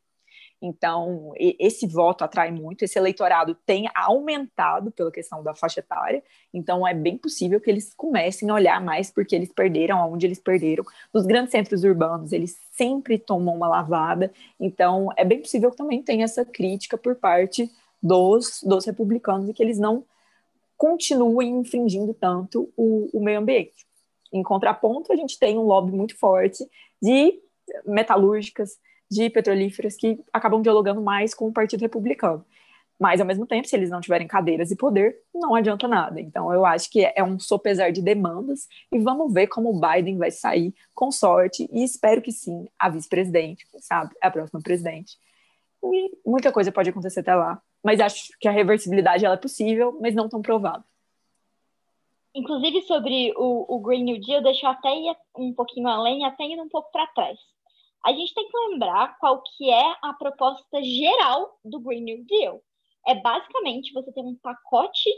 Então, 0.62 1.34
esse 1.38 1.86
voto 1.86 2.24
atrai 2.24 2.50
muito, 2.50 2.84
esse 2.84 2.98
eleitorado 2.98 3.56
tem 3.66 3.88
aumentado 3.96 4.90
pela 4.92 5.12
questão 5.12 5.44
da 5.44 5.54
faixa 5.54 5.82
etária, 5.82 6.24
então 6.52 6.88
é 6.88 6.96
bem 6.96 7.16
possível 7.16 7.62
que 7.62 7.70
eles 7.70 7.94
comecem 7.94 8.50
a 8.50 8.56
olhar 8.56 8.84
mais 8.84 9.12
porque 9.12 9.36
eles 9.36 9.52
perderam, 9.52 10.00
aonde 10.00 10.26
eles 10.26 10.40
perderam. 10.40 10.84
Nos 11.14 11.28
grandes 11.28 11.52
centros 11.52 11.84
urbanos, 11.84 12.32
eles 12.32 12.58
sempre 12.72 13.20
tomam 13.20 13.56
uma 13.56 13.68
lavada, 13.68 14.32
então 14.60 15.10
é 15.16 15.24
bem 15.24 15.40
possível 15.40 15.70
que 15.70 15.78
também 15.78 16.02
tenha 16.02 16.26
essa 16.26 16.44
crítica 16.44 16.98
por 16.98 17.16
parte 17.16 17.72
dos, 18.02 18.64
dos 18.64 18.84
republicanos 18.86 19.48
e 19.50 19.54
que 19.54 19.62
eles 19.62 19.78
não 19.78 20.04
continuem 20.76 21.50
infringindo 21.52 22.16
tanto 22.16 22.72
o, 22.76 23.10
o 23.14 23.24
meio 23.24 23.40
ambiente. 23.40 23.86
Em 24.34 24.42
contraponto, 24.42 25.14
a 25.14 25.16
gente 25.16 25.38
tem 25.38 25.58
um 25.58 25.64
lobby 25.64 25.92
muito 25.92 26.18
forte 26.18 26.68
de 27.02 27.40
metalúrgicas, 27.86 28.78
de 29.10 29.30
petrolíferas 29.30 29.96
que 29.96 30.20
acabam 30.34 30.62
dialogando 30.62 31.02
mais 31.02 31.34
com 31.34 31.48
o 31.48 31.54
Partido 31.54 31.82
Republicano. 31.82 32.46
Mas, 33.00 33.22
ao 33.22 33.28
mesmo 33.28 33.46
tempo, 33.46 33.68
se 33.68 33.76
eles 33.76 33.92
não 33.92 34.02
tiverem 34.02 34.28
cadeiras 34.28 34.72
e 34.72 34.76
poder, 34.76 35.20
não 35.34 35.54
adianta 35.54 35.88
nada. 35.88 36.20
Então, 36.20 36.52
eu 36.52 36.66
acho 36.66 36.90
que 36.90 37.06
é 37.16 37.24
um 37.24 37.38
sopesar 37.38 37.92
de 37.92 38.02
demandas 38.02 38.68
e 38.92 38.98
vamos 38.98 39.32
ver 39.32 39.48
como 39.48 39.70
o 39.70 39.80
Biden 39.80 40.18
vai 40.18 40.32
sair 40.32 40.74
com 40.96 41.12
sorte 41.12 41.70
e 41.72 41.84
espero 41.84 42.22
que 42.22 42.32
sim, 42.32 42.68
a 42.78 42.90
vice-presidente, 42.90 43.68
sabe, 43.80 44.16
a 44.20 44.32
próxima 44.32 44.62
presidente. 44.62 45.16
E 45.84 46.18
muita 46.26 46.52
coisa 46.52 46.72
pode 46.72 46.90
acontecer 46.90 47.20
até 47.20 47.36
lá. 47.36 47.62
Mas 47.84 48.00
acho 48.00 48.30
que 48.40 48.48
a 48.48 48.52
reversibilidade 48.52 49.24
ela 49.24 49.36
é 49.36 49.40
possível, 49.40 49.96
mas 50.02 50.16
não 50.16 50.28
tão 50.28 50.42
provável. 50.42 50.84
Inclusive, 52.34 52.82
sobre 52.82 53.32
o, 53.38 53.76
o 53.76 53.80
Green 53.80 54.04
New 54.04 54.20
Deal, 54.20 54.42
deixa 54.42 54.66
eu 54.66 54.72
até 54.72 54.90
ir 54.90 55.16
um 55.38 55.54
pouquinho 55.54 55.88
além, 55.88 56.26
até 56.26 56.44
indo 56.46 56.64
um 56.64 56.70
pouco 56.70 56.92
para 56.92 57.06
trás 57.08 57.40
a 58.06 58.14
gente 58.14 58.34
tem 58.34 58.48
que 58.48 58.58
lembrar 58.70 59.18
qual 59.20 59.42
que 59.42 59.70
é 59.70 59.96
a 60.02 60.14
proposta 60.14 60.82
geral 60.82 61.60
do 61.64 61.80
Green 61.80 62.02
New 62.02 62.26
Deal. 62.26 62.62
É 63.08 63.16
basicamente 63.16 63.94
você 63.94 64.12
ter 64.12 64.22
um 64.22 64.36
pacote 64.36 65.10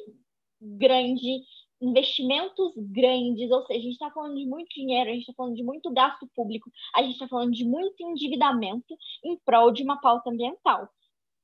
grande, 0.61 1.41
investimentos 1.81 2.73
grandes, 2.77 3.49
ou 3.51 3.65
seja, 3.65 3.79
a 3.79 3.83
gente 3.83 3.93
está 3.93 4.11
falando 4.11 4.35
de 4.35 4.45
muito 4.45 4.69
dinheiro, 4.73 5.09
a 5.09 5.13
gente 5.13 5.21
está 5.21 5.33
falando 5.33 5.55
de 5.55 5.63
muito 5.63 5.91
gasto 5.91 6.27
público, 6.35 6.69
a 6.95 7.01
gente 7.01 7.13
está 7.13 7.27
falando 7.27 7.51
de 7.51 7.65
muito 7.65 8.01
endividamento 8.03 8.95
em 9.23 9.37
prol 9.37 9.71
de 9.71 9.83
uma 9.83 9.99
pauta 9.99 10.29
ambiental 10.29 10.89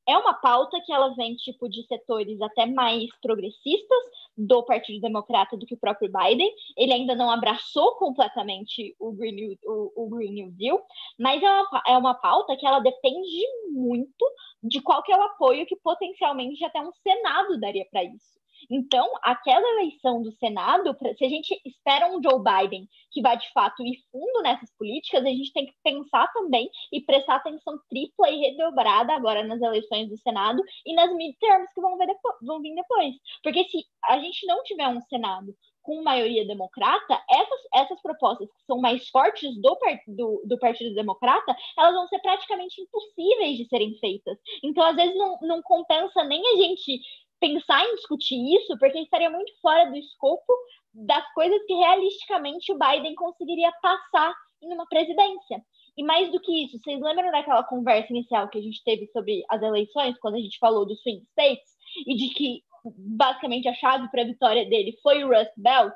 é 0.07 0.18
uma 0.18 0.34
pauta 0.34 0.80
que 0.86 0.94
ela 0.94 1.14
vem 1.15 1.36
tipo 1.36 1.68
de 1.68 1.86
setores 1.88 2.40
até 2.41 2.65
mais 2.65 3.07
progressistas 3.22 3.99
do 4.38 4.64
Partido 4.64 5.02
Democrata 5.02 5.57
do 5.57 5.65
que 5.65 5.73
o 5.73 5.80
próprio 5.80 6.11
Biden. 6.11 6.52
Ele 6.77 6.94
ainda 6.94 7.15
não 7.15 7.30
abraçou 7.30 7.95
completamente 7.95 8.95
o 8.99 9.11
Green 9.14 9.36
New, 9.36 9.57
o, 9.64 10.03
o 10.03 10.10
Green 10.10 10.34
New 10.34 10.52
Deal, 10.52 10.82
mas 11.18 11.41
é 11.41 11.49
uma, 11.49 11.84
é 11.88 11.98
uma 11.98 12.14
pauta 12.14 12.56
que 12.56 12.65
ela 12.65 12.80
depende 12.80 13.45
muito 13.72 14.26
de 14.64 14.82
qual 14.82 15.02
que 15.03 15.11
é 15.11 15.18
o 15.18 15.23
apoio 15.23 15.65
que 15.65 15.76
potencialmente 15.77 16.64
até 16.64 16.82
um 16.82 16.91
Senado 16.91 17.60
daria 17.60 17.86
para 17.90 18.03
isso. 18.03 18.44
Então, 18.69 19.09
aquela 19.21 19.67
eleição 19.79 20.21
do 20.21 20.31
Senado, 20.33 20.95
se 21.17 21.25
a 21.25 21.29
gente 21.29 21.59
espera 21.65 22.07
um 22.07 22.21
Joe 22.21 22.41
Biden 22.41 22.87
que 23.11 23.21
vai 23.21 23.37
de 23.37 23.51
fato 23.51 23.85
ir 23.85 23.97
fundo 24.11 24.41
nessas 24.41 24.69
políticas, 24.77 25.23
a 25.23 25.29
gente 25.29 25.53
tem 25.53 25.65
que 25.65 25.73
pensar 25.83 26.31
também 26.33 26.69
e 26.91 27.01
prestar 27.01 27.35
atenção 27.35 27.79
tripla 27.89 28.29
e 28.29 28.39
redobrada 28.39 29.13
agora 29.13 29.43
nas 29.43 29.61
eleições 29.61 30.09
do 30.09 30.17
Senado 30.17 30.61
e 30.85 30.93
nas 30.93 31.13
midterms 31.13 31.71
que 31.73 31.81
vão, 31.81 31.97
depois, 31.97 32.35
vão 32.41 32.61
vir 32.61 32.75
depois. 32.75 33.15
Porque 33.41 33.63
se 33.65 33.85
a 34.05 34.19
gente 34.19 34.45
não 34.45 34.63
tiver 34.63 34.87
um 34.87 35.01
Senado 35.01 35.53
com 35.85 36.01
maioria 36.01 36.45
democrata, 36.45 37.23
essas, 37.29 37.59
essas 37.73 38.01
propostas 38.01 38.49
que 38.49 38.65
são 38.65 38.79
mais 38.79 39.07
fortes 39.09 39.55
do, 39.61 39.77
do, 40.07 40.41
do, 40.43 40.59
Partido 40.59 40.95
Democrata, 40.95 41.55
elas 41.77 41.93
vão 41.93 42.07
ser 42.07 42.19
praticamente 42.19 42.81
impossíveis 42.81 43.57
de 43.57 43.67
serem 43.67 43.95
feitas. 43.99 44.37
Então, 44.63 44.83
às 44.83 44.95
vezes, 44.95 45.15
não, 45.15 45.37
não 45.41 45.61
compensa 45.61 46.23
nem 46.23 46.41
a 46.53 46.57
gente 46.57 46.99
pensar 47.39 47.83
em 47.85 47.95
discutir 47.95 48.35
isso, 48.55 48.77
porque 48.79 48.99
estaria 48.99 49.29
muito 49.29 49.51
fora 49.61 49.89
do 49.89 49.97
escopo 49.97 50.53
das 50.93 51.25
coisas 51.33 51.59
que 51.65 51.73
realisticamente 51.73 52.71
o 52.71 52.77
Biden 52.77 53.15
conseguiria 53.15 53.71
passar 53.81 54.33
em 54.63 54.73
uma 54.73 54.85
presidência. 54.87 55.61
E 55.97 56.03
mais 56.03 56.31
do 56.31 56.39
que 56.39 56.65
isso, 56.65 56.79
vocês 56.81 56.99
lembram 56.99 57.31
daquela 57.31 57.63
conversa 57.63 58.11
inicial 58.11 58.49
que 58.49 58.57
a 58.57 58.61
gente 58.61 58.83
teve 58.83 59.07
sobre 59.07 59.43
as 59.49 59.61
eleições, 59.61 60.17
quando 60.19 60.35
a 60.35 60.39
gente 60.39 60.57
falou 60.59 60.85
do 60.85 60.95
swing 60.95 61.23
states, 61.31 61.75
e 62.05 62.15
de 62.15 62.33
que 62.33 62.63
basicamente 62.97 63.67
a 63.67 63.73
chave 63.73 64.09
para 64.09 64.21
a 64.21 64.25
vitória 64.25 64.65
dele 64.67 64.97
foi 65.01 65.23
o 65.23 65.27
Rust 65.27 65.51
Belt? 65.57 65.93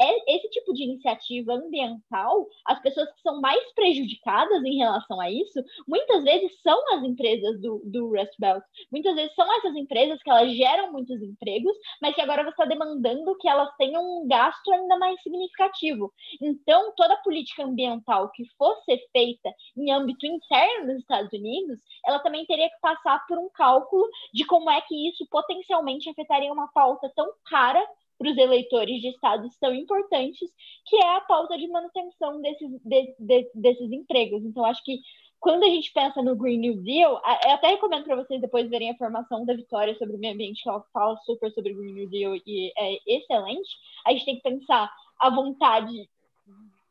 É 0.00 0.34
esse 0.36 0.48
tipo 0.50 0.72
de 0.72 0.84
iniciativa 0.84 1.52
ambiental, 1.54 2.46
as 2.66 2.80
pessoas 2.80 3.10
que 3.12 3.20
são 3.20 3.40
mais 3.40 3.62
prejudicadas 3.74 4.64
em 4.64 4.76
relação 4.76 5.20
a 5.20 5.30
isso, 5.30 5.62
muitas 5.86 6.24
vezes 6.24 6.60
são 6.62 6.78
as 6.94 7.02
empresas 7.02 7.60
do, 7.60 7.80
do 7.84 8.08
Rust 8.08 8.34
Belt. 8.38 8.62
Muitas 8.90 9.14
vezes 9.14 9.34
são 9.34 9.50
essas 9.58 9.74
empresas 9.76 10.22
que 10.22 10.30
elas 10.30 10.52
geram 10.52 10.92
muitos 10.92 11.20
empregos, 11.22 11.76
mas 12.00 12.14
que 12.14 12.20
agora 12.20 12.42
você 12.42 12.50
está 12.50 12.64
demandando 12.64 13.36
que 13.38 13.48
elas 13.48 13.74
tenham 13.76 14.02
um 14.02 14.26
gasto 14.26 14.72
ainda 14.72 14.98
mais 14.98 15.20
significativo. 15.22 16.12
Então, 16.40 16.92
toda 16.96 17.16
política 17.22 17.64
ambiental 17.64 18.30
que 18.30 18.44
fosse 18.56 18.96
feita 19.12 19.50
em 19.76 19.92
âmbito 19.92 20.26
interno 20.26 20.88
dos 20.88 20.98
Estados 20.98 21.32
Unidos, 21.32 21.80
ela 22.06 22.18
também 22.20 22.44
teria 22.46 22.68
que 22.68 22.80
passar 22.80 23.24
por 23.26 23.38
um 23.38 23.48
cálculo 23.50 24.08
de 24.32 24.44
como 24.46 24.70
é 24.70 24.80
que 24.82 25.08
isso 25.08 25.26
potencialmente 25.30 26.08
afetaria 26.08 26.52
uma 26.52 26.68
pauta 26.72 27.10
tão 27.14 27.30
cara 27.48 27.84
para 28.22 28.30
os 28.30 28.38
eleitores 28.38 29.00
de 29.00 29.08
estados 29.08 29.56
tão 29.58 29.74
importantes, 29.74 30.48
que 30.86 30.96
é 30.96 31.16
a 31.16 31.20
pauta 31.22 31.58
de 31.58 31.66
manutenção 31.66 32.40
desses, 32.40 32.70
de, 32.84 33.14
de, 33.18 33.50
desses 33.54 33.90
empregos. 33.90 34.44
Então, 34.44 34.64
acho 34.64 34.82
que 34.84 35.00
quando 35.40 35.64
a 35.64 35.68
gente 35.68 35.92
pensa 35.92 36.22
no 36.22 36.36
Green 36.36 36.58
New 36.58 36.82
Deal, 36.82 37.20
eu 37.44 37.50
até 37.50 37.70
recomendo 37.70 38.04
para 38.04 38.14
vocês 38.14 38.40
depois 38.40 38.70
verem 38.70 38.90
a 38.90 38.96
formação 38.96 39.44
da 39.44 39.54
Vitória 39.54 39.96
sobre 39.98 40.14
o 40.14 40.18
meio 40.18 40.34
ambiente, 40.34 40.62
que 40.62 40.68
ela 40.68 40.84
fala 40.92 41.16
super 41.26 41.50
sobre 41.52 41.72
o 41.72 41.76
Green 41.76 41.94
New 41.94 42.08
Deal 42.08 42.36
e 42.46 42.72
é 42.78 42.98
excelente. 43.06 43.68
A 44.06 44.12
gente 44.12 44.24
tem 44.24 44.36
que 44.36 44.42
pensar 44.42 44.88
a 45.18 45.30
vontade, 45.30 46.08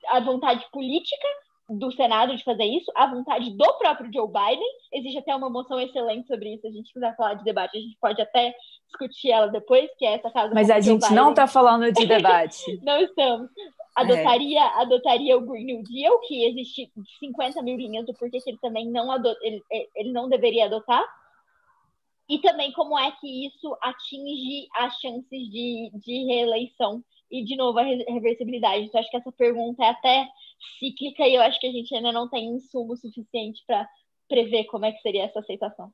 a 0.09 0.19
vontade 0.19 0.65
política 0.69 1.27
do 1.77 1.91
Senado 1.91 2.35
de 2.35 2.43
fazer 2.43 2.65
isso, 2.65 2.91
a 2.95 3.07
vontade 3.07 3.49
do 3.51 3.73
próprio 3.77 4.11
Joe 4.13 4.27
Biden. 4.27 4.67
Existe 4.93 5.19
até 5.19 5.35
uma 5.35 5.49
moção 5.49 5.79
excelente 5.79 6.27
sobre 6.27 6.53
isso. 6.53 6.61
Se 6.61 6.67
a 6.67 6.71
gente 6.71 6.93
quiser 6.93 7.15
falar 7.15 7.35
de 7.35 7.43
debate, 7.43 7.77
a 7.77 7.81
gente 7.81 7.97
pode 7.99 8.21
até 8.21 8.53
discutir 8.87 9.31
ela 9.31 9.47
depois, 9.47 9.89
que 9.97 10.05
é 10.05 10.15
essa 10.15 10.29
casa. 10.29 10.53
Mas 10.53 10.69
a 10.69 10.79
gente 10.79 11.01
Biden. 11.01 11.15
não 11.15 11.29
está 11.31 11.47
falando 11.47 11.91
de 11.91 12.05
debate. 12.07 12.79
não 12.83 12.99
estamos. 13.01 13.49
Adotaria, 13.95 14.59
é. 14.59 14.81
adotaria 14.81 15.37
o 15.37 15.41
Green 15.41 15.65
New 15.65 15.83
Deal, 15.83 16.19
que 16.21 16.45
existe 16.45 16.91
50 17.19 17.61
mil 17.61 17.77
linhas 17.77 18.05
do 18.05 18.13
porquê 18.13 18.39
que 18.39 18.49
ele 18.49 18.59
também 18.61 18.89
não, 18.89 19.11
adot, 19.11 19.37
ele, 19.41 19.61
ele 19.95 20.11
não 20.11 20.29
deveria 20.29 20.65
adotar. 20.65 21.03
E 22.29 22.39
também 22.39 22.71
como 22.71 22.97
é 22.97 23.11
que 23.11 23.47
isso 23.47 23.77
atinge 23.81 24.67
as 24.75 24.93
chances 24.99 25.49
de, 25.49 25.91
de 25.93 26.25
reeleição 26.25 27.03
e, 27.29 27.43
de 27.43 27.55
novo, 27.55 27.79
a 27.79 27.83
reversibilidade. 27.83 28.85
Então, 28.85 28.99
acho 28.99 29.09
que 29.09 29.17
essa 29.17 29.31
pergunta 29.33 29.83
é 29.83 29.89
até 29.89 30.27
cíclica 30.79 31.27
e 31.27 31.35
eu 31.35 31.41
acho 31.41 31.59
que 31.59 31.67
a 31.67 31.71
gente 31.71 31.93
ainda 31.95 32.11
não 32.11 32.29
tem 32.29 32.55
insumo 32.55 32.95
suficiente 32.95 33.63
para 33.65 33.87
prever 34.27 34.65
como 34.65 34.85
é 34.85 34.91
que 34.91 35.01
seria 35.01 35.25
essa 35.25 35.39
aceitação. 35.39 35.91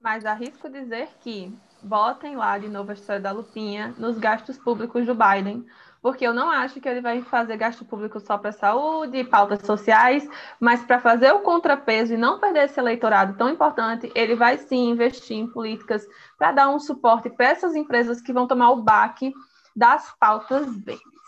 Mas 0.00 0.24
arrisco 0.24 0.68
dizer 0.68 1.08
que 1.20 1.52
botem 1.82 2.36
lá 2.36 2.56
de 2.58 2.68
novo 2.68 2.90
a 2.90 2.94
história 2.94 3.20
da 3.20 3.32
Lupinha 3.32 3.94
nos 3.98 4.18
gastos 4.18 4.56
públicos 4.56 5.04
do 5.04 5.14
Biden, 5.14 5.66
porque 6.00 6.26
eu 6.26 6.32
não 6.32 6.48
acho 6.50 6.80
que 6.80 6.88
ele 6.88 7.02
vai 7.02 7.20
fazer 7.20 7.58
gasto 7.58 7.84
público 7.84 8.18
só 8.20 8.38
para 8.38 8.52
saúde 8.52 9.24
pautas 9.24 9.66
sociais, 9.66 10.26
mas 10.58 10.82
para 10.82 11.00
fazer 11.00 11.32
o 11.32 11.40
contrapeso 11.40 12.14
e 12.14 12.16
não 12.16 12.40
perder 12.40 12.64
esse 12.64 12.80
eleitorado 12.80 13.36
tão 13.36 13.50
importante, 13.50 14.10
ele 14.14 14.34
vai 14.34 14.56
sim 14.56 14.88
investir 14.90 15.36
em 15.36 15.46
políticas 15.46 16.06
para 16.38 16.52
dar 16.52 16.70
um 16.70 16.78
suporte 16.78 17.28
para 17.28 17.48
essas 17.48 17.74
empresas 17.74 18.22
que 18.22 18.32
vão 18.32 18.46
tomar 18.46 18.70
o 18.70 18.82
baque 18.82 19.32
das 19.76 20.14
pautas 20.18 20.74
verdes. 20.78 21.19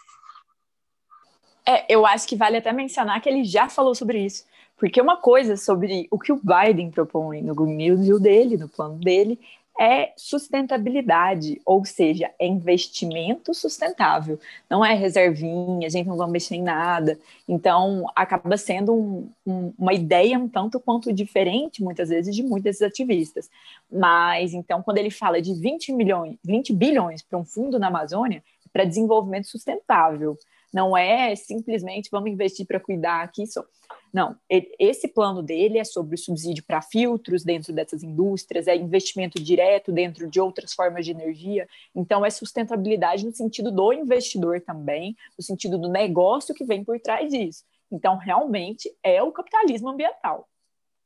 É, 1.66 1.92
eu 1.92 2.04
acho 2.04 2.26
que 2.26 2.36
vale 2.36 2.56
até 2.56 2.72
mencionar 2.72 3.20
que 3.20 3.28
ele 3.28 3.44
já 3.44 3.68
falou 3.68 3.94
sobre 3.94 4.24
isso. 4.24 4.44
Porque 4.76 5.00
uma 5.00 5.16
coisa 5.16 5.56
sobre 5.56 6.08
o 6.10 6.18
que 6.18 6.32
o 6.32 6.40
Biden 6.42 6.90
propõe 6.90 7.40
no 7.40 7.54
Green 7.54 7.76
New 7.76 7.96
Deal 7.96 8.18
dele, 8.18 8.56
no 8.56 8.68
plano 8.68 8.98
dele, 8.98 9.38
é 9.80 10.12
sustentabilidade, 10.16 11.60
ou 11.64 11.84
seja, 11.84 12.30
é 12.38 12.46
investimento 12.46 13.54
sustentável. 13.54 14.38
Não 14.68 14.84
é 14.84 14.92
reservinha, 14.94 15.86
a 15.86 15.90
gente 15.90 16.06
não 16.06 16.16
vai 16.16 16.28
mexer 16.28 16.56
em 16.56 16.62
nada. 16.62 17.18
Então, 17.48 18.06
acaba 18.14 18.56
sendo 18.56 18.92
um, 18.92 19.30
um, 19.46 19.72
uma 19.78 19.94
ideia 19.94 20.38
um 20.38 20.48
tanto 20.48 20.78
quanto 20.78 21.12
diferente, 21.12 21.82
muitas 21.82 22.10
vezes, 22.10 22.34
de 22.34 22.42
muitos 22.42 22.64
desses 22.64 22.82
ativistas. 22.82 23.50
Mas, 23.90 24.52
então, 24.52 24.82
quando 24.82 24.98
ele 24.98 25.10
fala 25.10 25.40
de 25.40 25.54
20 25.54 25.92
milhões, 25.92 26.36
20 26.44 26.72
bilhões 26.72 27.22
para 27.22 27.38
um 27.38 27.44
fundo 27.44 27.78
na 27.78 27.86
Amazônia, 27.86 28.42
para 28.72 28.84
desenvolvimento 28.84 29.46
sustentável 29.46 30.36
Não 30.72 30.96
é 30.96 31.34
simplesmente 31.36 32.08
vamos 32.10 32.30
investir 32.30 32.66
para 32.66 32.80
cuidar 32.80 33.22
aqui 33.22 33.46
só. 33.46 33.64
Não, 34.12 34.36
esse 34.78 35.08
plano 35.08 35.42
dele 35.42 35.78
é 35.78 35.84
sobre 35.84 36.18
subsídio 36.18 36.62
para 36.64 36.82
filtros 36.82 37.44
dentro 37.44 37.72
dessas 37.72 38.02
indústrias, 38.02 38.66
é 38.66 38.76
investimento 38.76 39.42
direto 39.42 39.90
dentro 39.90 40.28
de 40.28 40.38
outras 40.38 40.74
formas 40.74 41.04
de 41.04 41.12
energia. 41.12 41.66
Então, 41.94 42.24
é 42.24 42.28
sustentabilidade 42.28 43.24
no 43.24 43.34
sentido 43.34 43.70
do 43.70 43.92
investidor 43.92 44.60
também, 44.60 45.16
no 45.36 45.42
sentido 45.42 45.78
do 45.78 45.88
negócio 45.88 46.54
que 46.54 46.64
vem 46.64 46.84
por 46.84 47.00
trás 47.00 47.30
disso. 47.30 47.64
Então, 47.90 48.16
realmente 48.18 48.90
é 49.02 49.22
o 49.22 49.32
capitalismo 49.32 49.88
ambiental. 49.88 50.46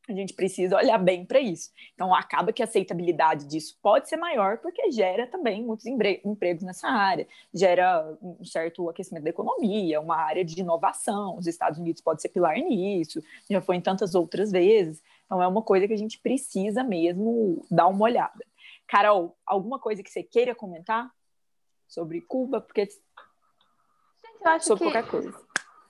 A 0.08 0.12
gente 0.12 0.34
precisa 0.34 0.76
olhar 0.76 0.98
bem 0.98 1.24
para 1.24 1.40
isso. 1.40 1.70
Então, 1.94 2.14
acaba 2.14 2.52
que 2.52 2.62
a 2.62 2.64
aceitabilidade 2.64 3.46
disso 3.46 3.76
pode 3.82 4.08
ser 4.08 4.16
maior, 4.16 4.58
porque 4.58 4.90
gera 4.92 5.26
também 5.26 5.64
muitos 5.64 5.84
empregos 5.86 6.62
nessa 6.62 6.88
área, 6.88 7.26
gera 7.52 8.16
um 8.22 8.44
certo 8.44 8.88
aquecimento 8.88 9.24
da 9.24 9.30
economia, 9.30 10.00
uma 10.00 10.16
área 10.16 10.44
de 10.44 10.60
inovação. 10.60 11.36
Os 11.36 11.46
Estados 11.46 11.78
Unidos 11.78 12.00
pode 12.00 12.22
ser 12.22 12.28
pilar 12.28 12.56
nisso, 12.56 13.20
já 13.50 13.60
foi 13.60 13.76
em 13.76 13.80
tantas 13.80 14.14
outras 14.14 14.52
vezes. 14.52 15.02
Então, 15.24 15.42
é 15.42 15.46
uma 15.48 15.62
coisa 15.62 15.88
que 15.88 15.94
a 15.94 15.98
gente 15.98 16.20
precisa 16.20 16.84
mesmo 16.84 17.66
dar 17.68 17.88
uma 17.88 18.04
olhada. 18.04 18.46
Carol, 18.86 19.36
alguma 19.44 19.80
coisa 19.80 20.04
que 20.04 20.10
você 20.10 20.22
queira 20.22 20.54
comentar 20.54 21.10
sobre 21.88 22.20
Cuba? 22.20 22.60
Porque. 22.60 22.86
Gente, 22.86 23.00
eu 24.40 24.50
acho 24.50 24.66
sobre 24.66 24.84
que... 24.84 24.92
qualquer 24.92 25.10
coisa 25.10 25.45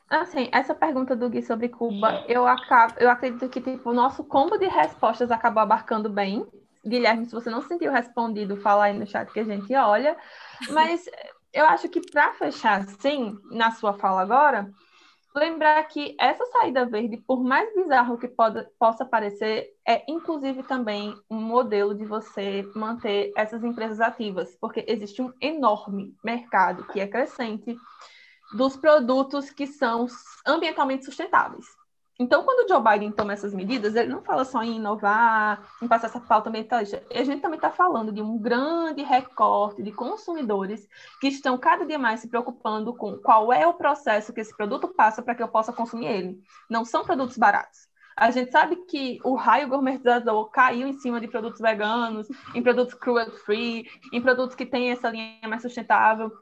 Assim, 0.09 0.49
essa 0.53 0.75
pergunta 0.75 1.17
do 1.17 1.29
Gui 1.29 1.43
sobre 1.43 1.69
Cuba, 1.69 2.25
eu, 2.29 2.47
acabo, 2.47 2.95
eu 2.99 3.11
acredito 3.11 3.49
que 3.49 3.61
tipo, 3.61 3.91
o 3.91 3.95
nosso 3.95 4.23
combo 4.23 4.57
de 4.57 4.67
respostas 4.67 5.31
acabou 5.33 5.63
abarcando 5.63 6.09
bem. 6.09 6.47
Guilherme, 6.87 7.27
se 7.27 7.33
você 7.33 7.51
não 7.51 7.61
se 7.61 7.69
sentiu 7.69 7.91
respondido, 7.91 8.57
fala 8.57 8.85
aí 8.85 8.97
no 8.97 9.07
chat 9.07 9.33
que 9.33 9.41
a 9.41 9.45
gente 9.45 9.75
olha. 9.75 10.17
Mas 10.71 11.05
eu 11.53 11.65
acho 11.67 11.89
que 11.89 12.01
para 12.01 12.33
fechar, 12.35 12.87
sim, 13.01 13.37
na 13.51 13.73
sua 13.73 13.95
fala 13.95 14.23
agora, 14.23 14.71
lembrar 15.35 15.83
que 15.85 16.15
essa 16.21 16.47
saída 16.47 16.87
verde, 16.87 17.17
por 17.17 17.43
mais 17.43 17.75
bizarro 17.75 18.17
que 18.17 18.29
pode, 18.29 18.65
possa 18.79 19.05
parecer, 19.05 19.71
é 19.87 20.05
inclusive 20.09 20.63
também 20.63 21.15
um 21.29 21.41
modelo 21.41 21.95
de 21.95 22.05
você 22.05 22.65
manter 22.77 23.33
essas 23.37 23.65
empresas 23.65 24.01
ativas, 24.01 24.57
porque 24.61 24.85
existe 24.87 25.21
um 25.21 25.33
enorme 25.41 26.15
mercado 26.23 26.85
que 26.85 27.01
é 27.01 27.09
crescente 27.09 27.77
dos 28.55 28.77
produtos 28.77 29.51
que 29.51 29.67
são 29.67 30.07
ambientalmente 30.47 31.05
sustentáveis. 31.05 31.67
Então, 32.19 32.45
quando 32.45 32.65
o 32.65 32.69
Joe 32.69 32.83
Biden 32.83 33.13
toma 33.13 33.35
essas 33.35 33.53
medidas, 33.53 33.95
ele 33.95 34.09
não 34.09 34.23
fala 34.23 34.43
só 34.45 34.63
em 34.63 34.77
inovar, 34.77 35.63
em 35.83 35.87
passar 35.87 36.07
essa 36.07 36.19
pauta 36.19 36.49
ambientalista. 36.49 37.03
A 37.15 37.23
gente 37.23 37.43
também 37.43 37.59
está 37.59 37.71
falando 37.71 38.11
de 38.11 38.23
um 38.23 38.39
grande 38.39 39.03
recorte 39.03 39.83
de 39.83 39.93
consumidores 39.93 40.89
que 41.21 41.29
estão 41.29 41.59
cada 41.59 41.85
dia 41.85 41.99
mais 41.99 42.21
se 42.21 42.29
preocupando 42.29 42.95
com 42.95 43.19
qual 43.19 43.53
é 43.53 43.67
o 43.67 43.75
processo 43.75 44.33
que 44.33 44.41
esse 44.41 44.57
produto 44.57 44.89
passa 44.89 45.23
para 45.23 45.35
que 45.35 45.43
eu 45.43 45.49
possa 45.49 45.75
consumir 45.75 46.07
ele. 46.07 46.43
Não 46.71 46.87
são 46.87 47.05
produtos 47.05 47.37
baratos. 47.37 47.87
A 48.17 48.31
gente 48.31 48.51
sabe 48.51 48.77
que 48.87 49.21
o 49.23 49.35
raio 49.35 49.69
gourmetizador 49.69 50.49
caiu 50.49 50.89
em 50.89 50.95
cima 50.95 51.21
de 51.21 51.29
produtos 51.29 51.61
veganos, 51.61 52.27
em 52.55 52.63
produtos 52.63 52.95
cruelty 52.95 53.37
free, 53.41 53.91
em 54.11 54.23
produtos 54.23 54.57
que 54.57 54.65
têm 54.65 54.91
essa 54.91 55.11
linha 55.11 55.47
mais 55.47 55.61
sustentável. 55.61 56.33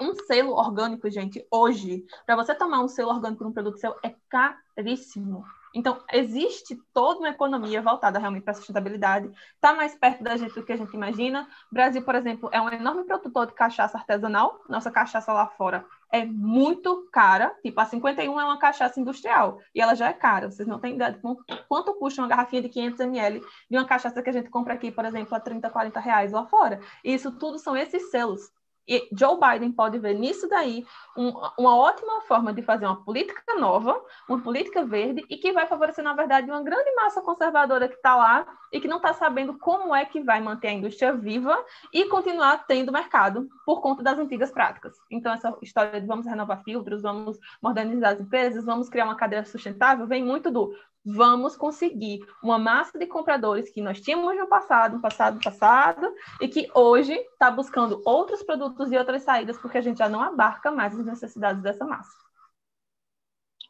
Um 0.00 0.14
selo 0.14 0.52
orgânico, 0.52 1.10
gente, 1.10 1.44
hoje, 1.50 2.06
para 2.24 2.36
você 2.36 2.54
tomar 2.54 2.80
um 2.82 2.88
selo 2.88 3.10
orgânico 3.10 3.42
num 3.42 3.52
produto 3.52 3.78
seu 3.78 3.96
é 4.02 4.14
caríssimo. 4.28 5.44
Então, 5.74 6.02
existe 6.12 6.80
toda 6.94 7.20
uma 7.20 7.28
economia 7.28 7.82
voltada 7.82 8.18
realmente 8.18 8.42
para 8.42 8.52
a 8.52 8.54
sustentabilidade, 8.54 9.30
está 9.54 9.74
mais 9.74 9.94
perto 9.94 10.22
da 10.22 10.36
gente 10.36 10.54
do 10.54 10.64
que 10.64 10.72
a 10.72 10.76
gente 10.76 10.94
imagina. 10.94 11.48
O 11.70 11.74
Brasil, 11.74 12.02
por 12.02 12.14
exemplo, 12.14 12.48
é 12.52 12.60
um 12.60 12.68
enorme 12.68 13.04
produtor 13.04 13.46
de 13.46 13.54
cachaça 13.54 13.98
artesanal. 13.98 14.60
Nossa 14.68 14.90
cachaça 14.90 15.32
lá 15.32 15.46
fora 15.46 15.84
é 16.10 16.24
muito 16.24 17.08
cara. 17.12 17.54
Tipo, 17.62 17.80
a 17.80 17.84
51 17.84 18.40
é 18.40 18.44
uma 18.44 18.58
cachaça 18.58 18.98
industrial 18.98 19.60
e 19.74 19.80
ela 19.80 19.94
já 19.94 20.08
é 20.08 20.12
cara. 20.12 20.50
Vocês 20.50 20.66
não 20.66 20.78
têm 20.78 20.94
ideia 20.94 21.12
de 21.12 21.20
quanto 21.68 21.94
custa 21.94 22.22
uma 22.22 22.28
garrafinha 22.28 22.62
de 22.62 22.68
500 22.68 23.00
ml 23.00 23.40
de 23.70 23.76
uma 23.76 23.84
cachaça 23.84 24.22
que 24.22 24.30
a 24.30 24.32
gente 24.32 24.48
compra 24.50 24.74
aqui, 24.74 24.90
por 24.90 25.04
exemplo, 25.04 25.34
a 25.34 25.40
30, 25.40 25.68
40 25.68 26.00
reais 26.00 26.32
lá 26.32 26.46
fora. 26.46 26.80
E 27.04 27.12
isso 27.12 27.30
tudo 27.32 27.58
são 27.58 27.76
esses 27.76 28.10
selos 28.10 28.50
e 28.88 29.06
Joe 29.12 29.38
Biden 29.38 29.70
pode 29.70 29.98
ver 29.98 30.14
nisso 30.14 30.48
daí 30.48 30.86
um, 31.16 31.28
uma 31.58 31.76
ótima 31.76 32.22
forma 32.22 32.52
de 32.52 32.62
fazer 32.62 32.86
uma 32.86 33.04
política 33.04 33.54
nova, 33.58 34.00
uma 34.28 34.40
política 34.40 34.84
verde, 34.84 35.24
e 35.28 35.36
que 35.36 35.52
vai 35.52 35.66
favorecer, 35.66 36.02
na 36.02 36.14
verdade, 36.14 36.50
uma 36.50 36.62
grande 36.62 36.90
massa 36.94 37.20
conservadora 37.20 37.88
que 37.88 37.96
está 37.96 38.16
lá 38.16 38.46
e 38.72 38.80
que 38.80 38.88
não 38.88 38.96
está 38.96 39.12
sabendo 39.12 39.58
como 39.58 39.94
é 39.94 40.04
que 40.04 40.20
vai 40.22 40.40
manter 40.40 40.68
a 40.68 40.72
indústria 40.72 41.12
viva 41.12 41.62
e 41.92 42.06
continuar 42.06 42.66
tendo 42.66 42.92
mercado 42.92 43.48
por 43.66 43.80
conta 43.80 44.02
das 44.02 44.18
antigas 44.18 44.50
práticas. 44.50 44.96
Então, 45.10 45.32
essa 45.32 45.54
história 45.60 46.00
de 46.00 46.06
vamos 46.06 46.26
renovar 46.26 46.62
filtros, 46.62 47.02
vamos 47.02 47.38
modernizar 47.60 48.14
as 48.14 48.20
empresas, 48.20 48.64
vamos 48.64 48.88
criar 48.88 49.04
uma 49.04 49.16
cadeia 49.16 49.44
sustentável, 49.44 50.06
vem 50.06 50.24
muito 50.24 50.50
do 50.50 50.72
vamos 51.04 51.56
conseguir 51.56 52.20
uma 52.42 52.58
massa 52.58 52.98
de 52.98 53.06
compradores 53.06 53.70
que 53.70 53.80
nós 53.80 54.00
tínhamos 54.00 54.36
no 54.36 54.46
passado, 54.46 54.96
no 54.96 55.02
passado, 55.02 55.36
no 55.36 55.42
passado, 55.42 56.12
e 56.40 56.48
que 56.48 56.68
hoje 56.74 57.12
está 57.12 57.50
buscando 57.50 58.02
outros 58.04 58.42
produtos 58.42 58.92
e 58.92 58.98
outras 58.98 59.22
saídas, 59.22 59.58
porque 59.58 59.78
a 59.78 59.82
gente 59.82 59.98
já 59.98 60.08
não 60.08 60.20
abarca 60.20 60.70
mais 60.70 60.98
as 60.98 61.06
necessidades 61.06 61.62
dessa 61.62 61.84
massa. 61.84 62.16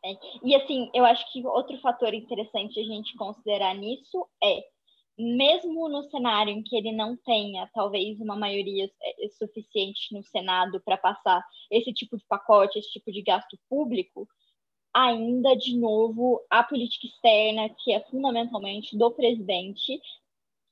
É. 0.05 0.13
E 0.45 0.55
assim, 0.55 0.91
eu 0.95 1.05
acho 1.05 1.31
que 1.33 1.45
outro 1.47 1.79
fator 1.81 2.15
interessante 2.15 2.79
a 2.79 2.85
gente 2.85 3.17
considerar 3.17 3.75
nisso 3.75 4.27
é, 4.43 4.63
mesmo 5.19 5.89
no 5.89 6.05
cenário 6.05 6.53
em 6.53 6.63
que 6.63 6.77
ele 6.77 6.93
não 6.93 7.17
tenha 7.17 7.69
talvez 7.75 8.21
uma 8.21 8.37
maioria 8.37 8.89
é, 9.03 9.29
suficiente 9.31 10.15
no 10.15 10.23
Senado 10.23 10.81
para 10.85 10.97
passar 10.97 11.45
esse 11.71 11.93
tipo 11.93 12.17
de 12.17 12.25
pacote, 12.29 12.79
esse 12.79 12.93
tipo 12.93 13.11
de 13.11 13.23
gasto 13.23 13.59
público, 13.69 14.29
ainda, 14.99 15.55
de 15.57 15.77
novo, 15.77 16.45
a 16.51 16.65
política 16.65 17.07
externa, 17.07 17.69
que 17.69 17.93
é 17.93 18.01
fundamentalmente 18.11 18.99
do 18.99 19.11
presidente, 19.13 20.01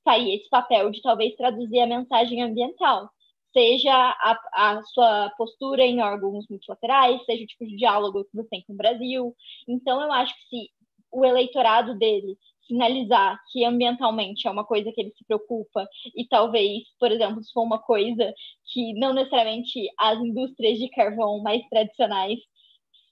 faria 0.05 0.35
esse 0.35 0.49
papel 0.49 0.91
de 0.91 1.01
talvez 1.01 1.37
traduzir 1.37 1.81
a 1.81 1.87
mensagem 1.87 2.43
ambiental, 2.43 3.09
seja 3.53 3.93
a, 3.93 4.39
a, 4.53 4.83
sua 4.83 5.31
postura 5.39 5.85
em 5.85 6.03
órgãos 6.03 6.47
multilaterais, 6.51 7.25
seja 7.25 7.45
o 7.45 7.47
tipo 7.47 7.67
de 7.67 7.77
diálogo 7.77 8.25
que 8.25 8.37
você 8.37 8.49
tem 8.49 8.65
com 8.67 8.73
o 8.73 8.77
Brasil. 8.77 9.35
Então, 9.69 10.03
eu 10.03 10.11
acho 10.13 10.35
que 10.35 10.49
se 10.49 10.71
o 11.13 11.25
eleitorado 11.25 11.97
dele 11.97 12.37
sinalizar 12.67 13.41
que 13.53 13.65
ambientalmente 13.65 14.49
é 14.49 14.51
uma 14.51 14.65
coisa 14.65 14.91
que 14.93 15.01
ele 15.01 15.13
se 15.17 15.25
preocupa 15.25 15.89
e 16.17 16.27
talvez, 16.27 16.83
por 16.99 17.13
exemplo, 17.13 17.43
se 17.43 17.53
for 17.53 17.63
uma 17.63 17.79
coisa 17.79 18.35
que 18.73 18.93
não 18.95 19.15
necessariamente 19.15 19.89
as 19.97 20.19
indústrias 20.19 20.79
de 20.79 20.89
carvão 20.91 21.41
mais 21.41 21.63
tradicionais 21.69 22.41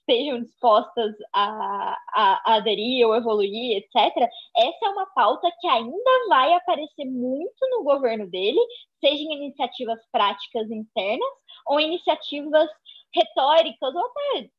estejam 0.07 0.41
dispostas 0.43 1.13
a, 1.33 1.97
a, 2.13 2.41
a, 2.45 2.55
aderir 2.55 3.05
ou 3.07 3.15
evoluir, 3.15 3.77
etc., 3.77 4.29
essa 4.55 4.85
é 4.85 4.89
uma 4.89 5.07
pauta 5.07 5.49
que 5.59 5.67
ainda 5.67 6.27
vai 6.29 6.53
aparecer 6.53 7.05
muito 7.05 7.69
no 7.71 7.83
governo 7.83 8.29
dele, 8.29 8.59
seja 8.99 9.21
em 9.21 9.45
iniciativas 9.45 9.99
práticas 10.11 10.69
internas 10.69 11.29
ou 11.67 11.79
iniciativas 11.79 12.69
retóricas 13.13 13.95
ou 13.95 14.05
até 14.05 14.49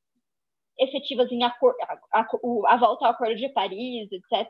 efetivas 0.78 1.30
em 1.32 1.42
a, 1.42 1.54
a, 2.12 2.26
a, 2.66 2.76
volta 2.76 3.06
ao 3.06 3.12
Acordo 3.12 3.36
de 3.36 3.48
Paris, 3.48 4.08
etc., 4.12 4.48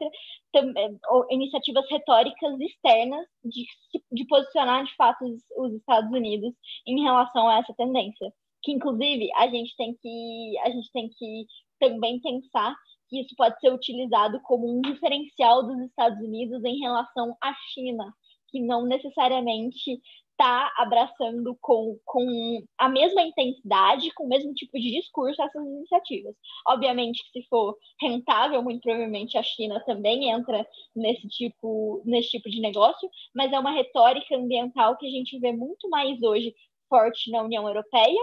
também, 0.52 0.98
iniciativas 1.31 1.85
retóricas 1.89 2.59
externas 2.60 3.24
de, 3.44 3.64
de 4.10 4.27
posicionar 4.27 4.85
de 4.85 4.94
fato 4.97 5.24
os, 5.24 5.40
os 5.56 5.74
Estados 5.74 6.10
Unidos 6.10 6.52
em 6.86 7.01
relação 7.02 7.48
a 7.48 7.59
essa 7.59 7.73
tendência 7.74 8.32
que 8.66 8.72
inclusive 8.72 9.30
a 9.36 9.47
gente 9.47 9.74
tem 9.76 9.94
que 9.94 10.59
a 10.64 10.70
gente 10.70 10.90
tem 10.93 11.09
que 11.09 11.47
também 11.78 12.20
pensar 12.20 12.74
que 13.09 13.20
isso 13.20 13.32
pode 13.36 13.59
ser 13.60 13.72
utilizado 13.72 14.40
como 14.43 14.66
um 14.68 14.80
diferencial 14.80 15.64
dos 15.64 15.78
Estados 15.82 16.18
Unidos 16.18 16.64
em 16.64 16.80
relação 16.80 17.36
à 17.40 17.55
China, 17.72 18.12
que 18.48 18.60
não 18.60 18.84
necessariamente 18.84 20.01
está 20.32 20.72
abraçando 20.78 21.56
com, 21.60 21.97
com 22.05 22.60
a 22.76 22.88
mesma 22.88 23.22
intensidade, 23.22 24.12
com 24.14 24.24
o 24.24 24.28
mesmo 24.28 24.52
tipo 24.52 24.76
de 24.78 24.90
discurso 24.90 25.40
essas 25.40 25.64
iniciativas. 25.64 26.34
Obviamente, 26.66 27.22
se 27.32 27.47
for 27.48 27.76
rentável, 28.01 28.60
muito 28.62 28.82
provavelmente 28.82 29.38
a 29.38 29.43
China 29.44 29.80
também 29.86 30.28
entra 30.28 30.66
nesse 30.94 31.28
tipo, 31.28 32.02
nesse 32.05 32.30
tipo 32.30 32.51
de 32.51 32.60
negócio, 32.60 33.09
mas 33.32 33.52
é 33.52 33.59
uma 33.59 33.70
retórica 33.70 34.36
ambiental 34.36 34.97
que 34.98 35.06
a 35.06 35.10
gente 35.10 35.38
vê 35.38 35.52
muito 35.52 35.88
mais 35.88 36.20
hoje 36.20 36.52
forte 36.88 37.30
na 37.30 37.43
União 37.43 37.66
Europeia 37.66 38.20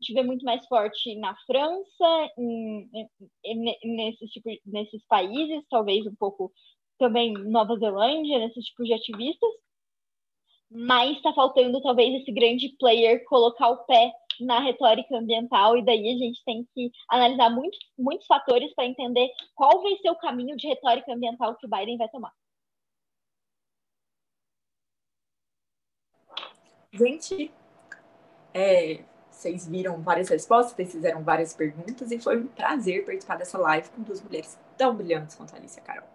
gente 0.00 0.14
vê 0.14 0.22
muito 0.22 0.44
mais 0.44 0.66
forte 0.66 1.14
na 1.16 1.36
França, 1.46 2.32
em, 2.38 2.90
em, 3.44 3.96
nesses, 3.96 4.30
tipo, 4.30 4.48
nesses 4.64 5.04
países, 5.06 5.64
talvez 5.68 6.06
um 6.06 6.14
pouco 6.14 6.50
também 6.98 7.32
Nova 7.32 7.76
Zelândia, 7.76 8.38
nesses 8.38 8.64
tipos 8.66 8.86
de 8.86 8.94
ativistas, 8.94 9.50
mas 10.70 11.16
está 11.16 11.32
faltando 11.32 11.80
talvez 11.82 12.20
esse 12.20 12.32
grande 12.32 12.68
player 12.78 13.24
colocar 13.24 13.68
o 13.68 13.84
pé 13.84 14.12
na 14.40 14.58
retórica 14.60 15.16
ambiental, 15.16 15.76
e 15.76 15.84
daí 15.84 16.08
a 16.08 16.16
gente 16.16 16.42
tem 16.44 16.66
que 16.74 16.90
analisar 17.10 17.50
muito, 17.50 17.76
muitos 17.98 18.26
fatores 18.26 18.72
para 18.74 18.86
entender 18.86 19.28
qual 19.54 19.82
vai 19.82 19.96
ser 19.98 20.10
o 20.10 20.18
caminho 20.18 20.56
de 20.56 20.66
retórica 20.66 21.12
ambiental 21.12 21.56
que 21.56 21.66
o 21.66 21.68
Biden 21.68 21.98
vai 21.98 22.08
tomar. 22.08 22.32
Gente, 26.92 27.52
é, 28.54 29.04
vocês 29.40 29.66
viram 29.66 30.00
várias 30.02 30.28
respostas, 30.28 30.74
vocês 30.76 30.92
fizeram 30.92 31.22
várias 31.22 31.54
perguntas 31.54 32.10
e 32.10 32.18
foi 32.18 32.36
um 32.36 32.46
prazer 32.46 33.06
participar 33.06 33.36
dessa 33.36 33.56
live 33.56 33.88
com 33.88 34.02
duas 34.02 34.20
mulheres 34.22 34.58
tão 34.76 34.94
brilhantes 34.94 35.34
quanto 35.34 35.54
a 35.54 35.56
Alice 35.56 35.78
e 35.78 35.80
a 35.80 35.82
Carol. 35.82 36.08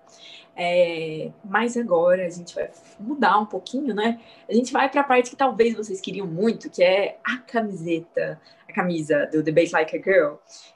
É, 0.56 1.32
mas 1.44 1.76
agora 1.76 2.26
a 2.26 2.30
gente 2.30 2.54
vai 2.54 2.70
mudar 3.00 3.40
um 3.40 3.46
pouquinho, 3.46 3.96
né? 3.96 4.22
A 4.48 4.54
gente 4.54 4.72
vai 4.72 4.90
para 4.90 5.02
a 5.02 5.04
parte 5.04 5.32
que 5.32 5.36
talvez 5.36 5.76
vocês 5.76 6.00
queriam 6.00 6.28
muito, 6.28 6.70
que 6.70 6.84
é 6.84 7.18
a 7.26 7.38
camiseta, 7.40 8.40
a 8.70 8.72
camisa 8.72 9.28
do 9.32 9.42
Debate 9.42 9.74
Like 9.74 9.98
a 9.98 10.02
Girl, 10.02 10.36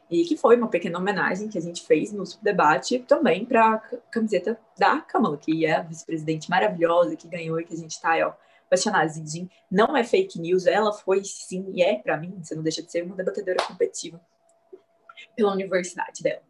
e 0.10 0.24
que 0.24 0.36
foi 0.36 0.58
uma 0.58 0.68
pequena 0.68 0.98
homenagem 0.98 1.50
que 1.50 1.58
a 1.58 1.62
gente 1.62 1.86
fez 1.86 2.12
no 2.12 2.24
debate 2.42 3.00
também 3.00 3.46
para 3.46 3.76
a 3.76 3.80
camiseta 4.10 4.60
da 4.78 5.02
Kamala, 5.02 5.38
que 5.38 5.66
é 5.66 5.76
a 5.76 5.82
vice-presidente 5.82 6.50
maravilhosa 6.50 7.16
que 7.16 7.28
ganhou 7.28 7.60
e 7.60 7.64
que 7.64 7.74
a 7.74 7.78
gente 7.78 7.92
está, 7.92 8.18
ó 8.28 8.49
apaixonada. 8.70 9.10
Zidin 9.10 9.50
não 9.70 9.98
é 9.98 10.04
fake 10.04 10.40
news, 10.40 10.68
ela 10.68 10.94
foi 10.94 11.24
sim 11.24 11.66
e 11.74 11.82
é, 11.82 11.96
para 11.96 12.18
mim, 12.18 12.40
você 12.42 12.56
não 12.56 12.64
deixa 12.64 12.84
de 12.84 12.92
ser 12.92 13.04
uma 13.04 13.16
debatedora 13.16 13.58
competitiva 13.68 14.22
pela 15.36 15.52
universidade 15.52 16.24
dela. 16.24 16.42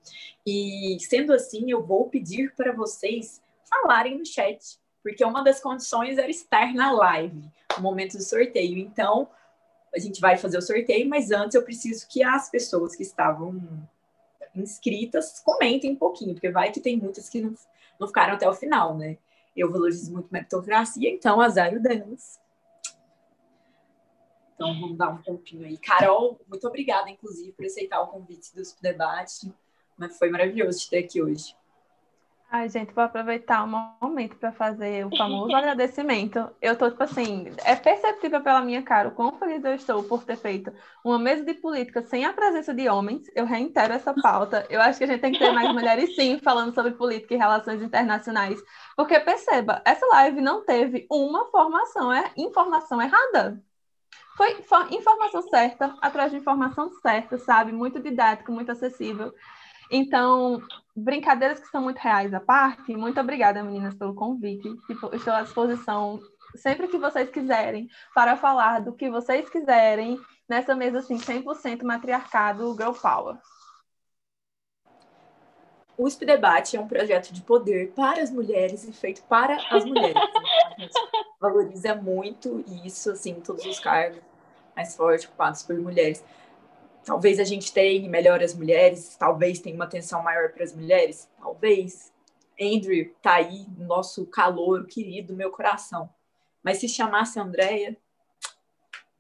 E 0.46 0.98
sendo 1.00 1.34
assim, 1.34 1.72
eu 1.72 1.84
vou 1.84 2.10
pedir 2.10 2.54
para 2.56 2.72
vocês 2.74 3.42
falarem 3.68 4.18
no 4.18 4.26
chat, 4.26 4.78
porque 5.02 5.24
uma 5.24 5.44
das 5.44 5.60
condições 5.60 6.18
era 6.18 6.30
estar 6.30 6.74
na 6.74 6.92
live, 6.92 7.50
no 7.78 7.84
momento 7.84 8.18
do 8.18 8.24
sorteio. 8.24 8.78
Então, 8.78 9.30
a 9.96 10.00
gente 10.00 10.20
vai 10.20 10.38
fazer 10.38 10.58
o 10.58 10.62
sorteio, 10.62 11.08
mas 11.08 11.32
antes 11.32 11.56
eu 11.56 11.64
preciso 11.64 12.08
que 12.08 12.24
as 12.24 12.50
pessoas 12.50 12.96
que 12.96 13.04
estavam 13.04 13.60
inscritas 14.56 15.40
comentem 15.40 15.92
um 15.92 15.96
pouquinho, 15.96 16.34
porque 16.34 16.52
vai 16.52 16.72
que 16.72 16.80
tem 16.80 16.98
muitas 16.98 17.30
que 17.30 17.42
não, 17.42 17.54
não 18.00 18.08
ficaram 18.08 18.34
até 18.34 18.48
o 18.48 18.54
final, 18.54 18.98
né? 18.98 19.18
Eu 19.60 19.72
valorizo 19.72 20.12
muito 20.12 20.30
meritocracia, 20.32 21.10
então 21.10 21.42
azar 21.42 21.74
o 21.74 21.82
delas. 21.82 22.40
Então 24.56 24.80
vamos 24.80 24.98
dar 24.98 25.10
um 25.10 25.22
tempinho 25.22 25.66
aí. 25.66 25.78
Carol, 25.78 26.40
muito 26.48 26.68
obrigada, 26.68 27.10
inclusive, 27.10 27.52
por 27.54 27.66
aceitar 27.66 28.02
o 28.02 28.08
convite 28.08 28.54
do 28.54 28.62
debate. 28.82 29.54
Mas 29.98 30.18
foi 30.18 30.30
maravilhoso 30.30 30.80
te 30.80 30.90
ter 30.90 31.00
aqui 31.00 31.22
hoje. 31.22 31.56
Ai, 32.52 32.68
gente, 32.68 32.92
vou 32.96 33.04
aproveitar 33.04 33.64
um 33.64 33.68
momento 34.02 34.36
para 34.38 34.52
fazer 34.52 35.06
o 35.06 35.16
famoso 35.16 35.54
agradecimento. 35.56 36.50
Eu 36.60 36.76
tô, 36.76 36.90
tipo 36.90 37.04
assim, 37.04 37.46
é 37.64 37.76
perceptível 37.76 38.42
pela 38.42 38.62
minha 38.62 38.82
cara 38.82 39.10
o 39.10 39.12
quão 39.12 39.38
feliz 39.38 39.64
eu 39.64 39.76
estou 39.76 40.04
por 40.04 40.24
ter 40.24 40.36
feito 40.36 40.74
uma 41.06 41.20
mesa 41.20 41.46
de 41.46 41.54
política 41.54 42.02
sem 42.02 42.26
a 42.26 42.34
presença 42.34 42.74
de 42.74 42.90
homens. 42.90 43.30
Eu 43.36 43.46
reitero 43.46 43.94
essa 43.94 44.16
pauta. 44.16 44.66
Eu 44.68 44.82
acho 44.82 44.98
que 44.98 45.04
a 45.04 45.08
gente 45.08 45.22
tem 45.22 45.32
que 45.32 45.38
ter 45.38 45.52
mais 45.52 45.72
mulheres, 45.72 46.16
sim, 46.16 46.40
falando 46.40 46.74
sobre 46.74 46.94
política 46.94 47.36
e 47.36 47.38
relações 47.38 47.84
internacionais. 47.84 48.60
Porque, 48.96 49.20
perceba, 49.20 49.84
essa 49.86 50.06
live 50.08 50.42
não 50.42 50.66
teve 50.66 51.06
uma 51.12 51.46
formação, 51.52 52.12
é 52.12 52.32
informação 52.36 53.00
errada. 53.00 53.64
Foi 54.36 54.58
informação 54.92 55.42
certa, 55.50 55.96
atrás 56.02 56.32
de 56.32 56.38
informação 56.38 56.90
certa, 57.02 57.38
sabe? 57.38 57.74
Muito 57.74 58.00
didático, 58.00 58.52
muito 58.52 58.72
acessível. 58.72 59.34
Então, 59.92 60.62
brincadeiras 60.96 61.60
que 61.60 61.68
são 61.68 61.82
muito 61.82 61.98
reais 61.98 62.34
à 62.34 62.40
parte, 62.40 62.96
muito 62.96 63.20
obrigada, 63.20 63.64
meninas, 63.64 63.96
pelo 63.96 64.14
convite. 64.14 64.70
Tipo, 64.86 65.16
estou 65.16 65.34
à 65.34 65.42
disposição 65.42 66.20
sempre 66.56 66.88
que 66.88 66.98
vocês 66.98 67.30
quiserem 67.30 67.90
para 68.14 68.36
falar 68.36 68.80
do 68.80 68.94
que 68.94 69.10
vocês 69.10 69.50
quiserem 69.50 70.20
nessa 70.48 70.76
mesa 70.76 71.00
assim 71.00 71.18
100% 71.18 71.84
matriarcado 71.84 72.76
girl 72.76 72.92
power. 72.92 73.38
O 75.98 76.06
USP 76.06 76.26
Debate 76.26 76.78
é 76.78 76.80
um 76.80 76.88
projeto 76.88 77.34
de 77.34 77.42
poder 77.42 77.92
para 77.92 78.22
as 78.22 78.32
mulheres 78.32 78.86
e 78.86 78.94
feito 78.94 79.22
para 79.24 79.58
as 79.70 79.84
mulheres. 79.84 80.16
a 80.78 80.80
gente 80.80 80.94
valoriza 81.42 81.94
muito 81.94 82.64
isso, 82.86 83.12
assim, 83.12 83.34
todos 83.42 83.66
os 83.66 83.80
cargos 83.80 84.22
mais 84.74 84.96
fortes 84.96 85.26
ocupados 85.26 85.62
por 85.62 85.78
mulheres 85.78 86.24
talvez 87.04 87.40
a 87.40 87.44
gente 87.44 87.74
tenha 87.74 88.10
melhor 88.10 88.42
as 88.44 88.54
mulheres, 88.54 89.16
talvez 89.18 89.60
tenha 89.60 89.76
uma 89.76 89.86
atenção 89.86 90.22
maior 90.24 90.52
para 90.52 90.64
as 90.64 90.74
mulheres, 90.76 91.30
talvez. 91.40 92.12
Andrew 92.62 93.14
tá 93.22 93.36
aí, 93.36 93.66
nosso 93.78 94.26
calor 94.26 94.86
querido, 94.86 95.34
meu 95.34 95.50
coração. 95.50 96.10
Mas 96.62 96.80
se 96.80 96.90
chamasse 96.90 97.40
a 97.40 97.44
Andrea, 97.44 97.96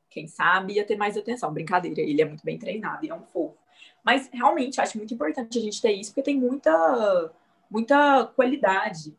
quem 0.10 0.27
sabe 0.27 0.73
ia 0.73 0.85
ter 0.85 0.97
mais 0.97 1.15
atenção. 1.15 1.53
Brincadeira, 1.53 2.01
ele 2.01 2.22
é 2.22 2.26
muito 2.26 2.43
bem 2.43 2.60
treinado 2.60 3.06
e 3.06 3.10
é 3.10 3.15
um 3.15 3.23
fofo. 3.23 3.57
Mas 4.03 4.30
realmente 4.34 4.81
acho 4.81 4.97
muito 4.97 5.14
importante 5.14 5.57
a 5.57 5.61
gente 5.61 5.81
ter 5.81 5.93
isso, 5.93 6.11
porque 6.11 6.23
tem 6.23 6.38
muita, 6.38 7.31
muita 7.69 8.26
qualidade 8.35 9.15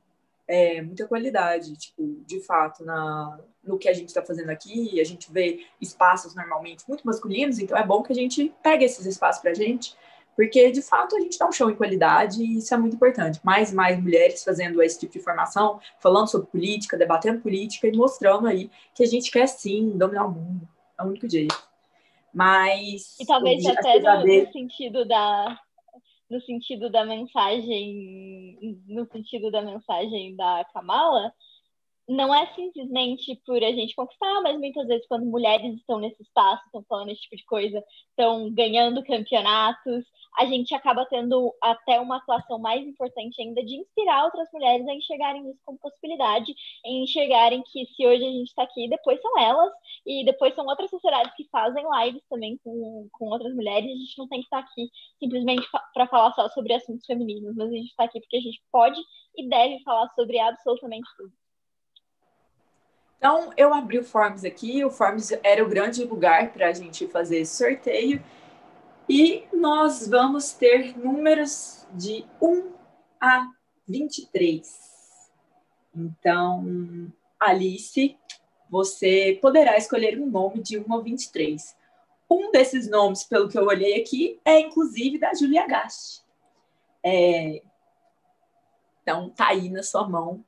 é, 0.50 0.82
muita 0.82 1.06
qualidade, 1.06 1.76
tipo, 1.76 2.24
de 2.26 2.40
fato, 2.40 2.84
na, 2.84 3.38
no 3.62 3.78
que 3.78 3.88
a 3.88 3.92
gente 3.92 4.08
está 4.08 4.22
fazendo 4.22 4.50
aqui. 4.50 5.00
A 5.00 5.04
gente 5.04 5.30
vê 5.32 5.64
espaços 5.80 6.34
normalmente 6.34 6.84
muito 6.88 7.06
masculinos, 7.06 7.58
então 7.58 7.76
é 7.76 7.84
bom 7.84 8.02
que 8.02 8.12
a 8.12 8.16
gente 8.16 8.52
pegue 8.62 8.84
esses 8.84 9.06
espaços 9.06 9.42
para 9.42 9.50
a 9.50 9.54
gente, 9.54 9.94
porque 10.36 10.70
de 10.70 10.80
fato 10.80 11.16
a 11.16 11.20
gente 11.20 11.38
dá 11.38 11.48
um 11.48 11.52
show 11.52 11.70
em 11.70 11.74
qualidade 11.74 12.42
e 12.42 12.58
isso 12.58 12.72
é 12.72 12.78
muito 12.78 12.96
importante. 12.96 13.40
Mais 13.44 13.72
e 13.72 13.74
mais 13.74 14.00
mulheres 14.00 14.42
fazendo 14.42 14.82
esse 14.82 14.98
tipo 14.98 15.12
de 15.12 15.20
formação, 15.20 15.80
falando 15.98 16.28
sobre 16.28 16.48
política, 16.48 16.96
debatendo 16.96 17.40
política 17.40 17.86
e 17.86 17.96
mostrando 17.96 18.46
aí 18.46 18.70
que 18.94 19.02
a 19.02 19.06
gente 19.06 19.30
quer 19.30 19.46
sim 19.46 19.96
dominar 19.96 20.26
o 20.26 20.30
mundo. 20.30 20.68
É 20.98 21.02
o 21.02 21.06
único 21.06 21.28
jeito. 21.28 21.70
Mas. 22.32 23.18
E 23.18 23.26
talvez 23.26 23.64
até 23.66 23.98
no, 23.98 24.24
no 24.24 24.52
sentido 24.52 25.04
da, 25.04 25.58
no 26.30 26.40
sentido 26.42 26.88
da 26.88 27.04
mensagem, 27.04 28.78
no 28.86 29.04
sentido 29.10 29.50
da 29.50 29.60
mensagem 29.62 30.36
da 30.36 30.64
Kamala, 30.72 31.32
não 32.10 32.34
é 32.34 32.44
simplesmente 32.54 33.40
por 33.46 33.62
a 33.62 33.70
gente 33.70 33.94
conquistar, 33.94 34.40
mas 34.42 34.58
muitas 34.58 34.86
vezes 34.88 35.06
quando 35.06 35.26
mulheres 35.26 35.76
estão 35.76 36.00
nesse 36.00 36.20
espaço, 36.20 36.60
estão 36.66 36.84
falando 36.88 37.10
esse 37.10 37.20
tipo 37.20 37.36
de 37.36 37.44
coisa, 37.44 37.84
estão 38.08 38.52
ganhando 38.52 39.04
campeonatos, 39.04 40.04
a 40.36 40.44
gente 40.44 40.74
acaba 40.74 41.06
tendo 41.06 41.54
até 41.62 42.00
uma 42.00 42.16
atuação 42.16 42.58
mais 42.58 42.84
importante 42.84 43.40
ainda 43.40 43.64
de 43.64 43.76
inspirar 43.76 44.24
outras 44.24 44.48
mulheres 44.52 44.88
a 44.88 44.94
enxergarem 44.94 45.48
isso 45.50 45.60
como 45.64 45.78
possibilidade, 45.78 46.52
em 46.84 47.04
enxergarem 47.04 47.62
que 47.62 47.86
se 47.86 48.04
hoje 48.04 48.24
a 48.24 48.30
gente 48.30 48.48
está 48.48 48.64
aqui, 48.64 48.88
depois 48.88 49.20
são 49.20 49.38
elas, 49.38 49.72
e 50.04 50.24
depois 50.24 50.52
são 50.56 50.66
outras 50.66 50.90
sociedades 50.90 51.32
que 51.36 51.48
fazem 51.48 51.84
lives 52.02 52.22
também 52.28 52.58
com, 52.64 53.08
com 53.12 53.26
outras 53.26 53.54
mulheres, 53.54 53.88
a 53.88 53.94
gente 53.94 54.18
não 54.18 54.26
tem 54.28 54.40
que 54.40 54.46
estar 54.46 54.58
aqui 54.58 54.88
simplesmente 55.20 55.64
para 55.94 56.08
falar 56.08 56.32
só 56.32 56.48
sobre 56.48 56.74
assuntos 56.74 57.06
femininos, 57.06 57.54
mas 57.54 57.68
a 57.68 57.74
gente 57.74 57.90
está 57.90 58.04
aqui 58.04 58.18
porque 58.18 58.36
a 58.36 58.40
gente 58.40 58.60
pode 58.72 59.00
e 59.36 59.48
deve 59.48 59.80
falar 59.84 60.08
sobre 60.16 60.40
absolutamente 60.40 61.08
tudo. 61.16 61.39
Então, 63.20 63.52
eu 63.55 63.74
abri 63.74 63.98
o 63.98 64.02
Forms 64.02 64.47
aqui, 64.47 64.82
o 64.82 64.90
Forms 64.90 65.30
era 65.44 65.62
o 65.62 65.68
grande 65.68 66.02
lugar 66.05 66.55
para 66.55 66.68
a 66.68 66.72
gente 66.72 67.06
fazer 67.06 67.40
esse 67.40 67.55
sorteio. 67.55 68.24
E 69.06 69.44
nós 69.52 70.09
vamos 70.09 70.55
ter 70.55 70.97
números 70.97 71.86
de 71.92 72.24
1 72.40 72.72
a 73.20 73.47
23. 73.86 74.66
Então, 75.94 77.12
Alice, 77.38 78.16
você 78.70 79.38
poderá 79.42 79.76
escolher 79.76 80.18
um 80.18 80.30
nome 80.30 80.62
de 80.62 80.78
1 80.78 80.94
a 80.94 81.01
23. 81.02 81.76
Um 82.30 82.51
desses 82.51 82.88
nomes, 82.88 83.22
pelo 83.22 83.51
que 83.51 83.59
eu 83.59 83.66
olhei 83.66 84.01
aqui, 84.01 84.40
é 84.47 84.60
inclusive 84.60 85.18
da 85.18 85.34
Julia 85.34 85.66
Gast. 85.66 86.24
É... 87.05 87.60
Então, 89.02 89.28
tá 89.28 89.48
aí 89.48 89.68
na 89.68 89.82
sua 89.82 90.09
mão 90.09 90.42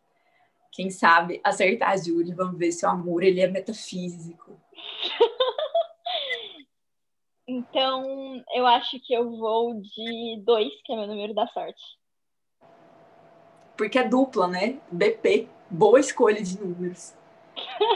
quem 0.73 0.91
sabe 0.91 1.39
acertar 1.45 1.91
a 1.91 1.97
Júlia, 1.99 2.35
vamos 2.35 2.59
ver 2.59 2.73
se 2.73 2.87
o 2.87 2.89
amor 2.89 3.23
ele 3.23 3.41
é 3.41 3.47
metafísico. 3.47 4.59
então, 7.47 8.43
eu 8.55 8.67
acho 8.67 8.99
que 9.01 9.13
eu 9.13 9.37
vou 9.37 9.75
de 9.75 10.43
dois, 10.43 10.73
que 10.83 10.95
é 10.95 10.97
meu 10.97 11.07
número 11.07 11.35
da 11.35 11.47
sorte. 11.49 11.83
Porque 13.77 13.99
é 13.99 14.09
dupla, 14.09 14.49
né? 14.49 14.81
BP. 14.91 15.47
Boa 15.71 16.01
escolha 16.01 16.43
de 16.43 16.59
números. 16.59 17.15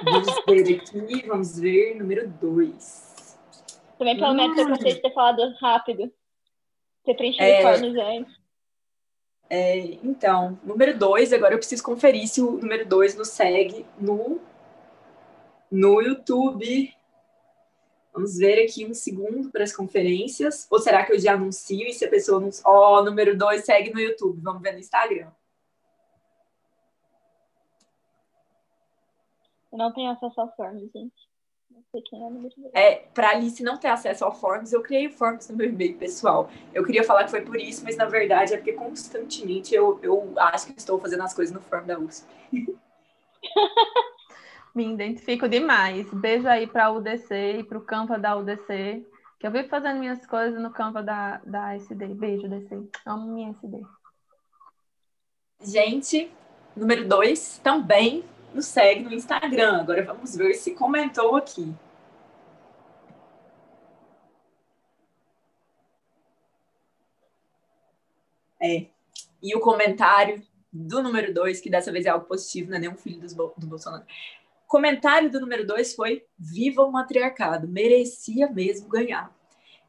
Vamos 0.04 0.26
ver 0.46 0.76
aqui, 0.76 1.26
vamos 1.26 1.58
ver, 1.58 1.96
número 1.96 2.28
dois. 2.28 3.38
Também 3.98 4.18
pelo 4.18 4.34
menos 4.34 4.58
hum. 4.58 4.68
vocês 4.68 5.00
ter 5.00 5.14
falado 5.14 5.54
rápido. 5.60 6.12
Ter 7.04 7.14
preenchido 7.14 7.44
é... 7.44 7.62
formas 7.62 7.96
antes. 7.96 8.45
É, 9.48 9.78
então, 10.02 10.58
número 10.64 10.98
dois, 10.98 11.32
agora 11.32 11.54
eu 11.54 11.58
preciso 11.58 11.82
conferir 11.82 12.26
se 12.26 12.40
o 12.40 12.52
número 12.52 12.86
dois 12.86 13.14
nos 13.14 13.28
segue 13.28 13.86
no, 13.98 14.40
no 15.70 16.00
YouTube. 16.00 16.92
Vamos 18.12 18.38
ver 18.38 18.64
aqui 18.64 18.86
um 18.86 18.94
segundo 18.94 19.50
para 19.50 19.62
as 19.62 19.74
conferências. 19.74 20.66
Ou 20.70 20.78
será 20.78 21.04
que 21.04 21.12
eu 21.12 21.18
já 21.18 21.34
anuncio 21.34 21.86
e 21.86 21.92
se 21.92 22.04
a 22.04 22.10
pessoa 22.10 22.40
não. 22.40 22.50
Ó, 22.64 22.98
oh, 22.98 23.04
número 23.04 23.36
dois 23.36 23.64
segue 23.64 23.92
no 23.92 24.00
YouTube. 24.00 24.40
Vamos 24.40 24.62
ver 24.62 24.72
no 24.72 24.78
Instagram. 24.78 25.30
Eu 29.70 29.78
não 29.78 29.92
tenho 29.92 30.10
acesso 30.10 30.40
ao 30.40 30.56
form, 30.56 30.78
gente. 30.92 31.12
É, 32.74 32.96
para 33.14 33.30
Alice 33.30 33.62
não 33.62 33.78
ter 33.78 33.88
acesso 33.88 34.24
ao 34.24 34.34
Forms, 34.34 34.72
eu 34.72 34.82
criei 34.82 35.06
o 35.06 35.12
Forms 35.12 35.48
no 35.48 35.56
meu 35.56 35.68
e-mail 35.68 35.96
pessoal. 35.96 36.50
Eu 36.74 36.84
queria 36.84 37.04
falar 37.04 37.24
que 37.24 37.30
foi 37.30 37.40
por 37.40 37.56
isso, 37.56 37.84
mas 37.84 37.96
na 37.96 38.04
verdade 38.04 38.54
é 38.54 38.56
porque 38.56 38.72
constantemente 38.72 39.74
eu, 39.74 39.98
eu 40.02 40.32
acho 40.36 40.66
que 40.66 40.78
estou 40.78 41.00
fazendo 41.00 41.22
as 41.22 41.32
coisas 41.32 41.54
no 41.54 41.60
Form 41.60 41.86
da 41.86 41.98
USP. 41.98 42.26
Me 44.74 44.92
identifico 44.92 45.48
demais. 45.48 46.12
Beijo 46.12 46.46
aí 46.46 46.66
para 46.66 46.86
a 46.86 46.92
UDC 46.92 47.60
e 47.60 47.64
para 47.64 47.78
o 47.78 47.80
Canva 47.80 48.18
da 48.18 48.36
UDC, 48.36 49.06
que 49.38 49.46
eu 49.46 49.50
vivo 49.50 49.68
fazendo 49.68 49.98
minhas 49.98 50.26
coisas 50.26 50.60
no 50.60 50.70
Canva 50.70 51.02
da, 51.02 51.40
da 51.46 51.74
SD. 51.76 52.08
Beijo, 52.08 52.46
UDC. 52.46 52.86
Amo 53.06 53.32
minha 53.32 53.50
SD. 53.50 53.82
Gente, 55.62 56.30
número 56.76 57.08
dois, 57.08 57.58
também 57.64 58.22
nos 58.56 58.66
segue 58.66 59.02
no 59.02 59.12
Instagram. 59.12 59.82
Agora 59.82 60.02
vamos 60.02 60.34
ver 60.34 60.54
se 60.54 60.74
comentou 60.74 61.36
aqui. 61.36 61.72
É. 68.60 68.86
E 69.42 69.54
o 69.54 69.60
comentário 69.60 70.42
do 70.72 71.02
número 71.02 71.32
dois, 71.32 71.60
que 71.60 71.68
dessa 71.68 71.92
vez 71.92 72.06
é 72.06 72.08
algo 72.08 72.24
positivo, 72.24 72.70
não 72.70 72.78
é 72.78 72.80
nenhum 72.80 72.96
filho 72.96 73.20
do 73.20 73.66
Bolsonaro. 73.66 74.04
Comentário 74.66 75.30
do 75.30 75.38
número 75.38 75.66
dois 75.66 75.94
foi: 75.94 76.24
Viva 76.38 76.82
o 76.82 76.90
matriarcado, 76.90 77.68
merecia 77.68 78.50
mesmo 78.50 78.88
ganhar. 78.88 79.30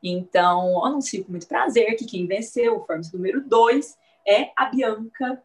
Então, 0.03 0.85
anuncio 0.85 1.23
com 1.23 1.31
muito 1.31 1.47
prazer 1.47 1.95
que 1.95 2.05
quem 2.05 2.27
venceu 2.27 2.75
o 2.75 2.85
Forms 2.85 3.11
número 3.11 3.41
dois 3.47 3.97
é 4.27 4.51
a 4.55 4.65
Bianca 4.65 5.41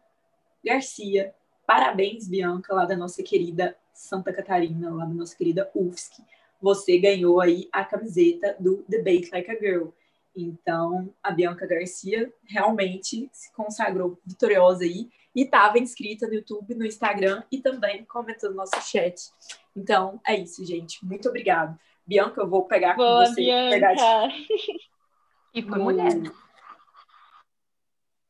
Garcia. 0.63 1.33
Parabéns, 1.65 2.27
Bianca, 2.27 2.73
lá 2.73 2.85
da 2.85 2.95
nossa 2.95 3.23
querida 3.23 3.75
Santa 3.93 4.33
Catarina, 4.33 4.93
lá 4.93 5.05
da 5.05 5.13
nossa 5.13 5.35
querida 5.35 5.69
UFSC. 5.73 6.21
Você 6.61 6.97
ganhou 6.97 7.39
aí 7.39 7.69
a 7.71 7.83
camiseta 7.83 8.55
do 8.59 8.83
Debate 8.87 9.29
Like 9.31 9.51
a 9.51 9.55
Girl. 9.55 9.89
Então, 10.35 11.13
a 11.21 11.31
Bianca 11.31 11.67
Garcia 11.67 12.33
realmente 12.45 13.29
se 13.31 13.51
consagrou 13.53 14.19
vitoriosa 14.25 14.83
aí 14.83 15.09
e 15.35 15.43
estava 15.43 15.79
inscrita 15.79 16.27
no 16.27 16.33
YouTube, 16.33 16.75
no 16.75 16.85
Instagram 16.85 17.43
e 17.51 17.59
também 17.59 18.03
comentando 18.05 18.51
no 18.51 18.57
nosso 18.57 18.81
chat. 18.81 19.31
Então, 19.75 20.19
é 20.25 20.35
isso, 20.35 20.65
gente. 20.65 21.03
Muito 21.05 21.29
obrigada. 21.29 21.79
Bianca, 22.05 22.41
eu 22.41 22.49
vou 22.49 22.65
pegar 22.65 22.95
Boa, 22.95 23.25
com 23.25 23.31
você. 23.31 23.41
Bianca. 23.41 23.93
E 25.53 25.61
foi 25.61 25.79
mulher. 25.79 26.31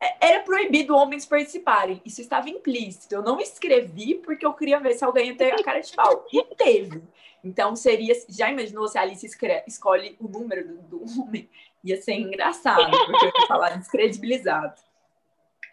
É, 0.04 0.32
era 0.32 0.40
proibido 0.42 0.94
homens 0.94 1.26
participarem. 1.26 2.02
Isso 2.04 2.20
estava 2.20 2.50
implícito. 2.50 3.16
Eu 3.16 3.22
não 3.22 3.40
escrevi 3.40 4.16
porque 4.16 4.46
eu 4.46 4.54
queria 4.54 4.78
ver 4.78 4.94
se 4.96 5.06
alguém 5.06 5.30
ia 5.30 5.38
ter 5.38 5.54
a 5.54 5.64
cara 5.64 5.80
de 5.80 5.94
pau. 5.94 6.28
E 6.34 6.44
teve. 6.56 7.02
Então 7.42 7.74
seria. 7.74 8.14
Já 8.28 8.52
imaginou 8.52 8.86
se 8.90 8.98
a 8.98 9.02
Alice 9.02 9.26
escolhe 9.66 10.18
o 10.20 10.28
número 10.28 10.68
do, 10.68 10.82
do 10.82 11.22
homem? 11.22 11.50
Ia 11.86 12.02
ser 12.02 12.14
engraçado, 12.14 12.92
porque 13.06 13.26
eu 13.26 13.32
ia 13.40 13.48
falar 13.48 13.78
descredibilizado. 13.78 14.74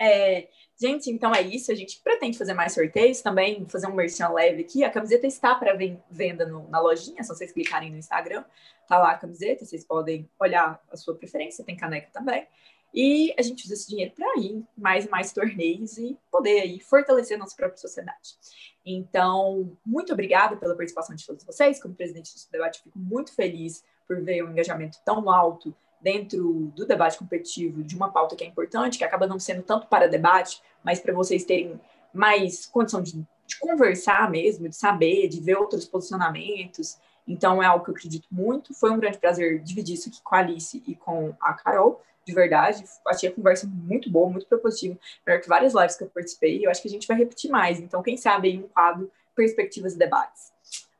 É, 0.01 0.49
gente, 0.81 1.11
então 1.11 1.35
é 1.35 1.43
isso. 1.43 1.73
A 1.73 1.75
gente 1.75 2.01
pretende 2.01 2.39
fazer 2.39 2.55
mais 2.55 2.73
sorteios 2.73 3.21
também, 3.21 3.67
fazer 3.69 3.89
um 3.89 3.95
merchan 3.95 4.29
leve 4.29 4.63
aqui. 4.63 4.85
A 4.85 4.91
camiseta 4.91 5.27
está 5.27 5.57
para 5.57 5.77
venda 6.09 6.47
no, 6.47 6.69
na 6.69 6.81
lojinha, 6.81 7.23
só 7.25 7.35
vocês 7.35 7.53
clicarem 7.53 7.91
no 7.91 7.99
Instagram. 7.99 8.45
Tá 8.89 8.97
lá 8.99 9.11
a 9.11 9.19
camiseta, 9.19 9.65
vocês 9.65 9.85
podem 9.85 10.29
olhar 10.39 10.81
a 10.91 10.97
sua 10.97 11.17
preferência, 11.17 11.65
tem 11.65 11.77
caneca 11.77 12.11
também. 12.13 12.47
E 12.93 13.33
a 13.39 13.43
gente 13.43 13.65
usa 13.65 13.75
esse 13.75 13.89
dinheiro 13.89 14.13
para 14.15 14.39
ir 14.39 14.65
mais 14.77 15.07
e 15.07 15.09
mais 15.09 15.33
torneios 15.33 15.97
e 15.97 16.19
poder 16.31 16.61
aí 16.61 16.81
fortalecer 16.81 17.37
a 17.37 17.41
nossa 17.41 17.55
própria 17.55 17.77
sociedade. 17.77 18.37
Então, 18.85 19.77
muito 19.85 20.13
obrigada 20.13 20.57
pela 20.57 20.75
participação 20.75 21.15
de 21.15 21.25
todos 21.25 21.45
vocês. 21.45 21.81
Como 21.81 21.95
presidente 21.95 22.33
desse 22.33 22.51
debate, 22.51 22.83
fico 22.83 22.99
muito 22.99 23.33
feliz 23.35 23.85
por 24.07 24.21
ver 24.23 24.43
um 24.45 24.51
engajamento 24.51 24.99
tão 25.05 25.31
alto 25.31 25.75
dentro 26.01 26.73
do 26.75 26.87
debate 26.87 27.19
competitivo 27.19 27.85
de 27.85 27.95
uma 27.95 28.11
pauta 28.11 28.35
que 28.35 28.43
é 28.43 28.47
importante, 28.47 28.99
que 28.99 29.05
acaba 29.05 29.27
não 29.27 29.39
sendo 29.39 29.63
tanto 29.63 29.87
para 29.87 30.09
debate, 30.09 30.61
mas 30.83 30.99
para 30.99 31.13
vocês 31.13 31.45
terem 31.45 31.79
mais 32.13 32.67
condição 32.67 33.03
de, 33.03 33.13
de, 33.47 33.59
conversar 33.61 34.31
mesmo, 34.31 34.69
de 34.69 34.75
saber, 34.75 35.29
de 35.29 35.41
ver 35.41 35.57
outros 35.57 35.85
posicionamentos. 35.85 36.99
Então, 37.29 37.63
é 37.63 37.67
algo 37.67 37.85
que 37.85 37.91
eu 37.91 37.95
acredito 37.95 38.27
muito. 38.31 38.75
Foi 38.75 38.91
um 38.91 38.99
grande 38.99 39.19
prazer 39.19 39.63
dividir 39.63 39.95
isso 39.95 40.09
aqui 40.09 40.21
com 40.23 40.35
a 40.35 40.39
Alice 40.39 40.83
e 40.87 40.97
com 40.97 41.37
a 41.41 41.53
Carol 41.53 42.03
de 42.31 42.35
verdade. 42.35 42.85
Achei 43.07 43.29
a 43.29 43.33
conversa 43.33 43.67
muito 43.67 44.11
boa, 44.11 44.31
muito 44.31 44.47
propositiva. 44.47 44.99
Melhor 45.27 45.41
que 45.41 45.49
várias 45.49 45.75
lives 45.75 45.97
que 45.97 46.05
eu 46.05 46.09
participei. 46.09 46.65
Eu 46.65 46.71
acho 46.71 46.81
que 46.81 46.89
a 46.89 46.91
gente 46.91 47.07
vai 47.07 47.17
repetir 47.17 47.51
mais. 47.51 47.79
Então, 47.79 48.03
quem 48.03 48.17
sabe 48.17 48.49
aí 48.49 48.59
um 48.59 48.69
quadro 48.69 49.11
Perspectivas 49.35 49.95
e 49.95 49.99
Debates. 49.99 50.53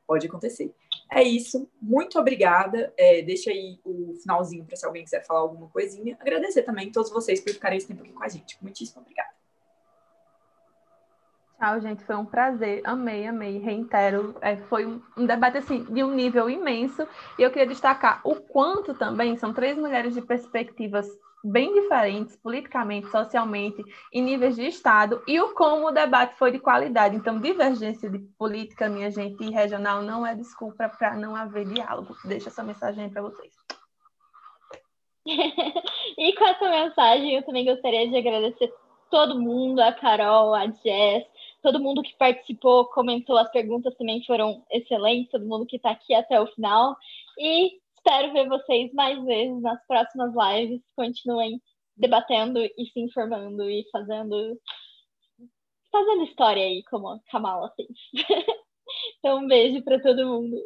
Pode 0.05 0.27
acontecer. 0.27 0.73
É 1.11 1.23
isso. 1.23 1.67
Muito 1.81 2.19
obrigada. 2.19 2.93
É, 2.97 3.21
deixa 3.21 3.49
aí 3.49 3.79
o 3.83 4.13
finalzinho 4.21 4.65
para 4.65 4.75
se 4.75 4.85
alguém 4.85 5.03
quiser 5.03 5.25
falar 5.25 5.41
alguma 5.41 5.67
coisinha. 5.69 6.17
Agradecer 6.19 6.63
também 6.63 6.89
a 6.89 6.91
todos 6.91 7.11
vocês 7.11 7.39
por 7.39 7.53
ficarem 7.53 7.77
esse 7.77 7.87
tempo 7.87 8.01
aqui 8.01 8.11
com 8.11 8.23
a 8.23 8.27
gente. 8.27 8.57
Muitíssimo 8.61 9.01
obrigada. 9.01 9.40
Tchau, 11.61 11.79
gente. 11.79 12.03
Foi 12.05 12.15
um 12.15 12.25
prazer. 12.25 12.81
Amei, 12.83 13.27
amei. 13.27 13.59
Reitero. 13.59 14.35
É, 14.41 14.57
foi 14.57 14.87
um, 14.87 15.25
debate 15.27 15.59
assim, 15.59 15.83
de 15.83 16.03
um 16.03 16.09
nível 16.09 16.49
imenso. 16.49 17.07
E 17.37 17.43
eu 17.43 17.51
queria 17.51 17.67
destacar 17.67 18.19
o 18.23 18.35
quanto 18.35 18.95
também 18.95 19.37
são 19.37 19.53
três 19.53 19.77
mulheres 19.77 20.15
de 20.15 20.23
perspectivas 20.23 21.07
bem 21.43 21.71
diferentes, 21.71 22.35
politicamente, 22.35 23.11
socialmente, 23.11 23.83
em 24.11 24.23
níveis 24.23 24.55
de 24.55 24.65
Estado, 24.65 25.23
e 25.27 25.39
o 25.39 25.53
como 25.53 25.87
o 25.87 25.91
debate 25.91 26.35
foi 26.35 26.51
de 26.51 26.59
qualidade. 26.59 27.15
Então, 27.15 27.39
divergência 27.39 28.09
de 28.09 28.17
política, 28.39 28.89
minha 28.89 29.11
gente, 29.11 29.43
e 29.43 29.51
regional 29.51 30.01
não 30.01 30.25
é 30.25 30.33
desculpa 30.33 30.89
para 30.89 31.15
não 31.15 31.35
haver 31.35 31.65
diálogo. 31.65 32.15
Deixa 32.25 32.49
essa 32.49 32.63
mensagem 32.63 33.07
para 33.09 33.21
vocês. 33.21 33.53
e 35.25 36.33
com 36.33 36.43
essa 36.43 36.69
mensagem, 36.69 37.35
eu 37.35 37.45
também 37.45 37.65
gostaria 37.65 38.09
de 38.09 38.17
agradecer 38.17 38.73
todo 39.11 39.39
mundo, 39.39 39.79
a 39.79 39.91
Carol, 39.91 40.55
a 40.55 40.65
Jess, 40.65 41.25
todo 41.61 41.79
mundo 41.79 42.01
que 42.01 42.15
participou, 42.17 42.85
comentou, 42.85 43.37
as 43.37 43.51
perguntas 43.51 43.95
também 43.95 44.23
foram 44.25 44.65
excelentes, 44.71 45.31
todo 45.31 45.45
mundo 45.45 45.65
que 45.65 45.75
está 45.75 45.91
aqui 45.91 46.13
até 46.13 46.39
o 46.39 46.47
final. 46.47 46.95
E 47.37 47.79
espero 47.95 48.33
ver 48.33 48.47
vocês 48.47 48.91
mais 48.93 49.23
vezes 49.23 49.61
nas 49.61 49.85
próximas 49.85 50.33
lives. 50.33 50.81
Continuem 50.95 51.61
debatendo 51.95 52.59
e 52.59 52.85
se 52.91 52.99
informando 52.99 53.69
e 53.69 53.85
fazendo 53.91 54.59
fazendo 55.91 56.23
história 56.23 56.63
aí, 56.63 56.83
como 56.89 57.09
a 57.09 57.19
Kamala 57.29 57.71
fez. 57.75 57.89
então, 59.19 59.39
um 59.39 59.47
beijo 59.47 59.83
para 59.83 60.01
todo 60.01 60.25
mundo. 60.25 60.57